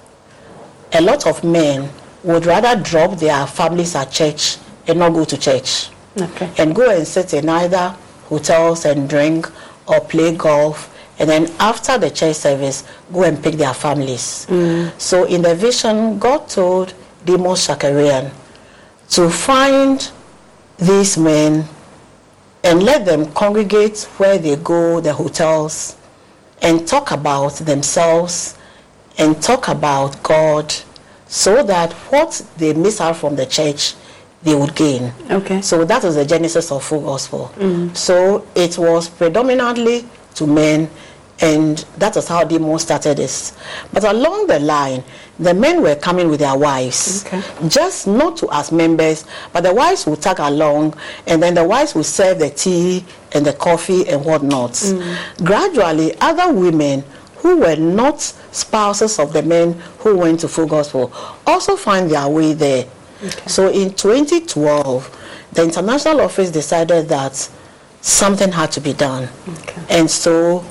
a 0.92 1.00
lot 1.02 1.26
of 1.26 1.44
men 1.44 1.90
would 2.28 2.44
rather 2.44 2.80
drop 2.80 3.18
their 3.18 3.46
families 3.46 3.94
at 3.94 4.12
church 4.12 4.58
and 4.86 4.98
not 4.98 5.14
go 5.14 5.24
to 5.24 5.38
church. 5.38 5.88
Okay. 6.20 6.50
And 6.58 6.74
go 6.74 6.90
and 6.90 7.06
sit 7.06 7.32
in 7.32 7.48
either 7.48 7.96
hotels 8.24 8.84
and 8.84 9.08
drink 9.08 9.50
or 9.86 10.00
play 10.00 10.36
golf. 10.36 10.94
And 11.18 11.30
then 11.30 11.50
after 11.58 11.96
the 11.96 12.10
church 12.10 12.36
service, 12.36 12.84
go 13.10 13.22
and 13.22 13.42
pick 13.42 13.54
their 13.54 13.72
families. 13.72 14.46
Mm. 14.50 14.92
So 15.00 15.24
in 15.24 15.40
the 15.40 15.54
vision, 15.54 16.18
God 16.18 16.48
told 16.48 16.92
Demos 17.24 17.66
Shakarian 17.66 18.30
to 19.10 19.30
find 19.30 20.10
these 20.78 21.16
men 21.16 21.64
and 22.62 22.82
let 22.82 23.06
them 23.06 23.32
congregate 23.32 24.02
where 24.18 24.36
they 24.36 24.56
go, 24.56 25.00
the 25.00 25.14
hotels, 25.14 25.96
and 26.60 26.86
talk 26.86 27.10
about 27.10 27.54
themselves 27.54 28.58
and 29.16 29.40
talk 29.42 29.68
about 29.68 30.22
God 30.22 30.74
so 31.28 31.62
that 31.62 31.92
what 32.10 32.42
they 32.56 32.72
miss 32.74 33.00
out 33.00 33.16
from 33.16 33.36
the 33.36 33.46
church, 33.46 33.94
they 34.42 34.54
would 34.54 34.74
gain. 34.74 35.12
Okay. 35.30 35.60
So 35.62 35.84
that 35.84 36.02
was 36.02 36.14
the 36.14 36.24
genesis 36.24 36.70
of 36.72 36.82
full 36.84 37.00
gospel. 37.02 37.52
Mm. 37.56 37.96
So 37.96 38.46
it 38.54 38.78
was 38.78 39.08
predominantly 39.08 40.06
to 40.36 40.46
men, 40.46 40.88
and 41.40 41.78
that 41.98 42.16
was 42.16 42.26
how 42.28 42.44
Demo 42.44 42.76
started 42.78 43.18
this. 43.18 43.56
But 43.92 44.04
along 44.04 44.46
the 44.46 44.58
line, 44.60 45.04
the 45.38 45.54
men 45.54 45.82
were 45.82 45.94
coming 45.94 46.28
with 46.28 46.40
their 46.40 46.56
wives, 46.56 47.24
Okay. 47.26 47.42
just 47.68 48.06
not 48.08 48.36
to 48.38 48.48
as 48.52 48.72
members, 48.72 49.24
but 49.52 49.62
the 49.62 49.72
wives 49.74 50.06
would 50.06 50.20
tag 50.20 50.38
along, 50.40 50.94
and 51.26 51.42
then 51.42 51.54
the 51.54 51.62
wives 51.64 51.94
would 51.94 52.06
serve 52.06 52.38
the 52.40 52.50
tea 52.50 53.04
and 53.32 53.44
the 53.46 53.52
coffee 53.52 54.08
and 54.08 54.24
whatnot. 54.24 54.72
Mm. 54.72 55.16
Gradually, 55.44 56.16
other 56.20 56.52
women 56.52 57.04
who 57.38 57.58
were 57.58 57.76
not 57.76 58.20
spouses 58.20 59.18
of 59.18 59.32
the 59.32 59.42
men 59.42 59.74
who 60.00 60.16
went 60.16 60.40
to 60.40 60.48
full 60.48 60.66
gospel 60.66 61.12
also 61.46 61.76
find 61.76 62.10
their 62.10 62.28
way 62.28 62.52
there. 62.52 62.86
So 63.46 63.68
in 63.68 63.94
2012, 63.94 65.16
the 65.52 65.64
international 65.64 66.20
office 66.20 66.50
decided 66.50 67.08
that 67.08 67.48
something 68.00 68.52
had 68.52 68.70
to 68.72 68.80
be 68.80 68.92
done. 68.92 69.28
And 69.88 70.10
so 70.10 70.64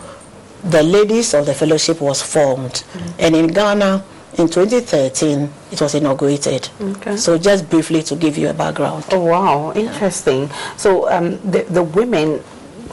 the 0.63 0.83
ladies 0.83 1.33
of 1.33 1.45
the 1.45 1.53
fellowship 1.53 1.99
was 2.01 2.21
formed. 2.21 2.83
And 3.19 3.35
in 3.35 3.47
Ghana, 3.47 4.03
in 4.37 4.47
2013, 4.47 5.49
it 5.71 5.81
was 5.81 5.95
inaugurated. 5.95 6.69
Okay. 6.79 7.17
So 7.17 7.37
just 7.37 7.69
briefly 7.69 8.03
to 8.03 8.15
give 8.15 8.37
you 8.37 8.49
a 8.49 8.53
background. 8.53 9.05
Oh 9.11 9.23
wow, 9.25 9.73
interesting. 9.73 10.49
So 10.77 11.09
um, 11.11 11.39
the 11.49 11.63
the 11.63 11.83
women, 11.83 12.41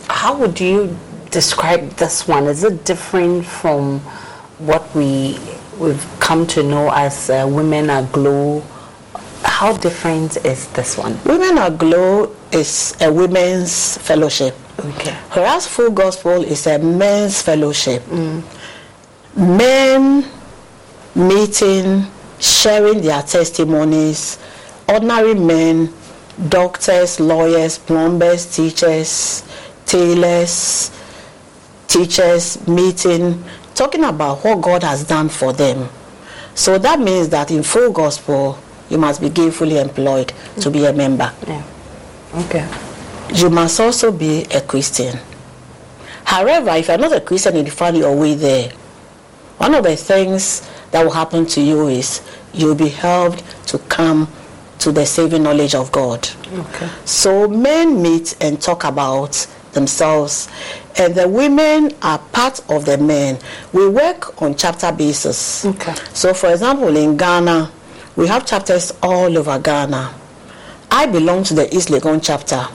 how 0.09 0.37
would 0.39 0.59
you 0.59 0.97
describe 1.35 1.91
this 1.97 2.29
one? 2.29 2.45
Is 2.47 2.63
it 2.63 2.85
different 2.85 3.45
from 3.45 3.99
what 4.59 4.83
we 4.95 5.37
we've 5.79 6.07
come 6.21 6.47
to 6.47 6.63
know 6.63 6.91
as 6.95 7.29
uh, 7.29 7.45
women 7.51 7.91
Aglow? 7.91 8.63
How 9.43 9.77
different 9.77 10.37
is 10.47 10.69
this 10.69 10.97
one? 10.97 11.19
Women 11.25 11.59
Aglow 11.59 12.35
is 12.53 12.97
a 13.01 13.13
women's 13.13 13.99
fellowship. 13.99 14.55
Okay. 14.79 15.13
Whereas 15.33 15.67
Full 15.67 15.91
Gospel 15.91 16.45
is 16.45 16.67
a 16.67 16.79
men's 16.79 17.43
fellowship. 17.43 18.03
Men 19.37 20.25
meeting, 21.15 22.07
sharing 22.39 23.01
their 23.03 23.23
testimonies, 23.23 24.39
ordinary 24.89 25.35
men, 25.35 25.93
doctors, 26.49 27.19
lawyers, 27.19 27.79
plumbers, 27.79 28.47
teachers, 28.55 29.43
tailors, 29.87 30.91
teachers 31.89 32.67
meeting, 32.67 33.43
talking 33.75 34.05
about 34.05 34.45
what 34.45 34.61
God 34.61 34.83
has 34.83 35.05
done 35.05 35.29
for 35.29 35.53
them. 35.53 35.89
So 36.55 36.79
that 36.79 37.01
means 37.01 37.29
that 37.31 37.51
in 37.51 37.63
full 37.63 37.93
gospel, 37.93 38.59
you 38.89 38.99
must 38.99 39.21
be 39.21 39.29
gainfully 39.31 39.81
employed 39.81 40.33
to 40.61 40.71
be 40.71 40.85
a 40.85 40.93
member. 40.93 41.33
Yeah. 41.47 41.63
Okay. 42.35 42.69
You 43.35 43.51
must 43.51 43.81
also 43.81 44.13
be 44.13 44.45
a 44.45 44.61
Christian. 44.61 45.19
However, 46.25 46.71
if 46.71 46.89
you're 46.89 46.99
not 46.99 47.13
a 47.13 47.21
Christian 47.21 47.57
and 47.57 47.67
you 47.67 47.73
find 47.73 47.97
your 47.97 48.17
way 48.17 48.35
there, 48.35 48.71
one 49.59 49.75
of 49.75 49.85
the 49.85 49.97
things 49.97 50.69
that 50.91 51.05
will 51.05 51.13
happen 51.13 51.47
to 51.47 51.61
you 51.61 51.89
is 51.89 52.23
you'll 52.53 52.75
be 52.75 52.89
helped 52.89 53.43
to 53.69 53.79
come 53.79 54.29
to 54.79 54.93
the 54.93 55.07
saving 55.07 55.43
knowledge 55.43 55.75
of 55.75 55.91
God. 55.91 56.29
Okay. 56.53 56.89
So 57.05 57.49
men 57.49 58.03
meet 58.03 58.37
and 58.41 58.61
talk 58.61 58.85
about 58.85 59.47
themselves, 59.73 60.49
and 60.97 61.15
the 61.15 61.29
women 61.29 61.93
are 62.03 62.19
part 62.19 62.61
of 62.71 62.85
the 62.85 62.99
men. 62.99 63.39
We 63.73 63.89
work 63.89 64.41
on 64.43 64.55
chapter 64.57 64.93
basis. 64.93 65.65
Okay. 65.65 65.95
So, 66.13 66.35
for 66.35 66.51
example, 66.51 66.97
in 66.97 67.17
Ghana, 67.17 67.71
we 68.17 68.27
have 68.29 68.47
chapters 68.47 68.93
all 69.03 69.37
over 69.37 69.59
Ghana. 69.59 70.15
I 70.91 71.07
belong 71.07 71.43
to 71.45 71.55
the 71.55 71.75
East 71.75 71.89
Legon 71.89 72.21
chapter, 72.23 72.67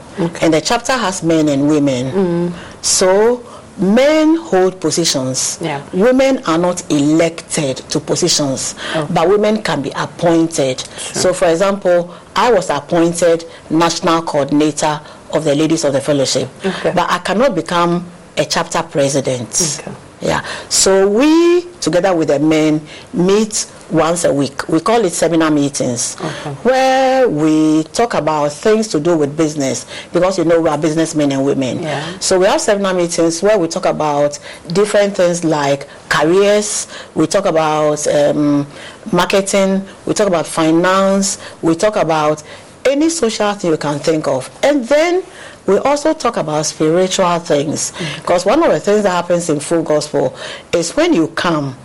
and 0.41 0.53
the 0.53 0.59
chapter 0.59 0.93
has 0.93 1.23
men 1.23 1.47
and 1.47 1.69
women. 1.69 2.51
Mm. 2.51 2.83
So, 2.83 3.45
men 3.77 4.35
hold 4.35 4.81
positions. 4.81 5.57
Yeah. 5.61 5.81
Women 5.93 6.43
are 6.45 6.57
not 6.57 6.89
elected 6.91 7.77
to 7.77 7.99
positions, 8.01 8.75
oh. 8.95 9.07
but 9.09 9.29
women 9.29 9.61
can 9.61 9.81
be 9.81 9.91
appointed. 9.95 10.81
So, 10.97 11.33
for 11.33 11.45
example, 11.47 12.13
I 12.35 12.51
was 12.51 12.69
appointed 12.69 13.45
national 13.69 14.23
coordinator 14.23 14.99
of 15.33 15.43
the 15.43 15.55
Ladies 15.55 15.83
of 15.83 15.93
the 15.93 16.01
Fellowship, 16.01 16.49
Okay. 16.65 16.91
but 16.95 17.09
I 17.11 17.19
cannot 17.19 17.55
become 17.55 18.05
a 18.37 18.45
chapter 18.45 18.81
president. 18.83 19.83
Yeah. 20.21 20.43
So 20.67 21.07
we, 21.07 21.61
together 21.79 22.13
with 22.13 22.27
the 22.27 22.39
men, 22.39 22.81
meet 23.13 23.71
once 23.89 24.23
a 24.25 24.33
week. 24.33 24.67
We 24.67 24.81
call 24.81 25.03
it 25.05 25.11
seminar 25.13 25.49
meetings, 25.49 26.15
where 26.63 27.27
we 27.27 27.83
talk 27.85 28.13
about 28.15 28.51
things 28.51 28.87
to 28.89 28.99
do 28.99 29.17
with 29.17 29.35
business 29.37 29.85
because 30.11 30.37
you 30.37 30.43
know 30.45 30.59
we 30.61 30.69
are 30.69 30.77
businessmen 30.77 31.31
and 31.31 31.45
women. 31.45 31.81
Yeah. 31.83 32.19
So 32.19 32.37
we 32.39 32.45
have 32.47 32.59
seminar 32.61 32.93
meetings 32.93 33.41
where 33.41 33.57
we 33.57 33.67
talk 33.69 33.85
about 33.85 34.37
different 34.67 35.15
things 35.15 35.43
like 35.45 35.87
careers. 36.09 36.87
We 37.15 37.25
talk 37.25 37.45
about 37.45 38.05
um, 38.07 38.67
marketing. 39.13 39.85
We 40.05 40.13
talk 40.13 40.27
about 40.27 40.45
finance. 40.47 41.39
We 41.61 41.75
talk 41.75 41.95
about 41.95 42.43
any 42.89 43.09
social 43.09 43.53
thing 43.53 43.71
you 43.71 43.77
can 43.77 43.99
think 43.99 44.27
of, 44.27 44.49
and 44.63 44.85
then 44.85 45.23
we 45.67 45.77
also 45.77 46.13
talk 46.13 46.37
about 46.37 46.65
spiritual 46.65 47.39
things. 47.39 47.91
Mm. 47.91 48.15
Because 48.21 48.45
one 48.45 48.63
of 48.63 48.71
the 48.71 48.79
things 48.79 49.03
that 49.03 49.11
happens 49.11 49.49
in 49.49 49.59
full 49.59 49.83
gospel 49.83 50.35
is 50.73 50.95
when 50.95 51.13
you 51.13 51.27
come 51.29 51.75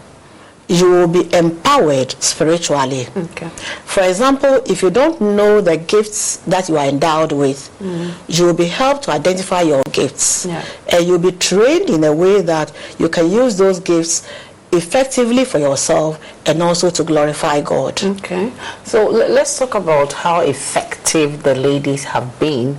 you 0.69 0.91
will 0.91 1.09
be 1.09 1.33
empowered 1.35 2.11
spiritually. 2.23 3.07
Okay. 3.15 3.49
for 3.85 4.03
example 4.03 4.63
if 4.67 4.83
you 4.83 4.91
don't 4.91 5.21
know 5.21 5.61
the 5.61 5.77
gifts 5.77 6.39
that 6.39 6.69
you 6.69 6.77
are 6.79 6.87
endowed 6.87 7.33
with 7.33 7.71
mm. 7.81 8.13
you 8.29 8.47
will 8.47 8.55
be 8.55 8.65
helped 8.65 9.05
to 9.05 9.11
identify 9.11 9.61
your 9.61 9.83
gifts. 9.93 10.47
Yeah. 10.47 10.65
and 10.91 11.07
you'll 11.07 11.19
be 11.19 11.33
trained 11.33 11.91
in 11.91 12.03
a 12.05 12.13
way 12.15 12.41
that 12.41 12.73
you 12.99 13.09
can 13.09 13.31
use 13.31 13.59
those 13.59 13.79
gifts 13.81 14.27
effectively 14.75 15.45
for 15.45 15.59
yourself 15.59 16.19
and 16.47 16.63
also 16.63 16.91
to 16.91 17.03
glorify 17.05 17.61
god 17.61 18.03
Okay. 18.05 18.53
So 18.85 19.09
let's 19.09 19.59
talk 19.59 19.75
about 19.75 20.13
how 20.13 20.41
effective 20.41 21.43
the 21.43 21.55
ladies 21.55 22.05
have 22.05 22.39
been 22.39 22.77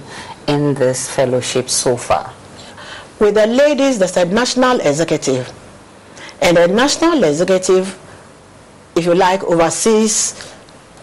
in 0.48 0.74
this 0.76 1.10
fellowship 1.10 1.70
so 1.70 1.98
far. 1.98 2.32
with 3.20 3.36
the 3.36 3.48
ladies, 3.48 3.98
there's 3.98 4.18
a 4.18 4.26
national 4.26 4.80
executive. 4.82 5.52
And 6.42 6.58
the 6.58 6.68
national 6.68 7.24
executive, 7.24 7.98
if 8.96 9.06
you 9.06 9.16
like, 9.16 9.44
oversees 9.44 10.52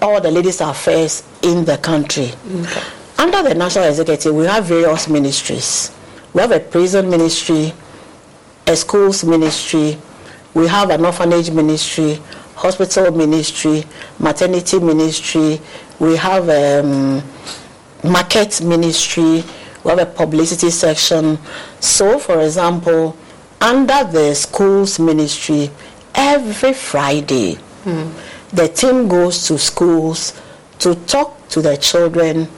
all 0.00 0.20
the 0.20 0.30
ladies' 0.30 0.60
affairs 0.60 1.22
in 1.42 1.64
the 1.64 1.78
country. 1.78 2.30
Under 3.18 3.42
the 3.42 3.54
national 3.54 3.86
executive, 3.86 4.34
we 4.34 4.44
have 4.44 4.64
various 4.66 5.08
ministries. 5.08 5.90
We 6.34 6.40
have 6.42 6.52
a 6.52 6.60
prison 6.60 7.08
ministry, 7.08 7.72
a 8.66 8.76
schools 8.76 9.24
ministry, 9.24 9.96
we 10.54 10.66
have 10.68 10.90
an 10.90 11.04
orphanage 11.04 11.50
ministry, 11.50 12.20
hospital 12.54 13.10
ministry, 13.10 13.84
maternity 14.18 14.78
ministry, 14.78 15.60
we 15.98 16.16
have 16.16 16.48
um, 16.48 17.22
market 18.04 18.60
ministry, 18.62 19.42
we 19.84 19.90
have 19.90 19.98
a 19.98 20.06
publicity 20.06 20.70
section. 20.70 21.38
So, 21.80 22.18
for 22.18 22.40
example, 22.42 23.16
under 23.60 24.04
the 24.04 24.34
schools 24.34 24.98
ministry, 24.98 25.70
every 26.14 26.72
Friday, 26.74 27.58
the 28.52 28.68
team 28.68 29.08
goes 29.08 29.46
to 29.48 29.58
schools 29.58 30.40
to 30.80 30.94
talk 31.06 31.48
to 31.48 31.62
the 31.62 31.76
children 31.76 32.48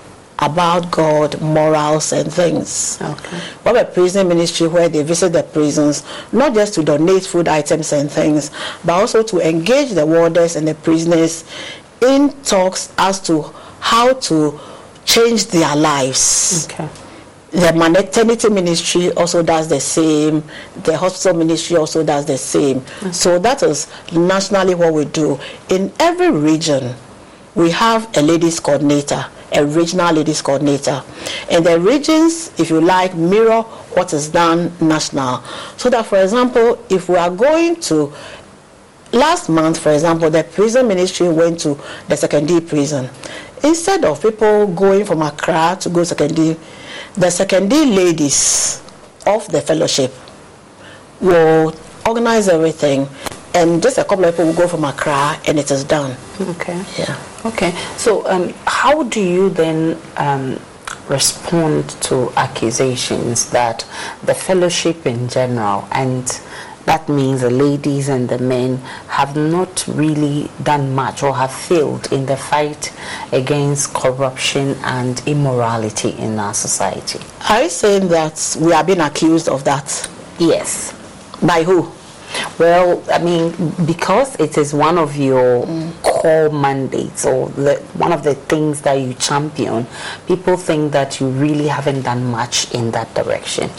about 0.50 0.90
God, 0.90 1.40
morals, 1.40 2.12
and 2.12 2.32
things. 2.32 2.98
Okay. 3.00 3.40
We 3.64 3.76
have 3.76 3.88
a 3.88 3.90
prison 3.90 4.28
ministry 4.28 4.68
where 4.68 4.88
they 4.88 5.02
visit 5.02 5.32
the 5.32 5.42
prisons, 5.42 6.04
not 6.32 6.54
just 6.54 6.74
to 6.74 6.82
donate 6.82 7.24
food 7.24 7.48
items 7.48 7.92
and 7.92 8.10
things, 8.10 8.50
but 8.84 8.92
also 8.92 9.22
to 9.22 9.40
engage 9.40 9.90
the 9.92 10.04
warders 10.04 10.56
and 10.56 10.66
the 10.68 10.74
prisoners 10.74 11.44
in 12.00 12.30
talks 12.42 12.92
as 12.98 13.20
to 13.20 13.42
how 13.80 14.12
to 14.14 14.58
change 15.04 15.46
their 15.46 15.74
lives. 15.76 16.68
Okay. 16.70 16.88
The 17.50 17.72
maternity 17.72 18.48
ministry 18.50 19.12
also 19.12 19.40
does 19.40 19.68
the 19.68 19.78
same. 19.78 20.42
The 20.82 20.96
hospital 20.96 21.38
ministry 21.38 21.76
also 21.76 22.02
does 22.04 22.26
the 22.26 22.36
same. 22.36 22.84
So 23.12 23.38
that 23.38 23.62
is 23.62 23.86
nationally 24.12 24.74
what 24.74 24.92
we 24.92 25.04
do. 25.04 25.38
In 25.68 25.92
every 26.00 26.32
region, 26.32 26.96
we 27.54 27.70
have 27.70 28.16
a 28.16 28.22
ladies 28.22 28.58
coordinator, 28.60 29.26
a 29.52 29.64
regional 29.64 30.12
ladies 30.14 30.42
coordinator. 30.42 31.02
And 31.50 31.64
the 31.64 31.78
regions, 31.78 32.52
if 32.58 32.70
you 32.70 32.80
like, 32.80 33.14
mirror 33.14 33.62
what 33.94 34.12
is 34.12 34.28
done 34.28 34.72
national. 34.80 35.42
So 35.76 35.88
that, 35.90 36.06
for 36.06 36.20
example, 36.20 36.84
if 36.90 37.08
we 37.08 37.16
are 37.16 37.30
going 37.30 37.76
to 37.82 38.12
last 39.12 39.48
month, 39.48 39.78
for 39.78 39.92
example, 39.92 40.28
the 40.30 40.42
prison 40.44 40.88
ministry 40.88 41.28
went 41.28 41.60
to 41.60 41.74
the 42.08 42.14
Sekondi 42.16 42.66
prison. 42.66 43.08
Instead 43.62 44.04
of 44.04 44.20
people 44.20 44.66
going 44.66 45.04
from 45.04 45.22
Accra 45.22 45.76
to 45.80 45.88
go 45.88 46.00
Sekondi, 46.00 46.58
the 47.14 47.26
Sekondi 47.26 47.94
ladies 47.94 48.82
of 49.26 49.46
the 49.50 49.60
fellowship 49.60 50.12
will 51.20 51.74
organize 52.06 52.48
everything, 52.48 53.08
and 53.54 53.82
just 53.82 53.98
a 53.98 54.04
couple 54.04 54.24
of 54.24 54.34
people 54.34 54.46
will 54.46 54.54
go 54.54 54.68
from 54.68 54.84
Accra, 54.84 55.38
and 55.46 55.58
it 55.58 55.70
is 55.70 55.84
done. 55.84 56.16
Okay. 56.40 56.82
Yeah. 56.98 57.18
Okay, 57.46 57.72
so 57.96 58.26
um, 58.26 58.52
how 58.66 59.02
do 59.04 59.20
you 59.20 59.50
then 59.50 59.98
um, 60.16 60.58
respond 61.08 61.90
to 62.02 62.32
accusations 62.36 63.50
that 63.50 63.86
the 64.24 64.34
fellowship 64.34 65.06
in 65.06 65.28
general 65.28 65.86
and 65.92 66.40
that 66.86 67.08
means 67.08 67.40
the 67.40 67.50
ladies 67.50 68.08
and 68.08 68.28
the 68.28 68.38
men 68.38 68.76
have 69.08 69.36
not 69.36 69.86
really 69.88 70.50
done 70.62 70.94
much 70.94 71.22
or 71.22 71.34
have 71.34 71.52
failed 71.52 72.12
in 72.12 72.26
the 72.26 72.36
fight 72.36 72.92
against 73.32 73.94
corruption 73.94 74.76
and 74.84 75.22
immorality 75.26 76.10
in 76.10 76.38
our 76.38 76.52
society. 76.52 77.20
Are 77.48 77.62
you 77.62 77.68
saying 77.70 78.08
that 78.08 78.56
we 78.60 78.72
are 78.72 78.84
being 78.84 79.00
accused 79.00 79.48
of 79.48 79.64
that? 79.64 80.10
Yes. 80.38 80.92
By 81.42 81.62
who? 81.62 81.90
Well, 82.58 83.02
I 83.10 83.18
mean, 83.18 83.52
because 83.84 84.36
it 84.38 84.56
is 84.56 84.72
one 84.72 84.98
of 84.98 85.16
your 85.16 85.66
mm. 85.66 86.02
core 86.02 86.50
mandates 86.50 87.26
or 87.26 87.48
the, 87.50 87.76
one 87.94 88.12
of 88.12 88.22
the 88.22 88.34
things 88.34 88.80
that 88.82 88.94
you 88.94 89.14
champion, 89.14 89.86
people 90.26 90.56
think 90.56 90.92
that 90.92 91.20
you 91.20 91.28
really 91.28 91.68
haven't 91.68 92.02
done 92.02 92.24
much 92.26 92.72
in 92.72 92.90
that 92.92 93.12
direction. 93.14 93.70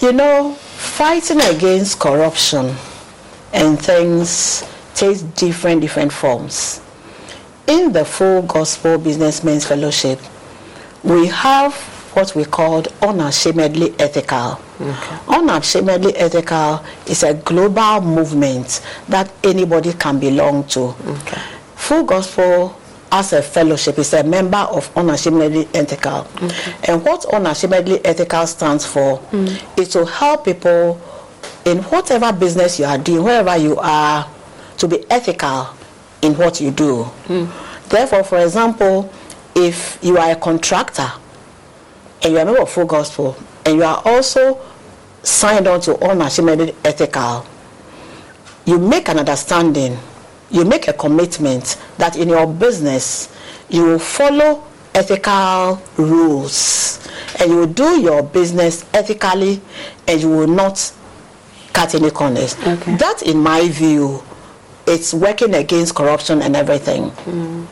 You 0.00 0.12
know, 0.12 0.52
fighting 0.54 1.40
against 1.40 1.98
corruption 1.98 2.74
and 3.52 3.78
things 3.80 4.64
takes 4.94 5.22
different 5.22 5.80
different 5.82 6.12
forms. 6.12 6.80
In 7.66 7.92
the 7.92 8.04
Full 8.04 8.42
Gospel 8.42 8.98
Businessmen's 8.98 9.66
Fellowship, 9.66 10.20
we 11.02 11.26
have 11.26 11.74
what 12.16 12.34
we 12.34 12.46
call 12.46 12.82
unashamedly 13.02 13.94
ethical. 14.00 14.58
Okay. 14.80 15.18
Unashamedly 15.28 16.16
ethical 16.16 16.82
is 17.06 17.22
a 17.22 17.34
global 17.34 18.00
movement 18.00 18.80
that 19.08 19.30
anybody 19.44 19.92
can 19.92 20.18
belong 20.18 20.64
to. 20.68 20.94
Okay. 21.06 21.42
Full 21.74 22.04
Gospel 22.04 22.80
as 23.12 23.34
a 23.34 23.42
fellowship 23.42 23.98
is 23.98 24.14
a 24.14 24.24
member 24.24 24.56
of 24.56 24.90
unashamedly 24.96 25.68
ethical 25.74 26.26
and 26.88 27.04
what 27.04 27.24
unashamedly 27.32 28.04
ethical 28.04 28.44
stands 28.48 28.84
for 28.84 29.18
mm. 29.30 29.78
is 29.78 29.88
to 29.90 30.04
help 30.04 30.44
people 30.44 31.00
in 31.64 31.78
whatever 31.84 32.32
business 32.32 32.80
you 32.80 32.84
are 32.84 32.98
doing 32.98 33.22
wherever 33.22 33.56
you 33.56 33.76
are 33.76 34.28
to 34.76 34.88
be 34.88 35.08
ethical 35.08 35.68
in 36.20 36.36
what 36.36 36.60
you 36.60 36.72
do 36.72 37.04
mm. 37.28 37.88
therefore 37.90 38.24
for 38.24 38.38
example 38.40 39.08
if 39.54 40.00
you 40.02 40.18
are 40.18 40.32
a 40.32 40.36
contractor 40.36 41.08
and 42.22 42.32
you 42.32 42.38
are 42.38 42.42
a 42.42 42.44
member 42.44 42.60
of 42.62 42.70
full 42.70 42.86
gospel 42.86 43.36
and 43.64 43.76
you 43.76 43.84
are 43.84 44.02
also 44.04 44.60
signed 45.22 45.66
on 45.66 45.80
to 45.80 45.96
unashamedly 46.04 46.74
ethical 46.84 47.46
you 48.64 48.78
make 48.78 49.08
an 49.08 49.18
understanding 49.18 49.96
you 50.50 50.64
make 50.64 50.88
a 50.88 50.92
commitment 50.92 51.76
that 51.98 52.16
in 52.16 52.28
your 52.28 52.46
business 52.46 53.34
you 53.68 53.82
will 53.84 53.98
follow 53.98 54.62
ethical 54.94 55.80
rules 55.96 57.06
and 57.40 57.50
you 57.50 57.56
will 57.58 57.66
do 57.66 58.00
your 58.00 58.22
business 58.22 58.84
ethically 58.94 59.60
and 60.08 60.20
you 60.22 60.28
will 60.30 60.46
not 60.46 60.92
cut 61.72 61.94
any 61.94 62.10
corners. 62.10 62.56
Okay. 62.66 62.96
That, 62.96 63.22
in 63.22 63.36
my 63.38 63.68
view, 63.68 64.22
it's 64.86 65.12
working 65.12 65.54
against 65.54 65.94
corruption 65.94 66.40
and 66.40 66.56
everything. 66.56 67.10
Mm. 67.10 67.66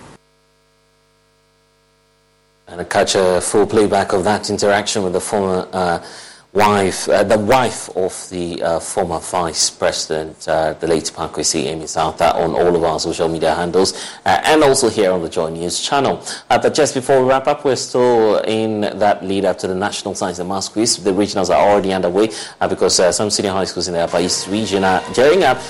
And 2.77 2.91
catch 2.91 3.15
a 3.15 3.41
full 3.41 3.69
playback 3.69 4.13
of 4.13 4.25
that 4.25 4.51
interaction 4.51 5.05
with 5.05 5.13
the 5.13 5.21
former. 5.21 5.69
Uh, 5.73 6.05
wife, 6.53 7.09
uh, 7.09 7.23
the 7.23 7.39
wife 7.39 7.89
of 7.97 8.29
the 8.31 8.63
uh, 8.63 8.81
former 8.81 9.19
vice 9.19 9.71
president, 9.71 10.47
uh, 10.49 10.73
the 10.75 10.87
late 10.87 11.11
Paa 11.15 11.29
Kwesi 11.29 11.67
Amissah-Arthur, 11.67 12.33
on 12.37 12.51
all 12.53 12.75
of 12.75 12.83
our 12.83 12.99
social 12.99 13.29
media 13.29 13.55
handles, 13.55 13.93
uh, 14.25 14.41
and 14.45 14.63
also 14.63 14.89
here 14.89 15.13
on 15.13 15.23
the 15.23 15.29
Joy 15.29 15.51
News 15.51 15.81
channel. 15.81 16.25
Uh, 16.51 16.59
but 16.59 16.75
just 16.75 16.95
before 16.95 17.23
we 17.23 17.29
wrap 17.29 17.47
up, 17.47 17.65
we're 17.65 17.77
still 17.77 18.39
in 18.39 18.83
that 18.83 19.25
lead 19.25 19.45
up 19.45 19.59
to 19.59 19.69
the 19.69 19.75
National 19.75 20.15
Science 20.15 20.41
and 20.41 20.49
Maths 20.49 20.69
Quiz. 20.69 20.97
The 20.97 21.13
regionals 21.13 21.51
are 21.51 21.69
already 21.69 21.93
underway 21.93 22.31
because 22.69 23.17
some 23.17 23.31
senior 23.31 23.53
high 23.53 23.65
schools 23.65 23.87
in 23.89 23.95
the 23.95 24.01
Upper 24.01 24.19
East 24.19 24.49
region 24.49 24.85
are 24.85 25.03
gearing 25.13 25.45
up 25.45 25.61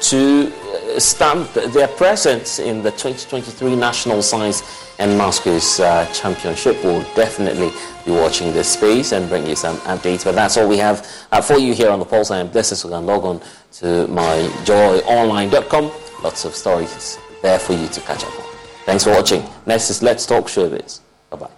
to 0.00 0.52
stamp 0.98 1.52
their 1.52 1.88
presence 1.88 2.58
in 2.58 2.82
the 2.82 2.90
2023 2.90 3.76
National 3.76 4.22
Science 4.22 4.91
and 5.02 5.18
Maths 5.18 5.40
Quiz 5.40 5.78
Championship. 6.14 6.82
We'll 6.84 7.02
definitely 7.14 7.72
be 8.04 8.12
watching 8.12 8.52
this 8.52 8.68
space 8.68 9.10
and 9.10 9.28
bring 9.28 9.44
you 9.46 9.56
some 9.56 9.76
updates. 9.78 10.24
But 10.24 10.36
that's 10.36 10.56
all 10.56 10.68
we 10.68 10.78
have 10.78 11.06
uh, 11.32 11.40
for 11.40 11.58
you 11.58 11.74
here 11.74 11.90
on 11.90 11.98
the 11.98 12.04
Pulse. 12.04 12.30
I 12.30 12.38
am 12.38 12.48
Blessed 12.48 12.76
so 12.76 12.88
can 12.88 13.04
log 13.04 13.24
on 13.24 13.40
to 13.72 14.06
myjoyonline.com. 14.06 15.90
Lots 16.22 16.44
of 16.44 16.54
stories 16.54 17.18
there 17.42 17.58
for 17.58 17.72
you 17.72 17.88
to 17.88 18.00
catch 18.02 18.22
up 18.24 18.38
on. 18.38 18.46
Thanks 18.84 19.02
for 19.02 19.10
watching. 19.10 19.44
Next 19.66 19.90
is 19.90 20.02
Let's 20.02 20.24
Talk 20.24 20.46
Showbiz. 20.46 21.00
Bye 21.30 21.36
bye. 21.36 21.50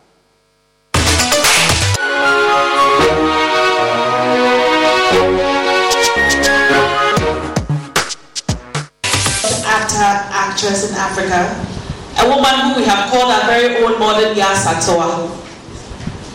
Actor, 9.67 10.13
actress 10.33 10.91
in 10.91 10.97
Africa, 10.97 11.74
a 12.19 12.25
woman 12.29 12.55
who 12.75 12.81
we 12.81 12.85
have 12.87 13.11
called 13.11 13.31
our 13.31 13.45
very 13.47 13.83
own 13.85 13.99
modern 13.99 14.35
Yaa 14.35 14.55
Asantewaa 14.55 15.45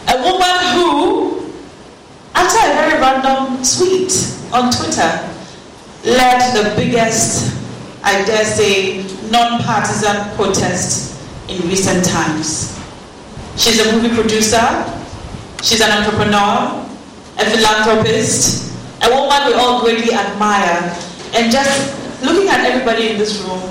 a 0.09 0.17
woman 0.23 0.57
who, 0.73 1.53
after 2.33 2.57
a 2.57 2.73
very 2.73 2.99
random 2.99 3.61
tweet 3.61 4.09
on 4.51 4.71
Twitter, 4.71 5.11
led 6.03 6.39
the 6.57 6.73
biggest, 6.75 7.53
I 8.03 8.25
dare 8.25 8.45
say, 8.45 9.03
non-partisan 9.29 10.35
protest 10.35 11.19
in 11.47 11.61
recent 11.69 12.03
times. 12.05 12.73
She's 13.55 13.79
a 13.85 13.91
movie 13.93 14.15
producer, 14.15 14.65
she's 15.61 15.81
an 15.81 15.91
entrepreneur, 15.91 16.85
a 17.37 17.45
philanthropist, 17.45 18.73
a 19.03 19.09
woman 19.13 19.45
we 19.47 19.53
all 19.53 19.81
greatly 19.83 20.13
admire. 20.13 20.95
And 21.35 21.51
just 21.51 22.23
looking 22.23 22.49
at 22.49 22.65
everybody 22.65 23.09
in 23.11 23.17
this 23.19 23.41
room, 23.43 23.61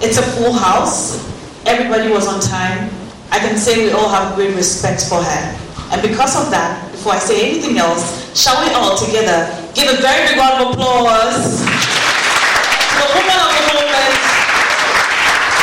it's 0.00 0.18
a 0.18 0.22
full 0.22 0.52
house. 0.52 1.31
Everybody 1.66 2.10
was 2.10 2.26
on 2.26 2.40
time. 2.40 2.90
I 3.30 3.38
can 3.38 3.56
say 3.56 3.84
we 3.86 3.92
all 3.92 4.08
have 4.08 4.34
great 4.34 4.54
respect 4.54 5.06
for 5.08 5.22
her. 5.22 5.58
And 5.92 6.02
because 6.02 6.36
of 6.36 6.50
that, 6.50 6.90
before 6.92 7.12
I 7.14 7.18
say 7.18 7.50
anything 7.50 7.78
else, 7.78 8.02
shall 8.38 8.56
we 8.64 8.72
all 8.74 8.96
together 8.96 9.46
give 9.74 9.88
a 9.92 10.00
very 10.00 10.28
big 10.28 10.38
round 10.38 10.62
of 10.64 10.72
applause 10.74 11.60
to 11.62 12.94
the 12.98 13.08
woman 13.14 13.38
of 13.40 13.50
the 13.56 13.64
moment, 13.72 14.14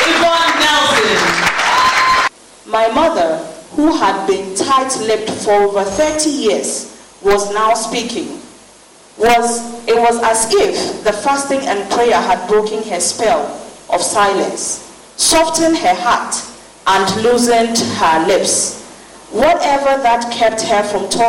Yvonne 0.06 0.54
Nelson. 0.62 1.18
My 2.66 2.88
mother, 2.94 3.38
who 3.72 3.96
had 3.96 4.26
been 4.26 4.54
tight-lipped 4.56 5.30
for 5.42 5.52
over 5.52 5.84
30 5.84 6.30
years, 6.30 6.90
was 7.22 7.52
now 7.52 7.74
speaking. 7.74 8.40
Was, 9.18 9.60
it 9.86 9.96
was 9.96 10.18
as 10.22 10.48
if 10.54 11.04
the 11.04 11.12
fasting 11.12 11.60
and 11.68 11.90
prayer 11.90 12.14
had 12.16 12.48
broken 12.48 12.82
her 12.88 13.00
spell 13.00 13.46
of 13.92 14.00
silence, 14.00 14.89
softened 15.20 15.76
her 15.76 15.94
heart, 15.94 16.34
and 16.86 17.22
loosened 17.22 17.76
her 17.76 18.26
lips. 18.26 18.80
Whatever 19.30 20.02
that 20.02 20.32
kept 20.32 20.62
her 20.62 20.82
from 20.82 21.10
talking 21.10 21.10